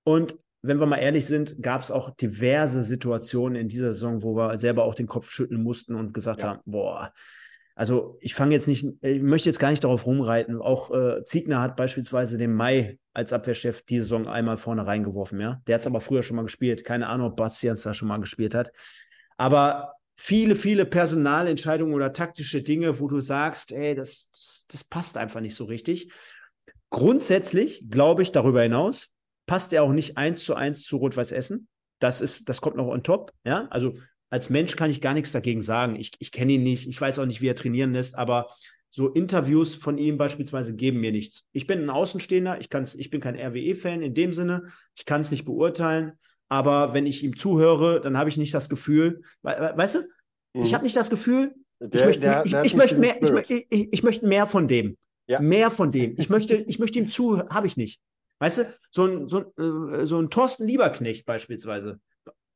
und 0.03 0.37
wenn 0.61 0.79
wir 0.79 0.85
mal 0.85 0.97
ehrlich 0.97 1.25
sind, 1.25 1.61
gab 1.61 1.81
es 1.81 1.91
auch 1.91 2.09
diverse 2.11 2.83
Situationen 2.83 3.55
in 3.55 3.67
dieser 3.67 3.91
Saison, 3.93 4.23
wo 4.23 4.35
wir 4.35 4.57
selber 4.59 4.85
auch 4.85 4.95
den 4.95 5.07
Kopf 5.07 5.29
schütteln 5.29 5.61
mussten 5.61 5.93
und 5.93 6.13
gesagt 6.13 6.41
ja. 6.41 6.49
haben, 6.49 6.61
boah, 6.65 7.11
also 7.75 8.17
ich 8.21 8.35
fange 8.35 8.53
jetzt 8.53 8.67
nicht, 8.67 8.85
ich 9.01 9.21
möchte 9.21 9.49
jetzt 9.49 9.59
gar 9.59 9.71
nicht 9.71 9.83
darauf 9.83 10.05
rumreiten. 10.05 10.61
Auch 10.61 10.91
äh, 10.91 11.23
Ziegner 11.25 11.61
hat 11.61 11.75
beispielsweise 11.75 12.37
den 12.37 12.53
Mai 12.53 12.99
als 13.13 13.33
Abwehrchef 13.33 13.81
die 13.83 13.99
Saison 13.99 14.27
einmal 14.27 14.57
vorne 14.57 14.85
reingeworfen, 14.85 15.39
ja. 15.39 15.61
Der 15.65 15.75
hat 15.75 15.81
es 15.81 15.87
aber 15.87 16.01
früher 16.01 16.23
schon 16.23 16.35
mal 16.35 16.43
gespielt. 16.43 16.85
Keine 16.85 17.07
Ahnung, 17.07 17.27
ob 17.27 17.37
Bastians 17.37 17.81
da 17.81 17.93
schon 17.93 18.07
mal 18.07 18.19
gespielt 18.19 18.53
hat. 18.53 18.71
Aber 19.37 19.93
viele, 20.15 20.55
viele 20.55 20.85
Personalentscheidungen 20.85 21.95
oder 21.95 22.13
taktische 22.13 22.61
Dinge, 22.61 22.99
wo 22.99 23.07
du 23.07 23.21
sagst, 23.21 23.71
ey, 23.71 23.95
das, 23.95 24.29
das, 24.31 24.65
das 24.67 24.83
passt 24.83 25.17
einfach 25.17 25.41
nicht 25.41 25.55
so 25.55 25.65
richtig. 25.65 26.11
Grundsätzlich 26.91 27.83
glaube 27.89 28.21
ich 28.21 28.31
darüber 28.31 28.61
hinaus, 28.61 29.09
passt 29.47 29.73
er 29.73 29.81
auch 29.81 29.93
nicht 29.93 30.17
eins 30.17 30.43
zu 30.43 30.53
eins 30.53 30.83
zu 30.83 30.97
Rot-Weiß 30.97 31.31
Essen. 31.31 31.67
Das 31.97 32.21
ist, 32.21 32.49
das 32.49 32.61
kommt 32.61 32.75
noch 32.75 32.87
on 32.87 33.01
top. 33.01 33.31
Ja, 33.43 33.67
also 33.69 33.93
als 34.33 34.49
Mensch 34.49 34.75
kann 34.75 34.89
ich 34.89 34.99
gar 34.99 35.13
nichts 35.13 35.31
dagegen 35.31 35.61
sagen. 35.61 35.95
Ich, 35.95 36.13
ich 36.17 36.31
kenne 36.31 36.53
ihn 36.53 36.63
nicht, 36.63 36.87
ich 36.87 36.99
weiß 36.99 37.19
auch 37.19 37.27
nicht, 37.27 37.39
wie 37.41 37.49
er 37.49 37.55
trainieren 37.55 37.93
lässt, 37.93 38.17
aber 38.17 38.49
so 38.89 39.09
Interviews 39.09 39.75
von 39.75 39.99
ihm 39.99 40.17
beispielsweise 40.17 40.73
geben 40.73 41.01
mir 41.01 41.11
nichts. 41.11 41.43
Ich 41.51 41.67
bin 41.67 41.83
ein 41.83 41.91
Außenstehender, 41.91 42.59
ich, 42.59 42.69
kann's, 42.69 42.95
ich 42.95 43.11
bin 43.11 43.21
kein 43.21 43.35
RWE-Fan 43.35 44.01
in 44.01 44.15
dem 44.15 44.33
Sinne, 44.33 44.71
ich 44.95 45.05
kann 45.05 45.21
es 45.21 45.29
nicht 45.29 45.45
beurteilen, 45.45 46.13
aber 46.49 46.95
wenn 46.95 47.05
ich 47.05 47.23
ihm 47.23 47.37
zuhöre, 47.37 48.01
dann 48.01 48.17
habe 48.17 48.27
ich 48.27 48.37
nicht 48.37 48.51
das 48.55 48.69
Gefühl, 48.69 49.21
we 49.43 49.71
weißt 49.75 49.95
du, 49.95 49.99
mhm. 50.53 50.63
ich 50.63 50.73
habe 50.73 50.83
nicht 50.83 50.95
das 50.95 51.11
Gefühl, 51.11 51.53
der, 51.79 51.99
ich 51.99 52.05
möchte, 52.07 52.21
der, 52.21 52.43
ich, 52.43 52.51
der 52.51 52.65
ich 52.65 52.75
möchte 52.75 52.95
mehr, 52.97 53.21
ich, 53.21 53.67
ich, 53.69 53.93
ich, 53.93 54.01
möchte 54.01 54.25
mehr 54.25 54.47
von 54.47 54.67
dem. 54.67 54.97
Ja. 55.27 55.41
Mehr 55.41 55.69
von 55.69 55.91
dem. 55.91 56.15
Ich 56.17 56.29
möchte, 56.29 56.55
ich 56.55 56.79
möchte 56.79 56.97
ihm 56.97 57.09
zu, 57.09 57.47
habe 57.49 57.67
ich 57.67 57.77
nicht. 57.77 58.01
Weißt 58.39 58.57
du, 58.57 58.63
so 58.89 59.05
ein, 59.05 59.29
so, 59.29 59.41
äh, 59.59 60.07
so 60.07 60.17
ein 60.17 60.31
Thorsten 60.31 60.65
Lieberknecht 60.65 61.23
beispielsweise. 61.27 61.99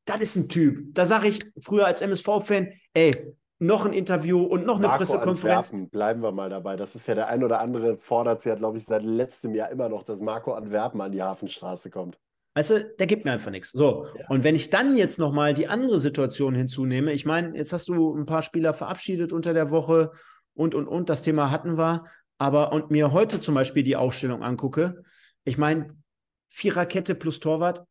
Das 0.08 0.20
ist 0.20 0.36
ein 0.36 0.48
Typ. 0.48 0.94
Da 0.94 1.04
sage 1.04 1.28
ich 1.28 1.40
früher 1.60 1.86
als 1.86 2.00
MSV-Fan, 2.00 2.72
ey, 2.94 3.34
noch 3.58 3.84
ein 3.84 3.92
Interview 3.92 4.42
und 4.42 4.64
noch 4.64 4.76
eine 4.76 4.86
Marco 4.86 4.98
Pressekonferenz. 4.98 5.66
Antwerpen, 5.66 5.90
bleiben 5.90 6.22
wir 6.22 6.32
mal 6.32 6.48
dabei. 6.48 6.76
Das 6.76 6.94
ist 6.94 7.06
ja 7.06 7.14
der 7.14 7.28
ein 7.28 7.44
oder 7.44 7.60
andere 7.60 7.98
fordert 7.98 8.44
ja, 8.44 8.54
glaube 8.54 8.78
ich, 8.78 8.84
seit 8.84 9.02
letztem 9.02 9.54
Jahr 9.54 9.70
immer 9.70 9.88
noch, 9.88 10.04
dass 10.04 10.20
Marco 10.20 10.54
Antwerpen 10.54 11.00
an 11.02 11.12
die 11.12 11.22
Hafenstraße 11.22 11.90
kommt. 11.90 12.18
Weißt 12.54 12.70
du, 12.70 12.94
der 12.98 13.06
gibt 13.06 13.26
mir 13.26 13.32
einfach 13.32 13.50
nichts. 13.50 13.70
So, 13.72 14.06
ja. 14.16 14.26
und 14.28 14.44
wenn 14.44 14.54
ich 14.54 14.70
dann 14.70 14.96
jetzt 14.96 15.18
nochmal 15.18 15.52
die 15.52 15.68
andere 15.68 16.00
Situation 16.00 16.54
hinzunehme, 16.54 17.12
ich 17.12 17.26
meine, 17.26 17.56
jetzt 17.56 17.72
hast 17.74 17.88
du 17.88 18.16
ein 18.16 18.24
paar 18.24 18.42
Spieler 18.42 18.72
verabschiedet 18.72 19.32
unter 19.32 19.52
der 19.52 19.70
Woche 19.70 20.12
und, 20.54 20.74
und, 20.74 20.88
und, 20.88 21.10
das 21.10 21.22
Thema 21.22 21.50
hatten 21.50 21.76
wir, 21.76 22.04
aber 22.38 22.72
und 22.72 22.90
mir 22.90 23.12
heute 23.12 23.40
zum 23.40 23.54
Beispiel 23.54 23.82
die 23.82 23.96
Aufstellung 23.96 24.42
angucke, 24.42 25.02
ich 25.44 25.58
meine, 25.58 25.96
Viererkette 26.48 27.14
plus 27.14 27.40
Torwart, 27.40 27.84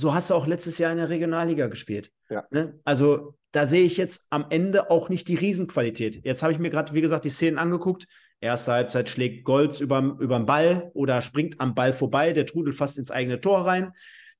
so 0.00 0.14
hast 0.14 0.30
du 0.30 0.34
auch 0.34 0.46
letztes 0.46 0.78
Jahr 0.78 0.90
in 0.92 0.98
der 0.98 1.08
Regionalliga 1.08 1.66
gespielt. 1.66 2.10
Ja. 2.28 2.44
Ne? 2.50 2.80
Also 2.84 3.36
da 3.52 3.66
sehe 3.66 3.84
ich 3.84 3.96
jetzt 3.96 4.26
am 4.30 4.46
Ende 4.50 4.90
auch 4.90 5.08
nicht 5.08 5.28
die 5.28 5.34
Riesenqualität. 5.34 6.24
Jetzt 6.24 6.42
habe 6.42 6.52
ich 6.52 6.58
mir 6.58 6.70
gerade, 6.70 6.94
wie 6.94 7.00
gesagt, 7.00 7.24
die 7.24 7.30
Szenen 7.30 7.58
angeguckt. 7.58 8.06
Erste 8.40 8.72
Halbzeit 8.72 9.08
schlägt 9.08 9.44
Golds 9.44 9.80
über, 9.80 10.00
den 10.00 10.46
Ball 10.46 10.90
oder 10.94 11.20
springt 11.20 11.60
am 11.60 11.74
Ball 11.74 11.92
vorbei, 11.92 12.32
der 12.32 12.46
trudelt 12.46 12.74
fast 12.74 12.96
ins 12.98 13.10
eigene 13.10 13.40
Tor 13.40 13.66
rein. 13.66 13.92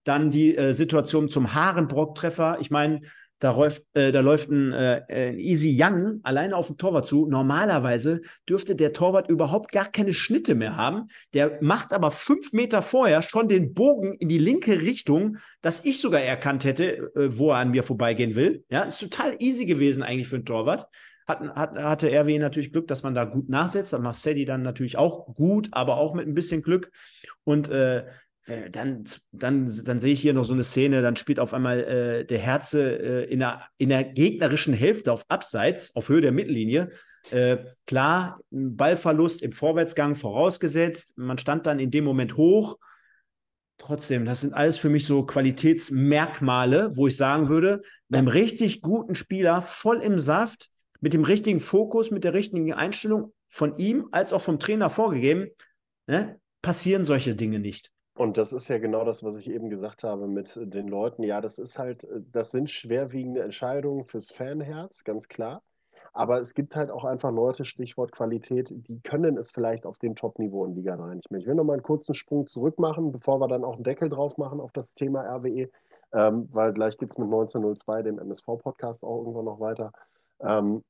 Dann 0.05 0.31
die 0.31 0.57
äh, 0.57 0.73
Situation 0.73 1.29
zum 1.29 1.53
Haarenbrock-Treffer. 1.53 2.59
Ich 2.61 2.71
meine, 2.71 3.01
da 3.41 3.53
läuft, 3.57 3.85
äh, 3.95 4.13
da 4.13 4.21
läuft 4.21 4.51
ein, 4.51 4.73
äh, 4.73 5.03
ein 5.09 5.39
Easy 5.39 5.75
Young 5.77 6.21
alleine 6.23 6.57
auf 6.57 6.69
den 6.69 6.77
Torwart 6.77 7.07
zu. 7.07 7.27
Normalerweise 7.27 8.21
dürfte 8.49 8.77
der 8.77 8.93
Torwart 8.93 9.29
überhaupt 9.29 9.73
gar 9.73 9.87
keine 9.87 10.13
Schnitte 10.13 10.55
mehr 10.55 10.77
haben. 10.77 11.09
Der 11.33 11.59
macht 11.63 11.93
aber 11.93 12.11
fünf 12.11 12.53
Meter 12.53 12.83
vorher 12.83 13.23
schon 13.23 13.49
den 13.49 13.73
Bogen 13.73 14.15
in 14.15 14.29
die 14.29 14.39
linke 14.39 14.83
Richtung, 14.83 15.39
dass 15.63 15.85
ich 15.85 16.01
sogar 16.01 16.21
erkannt 16.21 16.65
hätte, 16.65 17.11
äh, 17.17 17.37
wo 17.37 17.51
er 17.51 17.57
an 17.57 17.71
mir 17.71 17.83
vorbeigehen 17.83 18.35
will. 18.35 18.65
Ja, 18.71 18.83
ist 18.83 19.01
total 19.01 19.37
easy 19.39 19.65
gewesen 19.65 20.03
eigentlich 20.03 20.29
für 20.29 20.37
einen 20.37 20.45
Torwart. 20.45 20.87
Hat, 21.27 21.41
hat, 21.41 21.79
hatte 21.79 22.09
RW 22.09 22.39
natürlich 22.39 22.73
Glück, 22.73 22.89
dass 22.89 23.03
man 23.03 23.15
da 23.15 23.25
gut 23.25 23.49
nachsetzt. 23.49 23.95
Dann 23.95 24.03
macht 24.03 24.19
Sadie 24.19 24.45
dann 24.45 24.63
natürlich 24.63 24.99
auch 24.99 25.33
gut, 25.35 25.69
aber 25.73 25.97
auch 25.97 26.13
mit 26.13 26.27
ein 26.27 26.35
bisschen 26.35 26.61
Glück. 26.61 26.91
Und 27.45 27.71
äh, 27.71 28.05
dann, 28.71 29.05
dann, 29.33 29.73
dann 29.85 30.01
sehe 30.01 30.13
ich 30.13 30.21
hier 30.21 30.35
noch 30.35 30.45
so 30.45 30.55
eine 30.55 30.65
Szene, 30.65 31.03
dann 31.03 31.17
spielt 31.17 31.39
auf 31.39 31.55
einmal 31.55 31.81
äh, 31.81 32.25
der 32.25 32.39
Herze 32.39 32.99
äh, 32.99 33.25
in, 33.33 33.41
der, 33.41 33.69
in 33.79 33.91
der 33.91 34.05
gegnerischen 34.05 34.75
Hälfte 34.75 35.13
auf 35.13 35.25
Abseits, 35.29 35.95
auf 35.95 36.09
Höhe 36.09 36.21
der 36.21 36.33
Mittellinie. 36.33 36.91
Äh, 37.31 37.59
klar, 37.87 38.41
Ballverlust 38.51 39.43
im 39.43 39.53
Vorwärtsgang 39.53 40.15
vorausgesetzt. 40.15 41.17
Man 41.17 41.39
stand 41.39 41.67
dann 41.67 41.79
in 41.79 41.91
dem 41.91 42.05
Moment 42.05 42.37
hoch. 42.37 42.79
Trotzdem, 43.79 44.25
das 44.25 44.43
sind 44.43 44.53
alles 44.53 44.79
für 44.79 44.91
mich 44.91 45.07
so 45.07 45.25
Qualitätsmerkmale, 45.25 46.97
wo 46.97 47.07
ich 47.07 47.17
sagen 47.17 47.49
würde, 47.49 47.83
einem 48.13 48.29
richtig 48.29 48.83
guten 48.83 49.15
Spieler 49.15 49.63
voll 49.63 50.03
im 50.03 50.21
Saft, 50.21 50.71
mit 51.01 51.15
dem 51.15 51.25
richtigen 51.25 51.61
Fokus, 51.61 52.11
mit 52.11 52.25
der 52.25 52.35
richtigen 52.35 52.73
Einstellung 52.73 53.33
von 53.49 53.75
ihm 53.77 54.09
als 54.13 54.33
auch 54.33 54.43
vom 54.43 54.59
Trainer 54.59 54.91
vorgegeben, 54.91 55.49
ne, 56.07 56.39
passieren 56.61 57.07
solche 57.07 57.35
Dinge 57.35 57.59
nicht. 57.59 57.91
Und 58.21 58.37
das 58.37 58.53
ist 58.53 58.69
ja 58.69 58.77
genau 58.77 59.07
das, 59.07 59.25
was 59.25 59.39
ich 59.39 59.49
eben 59.49 59.71
gesagt 59.71 60.05
habe 60.05 60.27
mit 60.27 60.53
den 60.55 60.89
Leuten. 60.89 61.23
Ja, 61.23 61.41
das 61.41 61.59
ist 61.59 61.79
halt, 61.79 62.07
das 62.33 62.51
sind 62.51 62.69
schwerwiegende 62.69 63.41
Entscheidungen 63.41 64.05
fürs 64.05 64.31
Fanherz, 64.31 65.05
ganz 65.05 65.27
klar. 65.27 65.63
Aber 66.13 66.39
es 66.39 66.53
gibt 66.53 66.77
halt 66.77 66.91
auch 66.91 67.07
einfach 67.07 67.33
Leute, 67.33 67.65
Stichwort 67.65 68.13
Qualität, 68.13 68.69
die 68.69 69.01
können 69.01 69.39
es 69.39 69.53
vielleicht 69.53 69.87
auf 69.87 69.97
dem 69.97 70.17
Top-Niveau 70.17 70.67
in 70.67 70.75
Liga 70.75 70.99
3 70.99 71.15
nicht 71.15 71.31
mehr. 71.31 71.41
Ich 71.41 71.47
will 71.47 71.55
noch 71.55 71.65
mal 71.65 71.73
einen 71.73 71.83
kurzen 71.83 72.15
Sprung 72.15 72.47
zurück 72.47 72.79
machen, 72.79 73.11
bevor 73.11 73.41
wir 73.41 73.49
dann 73.49 73.65
auch 73.65 73.77
einen 73.77 73.85
Deckel 73.85 74.11
drauf 74.11 74.37
machen 74.37 74.61
auf 74.61 74.73
das 74.73 74.95
Thema 74.95 75.23
RWE, 75.23 75.71
ähm, 76.13 76.47
weil 76.53 76.75
gleich 76.75 76.99
geht 76.99 77.13
es 77.13 77.17
mit 77.17 77.29
1902, 77.29 78.03
dem 78.03 78.19
MSV-Podcast, 78.19 79.03
auch 79.03 79.21
irgendwann 79.21 79.47
noch 79.47 79.61
weiter. 79.61 79.93
Ähm, 80.41 80.85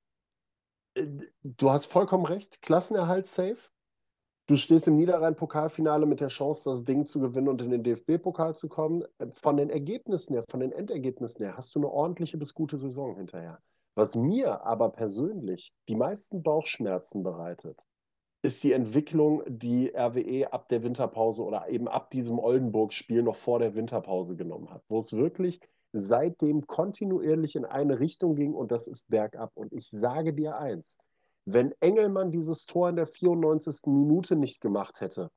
äh, 0.94 1.06
du 1.44 1.70
hast 1.70 1.86
vollkommen 1.86 2.26
recht, 2.26 2.60
Klassenerhalt 2.60 3.26
safe. 3.26 3.58
Du 4.50 4.56
stehst 4.56 4.88
im 4.88 4.96
Niederrhein-Pokalfinale 4.96 6.06
mit 6.06 6.18
der 6.18 6.26
Chance, 6.26 6.68
das 6.68 6.82
Ding 6.82 7.06
zu 7.06 7.20
gewinnen 7.20 7.46
und 7.46 7.62
in 7.62 7.70
den 7.70 7.84
DFB-Pokal 7.84 8.56
zu 8.56 8.68
kommen. 8.68 9.04
Von 9.34 9.56
den 9.56 9.70
Ergebnissen 9.70 10.32
her, 10.34 10.42
von 10.48 10.58
den 10.58 10.72
Endergebnissen 10.72 11.44
her, 11.44 11.56
hast 11.56 11.72
du 11.72 11.78
eine 11.78 11.88
ordentliche 11.88 12.36
bis 12.36 12.52
gute 12.52 12.76
Saison 12.76 13.14
hinterher. 13.14 13.60
Was 13.94 14.16
mir 14.16 14.66
aber 14.66 14.88
persönlich 14.88 15.72
die 15.88 15.94
meisten 15.94 16.42
Bauchschmerzen 16.42 17.22
bereitet, 17.22 17.78
ist 18.42 18.64
die 18.64 18.72
Entwicklung, 18.72 19.44
die 19.46 19.92
RWE 19.94 20.52
ab 20.52 20.68
der 20.68 20.82
Winterpause 20.82 21.44
oder 21.44 21.68
eben 21.68 21.86
ab 21.86 22.10
diesem 22.10 22.40
Oldenburg-Spiel 22.40 23.22
noch 23.22 23.36
vor 23.36 23.60
der 23.60 23.76
Winterpause 23.76 24.34
genommen 24.34 24.68
hat, 24.70 24.82
wo 24.88 24.98
es 24.98 25.12
wirklich 25.12 25.60
seitdem 25.92 26.66
kontinuierlich 26.66 27.54
in 27.54 27.66
eine 27.66 28.00
Richtung 28.00 28.34
ging 28.34 28.54
und 28.54 28.72
das 28.72 28.88
ist 28.88 29.08
bergab. 29.08 29.52
Und 29.54 29.72
ich 29.72 29.88
sage 29.90 30.34
dir 30.34 30.58
eins, 30.58 30.98
wenn 31.44 31.72
Engelmann 31.80 32.32
dieses 32.32 32.66
Tor 32.66 32.88
in 32.88 32.96
der 32.96 33.06
94. 33.06 33.86
Minute 33.86 34.36
nicht 34.36 34.60
gemacht 34.60 35.00
hätte, 35.00 35.30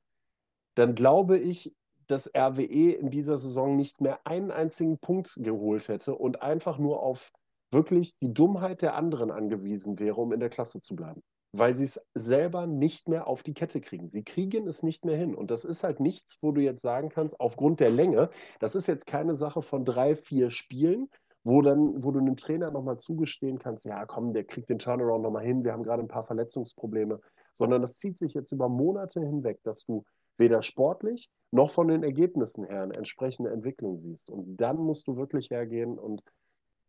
dann 0.76 0.96
glaube 0.96 1.38
ich, 1.38 1.74
dass 2.08 2.30
RWE 2.36 2.92
in 2.92 3.10
dieser 3.10 3.38
Saison 3.38 3.76
nicht 3.78 4.02
mehr 4.02 4.26
einen 4.26 4.52
einzigen 4.52 5.00
Punkt 5.00 5.34
geholt 5.38 5.88
hätte 5.88 6.16
und 6.16 6.42
einfach 6.42 6.78
nur 6.78 7.02
auf 7.02 7.32
wirklich 7.72 8.18
die 8.20 8.34
Dummheit 8.34 8.82
der 8.82 8.96
anderen 8.96 9.32
angewiesen 9.32 10.00
wäre, 10.00 10.22
um 10.22 10.32
in 10.34 10.40
der 10.40 10.50
Klasse 10.50 10.82
zu 10.82 10.96
bleiben. 10.96 11.22
Weil 11.56 11.76
sie 11.76 11.84
es 11.84 12.02
selber 12.16 12.66
nicht 12.66 13.08
mehr 13.08 13.28
auf 13.28 13.44
die 13.44 13.54
Kette 13.54 13.80
kriegen. 13.80 14.10
Sie 14.10 14.24
kriegen 14.24 14.68
es 14.68 14.82
nicht 14.82 15.06
mehr 15.06 15.18
hin. 15.18 15.36
Und 15.36 15.52
das 15.52 15.66
ist 15.66 15.84
halt 15.84 16.00
nichts, 16.00 16.38
wo 16.42 16.52
du 16.52 16.62
jetzt 16.62 16.82
sagen 16.82 17.10
kannst, 17.10 17.40
aufgrund 17.40 17.80
der 17.80 17.92
Länge, 17.92 18.30
das 18.60 18.76
ist 18.76 18.88
jetzt 18.88 19.06
keine 19.06 19.36
Sache 19.36 19.62
von 19.62 19.86
drei, 19.86 20.16
vier 20.16 20.50
Spielen, 20.50 21.10
wo 21.44 21.62
dann, 21.62 22.04
wo 22.04 22.12
du 22.12 22.20
einem 22.20 22.38
Trainer 22.38 22.72
nochmal 22.72 22.98
zugestehen 22.98 23.60
kannst, 23.60 23.86
ja 23.86 24.06
komm, 24.06 24.34
der 24.34 24.46
kriegt 24.46 24.70
den 24.70 24.80
Turnaround 24.80 25.24
nochmal 25.24 25.46
hin, 25.46 25.64
wir 25.64 25.74
haben 25.74 25.84
gerade 25.84 26.02
ein 26.02 26.08
paar 26.08 26.26
Verletzungsprobleme, 26.26 27.20
sondern 27.54 27.82
das 27.82 27.98
zieht 27.98 28.18
sich 28.18 28.34
jetzt 28.34 28.52
über 28.52 28.70
Monate 28.70 29.20
hinweg, 29.20 29.60
dass 29.64 29.84
du 29.84 30.04
weder 30.38 30.64
sportlich 30.64 31.30
noch 31.52 31.72
von 31.72 31.88
den 31.88 32.04
Ergebnissen 32.04 32.66
her 32.66 32.84
eine 32.84 32.96
entsprechende 32.96 33.52
Entwicklung 33.52 34.00
siehst. 34.00 34.30
Und 34.30 34.58
dann 34.58 34.78
musst 34.78 35.08
du 35.08 35.18
wirklich 35.18 35.52
hergehen 35.52 36.00
und 36.00 36.24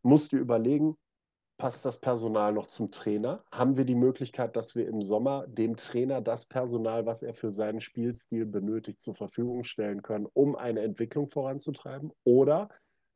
musst 0.03 0.33
dir 0.33 0.39
überlegen, 0.39 0.97
passt 1.57 1.85
das 1.85 2.01
Personal 2.01 2.53
noch 2.53 2.67
zum 2.67 2.91
Trainer? 2.91 3.45
Haben 3.53 3.77
wir 3.77 3.85
die 3.85 3.95
Möglichkeit, 3.95 4.57
dass 4.57 4.75
wir 4.75 4.89
im 4.89 5.03
Sommer 5.03 5.47
dem 5.47 5.77
Trainer 5.77 6.21
das 6.21 6.47
Personal, 6.47 7.07
was 7.07 7.23
er 7.23 7.35
für 7.35 7.51
seinen 7.51 7.81
Spielstil 7.81 8.47
benötigt, 8.47 9.01
zur 9.01 9.15
Verfügung 9.15 9.65
stellen 9.65 10.03
können, 10.03 10.27
um 10.33 10.57
eine 10.57 10.81
Entwicklung 10.81 11.31
voranzutreiben? 11.31 12.11
Oder, 12.25 12.69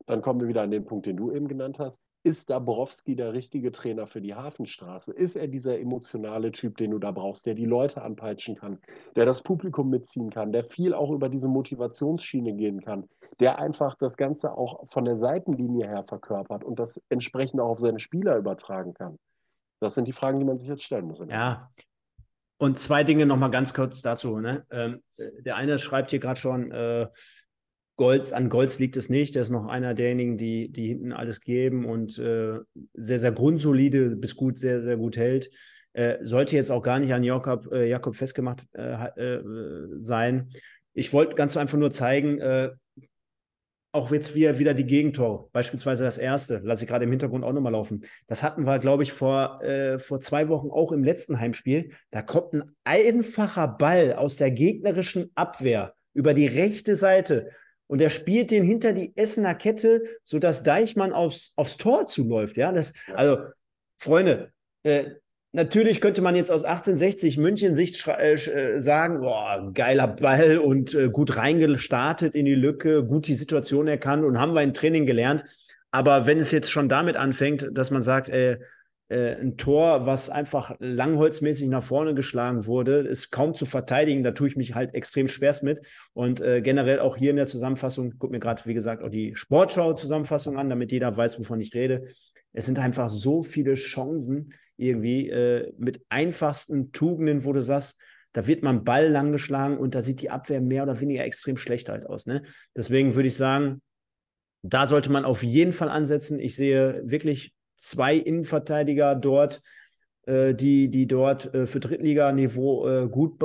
dann 0.09 0.23
kommen 0.23 0.41
wir 0.41 0.47
wieder 0.47 0.63
an 0.63 0.71
den 0.71 0.85
Punkt, 0.85 1.05
den 1.05 1.17
du 1.17 1.31
eben 1.31 1.47
genannt 1.47 1.77
hast, 1.77 1.99
ist 2.23 2.49
Dabrowski 2.49 3.15
der 3.15 3.33
richtige 3.33 3.71
Trainer 3.71 4.07
für 4.07 4.21
die 4.21 4.33
Hafenstraße? 4.33 5.13
Ist 5.13 5.35
er 5.35 5.47
dieser 5.47 5.79
emotionale 5.79 6.51
Typ, 6.51 6.77
den 6.77 6.91
du 6.91 6.97
da 6.97 7.11
brauchst, 7.11 7.45
der 7.45 7.53
die 7.53 7.65
Leute 7.65 8.01
anpeitschen 8.01 8.55
kann, 8.55 8.79
der 9.15 9.27
das 9.27 9.43
Publikum 9.43 9.91
mitziehen 9.91 10.31
kann, 10.31 10.51
der 10.51 10.63
viel 10.63 10.95
auch 10.95 11.11
über 11.11 11.29
diese 11.29 11.47
Motivationsschiene 11.47 12.53
gehen 12.53 12.81
kann, 12.81 13.07
der 13.39 13.59
einfach 13.59 13.95
das 13.99 14.17
Ganze 14.17 14.51
auch 14.51 14.87
von 14.87 15.05
der 15.05 15.15
Seitenlinie 15.15 15.87
her 15.87 16.03
verkörpert 16.03 16.63
und 16.63 16.79
das 16.79 16.99
entsprechend 17.09 17.61
auch 17.61 17.69
auf 17.69 17.79
seine 17.79 17.99
Spieler 17.99 18.35
übertragen 18.35 18.95
kann? 18.95 19.19
Das 19.79 19.93
sind 19.93 20.07
die 20.07 20.13
Fragen, 20.13 20.39
die 20.39 20.45
man 20.45 20.57
sich 20.57 20.67
jetzt 20.67 20.83
stellen 20.83 21.05
muss. 21.05 21.19
Ja. 21.29 21.69
Und 22.57 22.79
zwei 22.79 23.03
Dinge 23.03 23.27
nochmal 23.27 23.51
ganz 23.51 23.75
kurz 23.75 24.01
dazu. 24.01 24.39
Ne? 24.39 24.65
Ähm, 24.71 25.03
der 25.17 25.55
eine 25.55 25.77
schreibt 25.77 26.09
hier 26.09 26.19
gerade 26.19 26.39
schon, 26.39 26.71
äh, 26.71 27.07
Golds, 27.99 28.31
an 28.31 28.47
Golds 28.47 28.79
liegt 28.79 28.95
es 28.95 29.09
nicht. 29.09 29.35
Der 29.35 29.41
ist 29.41 29.49
noch 29.49 29.67
einer 29.67 29.93
derjenigen, 29.93 30.37
die, 30.37 30.71
die 30.71 30.87
hinten 30.87 31.11
alles 31.11 31.41
geben 31.41 31.83
und 31.83 32.17
äh, 32.17 32.59
sehr, 32.93 33.19
sehr 33.19 33.33
grundsolide 33.33 34.15
bis 34.15 34.37
gut, 34.37 34.57
sehr, 34.57 34.81
sehr 34.81 34.95
gut 34.95 35.17
hält. 35.17 35.49
Äh, 35.91 36.15
sollte 36.21 36.55
jetzt 36.55 36.71
auch 36.71 36.81
gar 36.81 36.99
nicht 36.99 37.13
an 37.13 37.25
Jakob, 37.25 37.69
äh, 37.73 37.89
Jakob 37.89 38.15
festgemacht 38.15 38.65
äh, 38.71 39.07
äh, 39.17 39.43
sein. 39.99 40.47
Ich 40.93 41.11
wollte 41.11 41.35
ganz 41.35 41.57
einfach 41.57 41.77
nur 41.77 41.91
zeigen, 41.91 42.39
äh, 42.39 42.69
auch 43.91 44.09
jetzt 44.13 44.33
wieder, 44.33 44.59
wieder 44.59 44.73
die 44.73 44.85
Gegentore, 44.85 45.49
beispielsweise 45.51 46.05
das 46.05 46.17
erste, 46.17 46.61
lasse 46.63 46.85
ich 46.85 46.89
gerade 46.89 47.03
im 47.03 47.11
Hintergrund 47.11 47.43
auch 47.43 47.51
nochmal 47.51 47.73
laufen. 47.73 48.05
Das 48.27 48.43
hatten 48.43 48.63
wir, 48.65 48.79
glaube 48.79 49.03
ich, 49.03 49.11
vor, 49.11 49.59
vor 49.97 50.21
zwei 50.21 50.47
Wochen 50.47 50.69
auch 50.69 50.91
im 50.91 51.03
letzten 51.03 51.39
Heimspiel. 51.39 51.91
Da 52.11 52.21
kommt 52.21 52.53
ein 52.53 52.75
einfacher 52.83 53.67
Ball 53.67 54.13
aus 54.13 54.35
der 54.35 54.51
gegnerischen 54.51 55.31
Abwehr 55.33 55.95
über 56.13 56.35
die 56.35 56.45
rechte 56.45 56.95
Seite 56.95 57.49
und 57.89 58.01
er 58.01 58.11
spielt 58.11 58.51
den 58.51 58.63
hinter 58.63 58.93
die 58.93 59.11
Essener 59.15 59.55
Kette, 59.55 60.03
sodass 60.23 60.61
Deichmann 60.61 61.11
aufs, 61.11 61.53
aufs 61.55 61.77
Tor 61.77 62.05
zuläuft. 62.05 62.55
Ja, 62.55 62.71
das, 62.71 62.93
also, 63.15 63.39
Freunde, 63.97 64.51
äh, 64.83 65.05
natürlich 65.53 65.99
könnte 65.99 66.21
man 66.21 66.35
jetzt 66.35 66.51
aus 66.51 66.63
1860 66.63 67.37
München 67.37 67.75
Sicht 67.75 68.05
äh, 68.07 68.35
äh, 68.35 68.79
sagen, 68.79 69.21
boah, 69.21 69.71
geiler 69.73 70.07
Ball 70.07 70.59
und 70.59 70.93
äh, 70.93 71.09
gut 71.09 71.35
reingestartet 71.35 72.35
in 72.35 72.45
die 72.45 72.53
Lücke, 72.53 73.03
gut 73.03 73.25
die 73.25 73.35
Situation 73.35 73.87
erkannt 73.87 74.23
und 74.23 74.39
haben 74.39 74.53
wir 74.53 74.61
im 74.61 74.75
Training 74.75 75.07
gelernt. 75.07 75.43
Aber 75.89 76.27
wenn 76.27 76.39
es 76.39 76.51
jetzt 76.51 76.69
schon 76.69 76.89
damit 76.89 77.15
anfängt, 77.15 77.69
dass 77.71 77.89
man 77.89 78.03
sagt, 78.03 78.29
äh, 78.29 78.59
äh, 79.09 79.35
ein 79.35 79.57
Tor, 79.57 80.05
was 80.05 80.29
einfach 80.29 80.75
langholzmäßig 80.79 81.67
nach 81.67 81.83
vorne 81.83 82.13
geschlagen 82.13 82.65
wurde, 82.65 82.99
ist 82.99 83.31
kaum 83.31 83.55
zu 83.55 83.65
verteidigen. 83.65 84.23
Da 84.23 84.31
tue 84.31 84.47
ich 84.47 84.55
mich 84.55 84.75
halt 84.75 84.93
extrem 84.93 85.27
schwerst 85.27 85.63
mit. 85.63 85.85
Und 86.13 86.41
äh, 86.41 86.61
generell 86.61 86.99
auch 86.99 87.17
hier 87.17 87.31
in 87.31 87.35
der 87.35 87.47
Zusammenfassung, 87.47 88.13
guck 88.19 88.31
mir 88.31 88.39
gerade, 88.39 88.63
wie 88.65 88.73
gesagt, 88.73 89.03
auch 89.03 89.09
die 89.09 89.35
Sportschau-Zusammenfassung 89.35 90.57
an, 90.57 90.69
damit 90.69 90.91
jeder 90.91 91.15
weiß, 91.15 91.39
wovon 91.39 91.59
ich 91.59 91.73
rede. 91.73 92.07
Es 92.53 92.67
sind 92.67 92.79
einfach 92.79 93.09
so 93.09 93.41
viele 93.41 93.73
Chancen 93.75 94.53
irgendwie 94.77 95.29
äh, 95.29 95.73
mit 95.77 96.01
einfachsten 96.09 96.91
Tugenden, 96.91 97.43
wo 97.43 97.53
du 97.53 97.61
sagst, 97.61 97.99
da 98.33 98.45
wird 98.45 98.61
man 98.61 98.83
Ball 98.83 99.09
langgeschlagen 99.09 99.77
und 99.77 99.95
da 99.95 100.03
sieht 100.03 100.21
die 100.21 100.29
Abwehr 100.29 100.61
mehr 100.61 100.83
oder 100.83 101.01
weniger 101.01 101.25
extrem 101.25 101.57
schlecht 101.57 101.89
halt 101.89 102.05
aus. 102.05 102.27
Ne? 102.27 102.43
Deswegen 102.75 103.15
würde 103.15 103.27
ich 103.27 103.35
sagen, 103.35 103.81
da 104.61 104.87
sollte 104.87 105.11
man 105.11 105.25
auf 105.25 105.41
jeden 105.41 105.73
Fall 105.73 105.89
ansetzen. 105.89 106.39
Ich 106.39 106.55
sehe 106.55 107.01
wirklich 107.05 107.53
zwei 107.79 108.15
Innenverteidiger 108.15 109.15
dort, 109.15 109.61
äh, 110.29 110.53
die, 110.53 110.89
die 110.89 111.07
dort 111.07 111.53
äh, 111.55 111.65
für 111.65 111.79
Drittliganiveau 111.79 112.87
äh, 112.87 113.09
gut, 113.09 113.39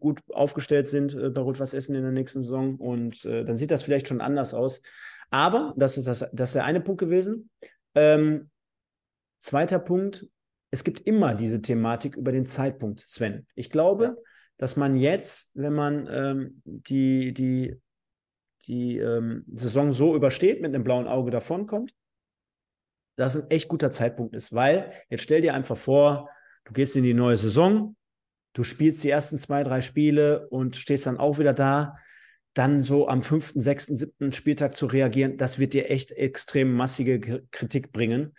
gut 0.00 0.20
aufgestellt 0.32 0.88
sind 0.88 1.16
bei 1.34 1.40
Rot-Weiß 1.40 1.72
Essen 1.72 1.94
in 1.94 2.02
der 2.02 2.10
nächsten 2.10 2.42
Saison. 2.42 2.76
Und 2.76 3.24
dann 3.24 3.56
sieht 3.56 3.70
das 3.70 3.84
vielleicht 3.84 4.08
schon 4.08 4.20
anders 4.20 4.52
aus. 4.54 4.82
Aber 5.30 5.74
das 5.76 5.98
ist, 5.98 6.08
das, 6.08 6.28
das 6.32 6.50
ist 6.50 6.54
der 6.54 6.64
eine 6.64 6.80
Punkt 6.80 7.00
gewesen. 7.00 7.50
Ähm, 7.94 8.50
zweiter 9.38 9.78
Punkt, 9.78 10.26
es 10.70 10.84
gibt 10.84 11.00
immer 11.00 11.34
diese 11.34 11.62
Thematik 11.62 12.16
über 12.16 12.32
den 12.32 12.46
Zeitpunkt, 12.46 13.00
Sven. 13.00 13.46
Ich 13.54 13.70
glaube, 13.70 14.04
ja. 14.04 14.16
dass 14.58 14.76
man 14.76 14.96
jetzt, 14.96 15.50
wenn 15.54 15.72
man 15.72 16.08
ähm, 16.10 16.62
die, 16.64 17.32
die, 17.32 17.76
die 18.66 18.98
ähm, 18.98 19.44
Saison 19.54 19.92
so 19.92 20.14
übersteht, 20.14 20.60
mit 20.60 20.74
einem 20.74 20.84
blauen 20.84 21.06
Auge 21.06 21.30
davonkommt, 21.30 21.92
das 23.16 23.36
ein 23.36 23.50
echt 23.50 23.68
guter 23.68 23.90
Zeitpunkt 23.90 24.34
ist, 24.34 24.54
weil 24.54 24.92
jetzt 25.08 25.22
stell 25.22 25.40
dir 25.40 25.54
einfach 25.54 25.76
vor, 25.76 26.30
du 26.64 26.72
gehst 26.72 26.96
in 26.96 27.02
die 27.02 27.14
neue 27.14 27.36
Saison, 27.36 27.96
du 28.52 28.62
spielst 28.62 29.02
die 29.04 29.10
ersten 29.10 29.38
zwei, 29.38 29.64
drei 29.64 29.80
Spiele 29.80 30.48
und 30.48 30.76
stehst 30.76 31.06
dann 31.06 31.18
auch 31.18 31.38
wieder 31.38 31.54
da, 31.54 31.96
dann 32.54 32.80
so 32.80 33.08
am 33.08 33.22
fünften, 33.22 33.60
sechsten, 33.60 33.96
siebten 33.96 34.32
Spieltag 34.32 34.76
zu 34.76 34.86
reagieren, 34.86 35.36
das 35.36 35.58
wird 35.58 35.74
dir 35.74 35.90
echt 35.90 36.12
extrem 36.12 36.72
massige 36.72 37.42
Kritik 37.50 37.92
bringen. 37.92 38.34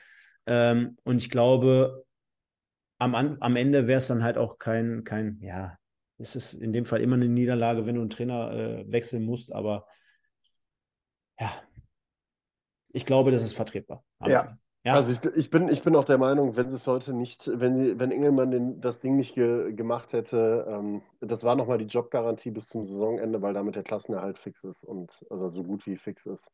Ähm, 0.46 0.98
und 1.04 1.18
ich 1.18 1.30
glaube, 1.30 2.06
am, 3.00 3.14
am 3.16 3.56
Ende 3.56 3.86
wäre 3.86 4.00
es 4.00 4.08
dann 4.08 4.24
halt 4.24 4.38
auch 4.38 4.58
kein, 4.58 5.04
kein, 5.04 5.40
ja, 5.42 5.78
es 6.18 6.36
ist 6.36 6.54
in 6.54 6.74
dem 6.74 6.86
Fall 6.86 7.02
immer 7.02 7.16
eine 7.16 7.28
Niederlage, 7.28 7.86
wenn 7.86 7.96
du 7.96 8.02
einen 8.02 8.10
Trainer 8.10 8.52
äh, 8.52 8.92
wechseln 8.92 9.24
musst, 9.24 9.54
aber 9.54 9.86
ja, 11.40 11.62
ich 12.94 13.06
glaube, 13.06 13.32
das 13.32 13.44
ist 13.44 13.54
vertretbar. 13.54 14.04
Ja, 14.26 14.58
ja. 14.88 14.94
Also 14.94 15.12
ich, 15.12 15.36
ich, 15.36 15.50
bin, 15.50 15.68
ich 15.68 15.84
bin 15.84 15.98
auch 15.98 16.06
der 16.06 16.18
Meinung, 16.18 16.56
wenn 16.56 16.70
sie 16.70 16.78
es 16.78 16.88
heute 16.88 17.14
nicht, 17.14 17.52
wenn, 17.54 17.76
sie, 17.76 18.00
wenn 18.00 18.10
Engelmann 18.10 18.52
den, 18.52 18.80
das 18.80 19.02
Ding 19.02 19.18
nicht 19.18 19.36
ge, 19.36 19.74
gemacht 19.74 20.14
hätte, 20.14 20.66
ähm, 20.70 21.02
das 21.20 21.44
war 21.44 21.58
nochmal 21.58 21.78
die 21.78 21.88
Jobgarantie 21.88 22.52
bis 22.52 22.70
zum 22.70 22.86
Saisonende, 22.86 23.42
weil 23.42 23.54
damit 23.54 23.76
der 23.76 23.84
Klassenerhalt 23.84 24.40
fix 24.40 24.64
ist 24.64 24.86
und 24.86 25.26
oder 25.30 25.52
so 25.52 25.62
gut 25.64 25.86
wie 25.88 25.98
fix 25.98 26.26
ist. 26.26 26.52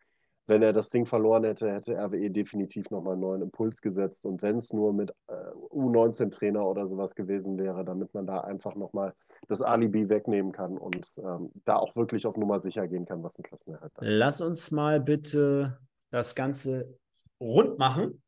Wenn 0.47 0.63
er 0.63 0.73
das 0.73 0.89
Ding 0.89 1.05
verloren 1.05 1.43
hätte, 1.43 1.71
hätte 1.71 1.95
RWE 1.95 2.31
definitiv 2.31 2.89
nochmal 2.89 3.13
einen 3.13 3.21
neuen 3.21 3.41
Impuls 3.43 3.83
gesetzt. 3.83 4.25
Und 4.25 4.41
wenn 4.41 4.57
es 4.57 4.73
nur 4.73 4.93
mit 4.93 5.11
äh, 5.27 5.33
U19-Trainer 5.69 6.65
oder 6.65 6.87
sowas 6.87 7.13
gewesen 7.13 7.59
wäre, 7.59 7.85
damit 7.85 8.15
man 8.15 8.25
da 8.25 8.39
einfach 8.39 8.73
nochmal 8.73 9.13
das 9.47 9.61
Alibi 9.61 10.09
wegnehmen 10.09 10.51
kann 10.51 10.79
und 10.79 11.07
ähm, 11.19 11.51
da 11.65 11.75
auch 11.75 11.95
wirklich 11.95 12.25
auf 12.25 12.35
Nummer 12.35 12.57
sicher 12.57 12.87
gehen 12.87 13.05
kann, 13.05 13.21
was 13.21 13.37
ein 13.37 13.43
Klassenerhalt 13.43 13.91
ist. 13.93 14.01
Lass 14.01 14.41
uns 14.41 14.71
mal 14.71 14.99
bitte 14.99 15.77
das 16.09 16.33
Ganze 16.33 16.97
rund 17.39 17.77
machen. 17.77 18.22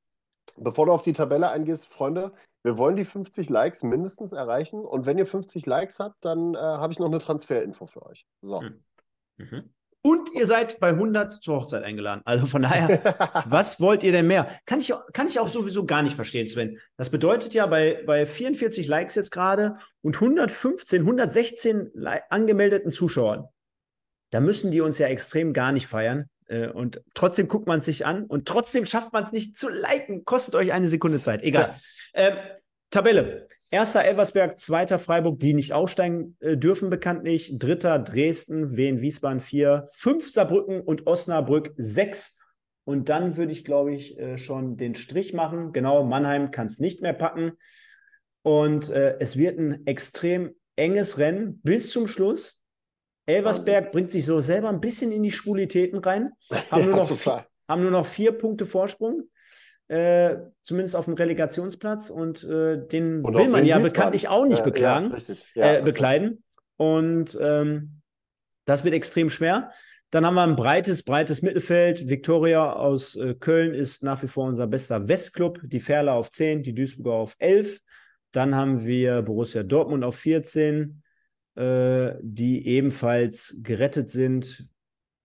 Bevor 0.58 0.86
du 0.86 0.92
auf 0.92 1.04
die 1.04 1.14
Tabelle 1.14 1.50
eingehst, 1.50 1.88
Freunde, 1.88 2.34
wir 2.64 2.78
wollen 2.78 2.96
die 2.96 3.06
50 3.06 3.50
Likes 3.50 3.84
mindestens 3.84 4.32
erreichen. 4.32 4.84
Und 4.84 5.06
wenn 5.06 5.18
ihr 5.18 5.26
50 5.26 5.66
Likes 5.66 6.00
habt, 6.00 6.24
dann 6.24 6.56
äh, 6.56 6.58
habe 6.58 6.94
ich 6.94 7.00
noch 7.00 7.08
eine 7.08 7.20
Transferinfo 7.20 7.86
für 7.86 8.06
euch. 8.06 8.26
So. 8.42 8.62
Hm. 8.62 8.84
Mhm. 9.38 9.70
Und 10.02 10.32
ihr 10.36 10.46
seid 10.46 10.80
bei 10.80 10.90
100 10.90 11.42
zur 11.44 11.56
Hochzeit 11.56 11.84
eingeladen. 11.84 12.22
Also 12.26 12.46
von 12.46 12.62
daher, 12.62 13.44
was 13.48 13.82
wollt 13.82 14.04
ihr 14.04 14.12
denn 14.12 14.28
mehr? 14.28 14.48
Kann 14.68 14.80
ich, 14.80 14.94
kann 15.14 15.28
ich 15.28 15.40
auch 15.40 15.50
sowieso 15.50 15.86
gar 15.86 16.04
nicht 16.04 16.16
verstehen, 16.16 16.48
Sven. 16.48 16.80
Das 16.96 17.10
bedeutet 17.10 17.56
ja 17.56 17.66
bei, 17.66 18.04
bei 18.06 18.28
44 18.28 18.88
Likes 18.88 19.16
jetzt 19.16 19.32
gerade 19.32 19.78
und 20.04 20.16
115, 20.16 21.02
116 21.02 21.92
angemeldeten 22.30 22.92
Zuschauern, 22.92 23.48
da 24.32 24.42
müssen 24.42 24.70
die 24.70 24.82
uns 24.82 25.00
ja 25.00 25.08
extrem 25.08 25.54
gar 25.54 25.72
nicht 25.72 25.88
feiern. 25.88 26.30
Äh, 26.48 26.70
und 26.70 27.02
trotzdem 27.14 27.48
guckt 27.48 27.68
man 27.68 27.80
es 27.80 27.86
sich 27.86 28.06
an 28.06 28.26
und 28.26 28.48
trotzdem 28.48 28.86
schafft 28.86 29.14
man 29.14 29.24
es 29.24 29.32
nicht 29.32 29.58
zu 29.58 29.70
liken. 29.70 30.26
Kostet 30.26 30.56
euch 30.56 30.72
eine 30.74 30.88
Sekunde 30.88 31.20
Zeit. 31.20 31.44
Egal. 31.44 31.76
Ähm, 32.14 32.36
Tabelle. 32.90 33.48
Erster 33.72 34.06
Elversberg, 34.06 34.58
zweiter 34.58 35.00
Freiburg, 35.00 35.40
die 35.40 35.54
nicht 35.54 35.74
aufsteigen 35.74 36.38
äh, 36.40 36.56
dürfen, 36.56 36.90
bekanntlich. 36.90 37.58
Dritter 37.58 38.00
Dresden, 38.00 38.78
Wien, 38.78 39.02
Wiesbaden 39.02 39.42
vier, 39.42 39.90
fünf 39.92 40.32
Saarbrücken 40.32 40.82
und 40.82 41.08
Osnabrück 41.08 41.74
sechs. 41.76 42.40
Und 42.86 43.10
dann 43.10 43.36
würde 43.36 43.52
ich, 43.52 43.66
glaube 43.66 43.94
ich, 43.94 44.18
äh, 44.18 44.38
schon 44.38 44.78
den 44.78 44.96
Strich 44.96 45.34
machen. 45.34 45.74
Genau, 45.74 46.04
Mannheim 46.04 46.52
kann 46.52 46.68
es 46.68 46.80
nicht 46.80 47.02
mehr 47.02 47.14
packen. 47.14 47.54
Und 48.44 48.92
äh, 48.92 49.18
es 49.20 49.38
wird 49.38 49.58
ein 49.58 49.86
extrem 49.88 50.56
enges 50.76 51.18
Rennen 51.18 51.60
bis 51.64 51.90
zum 51.90 52.08
Schluss. 52.08 52.64
Elversberg 53.26 53.92
bringt 53.92 54.12
sich 54.12 54.26
so 54.26 54.42
selber 54.42 54.70
ein 54.70 54.80
bisschen 54.80 55.12
in 55.12 55.24
die 55.24 55.32
Schwulitäten 55.32 56.00
rein. 56.00 56.32
Haben, 56.72 56.82
ja, 56.82 56.86
nur, 56.88 56.96
noch 56.98 57.10
vier, 57.10 57.46
haben 57.68 57.82
nur 57.82 57.92
noch 57.92 58.06
vier 58.06 58.32
Punkte 58.32 58.66
Vorsprung. 58.66 59.24
Äh, 59.88 60.38
zumindest 60.64 60.96
auf 60.96 61.06
dem 61.06 61.14
Relegationsplatz 61.14 62.10
und 62.10 62.44
äh, 62.44 62.88
den 62.88 63.22
und 63.22 63.36
will 63.36 63.50
man 63.50 63.66
ja 63.66 63.78
bekanntlich 63.78 64.28
auch 64.28 64.48
nicht 64.48 64.64
beklagen, 64.64 65.16
ja, 65.54 65.66
ja, 65.66 65.78
äh, 65.78 65.82
bekleiden. 65.84 66.44
Und 66.76 67.38
ähm, 67.40 68.02
das 68.66 68.84
wird 68.84 68.96
extrem 68.96 69.30
schwer. 69.30 69.70
Dann 70.10 70.26
haben 70.26 70.36
wir 70.36 70.44
ein 70.44 70.56
breites, 70.56 71.04
breites 71.04 71.42
Mittelfeld. 71.42 72.10
Viktoria 72.10 72.74
aus 72.74 73.16
äh, 73.16 73.36
Köln 73.36 73.74
ist 73.74 74.02
nach 74.02 74.24
wie 74.24 74.28
vor 74.28 74.48
unser 74.48 74.66
bester 74.66 75.08
Westclub. 75.08 75.60
Die 75.64 75.80
Ferle 75.80 76.14
auf 76.14 76.32
10, 76.32 76.64
die 76.64 76.74
Duisburger 76.74 77.18
auf 77.18 77.36
11. 77.38 77.80
Dann 78.32 78.56
haben 78.56 78.86
wir 78.86 79.22
Borussia 79.22 79.64
Dortmund 79.64 80.04
auf 80.04 80.16
14, 80.16 81.04
äh, 81.56 82.14
die 82.22 82.68
ebenfalls 82.68 83.60
gerettet 83.64 84.10
sind. 84.10 84.68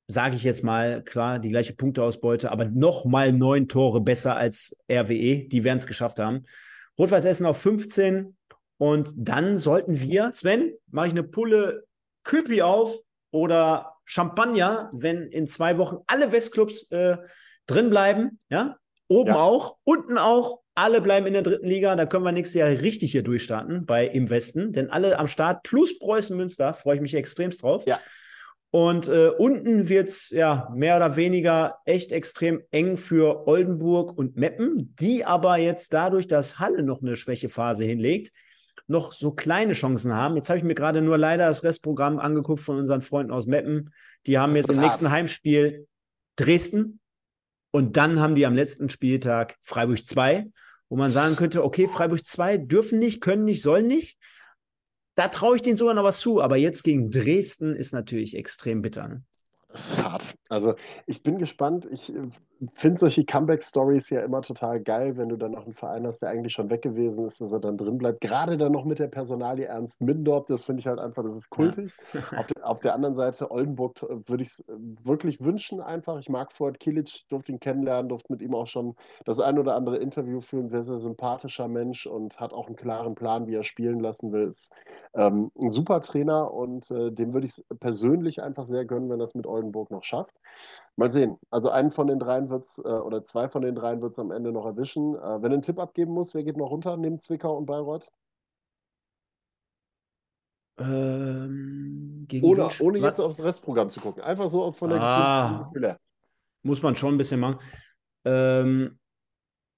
Sage 0.08 0.36
ich 0.36 0.42
jetzt 0.42 0.64
mal, 0.64 1.02
klar, 1.04 1.38
die 1.38 1.50
gleiche 1.50 1.74
Punkteausbeute, 1.74 2.50
aber 2.50 2.64
nochmal 2.64 3.32
neun 3.32 3.68
Tore 3.68 4.00
besser 4.00 4.36
als 4.36 4.76
RWE. 4.90 5.48
Die 5.48 5.64
werden 5.64 5.78
es 5.78 5.86
geschafft 5.86 6.18
haben. 6.18 6.44
Rot-Weiß 6.98 7.24
Essen 7.24 7.46
auf 7.46 7.58
15. 7.58 8.36
Und 8.78 9.12
dann 9.16 9.58
sollten 9.58 10.00
wir, 10.00 10.32
Sven, 10.32 10.72
mache 10.90 11.08
ich 11.08 11.12
eine 11.12 11.22
Pulle 11.22 11.84
Köpi 12.24 12.62
auf 12.62 12.96
oder 13.30 13.94
Champagner, 14.04 14.90
wenn 14.92 15.28
in 15.28 15.46
zwei 15.46 15.78
Wochen 15.78 15.98
alle 16.06 16.32
Westclubs 16.32 16.90
äh, 16.90 17.16
drin 17.66 17.90
bleiben, 17.90 18.40
ja, 18.48 18.76
oben 19.06 19.30
ja. 19.30 19.36
auch, 19.36 19.76
unten 19.84 20.18
auch, 20.18 20.60
alle 20.80 21.00
bleiben 21.00 21.26
in 21.26 21.34
der 21.34 21.42
dritten 21.42 21.66
Liga, 21.66 21.94
da 21.94 22.06
können 22.06 22.24
wir 22.24 22.32
nächstes 22.32 22.54
Jahr 22.54 22.68
richtig 22.68 23.12
hier 23.12 23.22
durchstarten 23.22 23.84
bei 23.84 24.06
im 24.06 24.30
Westen, 24.30 24.72
denn 24.72 24.90
alle 24.90 25.18
am 25.18 25.26
Start 25.26 25.62
plus 25.62 25.98
Preußen 25.98 26.36
Münster, 26.36 26.74
freue 26.74 26.96
ich 26.96 27.00
mich 27.00 27.14
extremst 27.14 27.62
drauf. 27.62 27.86
Ja. 27.86 28.00
Und 28.70 29.08
äh, 29.08 29.28
unten 29.28 29.88
wird 29.88 30.08
es 30.08 30.30
ja 30.30 30.72
mehr 30.74 30.96
oder 30.96 31.16
weniger 31.16 31.78
echt 31.84 32.12
extrem 32.12 32.62
eng 32.70 32.96
für 32.96 33.48
Oldenburg 33.48 34.16
und 34.16 34.36
Meppen, 34.36 34.94
die 34.98 35.24
aber 35.24 35.58
jetzt 35.58 35.92
dadurch, 35.92 36.28
dass 36.28 36.60
Halle 36.60 36.82
noch 36.82 37.02
eine 37.02 37.16
Schwächephase 37.16 37.84
hinlegt, 37.84 38.32
noch 38.86 39.12
so 39.12 39.32
kleine 39.32 39.72
Chancen 39.72 40.14
haben. 40.14 40.36
Jetzt 40.36 40.48
habe 40.50 40.58
ich 40.58 40.64
mir 40.64 40.74
gerade 40.74 41.02
nur 41.02 41.18
leider 41.18 41.46
das 41.46 41.64
Restprogramm 41.64 42.18
angeguckt 42.18 42.62
von 42.62 42.76
unseren 42.76 43.02
Freunden 43.02 43.32
aus 43.32 43.46
Meppen. 43.46 43.92
Die 44.26 44.38
haben 44.38 44.54
jetzt 44.54 44.70
im 44.70 44.80
nächsten 44.80 45.10
Heimspiel 45.10 45.86
Dresden 46.36 47.00
und 47.72 47.96
dann 47.96 48.20
haben 48.20 48.34
die 48.34 48.46
am 48.46 48.54
letzten 48.54 48.88
Spieltag 48.88 49.56
Freiburg 49.62 50.06
2, 50.06 50.46
wo 50.90 50.96
man 50.96 51.12
sagen 51.12 51.36
könnte, 51.36 51.64
okay, 51.64 51.88
Freiburg 51.88 52.26
2 52.26 52.58
dürfen 52.58 52.98
nicht, 52.98 53.22
können 53.22 53.44
nicht, 53.44 53.62
sollen 53.62 53.86
nicht. 53.86 54.18
Da 55.14 55.28
traue 55.28 55.56
ich 55.56 55.62
denen 55.62 55.76
sogar 55.76 55.94
noch 55.94 56.04
was 56.04 56.20
zu, 56.20 56.42
aber 56.42 56.56
jetzt 56.56 56.82
gegen 56.82 57.10
Dresden 57.10 57.74
ist 57.74 57.92
natürlich 57.92 58.36
extrem 58.36 58.82
bitter. 58.82 59.08
Ne? 59.08 59.22
Das 59.68 59.92
ist 59.92 60.02
hart. 60.02 60.34
Also 60.48 60.74
ich 61.06 61.22
bin 61.22 61.38
gespannt. 61.38 61.88
Ich 61.90 62.14
äh, 62.14 62.28
finde 62.74 62.98
solche 62.98 63.24
Comeback-Stories 63.24 64.10
ja 64.10 64.20
immer 64.20 64.42
total 64.42 64.80
geil, 64.80 65.16
wenn 65.16 65.28
du 65.28 65.36
dann 65.36 65.54
auch 65.54 65.64
einen 65.64 65.74
Verein 65.74 66.06
hast, 66.06 66.20
der 66.20 66.30
eigentlich 66.30 66.52
schon 66.52 66.68
weg 66.68 66.82
gewesen 66.82 67.26
ist, 67.26 67.40
dass 67.40 67.52
er 67.52 67.60
dann 67.60 67.78
drin 67.78 67.96
bleibt. 67.96 68.20
Gerade 68.20 68.58
dann 68.58 68.72
noch 68.72 68.84
mit 68.84 68.98
der 68.98 69.08
Personalie 69.08 69.66
Ernst 69.66 70.00
Mindorp, 70.00 70.46
das 70.48 70.66
finde 70.66 70.80
ich 70.80 70.86
halt 70.86 70.98
einfach, 70.98 71.22
das 71.22 71.36
ist 71.36 71.50
kultig. 71.50 71.92
Ja. 72.12 72.20
auf, 72.38 72.46
der, 72.46 72.68
auf, 72.68 72.80
der, 72.80 72.94
anderen 72.94 73.14
Seite, 73.14 73.50
Oldenburg 73.50 74.02
würde 74.26 74.42
ich 74.42 74.50
es 74.50 74.60
äh, 74.60 74.74
wirklich 75.04 75.40
wünschen 75.40 75.80
einfach. 75.80 76.18
Ich 76.18 76.28
mag 76.28 76.52
Fuad 76.52 76.80
Kilic, 76.80 77.28
durfte 77.28 77.52
ihn 77.52 77.60
kennenlernen, 77.60 78.08
durfte 78.08 78.32
mit 78.32 78.42
ihm 78.42 78.54
auch 78.54 78.66
schon 78.66 78.94
das 79.24 79.40
ein 79.40 79.58
oder 79.58 79.74
andere 79.74 79.96
Interview 79.96 80.40
führen. 80.40 80.68
Sehr, 80.68 80.82
sehr 80.82 80.98
sympathischer 80.98 81.68
Mensch 81.68 82.06
und 82.06 82.38
hat 82.38 82.52
auch 82.52 82.66
einen 82.66 82.76
klaren 82.76 83.14
Plan, 83.14 83.46
wie 83.46 83.54
er 83.54 83.64
spielen 83.64 84.00
lassen 84.00 84.32
will. 84.32 84.48
Ist 84.48 84.72
ähm, 85.14 85.50
ein 85.58 85.70
super 85.70 86.02
Trainer 86.02 86.52
und 86.52 86.90
äh, 86.90 87.10
dem 87.10 87.32
würde 87.32 87.46
ich 87.46 87.52
es 87.52 87.64
persönlich 87.78 88.42
einfach 88.42 88.66
sehr 88.66 88.84
gönnen, 88.84 89.08
wenn 89.08 89.20
er 89.20 89.24
es 89.24 89.34
mit 89.34 89.46
Oldenburg 89.46 89.90
noch 89.90 90.04
schafft. 90.04 90.34
Mal 90.96 91.10
sehen. 91.10 91.38
Also 91.50 91.70
einen 91.70 91.92
von 91.92 92.06
den 92.06 92.18
dreien 92.18 92.50
wird 92.50 92.64
es, 92.64 92.78
äh, 92.78 92.88
oder 92.88 93.24
zwei 93.24 93.48
von 93.48 93.62
den 93.62 93.74
dreien 93.74 94.02
wird 94.02 94.12
es 94.12 94.18
am 94.18 94.30
Ende 94.30 94.52
noch 94.52 94.66
erwischen. 94.66 95.14
Äh, 95.14 95.42
wenn 95.42 95.50
du 95.50 95.54
einen 95.54 95.62
Tipp 95.62 95.78
abgeben 95.78 96.12
muss, 96.12 96.34
wer 96.34 96.44
geht 96.44 96.56
noch 96.56 96.70
runter 96.70 96.96
neben 96.96 97.18
Zwickau 97.18 97.56
und 97.56 97.66
Bayreuth? 97.66 98.10
Ähm, 100.78 102.26
ohne, 102.42 102.68
ohne 102.80 102.98
jetzt 102.98 103.20
aufs 103.20 103.42
Restprogramm 103.42 103.90
zu 103.90 104.00
gucken. 104.00 104.22
Einfach 104.22 104.48
so 104.48 104.72
von 104.72 104.90
der 104.90 105.00
ah, 105.00 105.64
Gefühl 105.64 105.88
her. 105.88 106.00
Muss 106.62 106.82
man 106.82 106.96
schon 106.96 107.14
ein 107.14 107.18
bisschen 107.18 107.40
machen. 107.40 107.58
Ähm, 108.24 108.98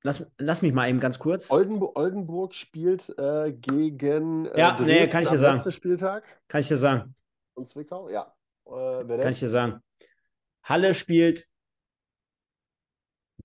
lass, 0.02 0.24
lass 0.38 0.62
mich 0.62 0.72
mal 0.72 0.88
eben 0.88 1.00
ganz 1.00 1.18
kurz. 1.18 1.50
Oldenburg, 1.50 1.98
Oldenburg 1.98 2.54
spielt 2.54 3.16
äh, 3.18 3.52
gegen 3.52 4.46
äh, 4.46 4.58
ja, 4.58 4.76
Dresden 4.76 4.86
nee, 4.86 5.06
kann 5.08 5.22
ich 5.22 5.28
dir 5.28 5.38
sagen. 5.38 5.70
Spieltag. 5.70 6.24
Kann 6.48 6.60
ich 6.60 6.68
dir 6.68 6.76
sagen. 6.76 7.14
Und 7.54 7.68
Zwickau, 7.68 8.08
ja. 8.08 8.32
Äh, 8.66 9.04
kann 9.04 9.30
ich 9.30 9.40
dir 9.40 9.50
sagen. 9.50 9.80
Halle 10.62 10.94
spielt 10.94 11.48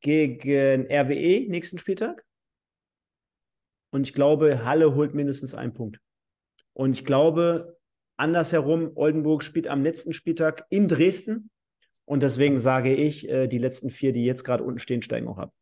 gegen 0.02 0.86
RWE 0.92 1.50
nächsten 1.50 1.80
Spieltag. 1.80 2.26
Und 3.92 4.08
ich 4.08 4.14
glaube, 4.14 4.66
Halle 4.66 4.96
holt 4.96 5.14
mindestens 5.14 5.56
einen 5.56 5.74
Punkt. 5.74 6.00
Und 6.74 6.94
ich 6.94 7.06
glaube, 7.06 7.78
andersherum, 8.18 8.92
Oldenburg 8.96 9.44
spielt 9.44 9.68
am 9.68 9.84
letzten 9.84 10.14
Spieltag 10.14 10.66
in 10.70 10.88
Dresden. 10.88 11.50
Und 12.06 12.22
deswegen 12.22 12.60
sage 12.60 12.94
ich, 12.94 13.28
äh, 13.28 13.48
die 13.48 13.58
letzten 13.58 13.90
vier, 13.90 14.14
die 14.14 14.26
jetzt 14.26 14.44
gerade 14.44 14.64
unten 14.64 14.80
stehen, 14.80 15.02
steigen 15.02 15.28
auch 15.28 15.40
ab. 15.40 15.54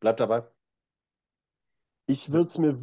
Bleibt 0.00 0.20
dabei. 0.20 0.44
Ich 2.08 2.30
würde 2.30 2.48
es 2.48 2.56
mir, 2.56 2.76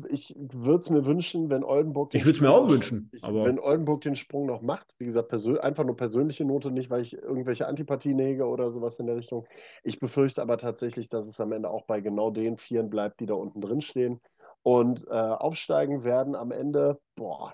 mir 0.89 1.05
wünschen, 1.05 1.49
wenn 1.49 1.63
Oldenburg. 1.63 2.13
ich 2.13 2.25
würde 2.25 2.35
es 2.35 2.41
mir 2.41 2.51
auch 2.51 2.67
wünschen. 2.67 3.09
Ich, 3.13 3.23
wenn 3.23 3.57
Oldenburg 3.57 4.01
den 4.01 4.17
Sprung 4.17 4.45
noch 4.45 4.61
macht, 4.61 4.93
wie 4.97 5.05
gesagt, 5.05 5.31
einfach 5.61 5.85
nur 5.85 5.95
persönliche 5.95 6.43
Note, 6.43 6.71
nicht 6.71 6.89
weil 6.89 7.01
ich 7.01 7.13
irgendwelche 7.13 7.67
Antipathien 7.67 8.19
hege 8.19 8.45
oder 8.45 8.69
sowas 8.69 8.99
in 8.99 9.05
der 9.05 9.15
Richtung. 9.15 9.47
Ich 9.83 9.99
befürchte 9.99 10.41
aber 10.41 10.57
tatsächlich, 10.57 11.07
dass 11.07 11.27
es 11.27 11.39
am 11.39 11.53
Ende 11.53 11.69
auch 11.69 11.85
bei 11.85 12.01
genau 12.01 12.31
den 12.31 12.57
Vieren 12.57 12.89
bleibt, 12.89 13.21
die 13.21 13.25
da 13.25 13.35
unten 13.35 13.61
drin 13.61 13.79
stehen. 13.79 14.19
Und 14.61 15.07
äh, 15.07 15.11
aufsteigen 15.11 16.03
werden 16.03 16.35
am 16.35 16.51
Ende, 16.51 16.99
boah, 17.15 17.53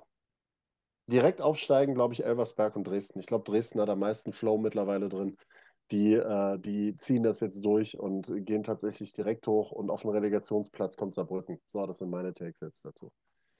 direkt 1.09 1.41
aufsteigen, 1.41 1.93
glaube 1.93 2.13
ich, 2.13 2.23
Elversberg 2.23 2.75
und 2.75 2.85
Dresden. 2.85 3.19
Ich 3.19 3.27
glaube, 3.27 3.49
Dresden 3.49 3.79
hat 3.79 3.89
am 3.89 3.99
meisten 3.99 4.33
Flow 4.33 4.57
mittlerweile 4.57 5.09
drin 5.09 5.37
die, 5.91 6.13
äh, 6.13 6.59
die 6.59 6.95
ziehen 6.95 7.23
das 7.23 7.39
jetzt 7.39 7.63
durch 7.65 7.99
und 7.99 8.31
gehen 8.45 8.63
tatsächlich 8.63 9.13
direkt 9.13 9.47
hoch 9.47 9.71
und 9.71 9.89
auf 9.89 10.01
den 10.01 10.11
Relegationsplatz 10.11 10.97
kommt 10.97 11.15
Saarbrücken. 11.15 11.59
So, 11.67 11.85
das 11.85 11.97
sind 11.97 12.09
meine 12.09 12.33
Takes 12.33 12.59
jetzt 12.61 12.85
dazu. 12.85 13.11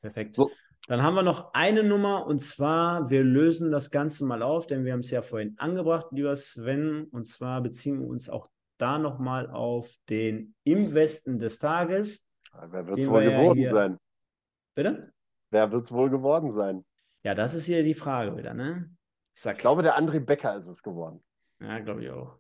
Perfekt. 0.01 0.35
So. 0.35 0.49
Dann 0.87 1.03
haben 1.03 1.15
wir 1.15 1.23
noch 1.23 1.53
eine 1.53 1.83
Nummer 1.83 2.25
und 2.25 2.41
zwar, 2.41 3.09
wir 3.09 3.23
lösen 3.23 3.71
das 3.71 3.91
Ganze 3.91 4.25
mal 4.25 4.41
auf, 4.41 4.65
denn 4.65 4.85
wir 4.85 4.93
haben 4.93 5.01
es 5.01 5.11
ja 5.11 5.21
vorhin 5.21 5.55
angebracht, 5.57 6.07
lieber 6.11 6.35
Sven, 6.35 7.05
und 7.11 7.25
zwar 7.25 7.61
beziehen 7.61 7.99
wir 7.99 8.07
uns 8.07 8.29
auch 8.29 8.49
da 8.77 8.97
nochmal 8.97 9.49
auf 9.49 9.93
den 10.07 10.55
Im 10.63 10.93
Westen 10.93 11.37
des 11.37 11.59
Tages. 11.59 12.25
Ja, 12.53 12.71
wer 12.71 12.87
wird 12.87 12.99
es 12.99 13.09
wohl 13.09 13.23
geworden 13.23 13.59
ja 13.59 13.73
sein? 13.73 13.97
Bitte? 14.73 15.13
Wer 15.51 15.71
wird 15.71 15.83
es 15.83 15.91
wohl 15.91 16.09
geworden 16.09 16.51
sein? 16.51 16.85
Ja, 17.23 17.35
das 17.35 17.53
ist 17.53 17.65
hier 17.65 17.83
die 17.83 17.93
Frage 17.93 18.37
wieder, 18.37 18.53
ne? 18.53 18.89
Zack. 19.33 19.57
Ich 19.57 19.61
glaube, 19.61 19.83
der 19.83 19.99
André 19.99 20.19
Becker 20.19 20.55
ist 20.55 20.67
es 20.67 20.81
geworden. 20.81 21.21
Ja, 21.61 21.79
glaube 21.79 22.03
ich 22.03 22.09
auch. 22.09 22.39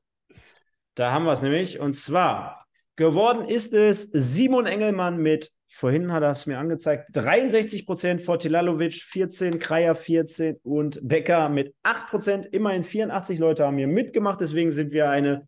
Da 0.95 1.11
haben 1.11 1.25
wir 1.25 1.33
es 1.33 1.41
nämlich. 1.41 1.79
Und 1.79 1.93
zwar 1.93 2.65
geworden 2.95 3.45
ist 3.45 3.73
es 3.73 4.09
Simon 4.11 4.65
Engelmann 4.65 5.17
mit, 5.17 5.51
vorhin 5.67 6.11
hat 6.11 6.23
er 6.23 6.31
es 6.31 6.45
mir 6.45 6.57
angezeigt, 6.57 7.07
63 7.13 7.85
Prozent, 7.85 8.21
Fortilalovic 8.21 8.95
14, 8.95 9.59
Kreier 9.59 9.95
14 9.95 10.57
und 10.63 10.99
Becker 11.01 11.49
mit 11.49 11.73
8 11.83 12.07
Prozent. 12.07 12.45
Immerhin 12.47 12.83
84 12.83 13.39
Leute 13.39 13.65
haben 13.65 13.77
hier 13.77 13.87
mitgemacht. 13.87 14.41
Deswegen 14.41 14.73
sind 14.73 14.91
wir 14.91 15.09
eine, 15.09 15.47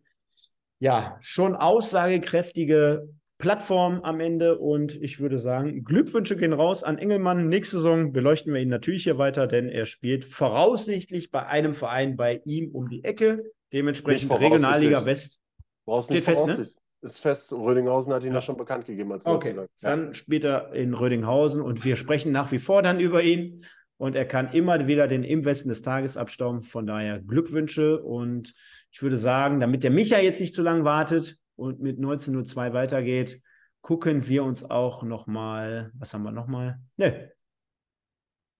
ja, 0.78 1.18
schon 1.20 1.54
aussagekräftige 1.54 3.08
Plattform 3.36 4.00
am 4.02 4.20
Ende. 4.20 4.58
Und 4.58 4.94
ich 5.02 5.20
würde 5.20 5.36
sagen, 5.36 5.84
Glückwünsche 5.84 6.36
gehen 6.36 6.52
raus 6.52 6.84
an 6.84 6.96
Engelmann. 6.96 7.48
Nächste 7.48 7.76
Saison 7.76 8.12
beleuchten 8.12 8.54
wir 8.54 8.60
ihn 8.60 8.68
natürlich 8.68 9.02
hier 9.02 9.18
weiter, 9.18 9.46
denn 9.46 9.68
er 9.68 9.84
spielt 9.84 10.24
voraussichtlich 10.24 11.30
bei 11.30 11.44
einem 11.44 11.74
Verein 11.74 12.16
bei 12.16 12.40
ihm 12.44 12.70
um 12.70 12.88
die 12.88 13.04
Ecke. 13.04 13.42
Dementsprechend 13.72 14.30
Regionalliga 14.30 15.04
West. 15.04 15.40
Brauchst 15.84 16.10
Steht 16.10 16.24
fest, 16.24 16.46
ne? 16.46 16.66
Ist 17.02 17.18
fest. 17.20 17.52
Rödinghausen 17.52 18.12
hat 18.12 18.22
ihn 18.22 18.32
ja. 18.32 18.40
schon 18.40 18.56
bekannt 18.56 18.86
gegeben 18.86 19.12
als 19.12 19.26
Okay, 19.26 19.56
ja. 19.56 19.66
dann 19.80 20.14
spielt 20.14 20.44
er 20.44 20.72
in 20.72 20.94
Rödinghausen 20.94 21.60
und 21.60 21.84
wir 21.84 21.96
sprechen 21.96 22.30
nach 22.30 22.52
wie 22.52 22.58
vor 22.58 22.82
dann 22.82 23.00
über 23.00 23.22
ihn. 23.22 23.64
Und 23.96 24.16
er 24.16 24.24
kann 24.24 24.52
immer 24.52 24.88
wieder 24.88 25.06
den 25.06 25.22
im 25.22 25.44
Westen 25.44 25.68
des 25.68 25.82
Tages 25.82 26.16
abstauben. 26.16 26.62
Von 26.62 26.86
daher 26.86 27.20
Glückwünsche. 27.20 28.02
Und 28.02 28.52
ich 28.90 29.00
würde 29.00 29.16
sagen, 29.16 29.60
damit 29.60 29.84
der 29.84 29.92
Micha 29.92 30.18
jetzt 30.18 30.40
nicht 30.40 30.54
zu 30.54 30.62
lange 30.62 30.84
wartet 30.84 31.36
und 31.56 31.80
mit 31.80 31.98
19.02 31.98 32.56
Uhr 32.56 32.72
weitergeht, 32.72 33.40
gucken 33.80 34.26
wir 34.28 34.44
uns 34.44 34.68
auch 34.68 35.02
nochmal, 35.02 35.92
was 35.94 36.14
haben 36.14 36.22
wir 36.22 36.32
nochmal? 36.32 36.80
Ne. 36.96 37.32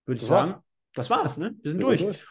Würde 0.04 0.16
ich 0.16 0.20
das 0.20 0.28
sagen, 0.28 0.50
war's. 0.50 0.62
das 0.94 1.10
war's, 1.10 1.36
ne? 1.38 1.54
Wir 1.62 1.70
sind 1.70 1.80
wir 1.80 1.86
durch. 1.86 2.00
Sind 2.00 2.08
durch. 2.10 2.26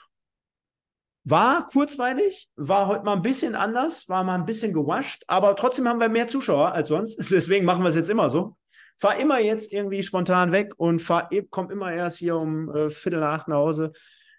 War 1.24 1.68
kurzweilig, 1.68 2.50
war 2.56 2.88
heute 2.88 3.04
mal 3.04 3.16
ein 3.16 3.22
bisschen 3.22 3.54
anders, 3.54 4.10
war 4.10 4.24
mal 4.24 4.36
ein 4.36 4.46
bisschen 4.46 4.74
gewascht, 4.74 5.24
aber 5.28 5.56
trotzdem 5.56 5.88
haben 5.88 6.00
wir 6.00 6.10
mehr 6.10 6.28
Zuschauer 6.28 6.72
als 6.72 6.90
sonst. 6.90 7.18
Deswegen 7.32 7.66
machen 7.66 7.84
wir 7.84 7.90
es 7.90 7.96
jetzt 7.96 8.10
immer 8.10 8.30
so. 8.30 8.58
Fahr 8.98 9.18
immer 9.20 9.40
jetzt 9.40 9.72
irgendwie 9.72 10.04
spontan 10.04 10.52
weg 10.52 10.74
und 10.78 11.00
fahr, 11.00 11.32
e, 11.32 11.44
komm 11.50 11.70
immer 11.70 11.94
erst 11.94 12.18
hier 12.18 12.38
um 12.38 12.74
äh, 12.74 12.90
Viertel 12.90 13.20
nach 13.20 13.48
nach 13.48 13.58
Hause. 13.58 13.92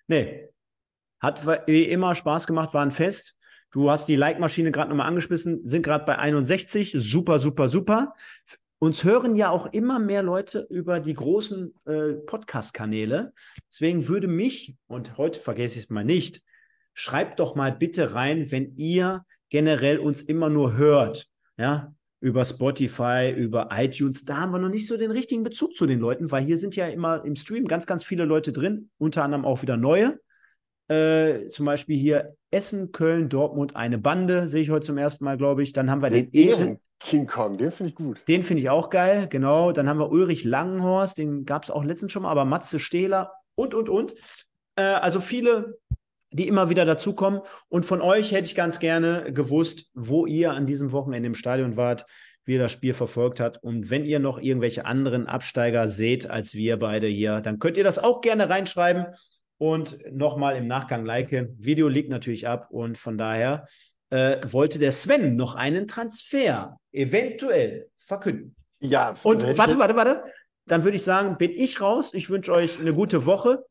Nee, 0.09 0.49
hat 1.21 1.47
wie 1.69 1.85
immer 1.85 2.17
Spaß 2.17 2.47
gemacht, 2.49 2.75
war 2.75 2.83
ein 2.83 2.91
Fest. 2.91 3.37
Du 3.71 3.91
hast 3.91 4.07
die 4.07 4.17
Like-Maschine 4.17 4.73
gerade 4.73 4.91
nochmal 4.91 5.07
angeschmissen, 5.07 5.67
sind 5.67 5.83
gerade 5.83 6.05
bei 6.05 6.19
61. 6.19 6.97
Super, 6.99 7.39
super, 7.39 7.69
super. 7.69 8.15
Uns 8.81 9.05
hören 9.05 9.37
ja 9.37 9.51
auch 9.51 9.67
immer 9.73 10.01
mehr 10.01 10.25
Leute 10.25 10.67
über 10.69 10.99
die 10.99 11.15
großen 11.15 11.73
äh, 11.87 12.15
Podcast-Kanäle. 12.15 13.33
Deswegen 13.71 14.09
würde 14.09 14.27
mich, 14.27 14.77
und 14.89 15.17
heute 15.17 15.39
vergesse 15.39 15.79
ich 15.79 15.85
es 15.85 15.91
mal 15.91 16.05
nicht, 16.05 16.43
schreibt 16.95 17.41
doch 17.41 17.55
mal 17.55 17.73
bitte 17.73 18.15
rein, 18.15 18.51
wenn 18.51 18.77
ihr 18.77 19.25
generell 19.51 19.99
uns 19.99 20.23
immer 20.23 20.49
nur 20.49 20.77
hört. 20.77 21.29
Ja, 21.57 21.95
über 22.23 22.45
Spotify, 22.45 23.35
über 23.37 23.69
iTunes, 23.73 24.25
da 24.25 24.37
haben 24.37 24.53
wir 24.53 24.61
noch 24.61 24.69
nicht 24.69 24.87
so 24.87 24.97
den 24.97 25.11
richtigen 25.11 25.43
Bezug 25.43 25.77
zu 25.77 25.87
den 25.87 25.99
Leuten, 25.99 26.31
weil 26.31 26.45
hier 26.45 26.57
sind 26.57 26.77
ja 26.77 26.87
immer 26.87 27.25
im 27.25 27.35
Stream 27.35 27.67
ganz, 27.67 27.85
ganz 27.85 28.05
viele 28.05 28.25
Leute 28.25 28.53
drin, 28.53 28.91
unter 28.99 29.25
anderem 29.25 29.45
auch 29.45 29.63
wieder 29.63 29.77
neue. 29.77 30.21
Äh, 30.89 31.49
zum 31.49 31.67
Beispiel 31.67 31.99
hier 31.99 32.37
Essen, 32.53 32.93
Köln, 32.93 33.29
Dortmund, 33.29 33.75
eine 33.75 33.99
Bande, 33.99 34.49
sehe 34.49 34.63
ich 34.63 34.71
heute 34.71 34.87
zum 34.87 34.99
ersten 34.99 35.25
Mal, 35.25 35.37
glaube 35.37 35.65
ich. 35.65 35.73
Dann 35.73 35.91
haben 35.91 36.01
wir 36.01 36.11
den, 36.11 36.31
den 36.31 36.49
Ehren. 36.49 36.81
King 37.01 37.27
Kong, 37.27 37.59
den 37.59 37.73
finde 37.73 37.91
ich 37.91 37.97
gut. 37.97 38.23
Den 38.29 38.45
finde 38.45 38.63
ich 38.63 38.71
auch 38.71 38.89
geil, 38.89 39.27
genau. 39.29 39.73
Dann 39.73 39.89
haben 39.89 39.99
wir 39.99 40.13
Ulrich 40.13 40.45
Langenhorst, 40.45 41.19
den 41.19 41.45
gab 41.45 41.65
es 41.65 41.73
auch 41.73 41.83
letztens 41.83 42.13
schon 42.13 42.23
mal, 42.23 42.31
aber 42.31 42.45
Matze 42.45 42.79
Stehler 42.79 43.33
und, 43.57 43.75
und, 43.75 43.89
und. 43.89 44.15
Äh, 44.77 44.83
also 44.83 45.21
viele, 45.21 45.79
die 46.33 46.49
immer 46.49 46.71
wieder 46.71 46.85
dazukommen. 46.85 47.41
Und 47.69 47.85
von 47.85 48.01
euch 48.01 48.33
hätte 48.33 48.47
ich 48.47 48.55
ganz 48.55 48.79
gerne 48.79 49.33
gewusst, 49.33 49.91
wo 49.95 50.27
ihr 50.27 50.53
an 50.53 50.67
diesem 50.67 50.93
Wochenende 50.93 51.27
im 51.27 51.35
Stadion 51.35 51.77
wart, 51.77 52.07
wie 52.45 52.55
ihr 52.55 52.59
das 52.59 52.73
Spiel 52.73 52.95
verfolgt 52.95 53.41
habt. 53.41 53.63
Und 53.63 53.91
wenn 53.91 54.05
ihr 54.05 54.19
noch 54.19 54.41
irgendwelche 54.41 54.85
anderen 54.85 55.27
Absteiger 55.27 55.89
seht 55.89 56.29
als 56.29 56.55
wir 56.55 56.79
beide 56.79 57.07
hier, 57.07 57.41
dann 57.41 57.59
könnt 57.59 57.77
ihr 57.77 57.85
das 57.85 57.99
auch 57.99 58.21
gerne 58.21 58.49
reinschreiben 58.49 59.07
und 59.59 59.99
nochmal 60.11 60.57
im 60.57 60.67
Nachgang 60.67 61.05
liken. 61.05 61.57
Video 61.59 61.89
liegt 61.89 62.09
natürlich 62.09 62.49
ab 62.49 62.67
und 62.71 62.99
von 62.99 63.17
daher 63.17 63.67
äh, 64.11 64.39
wollte 64.47 64.79
der 64.79 64.93
Sven 64.93 65.37
noch 65.37 65.55
einen 65.55 65.87
Transfer 65.87 66.79
eventuell 66.91 67.89
verkünden. 67.97 68.57
Ja. 68.81 69.15
Und 69.23 69.43
warte, 69.57 69.79
warte, 69.79 69.97
warte. 69.97 70.25
Dann 70.67 70.85
würde 70.85 70.97
ich 70.97 71.05
sagen, 71.05 71.37
bin 71.39 71.53
ich 71.53 71.81
raus. 71.81 72.13
Ich 72.13 72.29
wünsche 72.29 72.53
euch 72.53 72.79
eine 72.79 72.93
gute 72.93 73.27
Woche. 73.27 73.65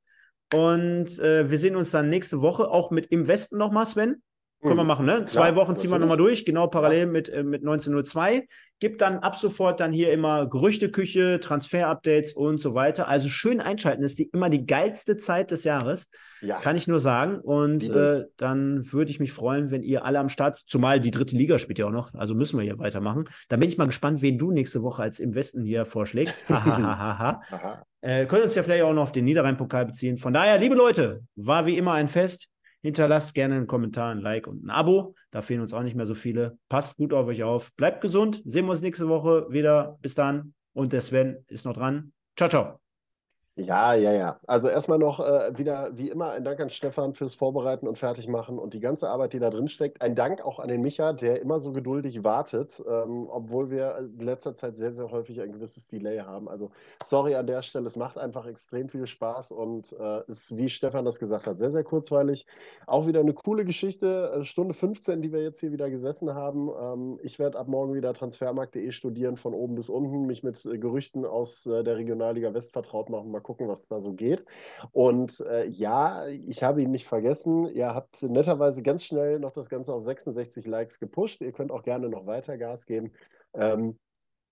Und 0.53 1.19
äh, 1.19 1.49
wir 1.49 1.57
sehen 1.57 1.75
uns 1.75 1.91
dann 1.91 2.09
nächste 2.09 2.41
Woche 2.41 2.69
auch 2.69 2.91
mit 2.91 3.07
im 3.07 3.27
Westen 3.27 3.57
nochmal, 3.57 3.87
Sven. 3.87 4.21
Können 4.61 4.77
wir 4.77 4.83
mhm. 4.83 4.87
machen, 4.87 5.05
ne? 5.07 5.25
Zwei 5.25 5.49
ja, 5.49 5.55
Wochen 5.55 5.75
ziehen 5.75 5.89
wir 5.89 5.97
nochmal 5.97 6.17
durch, 6.17 6.45
genau 6.45 6.67
parallel 6.67 7.07
mit, 7.07 7.29
äh, 7.29 7.43
mit 7.43 7.61
1902. 7.61 8.47
Gibt 8.79 9.01
dann 9.01 9.19
ab 9.19 9.35
sofort 9.35 9.79
dann 9.79 9.91
hier 9.91 10.11
immer 10.11 10.47
Gerüchteküche, 10.47 11.39
Transfer-Updates 11.39 12.33
und 12.33 12.59
so 12.59 12.75
weiter. 12.75 13.07
Also 13.07 13.29
schön 13.29 13.59
einschalten, 13.59 14.03
das 14.03 14.11
ist 14.11 14.19
die, 14.19 14.29
immer 14.33 14.49
die 14.49 14.65
geilste 14.67 15.17
Zeit 15.17 15.49
des 15.49 15.63
Jahres. 15.63 16.09
Ja. 16.41 16.59
Kann 16.59 16.75
ich 16.75 16.87
nur 16.87 16.99
sagen. 16.99 17.39
Und 17.39 17.89
äh, 17.89 18.25
dann 18.37 18.91
würde 18.91 19.09
ich 19.09 19.19
mich 19.19 19.31
freuen, 19.31 19.71
wenn 19.71 19.81
ihr 19.81 20.05
alle 20.05 20.19
am 20.19 20.29
Start, 20.29 20.57
zumal 20.57 20.99
die 20.99 21.11
dritte 21.11 21.35
Liga 21.35 21.57
spielt 21.57 21.79
ja 21.79 21.87
auch 21.87 21.91
noch, 21.91 22.13
also 22.13 22.35
müssen 22.35 22.57
wir 22.57 22.63
hier 22.63 22.77
weitermachen. 22.77 23.25
Da 23.49 23.57
bin 23.57 23.67
ich 23.67 23.79
mal 23.79 23.85
gespannt, 23.87 24.21
wen 24.21 24.37
du 24.37 24.51
nächste 24.51 24.83
Woche 24.83 25.01
als 25.01 25.19
im 25.19 25.33
Westen 25.33 25.63
hier 25.63 25.85
vorschlägst. 25.85 26.43
Hahaha. 26.49 27.41
äh, 28.01 28.27
können 28.27 28.43
uns 28.43 28.53
ja 28.53 28.61
vielleicht 28.61 28.83
auch 28.83 28.93
noch 28.93 29.03
auf 29.03 29.11
den 29.11 29.25
Niederrhein-Pokal 29.25 29.87
beziehen. 29.87 30.17
Von 30.17 30.33
daher, 30.33 30.59
liebe 30.59 30.75
Leute, 30.75 31.21
war 31.35 31.65
wie 31.65 31.77
immer 31.77 31.93
ein 31.93 32.07
Fest. 32.07 32.50
Hinterlasst 32.81 33.33
gerne 33.33 33.55
einen 33.55 33.67
Kommentar, 33.67 34.11
ein 34.11 34.19
Like 34.19 34.47
und 34.47 34.65
ein 34.65 34.69
Abo. 34.69 35.13
Da 35.29 35.41
fehlen 35.41 35.61
uns 35.61 35.73
auch 35.73 35.83
nicht 35.83 35.95
mehr 35.95 36.05
so 36.05 36.15
viele. 36.15 36.57
Passt 36.69 36.97
gut 36.97 37.13
auf 37.13 37.27
euch 37.27 37.43
auf. 37.43 37.71
Bleibt 37.75 38.01
gesund. 38.01 38.41
Sehen 38.45 38.65
wir 38.65 38.71
uns 38.71 38.81
nächste 38.81 39.07
Woche 39.07 39.47
wieder. 39.49 39.97
Bis 40.01 40.15
dann. 40.15 40.53
Und 40.73 40.93
der 40.93 41.01
Sven 41.01 41.43
ist 41.47 41.65
noch 41.65 41.73
dran. 41.73 42.13
Ciao, 42.35 42.49
ciao. 42.49 42.80
Ja, 43.57 43.93
ja, 43.95 44.13
ja. 44.13 44.39
Also 44.47 44.69
erstmal 44.69 44.97
noch 44.97 45.19
äh, 45.19 45.57
wieder, 45.57 45.89
wie 45.97 46.09
immer, 46.09 46.31
ein 46.31 46.45
Dank 46.45 46.61
an 46.61 46.69
Stefan 46.69 47.13
fürs 47.13 47.35
Vorbereiten 47.35 47.85
und 47.85 47.97
Fertigmachen 47.97 48.57
und 48.57 48.73
die 48.73 48.79
ganze 48.79 49.09
Arbeit, 49.09 49.33
die 49.33 49.39
da 49.39 49.49
drin 49.49 49.67
steckt. 49.67 50.01
Ein 50.01 50.15
Dank 50.15 50.41
auch 50.41 50.59
an 50.59 50.69
den 50.69 50.81
Micha, 50.81 51.11
der 51.11 51.41
immer 51.41 51.59
so 51.59 51.73
geduldig 51.73 52.23
wartet, 52.23 52.81
ähm, 52.87 53.27
obwohl 53.29 53.69
wir 53.69 53.97
in 53.97 54.19
letzter 54.19 54.55
Zeit 54.55 54.77
sehr, 54.77 54.93
sehr 54.93 55.11
häufig 55.11 55.41
ein 55.41 55.51
gewisses 55.51 55.85
Delay 55.87 56.19
haben. 56.19 56.47
Also 56.47 56.71
sorry 57.03 57.35
an 57.35 57.45
der 57.45 57.61
Stelle, 57.61 57.87
es 57.87 57.97
macht 57.97 58.17
einfach 58.17 58.45
extrem 58.45 58.87
viel 58.87 59.05
Spaß 59.05 59.51
und 59.51 59.91
äh, 59.99 60.23
ist, 60.31 60.55
wie 60.55 60.69
Stefan 60.69 61.03
das 61.03 61.19
gesagt 61.19 61.45
hat, 61.45 61.59
sehr, 61.59 61.71
sehr 61.71 61.83
kurzweilig. 61.83 62.45
Auch 62.87 63.05
wieder 63.05 63.19
eine 63.19 63.33
coole 63.33 63.65
Geschichte, 63.65 64.31
äh, 64.33 64.45
Stunde 64.45 64.73
15, 64.73 65.21
die 65.21 65.33
wir 65.33 65.43
jetzt 65.43 65.59
hier 65.59 65.73
wieder 65.73 65.89
gesessen 65.89 66.33
haben. 66.33 66.69
Ähm, 66.69 67.19
ich 67.21 67.37
werde 67.37 67.59
ab 67.59 67.67
morgen 67.67 67.93
wieder 67.95 68.13
transfermarkt.de 68.13 68.91
studieren, 68.91 69.35
von 69.35 69.53
oben 69.53 69.75
bis 69.75 69.89
unten, 69.89 70.25
mich 70.25 70.41
mit 70.41 70.65
äh, 70.65 70.77
Gerüchten 70.77 71.25
aus 71.25 71.65
äh, 71.65 71.83
der 71.83 71.97
Regionalliga 71.97 72.53
West 72.53 72.71
vertraut 72.71 73.09
machen. 73.09 73.29
Mal 73.29 73.40
gucken, 73.41 73.67
was 73.67 73.87
da 73.87 73.99
so 73.99 74.13
geht. 74.13 74.45
Und 74.91 75.41
äh, 75.41 75.65
ja, 75.67 76.27
ich 76.27 76.63
habe 76.63 76.81
ihn 76.81 76.91
nicht 76.91 77.07
vergessen. 77.07 77.67
Ihr 77.73 77.93
habt 77.93 78.21
netterweise 78.23 78.81
ganz 78.83 79.03
schnell 79.03 79.39
noch 79.39 79.51
das 79.51 79.69
Ganze 79.69 79.93
auf 79.93 80.03
66 80.03 80.65
Likes 80.67 80.99
gepusht. 80.99 81.41
Ihr 81.41 81.51
könnt 81.51 81.71
auch 81.71 81.83
gerne 81.83 82.09
noch 82.09 82.25
weiter 82.25 82.57
Gas 82.57 82.85
geben. 82.85 83.11
Ähm, 83.53 83.97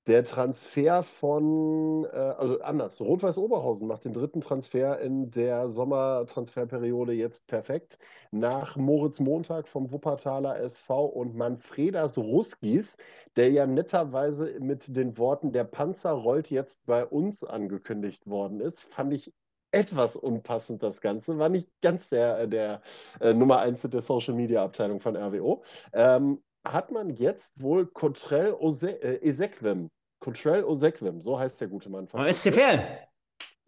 der 0.07 0.25
Transfer 0.25 1.03
von, 1.03 2.05
äh, 2.05 2.17
also 2.17 2.59
anders, 2.61 2.99
Rot-Weiß 3.01 3.37
Oberhausen 3.37 3.87
macht 3.87 4.05
den 4.05 4.13
dritten 4.13 4.41
Transfer 4.41 4.99
in 4.99 5.31
der 5.31 5.69
Sommertransferperiode 5.69 7.13
jetzt 7.13 7.47
perfekt. 7.47 7.99
Nach 8.31 8.75
Moritz 8.75 9.19
Montag 9.19 9.67
vom 9.67 9.91
Wuppertaler 9.91 10.59
SV 10.59 11.05
und 11.05 11.35
Manfredas 11.35 12.17
Ruskis, 12.17 12.97
der 13.35 13.51
ja 13.51 13.67
netterweise 13.67 14.59
mit 14.59 14.95
den 14.95 15.17
Worten 15.17 15.51
der 15.51 15.65
Panzer 15.65 16.11
rollt 16.11 16.49
jetzt 16.49 16.85
bei 16.85 17.05
uns 17.05 17.43
angekündigt 17.43 18.27
worden 18.27 18.61
ist, 18.61 18.85
fand 18.85 19.13
ich 19.13 19.31
etwas 19.71 20.15
unpassend 20.15 20.81
das 20.81 21.01
Ganze. 21.01 21.37
War 21.37 21.49
nicht 21.49 21.69
ganz 21.81 22.09
der, 22.09 22.47
der 22.47 22.81
äh, 23.19 23.33
Nummer 23.33 23.59
1 23.59 23.83
der 23.83 24.01
Social 24.01 24.33
Media 24.33 24.63
Abteilung 24.63 24.99
von 24.99 25.15
RWO. 25.15 25.63
Ähm, 25.93 26.41
hat 26.65 26.91
man 26.91 27.09
jetzt 27.09 27.61
wohl 27.61 27.85
Cotrell 27.87 28.55
äh, 28.83 29.27
Esequem 29.27 29.89
Contrell 30.19 30.63
Osequim, 30.65 31.21
so 31.21 31.39
heißt 31.39 31.61
der 31.61 31.69
gute 31.69 31.89
Mann. 31.89 32.07
Von 32.07 32.31
SCFL. 32.31 33.07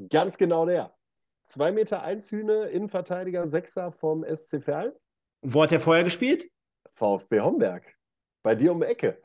Ganz 0.10 0.38
genau 0.38 0.66
der. 0.66 0.94
2 1.48 1.72
Meter 1.72 2.04
1 2.04 2.32
Hühne, 2.32 2.66
Innenverteidiger, 2.66 3.48
Sechser 3.48 3.92
vom 3.92 4.24
SC 4.24 4.62
Verl. 4.62 4.98
Wo 5.42 5.64
hat 5.64 5.72
er 5.72 5.80
vorher 5.80 6.04
gespielt? 6.04 6.50
VfB 6.94 7.40
Homberg 7.40 7.84
bei 8.44 8.56
dir 8.56 8.72
um 8.72 8.80
die 8.80 8.88
Ecke 8.88 9.18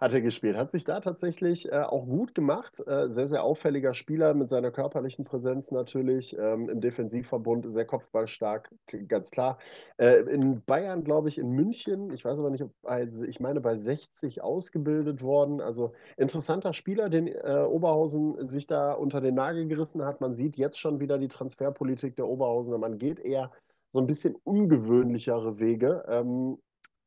hat 0.00 0.14
er 0.14 0.20
gespielt. 0.20 0.56
Hat 0.56 0.70
sich 0.70 0.84
da 0.84 1.00
tatsächlich 1.00 1.70
äh, 1.70 1.82
auch 1.82 2.06
gut 2.06 2.34
gemacht. 2.34 2.82
Äh, 2.86 3.10
sehr, 3.10 3.26
sehr 3.26 3.44
auffälliger 3.44 3.94
Spieler 3.94 4.34
mit 4.34 4.48
seiner 4.48 4.70
körperlichen 4.70 5.24
Präsenz 5.24 5.70
natürlich. 5.70 6.36
Ähm, 6.38 6.68
Im 6.68 6.80
Defensivverbund 6.80 7.70
sehr 7.70 7.84
kopfballstark, 7.84 8.74
ganz 9.08 9.30
klar. 9.30 9.58
Äh, 9.98 10.22
in 10.22 10.62
Bayern, 10.64 11.04
glaube 11.04 11.28
ich, 11.28 11.38
in 11.38 11.50
München, 11.50 12.10
ich 12.12 12.24
weiß 12.24 12.38
aber 12.38 12.50
nicht, 12.50 12.62
ob 12.62 12.72
also 12.82 13.24
ich 13.24 13.40
meine 13.40 13.60
bei 13.60 13.76
60 13.76 14.42
ausgebildet 14.42 15.22
worden. 15.22 15.60
Also 15.60 15.92
interessanter 16.16 16.72
Spieler, 16.72 17.10
den 17.10 17.26
äh, 17.28 17.66
Oberhausen 17.68 18.48
sich 18.48 18.66
da 18.66 18.92
unter 18.92 19.20
den 19.20 19.34
Nagel 19.34 19.66
gerissen 19.66 20.04
hat. 20.04 20.20
Man 20.20 20.34
sieht 20.34 20.56
jetzt 20.56 20.78
schon 20.78 21.00
wieder 21.00 21.18
die 21.18 21.28
Transferpolitik 21.28 22.16
der 22.16 22.26
Oberhausener. 22.26 22.78
Man 22.78 22.98
geht 22.98 23.20
eher 23.20 23.52
so 23.92 24.00
ein 24.00 24.06
bisschen 24.06 24.36
ungewöhnlichere 24.44 25.58
Wege. 25.58 26.04
Ähm, 26.08 26.58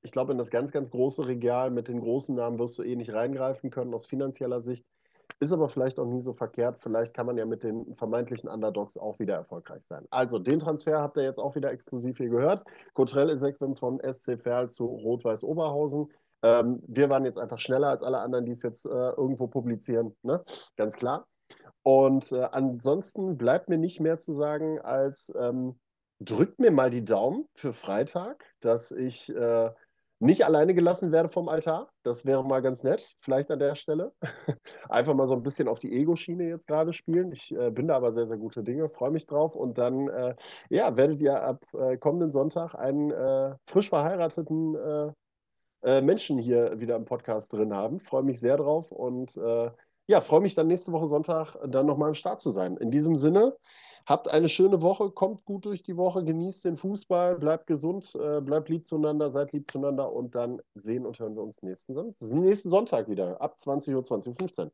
ich 0.06 0.12
glaube, 0.12 0.32
in 0.32 0.38
das 0.38 0.52
ganz, 0.52 0.72
ganz 0.72 0.92
große 0.92 1.28
Regal 1.28 1.72
mit 1.72 1.88
den 1.88 2.00
großen 2.00 2.36
Namen 2.36 2.60
wirst 2.60 2.78
du 2.78 2.84
eh 2.84 2.96
nicht 2.96 3.12
reingreifen 3.12 3.72
können 3.72 3.94
aus 3.94 4.06
finanzieller 4.06 4.62
Sicht. 4.62 4.86
Ist 5.40 5.52
aber 5.52 5.68
vielleicht 5.68 6.00
auch 6.00 6.06
nie 6.06 6.22
so 6.22 6.34
verkehrt. 6.34 6.78
Vielleicht 6.80 7.16
kann 7.16 7.26
man 7.26 7.38
ja 7.38 7.46
mit 7.46 7.64
den 7.64 7.96
vermeintlichen 7.96 8.48
Underdogs 8.48 8.98
auch 8.98 9.18
wieder 9.18 9.34
erfolgreich 9.34 9.84
sein. 9.84 10.06
Also, 10.12 10.38
den 10.38 10.60
Transfer 10.60 11.02
habt 11.02 11.18
ihr 11.18 11.24
jetzt 11.24 11.40
auch 11.40 11.56
wieder 11.56 11.72
exklusiv 11.72 12.18
hier 12.18 12.30
gehört. 12.30 12.64
Cotrell 12.94 13.32
Esequim 13.32 13.76
von 13.76 14.00
SC 14.00 14.38
Verl 14.40 14.70
zu 14.70 14.86
Rot-Weiß 14.86 15.44
Oberhausen. 15.44 16.12
Ähm, 16.44 16.84
wir 16.88 17.10
waren 17.10 17.26
jetzt 17.26 17.40
einfach 17.40 17.60
schneller 17.60 17.90
als 17.90 18.04
alle 18.04 18.20
anderen, 18.20 18.46
die 18.46 18.52
es 18.52 18.62
jetzt 18.62 18.86
äh, 18.86 18.90
irgendwo 18.90 19.48
publizieren. 19.48 20.16
Ne? 20.22 20.44
Ganz 20.78 20.96
klar. 20.96 21.26
Und 21.82 22.32
äh, 22.32 22.48
ansonsten 22.52 23.38
bleibt 23.38 23.68
mir 23.68 23.80
nicht 23.80 24.00
mehr 24.00 24.20
zu 24.20 24.32
sagen, 24.32 24.80
als 24.80 25.34
ähm, 25.38 25.80
drückt 26.20 26.60
mir 26.60 26.72
mal 26.72 26.92
die 26.92 27.04
Daumen 27.04 27.48
für 27.56 27.74
Freitag, 27.74 28.46
dass 28.62 28.92
ich 28.92 29.36
äh, 29.36 29.72
nicht 30.20 30.46
alleine 30.46 30.74
gelassen 30.74 31.12
werde 31.12 31.30
vom 31.30 31.50
Altar. 31.50 31.90
Das 32.04 32.26
wäre 32.26 32.44
mal 32.44 32.62
ganz 32.62 32.84
nett, 32.84 33.16
vielleicht 33.20 33.52
an 33.52 33.60
der 33.60 33.76
Stelle. 33.76 34.14
Einfach 34.90 35.14
mal 35.14 35.28
so 35.28 35.36
ein 35.36 35.44
bisschen 35.44 35.68
auf 35.68 35.80
die 35.80 35.94
Ego-Schiene 35.94 36.48
jetzt 36.48 36.68
gerade 36.68 36.94
spielen. 36.94 37.32
Ich 37.32 37.54
äh, 37.54 37.70
bin 37.70 37.88
da 37.88 37.98
aber 37.98 38.12
sehr, 38.12 38.26
sehr 38.26 38.38
gute 38.38 38.64
Dinge, 38.64 38.90
freue 38.90 39.12
mich 39.12 39.26
drauf. 39.26 39.56
Und 39.56 39.78
dann, 39.78 40.08
äh, 40.08 40.36
ja, 40.70 40.96
werdet 40.96 41.22
ihr 41.22 41.44
ab 41.44 41.66
äh, 41.74 41.98
kommenden 41.98 42.32
Sonntag 42.32 42.76
einen 42.76 43.12
äh, 43.12 43.56
frisch 43.68 43.90
verheirateten 43.90 44.76
äh, 44.76 45.12
äh, 45.84 46.02
Menschen 46.02 46.38
hier 46.38 46.80
wieder 46.80 46.96
im 46.96 47.06
Podcast 47.06 47.52
drin 47.52 47.74
haben. 47.74 48.00
Freue 48.00 48.24
mich 48.24 48.40
sehr 48.40 48.58
drauf 48.58 48.92
und 48.92 49.40
ja, 50.08 50.22
freue 50.22 50.42
mich 50.42 50.54
dann 50.54 50.68
nächste 50.68 50.92
Woche 50.92 51.08
Sonntag 51.08 51.56
dann 51.68 51.88
nochmal 51.88 52.10
am 52.10 52.14
Start 52.14 52.40
zu 52.40 52.52
sein. 52.52 52.78
In 52.78 52.92
diesem 52.92 53.18
Sinne, 53.18 53.56
Habt 54.06 54.30
eine 54.30 54.50
schöne 54.50 54.84
Woche, 54.84 55.10
kommt 55.10 55.46
gut 55.46 55.66
durch 55.66 55.82
die 55.82 55.98
Woche, 55.98 56.24
genießt 56.24 56.66
den 56.66 56.78
Fußball, 56.78 57.40
bleibt 57.40 57.66
gesund, 57.66 58.14
äh, 58.16 58.40
bleibt 58.40 58.70
lieb 58.70 58.86
zueinander, 58.86 59.32
seid 59.32 59.52
lieb 59.52 59.70
zueinander 59.72 60.12
und 60.14 60.36
dann 60.36 60.62
sehen 60.76 61.08
und 61.08 61.18
hören 61.20 61.36
wir 61.36 61.42
uns 61.42 61.64
nächsten, 61.64 61.96
nächsten 62.40 62.70
Sonntag 62.70 63.10
wieder 63.10 63.42
ab 63.42 63.60
20 63.60 63.96
Uhr, 63.96 64.02
20.15 64.02 64.66
Uhr. 64.66 64.72